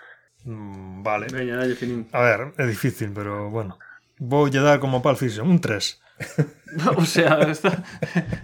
Mm, 0.45 1.03
vale. 1.03 1.27
Veña, 1.33 1.57
dalle 1.57 1.75
finín. 1.75 2.07
A 2.12 2.21
ver, 2.21 2.53
é 2.59 2.65
difícil, 2.66 3.11
pero 3.15 3.51
bueno. 3.51 3.79
Voulle 4.19 4.61
dar 4.61 4.79
como 4.79 5.01
Pulp 5.03 5.16
Fiction, 5.19 5.49
un 5.49 5.59
3. 5.61 6.01
O 6.97 7.05
sea, 7.05 7.39
está, 7.51 7.71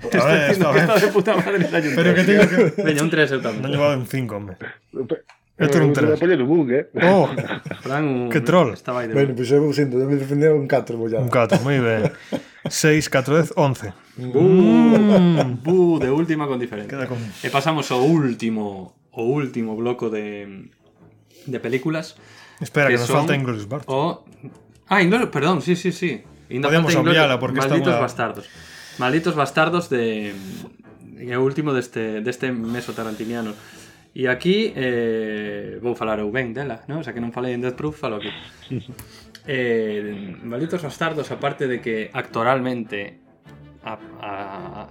está 0.06 0.24
ver, 0.24 0.54
diciendo 0.54 0.70
que 0.72 0.78
está 0.78 0.94
de 0.98 1.08
puta 1.08 1.34
madre. 1.36 1.66
dalle 1.66 1.88
un 1.90 1.94
Pero 1.98 2.14
tres. 2.14 2.14
que 2.14 2.24
teño 2.30 2.44
que... 2.46 2.82
Veña, 2.82 3.02
un 3.02 3.10
3 3.10 3.26
eu 3.34 3.40
tamén. 3.42 3.58
Non 3.62 3.70
llevaba 3.74 3.98
un 3.98 4.06
5, 4.06 4.30
hombre. 4.38 4.54
Este 5.58 5.76
era 5.76 5.84
un 5.84 5.90
me 5.90 5.98
3. 5.98 6.14
apoyo 6.14 6.34
en 6.38 6.42
un 6.42 6.48
bug, 6.48 6.68
eh. 6.70 6.84
Oh, 7.10 7.26
Fran, 7.82 8.30
Que 8.30 8.38
troll. 8.40 8.70
Estaba 8.78 9.02
aí 9.02 9.10
de 9.10 9.18
bueno, 9.18 9.34
pois 9.34 9.50
eu 9.50 9.66
sinto, 9.74 9.98
me 9.98 10.14
defendeu 10.14 10.54
un 10.54 10.70
4 10.70 10.94
bollado. 10.94 11.26
un 11.26 11.30
4, 11.30 11.58
moi 11.66 11.82
ben. 11.82 12.06
6, 12.70 13.10
4, 13.10 13.34
10, 13.34 13.58
11. 13.58 13.92
Uh, 14.30 15.58
bu, 15.58 15.98
de 15.98 16.10
última 16.14 16.46
con 16.46 16.62
diferencia. 16.62 16.86
Queda 16.86 17.10
con... 17.10 17.18
E 17.18 17.50
pasamos 17.50 17.90
ao 17.90 18.06
último 18.06 18.94
o 19.10 19.22
último 19.26 19.74
bloco 19.74 20.06
de 20.06 20.70
de 21.46 21.60
películas. 21.60 22.16
Espera, 22.60 22.88
que, 22.88 22.94
que 22.94 23.00
nos 23.00 23.06
son... 23.06 23.18
falta 23.18 23.34
Inglourious 23.34 23.68
Bastards. 23.68 23.92
O... 23.92 24.24
Ah, 24.88 25.02
Inglourious, 25.02 25.30
perdón, 25.30 25.62
sí, 25.62 25.76
sí, 25.76 25.92
sí. 25.92 26.22
Inda 26.50 26.68
Podemos 26.68 26.94
obviarla 26.96 27.38
porque 27.38 27.58
Malditos 27.58 27.88
está 27.88 28.00
bastardos. 28.00 28.48
Malditos 28.98 29.34
bastardos 29.34 29.88
de. 29.88 30.34
É 31.20 31.36
o 31.36 31.44
último 31.44 31.70
deste, 31.72 32.20
deste 32.20 32.50
meso 32.50 32.92
tarantiniano. 32.92 33.54
E 34.10 34.26
aquí 34.26 34.74
eh, 34.74 35.78
vou 35.78 35.94
falar 35.94 36.18
eu 36.18 36.32
ben 36.34 36.50
dela, 36.50 36.82
non? 36.90 36.98
O 36.98 37.04
sea, 37.06 37.14
que 37.14 37.22
non 37.22 37.30
falei 37.30 37.54
en 37.54 37.62
Death 37.62 37.78
Proof, 37.78 38.02
falo 38.02 38.18
aquí. 38.18 38.34
eh, 39.46 40.34
Malditos 40.42 40.82
bastardos, 40.82 41.30
aparte 41.30 41.70
de 41.70 41.78
que 41.78 42.10
actoralmente 42.10 43.22
a, 43.86 43.94
a 44.20 44.30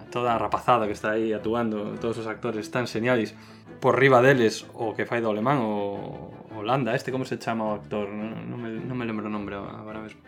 toda 0.08 0.34
a 0.34 0.40
rapazada 0.40 0.88
que 0.88 0.96
está 0.96 1.20
aí 1.20 1.36
atuando, 1.36 2.00
todos 2.00 2.24
os 2.24 2.28
actores 2.32 2.64
están 2.64 2.88
señales 2.88 3.36
por 3.84 4.00
riba 4.00 4.24
deles 4.24 4.64
o 4.72 4.96
que 4.96 5.04
fai 5.04 5.20
do 5.20 5.28
alemán 5.28 5.60
o 5.60 6.32
Holanda, 6.60 6.94
este 6.96 7.12
como 7.12 7.26
se 7.26 7.40
chama 7.40 7.66
o 7.66 7.74
actor, 7.80 8.08
non, 8.12 8.60
me, 8.60 8.70
non 8.84 8.96
me 9.00 9.06
lembro 9.08 9.26
o 9.28 9.32
nombre 9.34 9.56
agora 9.56 10.00
mesmo. 10.04 10.20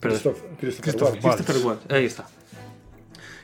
Pero 0.00 0.14
Christoph- 0.16 0.42
Christopher 0.60 0.82
Christopher 0.84 1.12
Waltz. 1.12 1.24
Waltz. 1.24 1.36
Christopher 1.44 1.60
Waltz, 1.64 1.84
aí 1.92 2.04
está. 2.08 2.24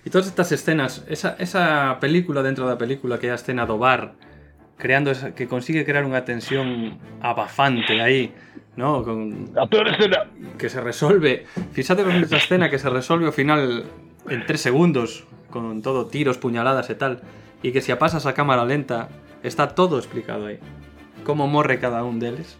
E 0.00 0.08
todas 0.08 0.32
estas 0.32 0.48
escenas, 0.52 1.04
esa, 1.12 1.36
esa 1.36 2.00
película 2.00 2.40
dentro 2.40 2.64
da 2.64 2.80
película 2.80 3.20
que 3.20 3.28
é 3.28 3.32
a 3.32 3.38
escena 3.38 3.68
do 3.68 3.76
bar, 3.76 4.16
creando 4.80 5.12
esa, 5.12 5.36
que 5.36 5.44
consigue 5.44 5.84
crear 5.84 6.08
unha 6.08 6.24
tensión 6.24 6.96
abafante 7.20 8.00
aí, 8.00 8.32
¿no? 8.80 9.04
Con, 9.04 9.52
A 9.60 9.68
peor 9.68 9.92
escena. 9.92 10.24
que 10.56 10.72
se 10.72 10.80
resolve. 10.80 11.44
Fíxate 11.76 12.00
con 12.00 12.16
esa 12.16 12.40
escena 12.40 12.72
que 12.72 12.80
se 12.80 12.88
resolve 12.88 13.28
ao 13.28 13.36
final 13.36 13.84
en 14.24 14.40
tres 14.48 14.64
segundos, 14.64 15.28
con 15.52 15.84
todo 15.84 16.08
tiros, 16.08 16.40
puñaladas 16.40 16.88
e 16.88 16.96
tal, 16.96 17.20
e 17.60 17.68
que 17.68 17.84
a 17.84 18.00
pasas 18.00 18.24
a 18.24 18.32
cámara 18.32 18.64
lenta, 18.64 19.12
está 19.44 19.76
todo 19.76 20.00
explicado 20.00 20.48
aí. 20.48 20.56
como 21.24 21.46
morre 21.46 21.78
cada 21.78 22.04
un 22.04 22.18
deles. 22.18 22.56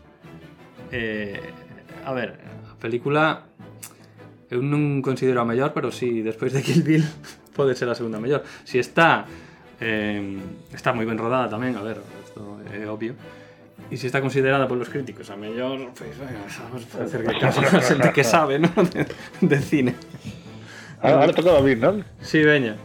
Eh, 0.93 1.41
a 2.05 2.13
ver, 2.13 2.41
a 2.71 2.75
película 2.81 3.47
eu 4.51 4.61
non 4.67 4.99
considero 4.99 5.39
a 5.39 5.47
mellor, 5.47 5.71
pero 5.71 5.95
si 5.95 6.21
sí, 6.21 6.27
despois 6.27 6.51
de 6.51 6.61
Kill 6.61 6.83
Bill 6.83 7.07
pode 7.57 7.79
ser 7.79 7.87
a 7.87 7.95
segunda 7.95 8.19
mellor. 8.19 8.43
Si 8.67 8.83
está 8.83 9.25
eh, 9.79 10.19
está 10.75 10.91
moi 10.91 11.07
ben 11.07 11.17
rodada 11.17 11.47
tamén, 11.47 11.79
a 11.79 11.83
ver, 11.87 12.03
isto 12.27 12.59
é 12.69 12.85
obvio. 12.91 13.15
E 13.89 13.97
se 13.97 14.07
está 14.07 14.21
considerada 14.21 14.69
polos 14.69 14.93
críticos 14.93 15.31
a 15.31 15.37
mellor, 15.39 15.95
pois, 15.95 16.13
pues, 16.19 16.31
vamos 16.67 16.83
a 16.95 17.07
hacer 17.07 17.21
que 17.25 17.35
caso 17.39 17.63
a 17.63 17.81
xente 17.81 18.11
que 18.13 18.25
sabe, 18.27 18.59
¿no? 18.59 18.71
de, 18.93 19.07
de 19.41 19.59
cine. 19.63 19.95
Ahora, 21.01 21.33
ahora 21.33 21.59
a 21.59 21.65
vir, 21.65 21.79
non? 21.79 22.05
Si, 22.21 22.39
sí, 22.39 22.45
veña. 22.45 22.77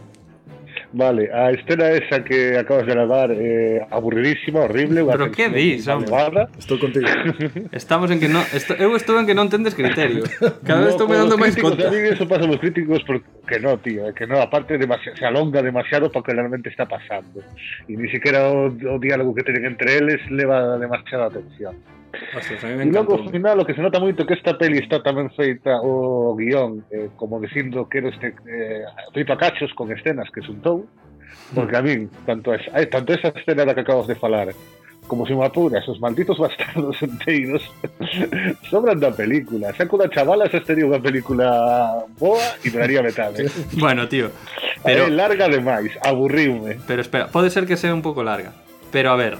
Vale, 0.96 1.28
a 1.30 1.50
escena 1.50 1.90
esa 1.90 2.24
que 2.24 2.56
acabas 2.56 2.86
de 2.86 2.94
narrar, 2.94 3.30
eh, 3.30 3.86
aburridísima, 3.90 4.60
horrible... 4.60 5.04
Pero 5.04 5.30
que 5.30 5.50
dis, 5.50 5.86
hombre? 5.88 6.48
Estou 6.58 6.78
contigo. 6.80 7.04
Estamos 7.70 8.10
en 8.10 8.18
que 8.18 8.30
no, 8.30 8.40
Esto, 8.40 8.72
eu 8.80 8.96
estou 8.96 9.20
en 9.20 9.28
que 9.28 9.36
non 9.36 9.52
tendes 9.52 9.76
criterio. 9.76 10.24
Cada 10.64 10.88
vez 10.88 10.96
estou 10.96 11.04
me 11.04 11.20
dando 11.20 11.36
máis 11.36 11.52
conta. 11.52 11.92
Tamén 11.92 12.08
eso 12.08 12.24
pasa 12.24 12.48
nos 12.48 12.56
críticos 12.64 13.04
porque 13.04 13.60
no, 13.60 13.76
tío, 13.76 14.08
que 14.16 14.24
no, 14.24 14.40
aparte 14.40 14.80
demasiado, 14.80 15.20
se 15.20 15.28
alonga 15.28 15.60
demasiado 15.60 16.08
para 16.08 16.24
que 16.24 16.32
realmente 16.32 16.72
está 16.72 16.88
pasando. 16.88 17.44
E 17.84 17.92
ni 17.92 18.08
siquiera 18.08 18.48
o, 18.48 18.72
o 18.72 18.96
diálogo 18.96 19.36
que 19.36 19.44
teñen 19.44 19.76
entre 19.76 20.00
eles 20.00 20.24
leva 20.32 20.80
demasiada 20.80 21.28
atención. 21.28 21.76
Ostras, 22.36 22.64
a 22.64 22.66
mí 22.68 22.74
me 22.76 22.84
e 22.84 22.92
logo, 22.92 23.16
ao 23.16 23.28
final, 23.28 23.60
o 23.60 23.64
que 23.64 23.74
se 23.74 23.82
nota 23.82 24.00
moito 24.00 24.26
que 24.26 24.34
esta 24.34 24.56
peli 24.56 24.78
está 24.78 25.00
tamén 25.00 25.32
feita 25.32 25.80
o 25.82 26.36
guión, 26.36 26.84
eh, 26.92 27.12
como 27.16 27.40
dicindo 27.40 27.88
que 27.88 27.98
era 28.04 28.08
este, 28.10 28.34
eh, 28.46 28.84
feito 29.12 29.32
a 29.32 29.40
cachos 29.40 29.72
con 29.72 29.88
escenas 29.92 30.28
que 30.32 30.44
xuntou, 30.44 30.84
porque 31.54 31.76
a 31.76 31.82
min, 31.82 32.10
tanto, 32.24 32.52
esa, 32.52 32.70
eh, 32.76 32.86
tanto 32.86 33.14
esa 33.14 33.30
escena 33.32 33.64
da 33.64 33.74
que 33.74 33.84
acabas 33.84 34.06
de 34.06 34.16
falar, 34.16 34.50
como 35.06 35.26
se 35.26 35.34
me 35.34 35.44
apura, 35.44 35.78
esos 35.78 36.00
malditos 36.00 36.38
bastardos 36.42 37.02
enteiros 37.02 37.62
sobran 38.70 39.00
da 39.00 39.12
película. 39.12 39.72
Saco 39.74 39.96
da 39.96 40.10
chavala, 40.10 40.46
esa 40.46 40.62
sería 40.64 40.86
unha 40.86 41.00
película 41.00 42.04
boa 42.18 42.42
e 42.62 42.68
daría 42.72 43.02
metade. 43.02 43.46
Eh. 43.46 43.50
bueno, 43.82 44.08
tío, 44.10 44.30
pero... 44.82 45.06
É 45.06 45.10
larga 45.10 45.48
demais, 45.48 45.94
aburriume. 46.02 46.78
Pero 46.86 47.00
espera, 47.00 47.30
pode 47.30 47.50
ser 47.50 47.66
que 47.66 47.78
sea 47.78 47.94
un 47.94 48.02
pouco 48.02 48.26
larga, 48.26 48.52
pero 48.90 49.14
a 49.14 49.16
ver, 49.16 49.38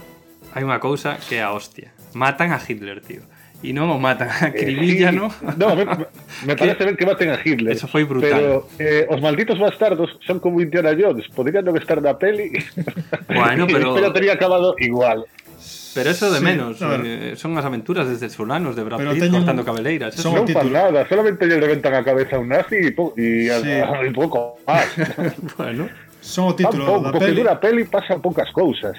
hai 0.55 0.62
unha 0.62 0.78
cousa 0.78 1.19
que 1.19 1.40
é 1.40 1.43
a 1.43 1.53
hostia. 1.53 1.95
Matan 2.16 2.56
a 2.56 2.59
Hitler, 2.64 3.05
tío. 3.05 3.20
E 3.64 3.72
non 3.72 3.88
o 3.93 3.97
matan, 4.01 4.28
acribilla, 4.32 5.12
Eh, 5.12 5.16
¿no? 5.16 5.32
No, 5.56 5.72
me, 5.76 5.84
me 6.44 6.55
parece 6.60 6.84
ben 6.84 6.97
que 6.97 7.05
maten 7.09 7.32
a 7.32 7.40
Hitler. 7.40 7.72
Eso 7.76 7.88
foi 7.88 8.05
brutal. 8.05 8.32
Pero 8.32 8.68
eh, 8.80 9.05
os 9.09 9.20
malditos 9.20 9.56
bastardos 9.60 10.12
son 10.24 10.40
como 10.40 10.60
Indiana 10.60 10.93
Jones. 10.97 11.24
Podrían 11.32 11.64
non 11.64 11.76
estar 11.76 12.01
na 12.01 12.16
peli. 12.16 12.52
Bueno, 13.32 13.64
pero- 13.72 13.93
pero 13.97 14.12
tería 14.12 14.36
acabado 14.36 14.76
igual. 14.80 15.24
Pero 15.97 16.12
eso 16.12 16.28
de 16.28 16.38
Sí, 16.40 16.44
menos, 16.44 16.76
a 16.84 17.01
eh, 17.01 17.32
son 17.40 17.56
as 17.56 17.64
aventuras 17.64 18.05
desde 18.05 18.28
Solanos 18.28 18.76
de 18.76 18.84
Brad 18.84 19.01
Pitt 19.01 19.24
teñen- 19.24 19.40
cortando 19.40 19.64
cabeleiras. 19.64 20.12
Son- 20.12 20.36
fan 20.36 20.44
título. 20.44 20.68
nada, 20.76 21.09
solamente 21.09 21.48
lle 21.48 21.56
reventan 21.56 21.97
a 21.97 22.05
cabeza 22.05 22.36
a 22.36 22.44
un 22.44 22.52
nazi 22.52 22.93
po 22.93 23.16
y, 23.16 23.48
a- 23.48 23.64
Sí. 23.64 23.72
y 23.72 24.12
pouco 24.12 24.60
máis. 24.68 24.93
Bueno, 25.56 25.88
Son 26.20 26.52
o 26.52 26.55
título 26.55 26.84
pouco, 26.84 27.09
da 27.09 27.10
porque 27.16 27.32
peli. 27.32 27.40
dura 27.40 27.56
a 27.56 27.60
peli 27.60 27.88
pasan 27.88 28.20
poucas 28.20 28.52
cousas. 28.52 28.93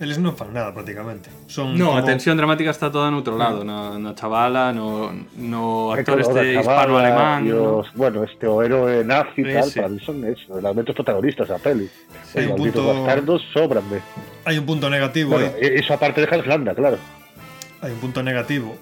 Eles 0.00 0.16
non 0.16 0.32
fan 0.32 0.48
nada 0.56 0.72
prácticamente. 0.72 1.28
Son 1.44 1.76
no, 1.76 1.92
a 1.92 2.00
como- 2.00 2.08
tensión 2.08 2.32
dramática 2.40 2.72
está 2.72 2.88
toda 2.88 3.12
no 3.12 3.20
outro 3.20 3.36
lado, 3.36 3.60
na, 3.68 4.00
na 4.00 4.16
chavala, 4.16 4.72
no, 4.72 5.12
no 5.36 5.92
actor 5.92 6.16
este 6.24 6.56
hispano-alemán. 6.56 7.44
e 7.44 7.52
bueno, 8.00 8.24
este 8.24 8.48
o 8.48 8.64
héroe 8.64 9.04
nazi 9.04 9.44
tal, 9.44 9.68
Ese. 9.68 9.84
para 9.84 9.92
mí 9.92 10.00
son 10.00 10.24
eso, 10.24 10.56
realmente 10.56 10.90
os 10.90 10.96
protagonistas 10.96 11.52
da 11.52 11.60
peli. 11.60 11.84
Os 11.84 12.32
un 12.32 12.56
punto- 12.56 12.80
bastardos 12.80 13.44
sobranme. 13.52 14.00
Hai 14.48 14.56
un 14.56 14.64
punto 14.64 14.88
negativo 14.88 15.36
Bueno, 15.36 15.52
aí. 15.52 15.68
e- 15.68 15.84
iso 15.84 15.92
aparte 15.92 16.24
de 16.24 16.26
Hans 16.32 16.48
Landa, 16.48 16.72
claro. 16.72 16.96
Hai 17.84 17.92
un 17.92 18.00
punto 18.00 18.24
negativo. 18.24 18.72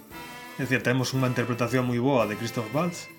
É 0.54 0.62
dicir, 0.66 0.86
temos 0.86 1.10
unha 1.18 1.26
interpretación 1.26 1.82
moi 1.82 1.98
boa 1.98 2.30
de 2.30 2.38
Christoph 2.38 2.70
Waltz, 2.70 3.10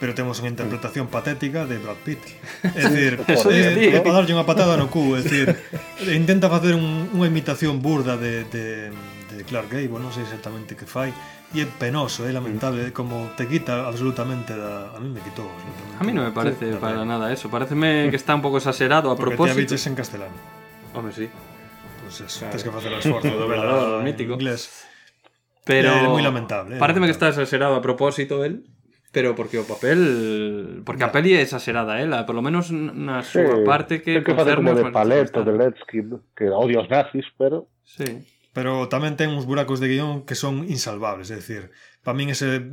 pero 0.00 0.12
temos 0.12 0.40
unha 0.42 0.50
interpretación 0.52 1.06
patética 1.08 1.64
de 1.64 1.78
Brad 1.78 1.98
Pitt. 2.04 2.20
É 2.76 2.88
dicir, 2.90 3.12
Eso 3.30 3.48
é, 3.50 3.72
dicir. 3.74 3.92
é 3.96 4.00
para 4.02 4.20
darlle 4.20 4.34
unha 4.34 4.44
patada 4.48 4.74
no 4.76 4.90
cu, 4.90 5.14
é 5.16 5.22
dicir, 5.22 5.54
intenta 6.10 6.50
facer 6.50 6.74
un, 6.76 7.08
unha 7.14 7.26
imitación 7.30 7.78
burda 7.80 8.18
de, 8.18 8.44
de, 8.50 8.90
de 9.30 9.36
Clark 9.46 9.70
Gable, 9.70 10.02
non 10.02 10.10
sei 10.12 10.26
exactamente 10.26 10.74
que 10.74 10.84
fai, 10.88 11.14
e 11.54 11.62
é 11.62 11.66
penoso, 11.70 12.26
é 12.26 12.34
lamentable, 12.34 12.82
é 12.82 12.90
como 12.90 13.30
te 13.38 13.46
quita 13.46 13.86
absolutamente 13.86 14.58
da... 14.58 14.90
A 14.90 14.98
mí 14.98 15.06
me 15.06 15.22
quitou 15.22 15.46
absolutamente. 15.46 15.94
A 15.98 16.02
mí 16.02 16.10
non 16.10 16.26
me 16.26 16.34
parece 16.34 16.66
da 16.74 16.82
para 16.82 17.06
nada 17.06 17.30
eso. 17.30 17.46
Pareceme 17.46 18.10
que 18.10 18.18
está 18.18 18.34
un 18.34 18.42
pouco 18.42 18.58
exagerado 18.58 19.08
a 19.10 19.14
Porque 19.14 19.38
te 19.38 19.38
propósito. 19.38 19.62
aviches 19.62 19.86
en 19.86 19.94
castelano. 19.94 20.34
Home, 20.98 21.14
sí. 21.14 21.30
Pues 22.02 22.20
eso, 22.26 22.44
tens 22.50 22.60
que 22.66 22.74
facer 22.74 22.90
o 22.90 22.98
esforzo 22.98 23.30
de 23.30 23.46
ver 23.46 23.62
Doblador, 23.62 24.02
en 24.02 24.04
mítico. 24.10 24.34
inglés. 24.34 24.82
Pero 25.64 25.94
É 25.94 26.10
moi 26.10 26.20
lamentable, 26.20 26.76
Pareceme 26.76 27.06
que 27.08 27.14
está 27.16 27.30
exagerado 27.30 27.78
a 27.78 27.80
propósito 27.80 28.42
él, 28.42 28.66
pero 29.14 29.38
porque 29.38 29.62
o 29.62 29.64
papel 29.64 30.82
porque 30.82 31.06
a 31.06 31.14
peli 31.14 31.38
é 31.38 31.40
exagerada 31.40 32.02
ela 32.02 32.26
polo 32.26 32.42
menos 32.42 32.74
na 32.74 33.22
súa 33.22 33.62
sí, 33.62 33.64
parte 33.64 34.02
que 34.02 34.18
ten 34.18 34.26
que 34.26 34.34
facer 34.34 34.58
como 34.58 34.74
de 34.74 34.90
paleta 34.90 35.46
de 35.46 35.54
Letsky 35.54 36.02
que 36.34 36.50
odia 36.50 36.82
os 36.82 36.90
nazis 36.90 37.30
pero 37.38 37.70
sí. 37.86 38.26
pero 38.50 38.90
tamén 38.90 39.14
ten 39.14 39.30
uns 39.30 39.46
buracos 39.46 39.78
de 39.78 39.86
guión 39.86 40.26
que 40.26 40.34
son 40.34 40.66
insalvables 40.66 41.30
é 41.30 41.38
dicir 41.38 41.70
para 42.02 42.18
min 42.18 42.34
ese 42.34 42.66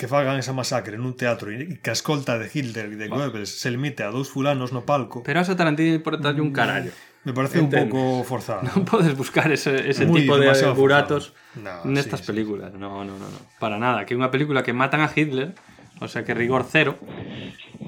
que 0.00 0.08
fagan 0.08 0.40
esa 0.40 0.56
masacre 0.56 0.96
nun 0.96 1.12
teatro 1.12 1.52
e 1.52 1.76
que 1.84 1.92
a 1.92 1.96
escolta 1.96 2.40
de 2.40 2.48
Hitler 2.48 2.96
e 2.96 2.96
de 2.96 3.12
Goebbels 3.12 3.52
se 3.52 3.68
limite 3.68 4.00
a 4.00 4.08
dous 4.08 4.32
fulanos 4.32 4.72
no 4.72 4.88
palco 4.88 5.20
pero 5.28 5.44
a 5.44 5.44
Tarantino 5.44 5.92
importa 5.92 6.32
un 6.32 6.56
carallo. 6.56 6.96
Mm. 6.96 7.15
Me 7.26 7.34
parece 7.34 7.58
un 7.58 7.66
pouco 7.68 8.22
forzado. 8.22 8.62
Non 8.62 8.86
podes 8.86 9.12
buscar 9.18 9.50
ese, 9.50 9.90
ese 9.90 10.06
Muy 10.06 10.22
tipo 10.22 10.38
de 10.38 10.46
buratos. 10.70 11.34
No, 11.58 11.82
nestas 11.90 12.22
sí, 12.22 12.26
sí. 12.26 12.30
películas. 12.30 12.70
No, 12.78 13.02
no, 13.02 13.18
no, 13.18 13.26
no. 13.26 13.38
Para 13.58 13.82
nada. 13.82 14.06
Que 14.06 14.14
unha 14.14 14.30
película 14.30 14.62
que 14.62 14.70
matan 14.70 15.02
a 15.02 15.10
Hitler, 15.10 15.58
o 15.98 16.06
sea 16.06 16.22
que 16.22 16.38
rigor 16.38 16.62
cero, 16.70 16.94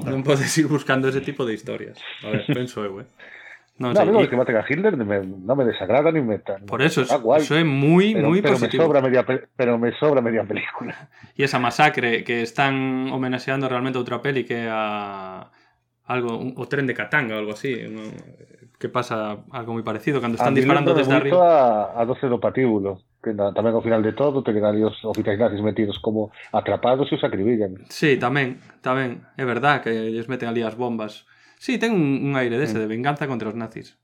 non 0.02 0.26
podes 0.26 0.50
ir 0.58 0.66
buscando 0.66 1.06
ese 1.06 1.22
tipo 1.22 1.46
de 1.46 1.54
historias. 1.54 1.94
A 2.26 2.34
ver, 2.34 2.42
penso 2.50 2.82
eu, 2.82 2.98
eh. 3.00 3.08
Non, 3.78 3.94
no, 3.94 4.02
no, 4.10 4.18
y- 4.18 4.26
que 4.26 4.34
maten 4.34 4.58
a 4.58 4.66
Hitler 4.66 4.98
me, 4.98 5.22
no 5.22 5.54
me 5.54 5.62
desagrada 5.62 6.10
ni 6.10 6.18
me 6.18 6.42
por 6.66 6.82
eso, 6.82 7.06
es, 7.06 7.14
Ah, 7.14 7.22
é 7.22 7.62
moi, 7.62 8.10
pero, 8.10 8.26
pero 8.42 8.58
me 8.58 8.66
positivo. 8.66 8.82
sobra 8.90 8.98
media 8.98 9.22
pe- 9.22 9.46
pero 9.54 9.78
me 9.78 9.94
sobra 9.94 10.18
media 10.18 10.42
película. 10.42 10.98
E 11.38 11.46
esa 11.46 11.62
masacre 11.62 12.26
que 12.26 12.42
están 12.42 13.06
homenaxeando 13.14 13.70
realmente 13.70 14.02
outra 14.02 14.18
peli 14.18 14.42
que 14.42 14.66
a 14.66 15.46
algo 16.10 16.34
un- 16.42 16.58
o 16.58 16.66
tren 16.66 16.90
de 16.90 16.96
Katanga 16.98 17.38
ou 17.38 17.46
algo 17.46 17.54
así, 17.54 17.70
un- 17.86 18.10
que 18.78 18.88
pasa 18.88 19.42
algo 19.50 19.74
moi 19.74 19.82
parecido 19.82 20.22
cando 20.22 20.38
están 20.38 20.54
A 20.54 20.56
disparando 20.56 20.94
desde 20.94 21.10
arriba. 21.10 21.90
A, 21.92 22.00
a 22.00 22.06
12 22.06 22.30
do 22.30 22.38
patíbulo, 22.38 23.02
que 23.18 23.34
na, 23.34 23.50
tamén 23.50 23.74
ao 23.74 23.82
final 23.82 24.06
de 24.06 24.14
todo 24.14 24.46
teñen 24.46 24.62
ali 24.62 24.86
os 24.86 24.94
oficiais 25.02 25.34
nazis 25.34 25.58
metidos 25.58 25.98
como 25.98 26.30
atrapados 26.54 27.10
e 27.10 27.18
os 27.18 27.24
acribillan. 27.26 27.74
Sí, 27.90 28.14
tamén, 28.22 28.62
tamén, 28.78 29.26
é 29.34 29.42
verdad 29.42 29.82
que 29.82 29.90
lles 29.90 30.30
meten 30.30 30.46
ali 30.46 30.62
as 30.62 30.78
bombas. 30.78 31.26
Sí, 31.58 31.74
ten 31.82 31.90
un, 31.90 32.22
un 32.22 32.38
aire 32.38 32.54
dese 32.54 32.78
de 32.78 32.86
venganza 32.86 33.26
contra 33.26 33.50
os 33.50 33.58
nazis. 33.58 33.98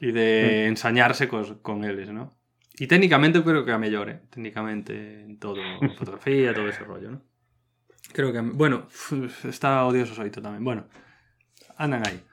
E 0.00 0.10
de 0.10 0.66
ensañarse 0.72 1.28
cos, 1.28 1.60
con 1.60 1.84
eles, 1.84 2.08
¿no? 2.08 2.32
E 2.80 2.88
técnicamente 2.88 3.36
eu 3.36 3.44
creo 3.44 3.68
que 3.68 3.76
a 3.76 3.78
mellor, 3.78 4.08
eh? 4.08 4.24
técnicamente 4.32 4.96
en 5.28 5.36
todo, 5.36 5.60
fotografía, 6.00 6.56
todo 6.56 6.66
ese 6.72 6.82
rollo, 6.88 7.12
¿no? 7.12 7.20
Creo 8.16 8.32
que, 8.32 8.40
bueno, 8.40 8.88
está 9.44 9.84
odioso 9.84 10.16
soito 10.16 10.40
tamén. 10.40 10.64
Bueno, 10.64 10.88
andan 11.76 12.08
aí. 12.08 12.31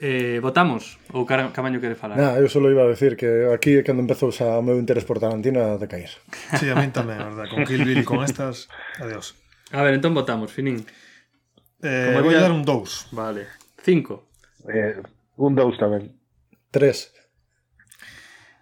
Eh, 0.00 0.40
votamos? 0.40 0.96
Ou 1.12 1.28
Car- 1.28 1.52
Camaño 1.52 1.76
quere 1.76 1.92
falar? 1.92 2.16
Nah, 2.16 2.34
eu 2.40 2.48
só 2.48 2.56
iba 2.64 2.88
a 2.88 2.88
decir 2.88 3.20
que 3.20 3.52
aquí 3.52 3.84
cando 3.84 4.00
empezou 4.00 4.32
xa 4.32 4.56
o 4.56 4.64
meu 4.64 4.80
interés 4.80 5.04
por 5.04 5.20
Tarantino 5.20 5.60
a 5.60 5.76
decaer. 5.76 6.08
Sí, 6.56 6.72
a 6.72 6.76
mí 6.80 6.88
tamén, 6.88 7.20
verdad, 7.20 7.44
con 7.52 7.68
Kill 7.68 7.84
Bill 7.84 8.00
e 8.00 8.06
con 8.08 8.24
estas, 8.24 8.72
adiós. 8.96 9.36
A 9.76 9.84
ver, 9.84 9.92
entón 10.00 10.16
votamos, 10.16 10.48
Finín. 10.56 10.80
Eh, 11.84 12.16
Como 12.16 12.24
vou 12.24 12.32
diría- 12.32 12.48
dar 12.48 12.52
un 12.56 12.64
2. 12.64 13.12
Vale. 13.12 13.44
Cinco. 13.84 14.32
Eh, 14.72 14.96
un 15.36 15.52
dous 15.52 15.76
tamén. 15.76 16.16
Tres. 16.72 17.12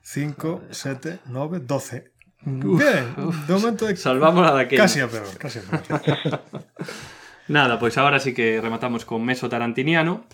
5, 0.02 0.62
7, 0.70 1.20
9, 1.26 1.60
12. 1.62 2.10
Bien, 2.46 3.14
de 3.46 3.52
momento 3.54 3.86
é 3.86 3.94
Salvamos 3.94 4.46
a 4.46 4.54
daquela. 4.54 4.86
casi 4.86 4.98
a 5.02 5.06
peor, 5.10 5.26
casi 5.38 5.58
a 5.58 5.62
peor. 5.66 5.82
Nada, 7.50 7.78
pois 7.78 7.94
agora 7.98 8.18
sí 8.22 8.32
que 8.34 8.58
rematamos 8.62 9.04
con 9.04 9.22
meso 9.26 9.46
tarantiniano 9.50 10.24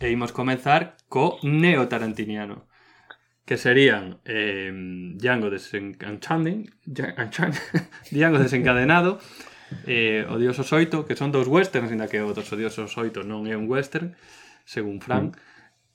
e 0.00 0.10
imos 0.10 0.32
comenzar 0.32 0.96
co 1.08 1.38
neo 1.42 1.88
tarantiniano 1.88 2.68
que 3.46 3.56
serían 3.56 4.18
eh, 4.26 4.72
Django 5.16 5.48
desencanchanding 5.48 6.72
Django 8.10 8.38
desencadenado 8.38 9.18
eh, 9.86 10.26
Odiosos 10.28 10.72
8 10.72 11.06
que 11.06 11.16
son 11.16 11.32
dous 11.32 11.48
westerns 11.48 11.90
ainda 11.90 12.08
que 12.10 12.22
o 12.22 12.34
dos 12.34 12.50
Odiosos 12.52 12.94
8 12.98 13.22
non 13.22 13.46
é 13.46 13.54
un 13.54 13.70
western 13.70 14.14
según 14.66 15.00
Frank. 15.00 15.38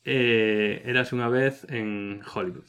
Eh, 0.07 0.81
Eras 0.87 1.13
unha 1.13 1.29
vez 1.29 1.67
en 1.69 2.23
Hollywood. 2.25 2.65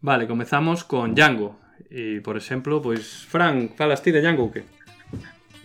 Vale, 0.00 0.30
comezamos 0.30 0.86
con 0.86 1.12
Django. 1.12 1.58
E 1.90 2.22
por 2.24 2.38
exemplo, 2.38 2.80
pois 2.80 3.26
Frank, 3.26 3.74
falas 3.76 4.00
ti 4.00 4.14
de 4.14 4.22
Django 4.22 4.48
que? 4.48 4.64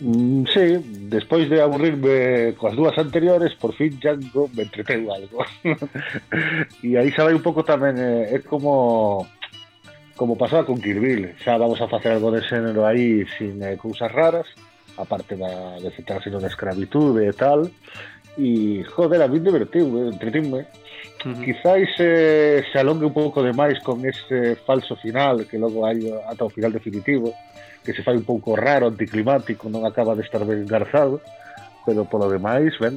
Mm, 0.00 0.44
sí, 0.46 0.82
despois 1.08 1.48
de 1.48 1.62
aburrirme 1.62 2.54
coas 2.58 2.74
dúas 2.74 2.98
anteriores, 2.98 3.54
por 3.54 3.74
fin 3.78 3.94
Django 3.94 4.50
me 4.50 4.66
entreteu 4.66 5.06
algo. 5.06 5.46
e 6.82 6.98
aí 6.98 7.10
xa 7.14 7.24
vai 7.24 7.34
un 7.34 7.44
pouco 7.46 7.62
tamén, 7.62 7.94
eh, 7.98 8.34
é 8.34 8.38
como 8.42 9.26
como 10.18 10.38
pasaba 10.38 10.66
con 10.66 10.78
Kirby, 10.78 11.38
xa 11.42 11.58
vamos 11.58 11.78
a 11.78 11.90
facer 11.90 12.14
algo 12.14 12.34
de 12.34 12.42
xénero 12.42 12.86
aí 12.86 13.22
sin 13.38 13.62
eh, 13.62 13.78
cousas 13.78 14.10
raras, 14.10 14.46
aparte 14.98 15.38
da 15.38 15.78
de 15.78 15.90
citarse 15.94 16.30
na 16.30 16.50
escravitude 16.50 17.30
e 17.30 17.34
tal, 17.34 17.70
y 18.36 18.82
joder, 18.84 19.22
a 19.22 19.28
mí 19.28 19.38
divertirme, 19.38 20.08
entretirme. 20.08 20.66
Uh 21.24 21.28
-huh. 21.28 21.44
Quizás 21.44 21.88
eh, 21.98 22.62
se 22.70 22.78
alongue 22.78 23.06
un 23.06 23.14
pouco 23.14 23.42
demais 23.42 23.80
con 23.80 24.04
ese 24.04 24.56
falso 24.66 24.96
final 24.96 25.46
que 25.46 25.58
logo 25.58 25.86
hai 25.86 25.98
ata 26.28 26.44
o 26.44 26.50
final 26.50 26.72
definitivo 26.72 27.32
que 27.84 27.92
se 27.92 28.02
fai 28.02 28.16
un 28.16 28.24
pouco 28.24 28.56
raro, 28.56 28.88
anticlimático, 28.88 29.68
non 29.68 29.84
acaba 29.84 30.16
de 30.16 30.24
estar 30.24 30.40
ben 30.48 30.64
engarzado, 30.64 31.20
pero 31.84 32.08
polo 32.08 32.32
demais, 32.32 32.72
ben. 32.80 32.96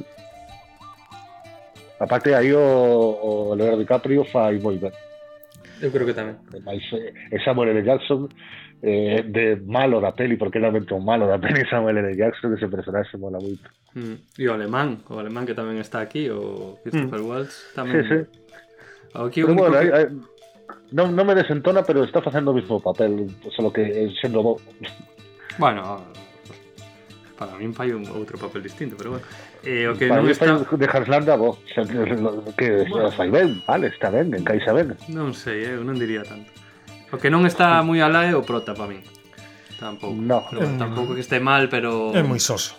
Aparte, 2.00 2.32
aí 2.32 2.56
o, 2.56 2.62
o 2.62 3.54
Leonardo 3.54 3.84
DiCaprio 3.84 4.24
fai 4.24 4.56
moi 4.58 4.80
ben. 4.80 4.92
Eu 5.84 5.92
creo 5.92 6.08
que 6.08 6.16
tamén. 6.16 6.40
Mas, 6.64 6.82
eh, 6.96 7.38
Samuel 7.44 7.76
L. 7.76 7.84
Jackson 7.84 8.32
eh, 8.82 9.22
de 9.26 9.56
malo 9.66 10.00
da 10.00 10.14
peli, 10.14 10.36
porque 10.36 10.58
realmente 10.58 10.94
un 10.94 11.04
malo 11.04 11.26
da 11.26 11.38
peli 11.44 11.64
Samuel 11.68 11.98
L. 11.98 12.16
Jackson, 12.16 12.50
que 12.50 12.56
ese 12.56 12.68
personaxe 12.68 13.18
mola 13.18 13.38
moito. 13.40 13.68
Mm. 13.94 14.16
E 14.38 14.44
o 14.46 14.54
alemán, 14.54 15.02
o 15.10 15.18
alemán 15.18 15.46
que 15.46 15.56
tamén 15.56 15.82
está 15.82 15.98
aquí, 16.00 16.30
o 16.30 16.78
Christopher 16.86 17.22
mm. 17.22 17.28
Waltz, 17.28 17.54
tamén. 17.74 18.02
Sí, 18.02 18.02
sí. 18.06 18.18
Aquí 19.14 19.42
pero 19.42 19.54
bueno, 19.54 19.74
que... 19.74 19.78
hai, 19.78 19.88
hai... 19.90 20.06
Non, 20.88 21.12
non 21.12 21.28
me 21.28 21.36
desentona, 21.36 21.84
pero 21.84 22.00
está 22.00 22.24
facendo 22.24 22.52
o 22.52 22.56
mismo 22.56 22.80
papel, 22.80 23.28
solo 23.52 23.72
que 23.72 24.08
sendo 24.20 24.40
bo. 24.40 24.56
Bueno, 25.60 26.00
para 27.36 27.54
min 27.60 27.76
fai 27.76 27.92
un 27.92 28.08
outro 28.08 28.40
papel 28.40 28.62
distinto, 28.64 28.96
pero 28.96 29.16
bueno. 29.16 29.26
Eh, 29.64 29.84
o 29.84 29.92
que 29.92 30.08
para 30.08 30.24
non 30.24 30.32
está... 30.32 30.48
Fai 30.64 30.78
de 30.80 30.88
Harslanda, 30.88 31.36
bo, 31.36 31.60
que 32.56 32.88
bueno. 32.88 33.12
fai 33.12 33.28
ben, 33.28 33.60
vale, 33.68 33.92
está 33.92 34.08
ben, 34.08 34.32
encaixa 34.32 34.72
ben. 34.72 34.96
Non 35.12 35.36
sei, 35.36 35.76
eu 35.76 35.84
non 35.84 36.00
diría 36.00 36.24
tanto. 36.24 36.48
O 37.12 37.16
que 37.16 37.32
non 37.32 37.44
está 37.48 37.80
moi 37.84 38.00
alá 38.04 38.28
é 38.28 38.36
o 38.36 38.44
prota 38.44 38.76
para 38.76 38.92
min. 38.92 39.00
Tampouco. 39.80 40.12
No. 40.18 40.44
Pero, 40.50 40.66
bueno, 40.66 40.76
tampouco 40.76 41.14
que 41.16 41.22
este 41.24 41.40
mal, 41.40 41.70
pero... 41.72 42.12
É 42.12 42.20
moi 42.20 42.42
soso. 42.42 42.76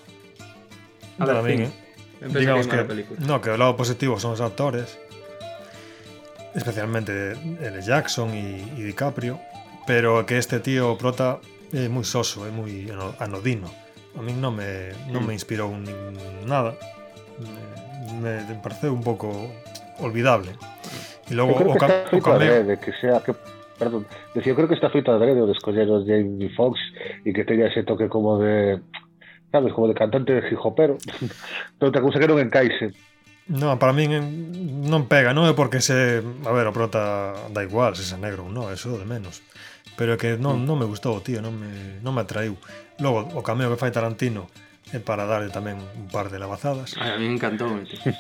A 1.18 1.26
ver, 1.26 1.35
Para 1.35 1.41
min, 1.45 1.65
eh. 1.65 1.73
Digamos 2.19 2.68
que, 2.68 2.76
no, 3.23 3.39
que 3.39 3.47
o 3.49 3.56
lado 3.56 3.80
positivo 3.80 4.19
son 4.19 4.35
os 4.35 4.43
actores, 4.43 4.99
especialmente 6.53 7.31
L. 7.64 7.81
Jackson 7.81 8.34
e, 8.35 8.60
e 8.76 8.84
DiCaprio, 8.84 9.39
pero 9.88 10.26
que 10.27 10.38
este 10.38 10.60
tío 10.60 10.97
prota 10.99 11.39
é 11.72 11.88
moi 11.88 12.03
soso, 12.03 12.43
é 12.43 12.51
moi 12.51 12.91
ano- 12.91 13.15
anodino. 13.23 13.72
A 14.18 14.22
min 14.22 14.41
non 14.43 14.51
me, 14.57 14.91
non 15.14 15.23
me 15.23 15.31
inspirou 15.31 15.72
nin 15.72 15.95
nada. 16.43 16.76
Me, 18.19 18.43
me 18.43 18.60
pareceu 18.60 18.91
un 18.91 18.99
pouco 19.06 19.31
olvidable. 20.03 20.60
E 21.30 21.31
Eu 21.31 21.45
logo 21.45 21.56
o, 21.56 21.77
ca 21.80 22.10
o 22.11 22.19
cameo... 22.19 22.35
adrede, 22.35 22.84
que 22.84 22.91
sea 22.99 23.23
que 23.23 23.31
perdón, 23.80 24.06
decía, 24.35 24.51
eu 24.51 24.57
creo 24.60 24.68
que 24.68 24.76
está 24.76 24.91
feito 24.91 25.10
adrede 25.10 25.39
o 25.39 25.47
de 25.47 25.56
escoller 25.56 25.88
os 25.88 26.03
Jamie 26.03 26.51
Foxx 26.51 26.77
e 27.23 27.31
que 27.31 27.47
teña 27.47 27.72
ese 27.72 27.88
toque 27.88 28.11
como 28.11 28.38
de 28.38 28.84
sabes, 29.49 29.72
como 29.73 29.88
de 29.88 29.95
cantante 29.95 30.35
de 30.35 30.43
hijopero 30.43 30.99
pero 31.80 31.88
outra 31.88 32.03
cousa 32.03 32.19
que 32.19 32.27
non 32.27 32.43
encaixe 32.43 32.91
Non, 33.49 33.81
para 33.81 33.97
min 33.97 34.14
non 34.85 35.10
pega, 35.10 35.34
non 35.34 35.49
é 35.49 35.57
porque 35.57 35.81
se... 35.81 36.22
A 36.22 36.53
ver, 36.53 36.69
o 36.69 36.76
prota 36.76 37.34
da 37.49 37.65
igual 37.65 37.97
se 37.97 38.06
é 38.06 38.19
negro 38.22 38.45
ou 38.45 38.53
non, 38.53 38.69
eso 38.69 38.93
de 38.93 39.10
menos. 39.10 39.41
Pero 39.97 40.22
que 40.22 40.38
non, 40.38 40.61
mm. 40.61 40.69
non 40.69 40.77
me 40.77 40.85
gustou, 40.85 41.18
tío, 41.26 41.41
non 41.41 41.57
me, 41.57 41.97
non 42.06 42.14
me 42.14 42.22
atraiu. 42.22 42.61
Logo, 43.01 43.26
o 43.34 43.41
cameo 43.41 43.73
que 43.73 43.81
fai 43.81 43.89
Tarantino 43.89 44.53
é 44.93 45.01
para 45.01 45.26
darle 45.26 45.49
tamén 45.49 45.81
un 45.81 46.06
par 46.14 46.30
de 46.30 46.38
lavazadas. 46.38 46.93
A 47.01 47.18
mí 47.18 47.26
me 47.26 47.41
encantou, 47.41 47.73
tío. 47.89 47.97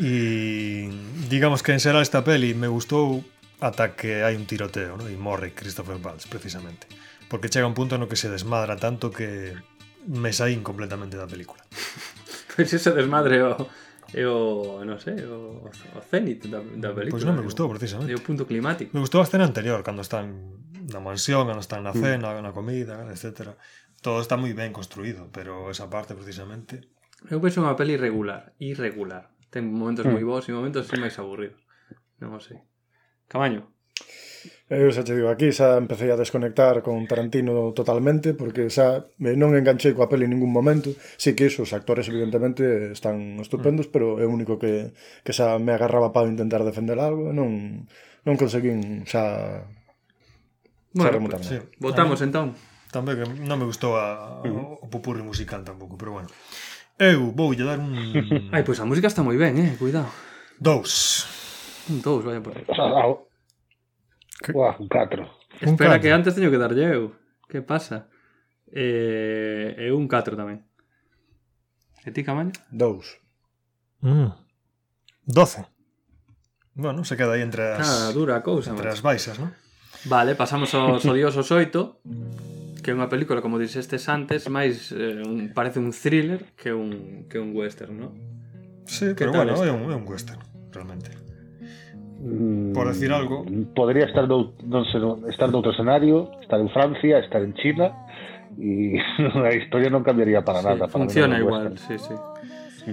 E 0.00 0.88
digamos 1.28 1.62
que 1.62 1.70
en 1.70 1.78
xeral 1.78 2.00
esta 2.00 2.24
peli 2.24 2.56
me 2.56 2.66
gustou 2.66 3.22
ata 3.62 3.94
que 3.94 4.26
hai 4.26 4.34
un 4.34 4.44
tiroteo, 4.44 4.98
¿no? 4.98 5.06
e 5.06 5.14
morre 5.14 5.54
Christopher 5.54 6.02
Waltz, 6.02 6.26
precisamente. 6.26 6.90
Porque 7.30 7.46
chega 7.46 7.70
un 7.70 7.78
punto 7.78 7.94
no 7.96 8.10
que 8.10 8.18
se 8.18 8.26
desmadra 8.26 8.74
tanto 8.74 9.14
que 9.14 9.54
me 10.10 10.34
saín 10.34 10.66
completamente 10.66 11.14
da 11.14 11.30
película. 11.30 11.62
pois 12.52 12.68
pues 12.68 12.74
ese 12.74 12.90
desmadre 12.90 13.38
o, 13.46 13.70
é 14.10 14.26
o, 14.26 14.82
non 14.82 14.98
sei, 14.98 15.22
o, 15.24 15.62
o 15.70 16.00
cenit 16.02 16.50
da, 16.50 16.58
da 16.58 16.90
pois 16.90 17.06
película. 17.06 17.14
Pois 17.14 17.22
pues 17.22 17.24
non 17.24 17.38
me 17.38 17.46
gustou, 17.46 17.70
precisamente. 17.70 18.10
É 18.10 18.18
o 18.18 18.24
punto 18.26 18.44
climático. 18.44 18.90
Me 18.92 19.00
gustou 19.00 19.22
a 19.22 19.26
escena 19.30 19.46
anterior, 19.46 19.80
cando 19.86 20.02
están 20.02 20.58
na 20.90 20.98
mansión, 20.98 21.46
cando 21.46 21.62
están 21.62 21.86
na 21.86 21.94
mm. 21.94 22.02
cena, 22.02 22.28
mm. 22.34 22.42
na 22.42 22.50
comida, 22.50 23.06
etc. 23.14 23.54
Todo 24.02 24.18
está 24.18 24.34
moi 24.34 24.50
ben 24.52 24.74
construído, 24.74 25.30
pero 25.30 25.70
esa 25.70 25.86
parte, 25.86 26.18
precisamente... 26.18 26.90
Eu 27.30 27.38
penso 27.38 27.62
unha 27.62 27.78
peli 27.78 27.94
irregular, 27.94 28.58
irregular. 28.58 29.30
Ten 29.54 29.70
momentos 29.70 30.04
mm. 30.04 30.12
moi 30.12 30.24
bons 30.26 30.50
e 30.50 30.52
momentos 30.52 30.90
máis 30.98 31.14
aburridos. 31.22 31.62
Non 32.18 32.34
o 32.34 32.42
sei. 32.42 32.58
Camaño. 33.32 33.72
Eh, 34.68 34.84
eu 34.84 34.92
xa 34.92 35.04
te 35.04 35.16
digo, 35.16 35.32
aquí 35.32 35.48
xa 35.48 35.80
empecé 35.80 36.12
a 36.12 36.20
desconectar 36.20 36.84
con 36.84 37.08
Tarantino 37.08 37.72
totalmente 37.72 38.36
porque 38.36 38.68
xa 38.68 39.08
me 39.16 39.32
non 39.40 39.56
enganchei 39.56 39.96
coa 39.96 40.08
peli 40.08 40.28
en 40.28 40.36
ningún 40.36 40.52
momento. 40.52 40.92
Si 41.16 41.32
sí 41.32 41.36
que 41.36 41.48
iso, 41.48 41.64
os 41.64 41.72
actores 41.72 42.08
evidentemente 42.12 42.92
están 42.92 43.40
estupendos, 43.40 43.88
mm. 43.88 43.92
pero 43.92 44.20
é 44.20 44.28
o 44.28 44.32
único 44.32 44.60
que, 44.60 44.92
que 45.24 45.32
xa 45.32 45.56
me 45.56 45.72
agarraba 45.72 46.12
para 46.12 46.28
intentar 46.28 46.60
defender 46.60 47.00
algo 47.00 47.32
non, 47.32 47.88
non 48.28 48.34
conseguín 48.36 49.08
xa, 49.08 49.64
bueno, 50.92 51.16
remontarme. 51.16 51.48
Sí. 51.48 51.56
Votamos 51.80 52.20
entón. 52.20 52.52
Tamén 52.92 53.16
que 53.16 53.24
non 53.48 53.56
me 53.56 53.64
gustou 53.64 53.96
a, 53.96 54.44
uh. 54.44 54.76
o 54.76 54.86
pupurri 54.92 55.24
musical 55.24 55.64
tampouco, 55.64 55.96
pero 55.96 56.20
bueno. 56.20 56.28
Eu 57.00 57.32
voulle 57.32 57.64
dar 57.64 57.80
un... 57.80 57.96
Ai, 58.52 58.60
pois 58.60 58.76
pues 58.76 58.78
a 58.80 58.88
música 58.88 59.08
está 59.08 59.24
moi 59.24 59.40
ben, 59.40 59.56
eh? 59.56 59.72
Cuidado. 59.80 60.12
Dous. 60.60 61.41
Un 61.90 62.02
dous, 62.02 62.24
vaya 62.24 62.42
por 62.42 62.56
aí. 62.56 62.64
Ah, 62.68 63.08
Uah, 64.54 64.76
un 64.78 64.88
4. 64.88 65.30
Espera, 65.60 66.00
que 66.00 66.10
antes 66.10 66.34
teño 66.34 66.50
que 66.50 66.58
darlle 66.58 66.94
eu. 66.94 67.14
Que 67.48 67.62
pasa? 67.62 68.08
Eh, 68.72 69.74
é 69.78 69.92
un 69.92 70.08
4 70.08 70.34
tamén. 70.34 70.66
E 72.02 72.10
ti, 72.10 72.24
Camaño? 72.26 72.50
2. 72.72 74.02
Mm. 74.02 74.32
12. 75.26 75.66
Bueno, 76.74 77.04
se 77.04 77.16
queda 77.16 77.34
aí 77.34 77.42
entre 77.42 77.78
as... 77.78 77.86
Ah, 77.86 78.10
dura 78.10 78.36
a 78.36 78.42
cousa. 78.42 78.72
Entre 78.72 78.88
as 78.88 79.04
baixas, 79.04 79.38
non? 79.38 79.52
Vale, 80.08 80.34
pasamos 80.34 80.74
aos 80.74 81.04
odiosos 81.06 81.46
8 81.52 82.82
que 82.82 82.90
é 82.90 82.94
unha 82.98 83.06
película, 83.06 83.38
como 83.38 83.62
dixestes 83.62 84.10
antes, 84.10 84.50
máis 84.50 84.90
eh, 84.90 85.22
un, 85.22 85.54
parece 85.54 85.78
un 85.78 85.94
thriller 85.94 86.50
que 86.58 86.74
un, 86.74 87.30
que 87.30 87.38
un 87.38 87.54
western, 87.54 87.94
non? 87.94 88.12
Sí, 88.90 89.14
que 89.14 89.30
pero 89.30 89.38
bueno, 89.38 89.54
este? 89.54 89.70
é 89.70 89.72
un, 89.72 89.86
é 89.86 89.94
un 89.94 90.02
western, 90.02 90.42
realmente 90.74 91.21
por 92.74 92.88
decir 92.88 93.10
mm, 93.10 93.14
algo. 93.14 93.44
Podría 93.74 94.06
estar 94.06 94.28
no, 94.28 94.54
non 94.62 94.86
sei, 94.86 95.02
estar 95.26 95.50
noutro 95.50 95.74
escenario, 95.74 96.30
estar 96.38 96.62
en 96.62 96.70
Francia, 96.70 97.18
estar 97.18 97.42
en 97.42 97.54
China 97.58 97.90
e 98.54 99.00
a 99.48 99.50
historia 99.50 99.90
non 99.90 100.06
cambiaría 100.06 100.46
para 100.46 100.62
sí, 100.62 100.66
nada. 100.70 100.86
Para 100.86 100.94
funciona 100.94 101.34
igual, 101.40 101.74
sí, 101.74 101.98
sí, 101.98 102.14
sí. 102.86 102.92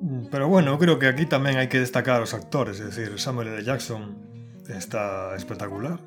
Mm, 0.00 0.32
pero 0.32 0.48
bueno, 0.48 0.80
creo 0.80 0.96
que 0.96 1.12
aquí 1.12 1.28
tamén 1.28 1.60
hai 1.60 1.68
que 1.68 1.76
destacar 1.76 2.24
os 2.24 2.32
actores, 2.32 2.80
é 2.80 2.88
dicir, 2.88 3.12
Samuel 3.20 3.52
L. 3.52 3.60
Jackson 3.60 4.16
está 4.64 5.36
espectacular. 5.36 6.00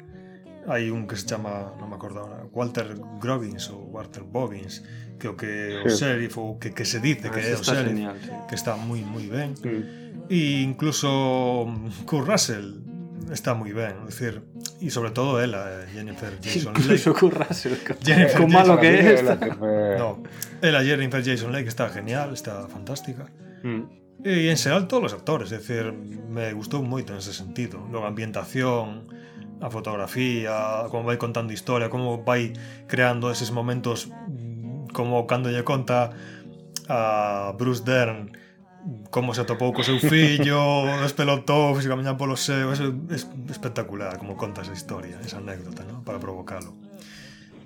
hay 0.68 0.90
un 0.90 1.08
que 1.08 1.16
se 1.16 1.26
llama, 1.26 1.74
no 1.80 1.88
me 1.88 1.96
acuerdo 1.96 2.22
ahora, 2.22 2.44
Walter 2.52 2.96
Grobbins 3.22 3.70
o 3.70 3.78
Walter 3.78 4.24
Bobbins, 4.24 4.84
creo 5.18 5.36
que 5.36 5.80
sí. 5.86 5.94
o 5.94 5.96
sheriff, 5.96 6.38
que, 6.60 6.74
que 6.74 6.86
se 6.86 7.00
dice 7.00 7.30
que 7.30 7.40
ah, 7.40 7.50
es 7.54 7.62
sheriff, 7.62 7.88
genial, 7.88 8.18
sí. 8.22 8.30
que 8.50 8.56
está 8.56 8.76
muy, 8.76 9.02
muy 9.02 9.28
bien. 9.28 9.56
Sí. 9.58 9.86
E 10.30 10.62
incluso 10.62 11.68
Kurt 12.06 12.28
Russell 12.28 12.74
está 13.32 13.54
muy 13.54 13.72
bien, 13.72 13.96
es 14.08 14.20
decir, 14.20 14.42
y 14.80 14.88
e 14.88 14.92
sobre 14.92 15.12
todo 15.12 15.42
él, 15.42 15.56
Jennifer 15.94 16.38
Jason 16.44 16.74
incluso 16.78 17.14
Kurt 17.14 17.48
Russell, 17.48 17.74
Jennifer 18.04 18.42
con 18.42 18.52
malo 18.52 18.80
que 18.80 19.14
es. 19.14 19.24
no, 19.24 20.24
él 20.62 20.76
Jennifer 20.86 21.24
Jason 21.24 21.52
Lake 21.52 21.68
está 21.68 21.90
genial, 21.90 22.34
está 22.34 22.68
fantástica. 22.68 23.26
Mm. 23.64 24.06
Y 24.24 24.50
en 24.50 24.58
general 24.58 24.88
todos 24.88 25.04
los 25.04 25.14
actores, 25.14 25.52
es 25.52 25.68
decir, 25.68 25.94
me 25.94 26.52
gustó 26.54 26.82
mucho 26.82 27.14
en 27.14 27.20
ese 27.20 27.32
sentido. 27.32 27.86
Luego 27.92 28.08
ambientación, 28.08 29.08
a 29.62 29.70
fotografía, 29.70 30.88
como 30.92 31.08
vai 31.08 31.18
contando 31.18 31.54
historia, 31.54 31.90
como 31.90 32.24
vai 32.24 32.52
creando 32.88 33.32
eses 33.32 33.52
momentos 33.52 34.12
mm, 34.12 34.92
como 34.92 35.28
cando 35.28 35.52
lle 35.52 35.64
conta 35.64 36.12
a 36.88 37.54
Bruce 37.58 37.84
Dern 37.84 38.32
como 39.10 39.34
se 39.34 39.42
atopou 39.42 39.74
co 39.74 39.82
seu 39.82 39.98
fillo, 39.98 40.86
despelotou, 41.06 41.74
se 41.82 41.90
camiñan 41.90 42.20
polo 42.20 42.38
seu, 42.38 42.70
é, 42.70 42.78
é 42.78 43.18
espectacular 43.50 44.22
como 44.22 44.38
conta 44.38 44.62
esa 44.62 44.78
historia, 44.78 45.18
esa 45.26 45.42
anécdota, 45.42 45.82
¿no? 45.84 46.06
para 46.06 46.22
provocalo. 46.22 46.78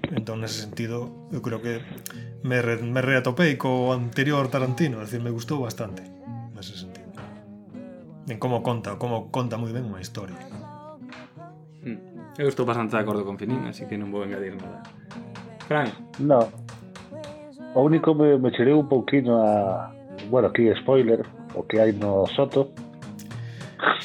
Entón, 0.09 0.39
nese 0.39 0.63
sentido, 0.63 1.27
eu 1.35 1.43
creo 1.43 1.59
que 1.59 1.83
me, 2.47 2.63
re, 2.63 2.79
me 2.79 3.03
reatopei 3.03 3.59
co 3.59 3.91
anterior 3.91 4.47
Tarantino, 4.47 5.03
é 5.03 5.05
dicir, 5.05 5.19
me 5.19 5.29
gustou 5.29 5.59
bastante 5.59 6.07
nese 6.55 6.79
sentido. 6.79 7.11
En 8.31 8.39
como 8.39 8.63
conta, 8.63 8.95
como 8.95 9.27
conta 9.27 9.59
moi 9.59 9.75
ben 9.75 9.83
unha 9.91 9.99
historia. 9.99 10.39
Eu 12.39 12.47
estou 12.47 12.65
bastante 12.65 12.95
de 12.95 13.01
acordo 13.03 13.25
con 13.25 13.37
Finín, 13.37 13.67
así 13.67 13.83
que 13.83 13.99
non 13.99 14.15
vou 14.15 14.23
engadir 14.23 14.55
nada. 14.55 14.79
Fran? 15.67 15.91
No. 16.23 16.47
O 17.75 17.83
único 17.83 18.15
me, 18.15 18.39
me 18.39 18.47
chirei 18.55 18.71
un 18.71 18.87
pouquinho 18.87 19.43
a... 19.43 19.91
Bueno, 20.31 20.47
aquí 20.47 20.71
spoiler, 20.79 21.19
o 21.51 21.67
que 21.67 21.83
hai 21.83 21.91
no 21.91 22.23
Soto. 22.31 22.71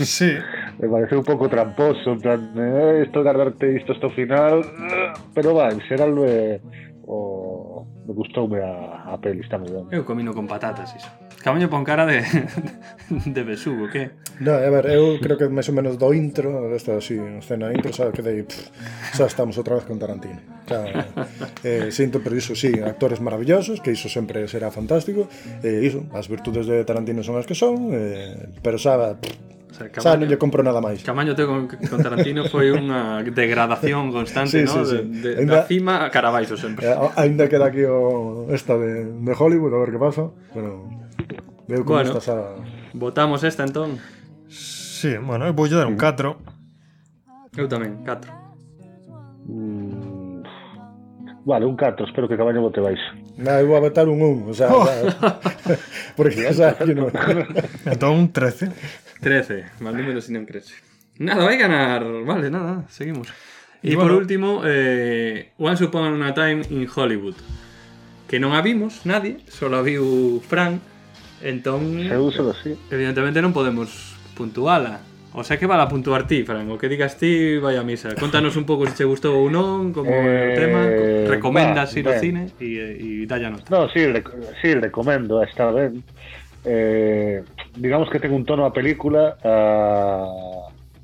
Sí. 0.02 0.34
me 0.82 0.90
pareceu 0.90 1.22
un 1.22 1.24
pouco 1.30 1.46
tramposo, 1.46 2.10
en 2.10 2.18
plan, 2.18 2.42
eh, 2.58 3.06
esto 3.06 3.22
guardarte 3.22 3.70
isto 3.78 3.94
hasta 3.94 4.10
o 4.10 4.10
final, 4.10 4.66
pero 5.30 5.54
va, 5.54 5.70
en 5.70 5.78
xeral 5.86 6.10
me, 6.10 6.58
o, 7.06 7.86
me 8.02 8.12
gustoume 8.18 8.58
a, 8.58 9.14
a 9.14 9.18
peli, 9.22 9.46
está 9.46 9.62
moi 9.62 9.70
ben. 9.70 9.86
Eu 9.94 10.02
comino 10.02 10.34
con 10.34 10.50
patatas, 10.50 10.90
iso. 10.98 11.23
Camaño 11.44 11.68
pon 11.68 11.84
cara 11.84 12.08
de, 12.08 12.24
de 13.36 13.42
besugo, 13.44 13.92
que? 13.92 14.16
No, 14.40 14.56
a 14.56 14.70
ver, 14.72 14.96
eu 14.96 15.20
creo 15.20 15.36
que 15.36 15.44
máis 15.52 15.68
ou 15.68 15.76
menos 15.76 16.00
do 16.00 16.08
intro, 16.16 16.72
esta 16.72 16.96
así, 16.96 17.20
escena 17.20 17.68
intro, 17.68 17.92
xa 17.92 18.08
quedei, 18.16 18.48
pff, 18.48 18.72
xa 19.12 19.28
estamos 19.28 19.60
outra 19.60 19.76
vez 19.76 19.84
con 19.84 20.00
Tarantino. 20.00 20.40
Xa, 20.64 21.04
eh, 21.60 21.92
sinto, 21.92 22.24
pero 22.24 22.32
iso 22.32 22.56
sí, 22.56 22.72
actores 22.80 23.20
maravillosos, 23.20 23.84
que 23.84 23.92
iso 23.92 24.08
sempre 24.08 24.48
será 24.48 24.72
fantástico, 24.72 25.28
e 25.60 25.68
eh, 25.68 25.84
iso, 25.84 26.08
as 26.16 26.32
virtudes 26.32 26.64
de 26.64 26.80
Tarantino 26.80 27.20
son 27.20 27.36
as 27.36 27.44
que 27.44 27.52
son, 27.52 27.92
eh, 27.92 28.48
pero 28.64 28.80
xa, 28.80 29.12
pff, 29.20 29.52
O 29.74 29.76
sea, 29.76 29.90
Camaño, 29.90 30.06
xa 30.06 30.20
non 30.22 30.26
lle 30.30 30.38
compro 30.38 30.62
nada 30.62 30.78
máis. 30.78 31.02
Camaño 31.02 31.34
teu 31.34 31.50
con, 31.50 31.66
con 31.66 31.98
Tarantino 31.98 32.46
foi 32.46 32.70
unha 32.70 33.26
degradación 33.26 34.14
constante, 34.14 34.62
sí, 34.62 34.70
sí, 34.70 34.70
no? 34.70 34.86
Sí, 34.86 34.96
sí. 34.96 34.98
De, 35.18 35.30
de, 35.34 35.42
ainda, 35.42 35.60
da 35.60 35.68
cima 35.68 36.06
a 36.06 36.14
cara 36.14 36.30
baixo 36.30 36.54
sempre. 36.54 36.86
Eh, 36.86 36.94
ainda 37.18 37.50
queda 37.50 37.74
aquí 37.74 37.82
o 37.82 38.46
esta 38.54 38.78
de, 38.78 39.10
de 39.10 39.32
Hollywood, 39.34 39.74
a 39.74 39.82
ver 39.82 39.90
que 39.90 39.98
pasa, 39.98 40.30
pero 40.54 40.86
Veo 41.66 41.84
como 41.84 41.96
bueno, 41.96 42.18
estás 42.18 42.28
a... 42.28 42.56
Votamos 42.92 43.42
esta 43.44 43.64
entón. 43.64 43.98
Sí, 44.48 45.16
bueno, 45.16 45.46
eu 45.46 45.54
vou 45.54 45.68
dar 45.68 45.86
un 45.86 45.96
4. 45.96 46.36
Eu 47.56 47.68
tamén, 47.68 48.04
4. 48.04 48.32
Mm, 49.48 50.42
vale, 51.44 51.64
un 51.64 51.76
4, 51.76 52.06
espero 52.06 52.28
que 52.28 52.36
Cabaño 52.36 52.60
vote 52.60 52.80
baixo. 52.80 53.16
Na, 53.36 53.60
eu 53.60 53.68
vou 53.68 53.80
votar 53.80 54.08
un 54.08 54.20
1, 54.20 54.48
o 54.48 54.54
sea, 54.54 54.68
oh. 54.72 54.84
porque 56.16 56.44
xa 56.48 56.52
sabes 56.52 56.88
que 56.88 56.94
non. 56.94 57.12
entón 57.92 58.12
un 58.16 58.28
13. 58.32 58.72
13, 59.20 59.80
mal 59.80 59.96
número 59.96 60.20
sin 60.20 60.36
non 60.36 60.44
crece. 60.44 60.76
Nada, 61.16 61.44
vai 61.44 61.56
ganar. 61.56 62.04
Vale, 62.24 62.52
nada, 62.52 62.84
seguimos. 62.92 63.32
E 63.84 63.96
bueno, 63.96 64.08
por 64.08 64.12
último, 64.20 64.60
eh, 64.64 65.52
Once 65.56 65.84
Upon 65.84 66.20
a 66.24 66.32
Time 66.32 66.64
in 66.68 66.88
Hollywood. 66.88 67.36
Que 68.28 68.40
non 68.40 68.56
a 68.56 68.64
vimos 68.64 69.04
nadie, 69.04 69.44
só 69.52 69.68
a 69.68 69.84
viu 69.84 70.40
Frank, 70.40 70.80
Entón, 71.44 72.08
solo 72.32 72.56
así. 72.56 72.72
evidentemente 72.88 73.44
non 73.44 73.52
podemos 73.52 74.16
puntuala. 74.32 75.04
O 75.34 75.42
sea 75.42 75.58
que 75.58 75.66
vale 75.66 75.82
a 75.82 75.90
puntuar 75.90 76.30
ti, 76.30 76.46
Fran. 76.46 76.70
O 76.70 76.78
que 76.78 76.88
digas 76.88 77.18
ti, 77.18 77.58
vai 77.58 77.74
a 77.76 77.82
misa. 77.84 78.14
Contanos 78.16 78.54
un 78.56 78.64
pouco 78.64 78.86
se 78.86 78.94
che 78.94 79.04
gustou 79.04 79.34
ou 79.34 79.50
non, 79.52 79.90
como 79.92 80.08
o 80.08 80.14
Eh, 80.14 80.54
tema. 80.56 80.80
Recomendas 81.28 81.90
va, 81.90 81.98
ir 81.98 82.06
ao 82.06 82.14
ben. 82.14 82.22
cine 82.22 82.42
e, 82.62 83.26
e 83.26 83.50
nota. 83.50 83.66
No, 83.68 83.90
sí, 83.90 84.06
rec 84.06 84.30
sí, 84.62 84.72
recomendo, 84.78 85.42
está 85.42 85.68
ben. 85.74 86.00
Eh, 86.64 87.42
digamos 87.76 88.08
que 88.08 88.22
ten 88.22 88.32
un 88.32 88.46
tono 88.46 88.64
a 88.64 88.72
película 88.72 89.36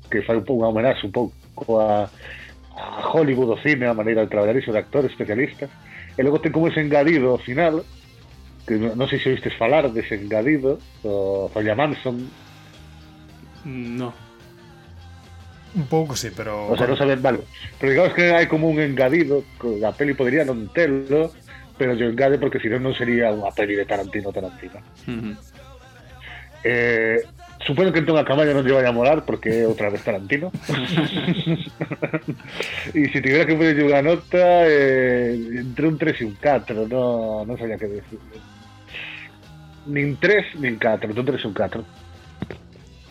que 0.09 0.23
fai 0.23 0.39
un 0.39 0.45
pouco 0.47 0.63
unha 0.63 0.71
homenaxe 0.71 1.03
un 1.05 1.11
pouco 1.13 1.83
a, 1.83 2.07
a 2.07 2.83
Hollywood 3.11 3.53
o 3.53 3.57
cine, 3.59 3.85
a 3.85 3.93
maneira 3.93 4.23
de 4.23 4.31
traballar 4.31 4.55
iso 4.55 4.71
de 4.71 4.79
actores 4.79 5.11
especialistas. 5.11 5.67
E 6.15 6.23
logo 6.23 6.39
ten 6.39 6.55
como 6.55 6.71
ese 6.71 6.79
engadido 6.79 7.35
ao 7.35 7.39
final, 7.43 7.83
que 8.71 8.79
non 8.79 8.95
non 8.95 9.11
sei 9.11 9.19
se 9.19 9.35
oístes 9.35 9.59
falar 9.59 9.91
dese 9.91 10.15
engadido, 10.15 10.79
o 11.03 11.51
Falla 11.51 11.75
Manson, 11.75 12.23
No. 13.65 14.13
Un 15.73 15.85
pouco 15.85 16.15
sí, 16.15 16.29
pero... 16.35 16.67
O 16.67 16.75
sea, 16.75 16.87
non 16.87 16.99
saben, 16.99 17.21
vale. 17.23 17.47
Pero 17.79 17.95
digamos 17.95 18.11
que 18.11 18.35
hai 18.35 18.43
como 18.51 18.67
un 18.67 18.83
engadido, 18.83 19.47
a 19.87 19.91
peli 19.95 20.11
podría 20.11 20.43
non 20.43 20.67
telo, 20.75 21.31
pero 21.79 21.95
yo 21.95 22.11
engade 22.11 22.35
porque 22.35 22.59
si 22.59 22.67
non 22.67 22.83
non 22.83 22.91
sería 22.91 23.31
unha 23.31 23.55
peli 23.55 23.79
de 23.79 23.87
Tarantino 23.87 24.35
Tarantino. 24.35 24.83
Ujú. 25.07 25.31
Eh, 26.67 27.23
supoño 27.63 27.95
que 27.95 28.03
entón 28.03 28.19
a 28.19 28.27
Camaño 28.27 28.51
non 28.51 28.67
lle 28.67 28.75
vai 28.75 28.83
a 28.83 28.91
molar 28.91 29.23
porque 29.23 29.63
é 29.63 29.69
outra 29.69 29.87
vez 29.87 30.03
Tarantino. 30.03 30.51
e 32.91 33.07
se 33.07 33.23
tivera 33.23 33.47
que 33.47 33.55
ponerlle 33.55 33.87
unha 33.87 34.03
nota 34.03 34.67
eh, 34.67 35.39
entre 35.55 35.87
un 35.87 35.95
3 35.95 36.19
e 36.19 36.27
un 36.27 36.35
4, 36.35 36.83
no, 36.91 37.47
non 37.47 37.55
sabía 37.55 37.79
que 37.79 37.87
decir. 37.87 38.19
nin 39.87 40.17
3 40.17 40.59
nin 40.61 40.77
4, 40.77 41.13
do 41.13 41.23
3 41.23 41.45
un 41.45 41.53
4. 41.53 41.85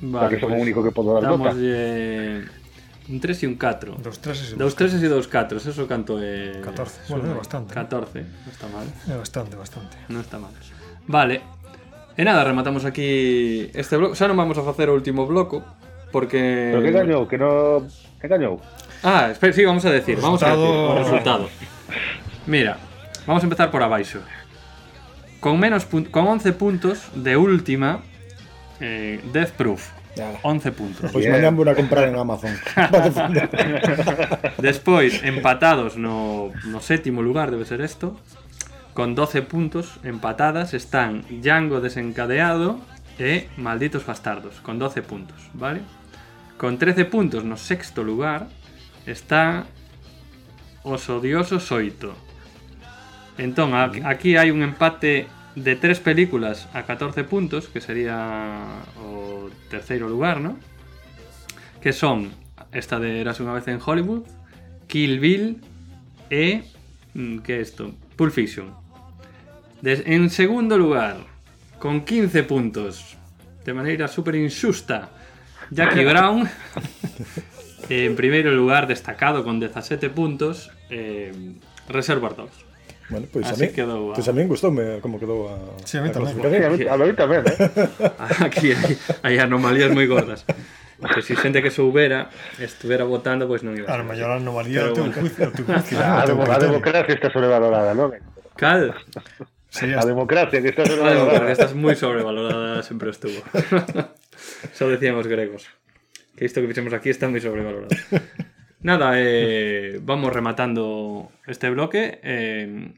Vale, 0.01 0.21
Porque 0.27 0.41
son 0.41 0.51
pues, 0.51 0.61
o 0.61 0.63
único 0.63 0.81
que 0.83 0.93
podo 0.93 1.21
dar 1.21 1.25
nota. 1.29 1.55
De... 1.55 2.45
Un 3.11 3.19
3 3.19 3.43
e 3.43 3.47
un 3.47 3.57
4. 3.59 3.99
Dos 3.99 4.19
3 4.23 4.55
e 4.55 4.57
dos 4.57 4.75
3 4.75 5.03
e 5.03 5.09
dos 5.11 5.27
4, 5.27 5.59
eso 5.59 5.85
canto 5.91 6.17
é... 6.23 6.63
14, 6.63 7.11
bueno, 7.11 7.33
é 7.33 7.37
bastante. 7.37 7.75
14, 7.75 8.23
non 8.23 8.51
está 8.55 8.67
mal. 8.71 8.87
É 9.09 9.17
bastante, 9.19 9.55
bastante. 9.59 9.95
Non 10.09 10.23
está 10.23 10.39
mal. 10.39 10.55
Vale, 11.11 11.43
E 12.21 12.25
nada, 12.25 12.45
rematamos 12.45 12.85
aquí 12.85 13.71
este 13.73 13.97
bloco. 13.97 14.13
Xa 14.13 14.29
non 14.29 14.37
vamos 14.37 14.59
a 14.59 14.65
facer 14.67 14.91
o 14.91 14.95
último 14.99 15.25
bloco, 15.25 15.65
porque... 16.13 16.75
Pero 16.75 16.85
que 16.85 16.93
gañou, 16.93 17.25
que 17.25 17.41
non... 17.41 17.89
Que 18.21 18.29
gañou? 18.29 18.61
Ah, 19.01 19.33
espera, 19.33 19.57
sí, 19.57 19.65
vamos 19.65 19.89
a 19.89 19.91
decir, 19.95 20.19
o 20.19 20.23
vamos 20.23 20.43
a 20.45 20.53
decir 20.53 20.69
o 20.69 21.01
resultado. 21.01 21.49
Mira, 22.45 22.77
vamos 23.25 23.41
a 23.41 23.47
empezar 23.49 23.73
por 23.73 23.81
abaixo. 23.81 24.21
Con 25.41 25.59
menos 25.59 25.87
con 25.87 26.29
11 26.29 26.53
puntos 26.53 27.09
de 27.15 27.37
última 27.37 28.01
eh, 28.81 29.21
Death 29.33 29.53
Proof. 29.53 29.89
Ya. 30.17 30.33
11 30.43 30.73
puntos. 30.73 31.11
Pois 31.13 31.25
Bien. 31.25 31.33
mañán 31.33 31.57
vou 31.57 31.65
a 31.69 31.75
comprar 31.75 32.05
en 32.05 32.17
Amazon. 32.19 32.53
Despois, 34.59 35.23
empatados 35.23 35.97
no, 35.97 36.51
no 36.67 36.81
sétimo 36.83 37.23
lugar, 37.23 37.51
debe 37.51 37.65
ser 37.65 37.81
esto. 37.81 38.19
Con 38.93 39.15
12 39.15 39.43
puntos 39.43 40.01
empatadas 40.03 40.75
están 40.75 41.23
Django 41.31 41.81
desencadeado 41.81 42.83
e 43.23 43.49
Malditos 43.57 44.05
Bastardos, 44.05 44.61
con 44.61 44.83
12 44.83 45.03
puntos, 45.07 45.39
vale? 45.55 45.81
Con 46.59 46.77
13 46.77 47.07
puntos 47.07 47.45
no 47.47 47.57
sexto 47.57 48.03
lugar 48.03 48.51
está 49.07 49.65
Os 50.83 51.09
Odiosos 51.09 51.71
8. 51.71 52.30
Entón, 53.41 53.73
a- 53.73 53.89
aquí 54.05 54.37
hai 54.37 54.53
un 54.53 54.61
empate 54.61 55.25
de 55.57 55.73
tres 55.81 55.97
películas 55.99 56.69
a 56.77 56.85
14 56.85 57.25
puntos, 57.25 57.73
que 57.73 57.81
sería 57.81 58.85
o 59.01 59.49
terceiro 59.73 60.13
lugar, 60.13 60.45
¿no? 60.45 60.61
Que 61.81 61.97
son 61.97 62.29
esta 62.71 63.01
de 63.01 63.25
Eras 63.25 63.41
unha 63.41 63.57
vez 63.57 63.65
en 63.73 63.81
Hollywood, 63.81 64.29
Kill 64.87 65.17
Bill 65.19 65.57
e... 66.29 66.69
mm, 67.17 67.41
que 67.41 67.57
é 67.57 67.61
isto? 67.65 67.97
Pulp 68.15 68.31
Fiction. 68.37 68.77
Des- 69.81 70.05
en 70.05 70.29
segundo 70.29 70.77
lugar, 70.77 71.25
con 71.81 72.05
15 72.05 72.45
puntos, 72.45 73.17
de 73.65 73.73
maneira 73.73 74.05
super 74.07 74.37
injusta, 74.37 75.09
Jackie 75.73 76.05
Brown. 76.05 76.45
en 77.89 78.13
primeiro 78.15 78.53
lugar, 78.53 78.85
destacado 78.87 79.43
con 79.43 79.59
17 79.59 80.13
puntos, 80.13 80.69
eh, 80.93 81.33
Reservoir 81.89 82.37
Dogs. 82.37 82.69
Bueno, 83.11 83.27
pues, 83.33 83.47
Así 83.47 83.65
a 83.65 83.67
mí, 83.67 83.73
quedó, 83.73 84.13
pues 84.15 84.29
a 84.29 84.31
ah. 84.31 84.35
mí 84.35 84.43
me 84.43 84.47
gustó 84.47 84.71
me, 84.71 85.01
cómo 85.01 85.19
quedó. 85.19 85.49
A, 85.49 85.59
sí, 85.85 85.99
a 85.99 86.03
mí 86.03 86.11
también. 86.11 86.65
A, 86.65 86.71
mí, 86.71 86.87
a 86.87 86.97
mí 86.97 87.13
también 87.15 87.45
¿eh? 87.47 87.89
Ah, 88.19 88.29
aquí 88.41 88.73
hay, 88.73 88.99
hay, 89.23 89.39
anomalías 89.39 89.91
muy 89.91 90.07
gordas. 90.07 90.45
Que 91.15 91.23
si 91.23 91.35
gente 91.35 91.63
que 91.63 91.71
se 91.71 91.83
hubiera, 91.83 92.31
estuviera 92.59 93.05
votando, 93.05 93.49
pues 93.49 93.63
no 93.63 93.75
iba 93.75 93.85
a 93.85 93.87
ser. 93.87 93.95
A 93.95 93.99
lo 93.99 94.05
mejor 94.05 94.31
anomalía 94.31 94.85
de 94.85 94.93
tu, 94.93 95.13
juicio, 95.13 95.51
La 95.99 96.59
democracia 96.59 97.15
está 97.15 97.33
sobrevalorada, 97.33 97.95
¿no? 97.95 98.13
Cal. 98.55 98.95
Sí, 99.71 99.87
la 99.87 100.05
democracia 100.05 100.61
que 100.61 100.69
está 100.69 100.85
sobrevalorada. 100.85 101.41
La 101.41 101.47
que 101.47 101.53
estás 101.53 101.75
muy 101.75 101.97
sobrevalorada 101.97 102.83
siempre 102.83 103.11
estuvo. 103.11 103.33
Eso 104.73 104.89
decían 104.89 105.17
los 105.17 105.27
gregos. 105.27 105.67
Que 106.37 106.45
esto 106.45 106.61
que 106.61 106.67
vemos 106.67 106.93
aquí 106.93 107.11
está 107.11 107.29
muy 107.29 107.41
sobrevalorado. 107.41 107.89
Nada, 108.83 109.13
eh, 109.17 110.01
vamos 110.03 110.33
rematando 110.33 111.31
este 111.47 111.71
bloque. 111.71 112.21
Eh, 112.23 112.93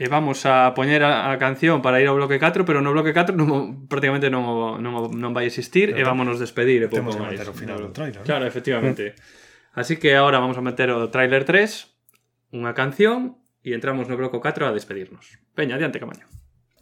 E 0.00 0.08
vamos 0.08 0.48
a 0.48 0.72
poñer 0.72 1.04
a, 1.04 1.28
a 1.28 1.36
canción 1.36 1.84
para 1.84 2.00
ir 2.00 2.08
ao 2.08 2.16
bloque 2.16 2.40
4, 2.40 2.64
pero 2.64 2.80
no 2.80 2.88
bloque 2.96 3.12
4 3.12 3.36
non, 3.40 3.84
prácticamente 3.84 4.32
non, 4.32 4.48
o, 4.48 4.80
non, 4.80 4.96
o, 4.96 5.12
non 5.12 5.36
vai 5.36 5.44
existir 5.44 5.92
pero 5.92 6.00
e 6.00 6.08
vámonos 6.08 6.40
despedir 6.40 6.80
e 6.80 6.88
pouco. 6.88 7.12
Temos 7.12 7.20
que 7.20 7.36
meter 7.36 7.44
o 7.44 7.52
final 7.52 7.76
do 7.84 7.92
trailer. 7.92 8.24
Claro, 8.24 8.48
¿no? 8.48 8.48
efectivamente. 8.48 9.12
Así 9.76 10.00
que 10.00 10.16
ahora 10.16 10.40
vamos 10.40 10.56
a 10.56 10.64
meter 10.64 10.88
o 10.88 11.12
trailer 11.12 11.44
3, 11.44 12.56
unha 12.56 12.72
canción, 12.72 13.44
e 13.60 13.76
entramos 13.76 14.08
no 14.08 14.16
bloco 14.16 14.40
4 14.40 14.64
a 14.64 14.72
despedirnos. 14.72 15.36
Peña, 15.52 15.76
adiante, 15.76 16.00
camaño. 16.00 16.24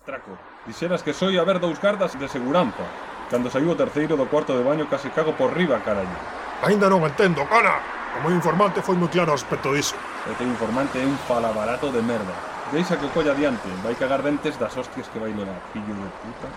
Traco, 0.06 0.38
dixeras 0.62 1.02
que 1.02 1.10
soy 1.10 1.42
a 1.42 1.44
ver 1.44 1.58
dous 1.58 1.82
cartas 1.82 2.14
de 2.14 2.30
seguranza. 2.30 2.86
Cando 3.34 3.50
saiu 3.50 3.74
o 3.74 3.74
terceiro 3.74 4.14
do 4.14 4.30
cuarto 4.30 4.54
de 4.54 4.62
baño 4.62 4.86
case 4.86 5.10
cago 5.10 5.34
por 5.34 5.58
riba, 5.58 5.82
carallo. 5.82 6.14
Ainda 6.62 6.86
non 6.86 7.02
entendo, 7.02 7.42
cana! 7.50 7.82
O 8.14 8.22
meu 8.22 8.30
informante 8.30 8.78
foi 8.78 8.94
moi 8.94 9.10
claro 9.10 9.34
ao 9.34 9.38
respecto 9.42 9.74
diso. 9.74 9.98
O 10.24 10.38
teu 10.38 10.46
informante 10.46 11.02
é 11.02 11.04
un 11.04 11.18
falabarato 11.26 11.90
de 11.90 11.98
merda. 11.98 12.57
Deixa 12.70 12.96
que 12.98 13.08
colla 13.08 13.32
adiante, 13.32 13.68
vai 13.82 13.94
cagar 13.94 14.20
dentes 14.20 14.58
das 14.58 14.76
hostias 14.76 15.08
que 15.08 15.18
vai 15.18 15.32
levar, 15.32 15.56
fillo 15.72 15.88
de 15.88 16.10
puta. 16.20 16.48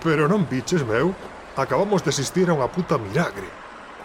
Pero 0.00 0.24
non 0.24 0.48
biches, 0.48 0.80
meu. 0.88 1.12
Acabamos 1.52 2.00
de 2.00 2.08
asistir 2.08 2.48
a 2.48 2.56
unha 2.56 2.72
puta 2.72 2.96
milagre. 2.96 3.44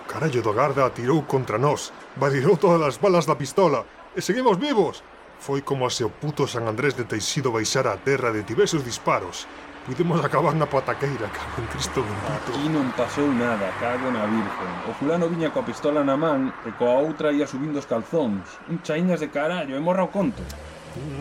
O 0.04 0.10
carallo 0.10 0.44
do 0.44 0.52
garda 0.52 0.84
atirou 0.84 1.24
contra 1.24 1.56
nós, 1.56 1.96
vadirou 2.20 2.60
todas 2.60 2.84
as 2.84 3.00
balas 3.00 3.24
da 3.24 3.40
pistola, 3.40 3.88
e 4.12 4.20
seguimos 4.20 4.60
vivos. 4.60 5.00
Foi 5.40 5.64
como 5.64 5.88
se 5.88 6.04
o 6.04 6.12
puto 6.12 6.44
San 6.44 6.68
Andrés 6.68 6.92
de 6.92 7.08
Teixido 7.08 7.56
baixara 7.56 7.96
a 7.96 8.02
terra 8.04 8.36
de 8.36 8.44
diversos 8.44 8.84
disparos. 8.84 9.48
Pudemos 9.88 10.20
acabar 10.20 10.52
na 10.56 10.68
pataqueira, 10.68 11.32
cago 11.32 11.60
en 11.60 11.68
Cristo 11.72 12.04
bendito. 12.04 12.52
Aquí 12.52 12.68
non 12.68 12.92
pasou 13.00 13.32
nada, 13.32 13.72
cago 13.80 14.12
na 14.12 14.28
virgen. 14.28 14.72
O 14.88 14.96
fulano 14.96 15.32
viña 15.32 15.56
coa 15.56 15.64
pistola 15.64 16.04
na 16.04 16.20
man 16.20 16.52
e 16.68 16.72
coa 16.76 17.00
outra 17.00 17.32
ia 17.32 17.48
subindo 17.48 17.80
os 17.80 17.88
calzóns. 17.88 18.44
Un 18.68 18.84
chaiñas 18.84 19.24
de 19.24 19.32
carallo, 19.32 19.72
e 19.72 19.80
morra 19.80 20.04
o 20.04 20.12
conto. 20.12 20.44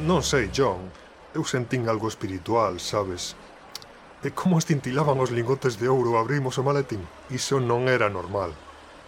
Non 0.05 0.21
sei, 0.21 0.53
John. 0.53 0.93
Eu 1.33 1.49
sentín 1.49 1.89
algo 1.89 2.05
espiritual, 2.05 2.77
sabes? 2.77 3.33
E 4.21 4.29
como 4.31 4.61
estintilaban 4.61 5.17
os 5.17 5.33
lingotes 5.33 5.81
de 5.81 5.89
ouro 5.89 6.21
abrimos 6.21 6.61
o 6.61 6.63
maletín? 6.63 7.01
Iso 7.33 7.57
non 7.57 7.89
era 7.89 8.13
normal. 8.13 8.53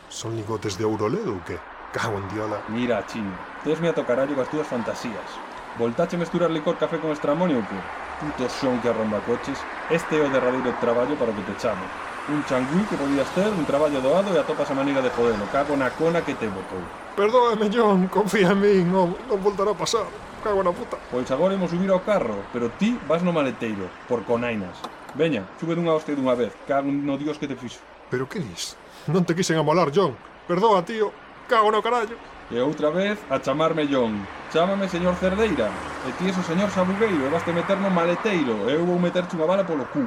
Son 0.08 0.32
lingotes 0.32 0.80
de 0.80 0.88
ouro 0.88 1.12
ledo 1.12 1.36
ou 1.36 1.44
que? 1.44 1.60
Cago 1.92 2.16
en 2.16 2.26
diola. 2.32 2.64
Mira, 2.72 3.04
chin, 3.04 3.28
tes 3.60 3.76
me 3.76 3.92
a 3.92 3.94
tocarallo 3.94 4.32
coas 4.32 4.48
túas 4.48 4.64
fantasías. 4.64 5.28
Voltache 5.76 6.16
mesturar 6.16 6.48
licor 6.48 6.80
café 6.80 6.96
con 6.96 7.12
estramonio 7.12 7.60
ou 7.60 7.68
que? 7.68 7.80
Puto 8.24 8.48
son 8.48 8.80
que 8.80 8.88
arromba 8.88 9.20
coches, 9.28 9.60
este 9.92 10.16
é 10.16 10.24
o 10.24 10.32
derradeiro 10.32 10.72
traballo 10.80 11.12
para 11.20 11.28
o 11.28 11.36
que 11.36 11.44
te 11.44 11.60
chamo. 11.60 11.84
Un 12.32 12.40
changui 12.48 12.88
que 12.88 12.96
podías 12.96 13.28
ter, 13.36 13.52
un 13.52 13.68
traballo 13.68 14.00
doado 14.00 14.32
e 14.32 14.40
atopas 14.40 14.72
a 14.72 14.74
maneira 14.74 15.04
de 15.04 15.12
jodelo. 15.12 15.44
Cago 15.52 15.76
na 15.76 15.92
cona 15.92 16.24
que 16.24 16.32
te 16.32 16.48
botou. 16.48 16.80
Perdóame, 17.14 17.68
John, 17.68 18.08
confía 18.08 18.56
en 18.56 18.64
min, 18.64 18.88
non, 18.88 19.12
non 19.28 19.38
voltará 19.44 19.70
a 19.70 19.78
pasar 19.78 20.08
cago 20.44 20.60
na 20.62 20.76
puta. 20.76 21.00
Pois 21.08 21.26
agora 21.32 21.56
imos 21.56 21.72
subir 21.72 21.88
ao 21.88 22.04
carro, 22.04 22.44
pero 22.52 22.68
ti 22.76 23.00
vas 23.08 23.24
no 23.24 23.32
maleteiro, 23.32 23.88
por 24.06 24.22
conainas. 24.28 24.76
Veña, 25.16 25.48
sube 25.58 25.72
dunha 25.74 25.96
hostia 25.96 26.12
dunha 26.12 26.36
vez, 26.36 26.52
cago 26.68 26.92
no 26.92 27.16
dios 27.16 27.40
que 27.40 27.48
te 27.48 27.56
fixo. 27.56 27.80
Pero 28.12 28.28
que 28.28 28.44
dis? 28.44 28.76
Non 29.08 29.24
te 29.24 29.32
quixen 29.32 29.56
amolar, 29.56 29.88
John. 29.88 30.12
Perdoa, 30.44 30.84
tío. 30.84 31.08
Cago 31.48 31.72
no 31.72 31.80
carallo. 31.80 32.20
E 32.52 32.60
outra 32.60 32.92
vez 32.92 33.16
a 33.32 33.40
chamarme 33.40 33.88
John. 33.88 34.20
Chámame 34.52 34.84
señor 34.92 35.16
Cerdeira. 35.16 35.72
E 36.04 36.12
ti 36.20 36.28
eso 36.28 36.44
señor 36.44 36.68
Sabugueiro, 36.68 37.24
e 37.24 37.32
vas 37.32 37.42
te 37.42 37.56
meter 37.56 37.80
no 37.80 37.88
maleteiro. 37.88 38.68
E 38.68 38.76
eu 38.76 38.84
vou 38.84 39.00
meterche 39.00 39.32
unha 39.32 39.48
bala 39.48 39.64
polo 39.64 39.88
cu. 39.88 40.04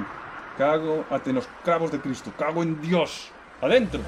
Cago 0.53 1.05
ate 1.09 1.33
nos 1.33 1.49
cravos 1.65 1.89
de 1.89 1.97
Cristo. 1.97 2.29
Cago 2.37 2.61
en 2.61 2.77
Dios. 2.77 3.33
Adentro. 3.61 4.05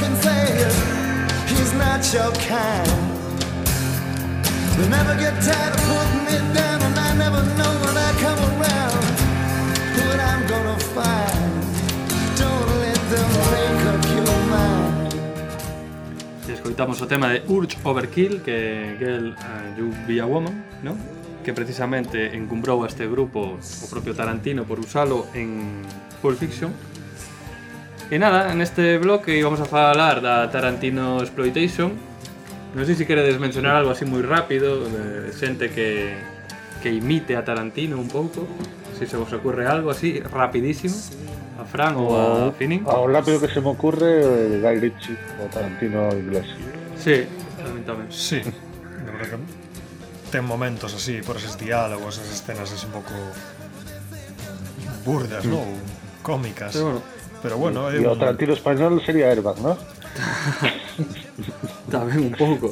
Can 0.00 0.14
say 0.22 0.42
is 0.64 0.76
he's 1.50 1.72
not 1.74 2.00
your 2.12 2.32
kind. 2.46 2.88
They 4.76 4.88
never 4.88 5.14
get 5.16 5.34
tired 5.42 5.74
of 5.74 5.80
putting 5.88 6.24
me 6.26 6.54
down, 6.54 6.67
escoitamos 16.78 17.02
o 17.02 17.10
tema 17.10 17.28
de 17.34 17.42
Urge 17.50 17.76
Overkill 17.82 18.40
que 18.40 18.94
Girl 19.02 19.30
uh, 19.30 19.34
eh, 19.34 19.74
You 19.76 19.90
Be 20.06 20.22
a 20.22 20.26
Woman 20.26 20.54
no? 20.82 20.94
que 21.42 21.52
precisamente 21.52 22.36
encumbrou 22.36 22.84
a 22.84 22.86
este 22.86 23.02
grupo 23.10 23.58
o 23.58 23.86
propio 23.90 24.14
Tarantino 24.14 24.62
por 24.62 24.78
usalo 24.78 25.26
en 25.34 25.82
Pulp 26.22 26.38
Fiction. 26.38 26.70
E 28.12 28.16
nada, 28.22 28.54
neste 28.54 28.94
bloque 29.02 29.34
íbamos 29.34 29.58
a 29.58 29.66
falar 29.66 30.22
da 30.22 30.46
Tarantino 30.54 31.18
Exploitation. 31.18 31.98
Non 32.76 32.86
sei 32.86 32.94
se 32.94 33.10
queredes 33.10 33.42
mencionar 33.42 33.74
algo 33.74 33.90
así 33.90 34.06
moi 34.06 34.22
rápido 34.22 34.86
de 34.86 35.34
xente 35.34 35.74
que, 35.74 36.14
que 36.78 36.94
imite 36.94 37.34
a 37.34 37.42
Tarantino 37.42 37.98
un 37.98 38.06
pouco. 38.06 38.46
Se 38.98 39.06
se 39.06 39.16
vos 39.16 39.30
ocurre 39.32 39.66
algo 39.66 39.90
así, 39.94 40.18
rapidísimo 40.18 40.94
A 41.58 41.62
Fran 41.64 41.94
ou 41.94 42.10
a 42.18 42.50
Finin 42.58 42.82
Ao 42.86 43.06
rápido 43.06 43.38
que 43.38 43.46
se 43.46 43.60
me 43.62 43.70
ocurre, 43.70 44.10
eh, 44.22 44.58
Guy 44.62 44.76
Ritchie, 44.82 45.14
o 45.38 45.46
Tarantino 45.46 46.10
inglés. 46.14 46.46
Sí, 46.98 47.22
tamén 47.62 47.82
tamén 47.86 48.06
Sí, 48.10 48.42
de 48.42 49.10
verdad 49.14 49.38
que 49.38 49.40
ten 50.34 50.42
momentos 50.44 50.90
así, 50.92 51.22
por 51.22 51.38
esos 51.38 51.54
diálogos, 51.56 52.18
esas 52.18 52.42
escenas 52.42 52.68
así 52.74 52.84
un 52.90 52.98
pouco 53.00 53.14
burdas, 55.06 55.46
Mm. 55.46 55.50
¿no? 55.50 55.62
Cómicas. 56.22 56.74
Pero 56.74 56.84
bueno. 56.90 57.02
Pero 57.38 57.54
bueno, 57.56 57.80
E 57.94 58.02
o 58.02 58.12
un- 58.12 58.18
Tarantino 58.18 58.52
español 58.52 58.98
sería 59.06 59.30
Airbag, 59.30 59.62
¿no? 59.62 59.78
Tamén 61.90 62.18
un 62.28 62.32
pouco. 62.34 62.70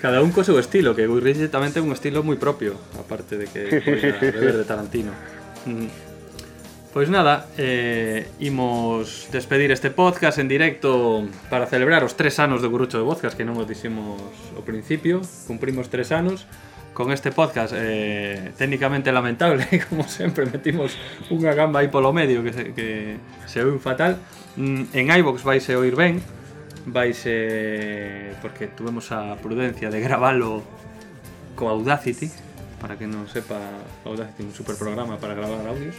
Cada 0.00 0.20
un 0.20 0.30
co 0.30 0.44
seu 0.44 0.58
estilo, 0.60 0.94
que 0.94 1.06
Guy 1.08 1.20
Ritchie 1.20 1.48
tamén 1.48 1.72
ten 1.72 1.82
un 1.82 1.92
estilo 1.96 2.20
moi 2.22 2.36
propio, 2.36 2.76
aparte 3.00 3.40
de 3.40 3.46
que 3.48 3.60
Sí, 3.72 3.78
sí, 3.80 3.92
sí, 3.96 4.08
poida 4.12 4.20
sí, 4.20 4.26
beber 4.30 4.52
sí. 4.52 4.58
de 4.60 4.64
Tarantino. 4.68 5.12
Mm. 5.66 6.06
Pois 6.96 7.10
nada, 7.12 7.50
eh, 7.58 8.26
imos 8.40 9.28
despedir 9.30 9.68
este 9.70 9.90
podcast 9.90 10.38
en 10.38 10.48
directo 10.48 11.28
para 11.50 11.66
celebrar 11.66 12.00
os 12.08 12.16
tres 12.16 12.40
anos 12.40 12.64
do 12.64 12.72
Gurucho 12.72 12.96
de 12.96 13.04
Podcast 13.04 13.36
que 13.36 13.44
non 13.44 13.60
os 13.60 13.68
dixemos 13.68 14.16
ao 14.56 14.64
principio, 14.64 15.20
cumprimos 15.44 15.92
tres 15.92 16.08
anos 16.08 16.48
con 16.96 17.12
este 17.12 17.36
podcast 17.36 17.76
eh, 17.76 18.56
técnicamente 18.56 19.12
lamentable, 19.12 19.68
como 19.92 20.08
sempre 20.08 20.48
metimos 20.48 20.96
unha 21.28 21.52
gamba 21.52 21.84
aí 21.84 21.92
polo 21.92 22.16
medio 22.16 22.40
que 22.40 22.56
se, 22.56 22.72
que 22.72 23.20
se 23.44 23.60
oiu 23.60 23.76
fatal. 23.76 24.16
Mm, 24.56 24.96
en 24.96 25.04
iVox 25.20 25.44
vaise 25.44 25.76
oír 25.76 25.92
ben 25.92 26.24
vaise 26.88 27.28
eh, 27.28 28.32
porque 28.40 28.72
tuvemos 28.72 29.12
a 29.12 29.36
prudencia 29.36 29.92
de 29.92 30.00
gravalo 30.00 30.64
co 31.52 31.68
Audacity. 31.68 32.45
Para 32.80 32.96
que 33.00 33.06
non 33.08 33.24
sepa 33.28 33.56
Audacity 34.04 34.44
un 34.44 34.52
super 34.52 34.76
programa 34.76 35.16
para 35.16 35.32
gravar 35.34 35.64
audios 35.68 35.96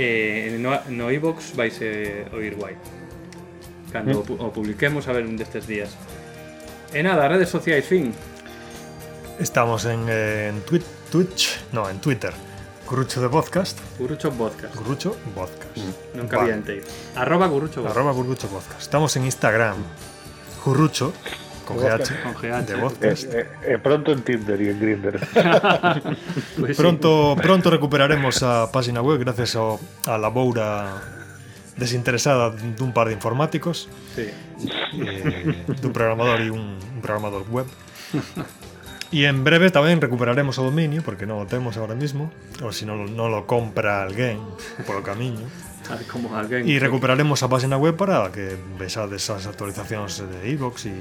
eh, 0.00 0.56
no, 0.56 0.72
no 0.88 1.12
iVox 1.12 1.52
vaise 1.56 2.24
oír 2.32 2.56
guai 2.56 2.76
cando 3.92 4.20
o, 4.20 4.24
pu- 4.24 4.40
o 4.40 4.48
publiquemos 4.48 5.04
a 5.08 5.12
ver 5.12 5.28
un 5.28 5.36
destes 5.36 5.68
días 5.68 5.92
e 6.92 7.00
nada, 7.04 7.28
redes 7.28 7.48
sociais 7.52 7.84
fin 7.84 8.12
Estamos 9.40 9.84
en, 9.86 10.06
eh, 10.08 10.48
en 10.52 10.60
Twi- 10.62 10.84
Twitch, 11.10 11.58
no, 11.72 11.88
en 11.88 11.98
Twitter. 12.00 12.30
Gurucho 12.86 13.20
de 13.20 13.28
Podcast. 13.32 13.80
Gurucho 13.98 14.30
Podcast. 14.30 14.76
Gurucho 14.76 15.16
Podcast. 15.34 15.72
non 16.14 16.28
cabía 16.28 16.52
Vale. 16.52 16.60
enteiro 16.60 16.86
arroba 17.16 17.48
Gurucho 17.48 17.80
Podcast. 17.80 17.96
Arroba 17.96 18.12
Gurucho 18.12 18.46
Podcast. 18.52 18.80
Estamos 18.84 19.16
en 19.16 19.24
Instagram. 19.24 19.80
Gurucho, 20.62 21.16
con. 21.64 21.76
GH, 21.78 22.22
Con 22.22 22.34
GH. 22.34 22.66
de 22.66 22.76
Podcast. 22.76 23.24
Eh, 23.32 23.46
eh, 23.66 23.78
pronto 23.78 24.12
en 24.12 24.22
Tinder 24.22 24.60
y 24.60 24.68
en 24.68 24.78
Grindr. 24.80 25.16
Sí. 26.56 26.74
Pronto, 26.76 27.34
pronto 27.40 27.70
recuperaremos 27.70 28.42
a 28.42 28.70
página 28.70 29.00
web 29.02 29.18
gracias 29.20 29.56
ao, 29.56 29.80
a 30.06 30.16
la 30.18 30.28
boura 30.28 30.94
desinteresada 31.76 32.50
dun 32.52 32.92
par 32.92 33.08
de 33.08 33.14
informáticos 33.16 33.88
Sí. 34.14 34.28
eh, 35.00 35.64
dun 35.80 35.92
programador 35.92 36.40
e 36.44 36.50
un, 36.52 36.76
un 36.76 37.00
programador 37.00 37.48
web 37.48 37.66
e 39.12 39.24
en 39.24 39.40
breve 39.44 39.72
tamén 39.72 39.98
recuperaremos 40.00 40.60
o 40.60 40.62
dominio 40.68 41.00
porque 41.00 41.24
non 41.24 41.40
o 41.40 41.48
temos 41.48 41.80
agora 41.80 41.96
mismo 41.96 42.28
ou 42.60 42.70
se 42.76 42.84
non, 42.84 43.08
non 43.16 43.32
lo 43.32 43.48
compra 43.48 44.04
alguén 44.04 44.36
polo 44.84 45.00
camiño 45.00 45.44
A 45.48 45.71
ver, 45.88 46.06
como 46.06 46.30
alguén 46.34 46.68
e 46.68 46.78
recuperaremos 46.78 47.42
a 47.42 47.48
página 47.50 47.76
web 47.76 47.98
para 47.98 48.30
que 48.30 48.54
vexades 48.78 49.26
as 49.30 49.44
actualizacións 49.50 50.22
de 50.22 50.38
iVoox 50.54 50.86
e, 50.86 50.94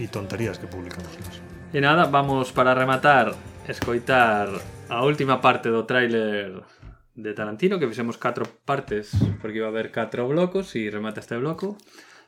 e 0.00 0.04
tonterías 0.10 0.58
que 0.58 0.66
publicamos 0.66 1.14
nós. 1.22 1.38
E 1.74 1.78
nada, 1.82 2.06
vamos 2.06 2.50
para 2.54 2.74
rematar 2.74 3.34
escoitar 3.66 4.46
a 4.90 5.02
última 5.02 5.40
parte 5.40 5.70
do 5.70 5.86
tráiler 5.88 6.62
de 7.14 7.30
Tarantino, 7.32 7.78
que 7.78 7.86
fixemos 7.86 8.18
catro 8.18 8.44
partes, 8.66 9.14
porque 9.40 9.58
iba 9.58 9.66
a 9.66 9.74
haber 9.74 9.90
catro 9.90 10.26
blocos 10.26 10.74
e 10.74 10.90
remata 10.90 11.22
este 11.22 11.38
bloco. 11.38 11.78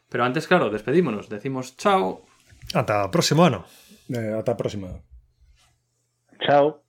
Pero 0.08 0.22
antes, 0.22 0.46
claro, 0.46 0.70
despedímonos, 0.70 1.28
decimos 1.28 1.76
chao. 1.76 2.24
Ata 2.74 3.10
próximo 3.10 3.42
ano. 3.44 3.66
Eh, 4.08 4.34
ata 4.38 4.56
próxima. 4.56 5.02
Chao. 6.38 6.85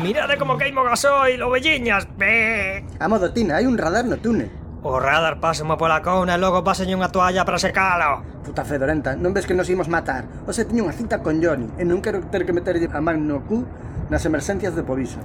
Mirade 0.00 0.38
como 0.38 0.56
queimo 0.56 0.84
gasoil, 0.84 1.42
ovelliñas, 1.42 2.08
be. 2.16 2.80
A 2.98 3.08
modo 3.12 3.28
tina, 3.32 3.60
hai 3.60 3.68
un 3.68 3.76
radar 3.76 4.08
no 4.08 4.16
túnel. 4.16 4.48
O 4.80 4.96
radar 4.96 5.36
pásamo 5.38 5.76
pola 5.76 6.00
cona 6.00 6.34
e 6.34 6.40
logo 6.40 6.64
paseñe 6.64 6.96
unha 6.96 7.12
toalla 7.12 7.44
para 7.44 7.60
secalo. 7.60 8.24
Puta 8.40 8.64
fedorenta, 8.64 9.12
non 9.20 9.36
ves 9.36 9.44
que 9.44 9.52
nos 9.52 9.68
imos 9.68 9.92
matar? 9.92 10.24
O 10.48 10.50
se 10.56 10.64
teño 10.64 10.88
unha 10.88 10.96
cita 10.96 11.20
con 11.20 11.44
Johnny 11.44 11.68
e 11.76 11.84
non 11.84 12.00
quero 12.00 12.24
ter 12.32 12.48
que 12.48 12.56
meterlle 12.56 12.88
a 12.88 13.04
man 13.04 13.28
no 13.28 13.44
cu 13.44 13.68
nas 14.08 14.24
emerxencias 14.24 14.72
de 14.72 14.80
Povisa. 14.80 15.20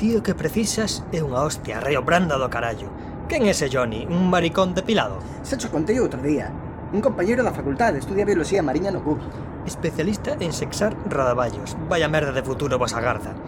Tío 0.00 0.24
que 0.24 0.32
precisas 0.32 1.04
é 1.12 1.20
unha 1.20 1.44
hostia 1.44 1.76
reobranda 1.76 2.40
do 2.40 2.48
carallo. 2.48 2.88
Quen 3.28 3.44
é 3.44 3.52
ese 3.52 3.68
Johnny? 3.68 4.08
Un 4.08 4.32
maricón 4.32 4.72
depilado? 4.72 5.20
Se 5.44 5.60
cho 5.60 5.68
contei 5.68 6.00
outro 6.00 6.24
día 6.24 6.48
un 6.92 7.00
compañeiro 7.00 7.44
da 7.44 7.52
facultade, 7.52 7.98
estudia 7.98 8.24
Biología 8.24 8.62
Mariña 8.62 8.90
no 8.90 9.04
CUC. 9.04 9.20
Especialista 9.66 10.36
en 10.40 10.52
sexar 10.52 10.96
radaballos. 11.08 11.76
Vaya 11.88 12.08
merda 12.08 12.32
de 12.32 12.42
futuro 12.42 12.78
vas 12.78 12.94
a 12.94 12.98
Acelera 12.98 13.42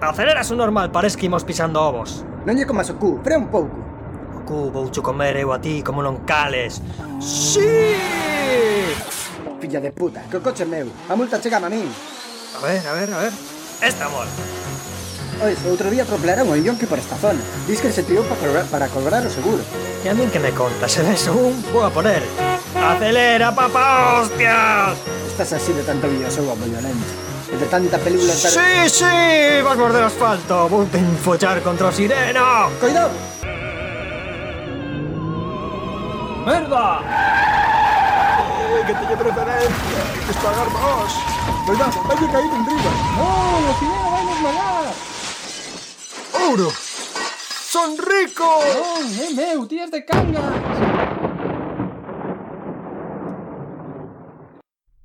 Aceleras 0.00 0.50
normal, 0.52 0.90
parece 0.90 1.16
que 1.16 1.26
imos 1.26 1.44
pisando 1.44 1.80
ovos. 1.80 2.24
Non 2.46 2.54
lle 2.54 2.68
comas 2.68 2.88
o 2.92 2.96
cu, 2.96 3.20
frea 3.20 3.40
un 3.40 3.48
pouco. 3.50 3.76
O 4.36 4.40
cu 4.46 4.70
voucho 4.70 5.02
comer 5.02 5.36
eu 5.40 5.52
a 5.52 5.58
ti 5.58 5.82
como 5.82 6.00
non 6.00 6.24
cales. 6.24 6.80
Sí! 7.20 7.64
Filla 9.58 9.80
de 9.80 9.90
puta, 9.90 10.22
que 10.30 10.36
o 10.36 10.44
coche 10.44 10.64
é 10.64 10.68
meu. 10.68 10.88
A 11.08 11.16
multa 11.16 11.40
chega 11.40 11.58
a 11.58 11.68
min. 11.68 11.88
A 12.54 12.58
ver, 12.62 12.80
a 12.86 12.92
ver, 12.92 13.08
a 13.12 13.18
ver. 13.24 13.32
Esta 13.82 14.08
mol. 14.08 14.28
Ois, 15.42 15.58
outro 15.68 15.92
día 15.92 16.04
atropelaron 16.04 16.48
o 16.48 16.56
avión 16.56 16.80
que 16.80 16.88
por 16.88 16.96
esta 16.96 17.16
zona. 17.16 17.40
Diz 17.68 17.80
que 17.80 17.92
se 17.92 18.04
tirou 18.04 18.24
para, 18.24 18.64
para 18.68 18.86
cobrar 18.88 19.20
o 19.20 19.32
seguro. 19.32 19.64
¿Y 20.06 20.08
a 20.08 20.14
mí 20.14 20.24
qué 20.32 20.38
me 20.38 20.52
contas? 20.52 20.96
¿Eres 20.98 21.26
un...? 21.26 21.64
Voy 21.72 21.84
a 21.84 21.90
poner... 21.90 22.22
¡Acelera, 22.80 23.52
papá! 23.52 24.20
¡Hostias! 24.20 24.96
Estás 25.26 25.54
así 25.54 25.72
de 25.72 25.82
tanto 25.82 26.06
videojuego, 26.06 26.54
violento. 26.54 27.04
De 27.58 27.66
tanta 27.66 27.98
película... 27.98 28.32
Tar... 28.32 28.52
¡Sí, 28.52 28.88
sí! 28.88 29.04
¡Va 29.66 29.72
a 29.72 29.74
morder 29.74 30.04
asfalto! 30.04 30.68
¡Voy 30.68 30.86
a 30.86 31.18
follar 31.24 31.60
contra 31.60 31.90
sirena! 31.90 32.68
¡Cuidado! 32.78 33.10
¡Merda! 36.46 37.00
¡Que 38.86 38.94
tiene 38.94 39.16
preferencia! 39.16 39.98
¡Hay 40.20 40.34
que 40.34 40.34
pagar 40.34 40.70
más! 40.70 41.12
¡Cuidado! 41.66 41.90
¡Hay 42.08 42.16
que 42.16 42.26
caer 42.30 42.44
en 42.44 42.64
¡No! 43.16 43.60
¡La 43.66 43.72
sirena 43.80 44.08
va 44.08 44.18
a 44.18 44.24
desmayar! 44.30 44.94
¡Oro! 46.52 46.85
son 47.76 47.98
ricos. 47.98 48.46
¡Oh, 48.48 49.00
eh, 49.02 49.34
Meuti 49.34 49.78
es 49.78 49.90
de 49.90 50.02
Cangas! 50.02 50.95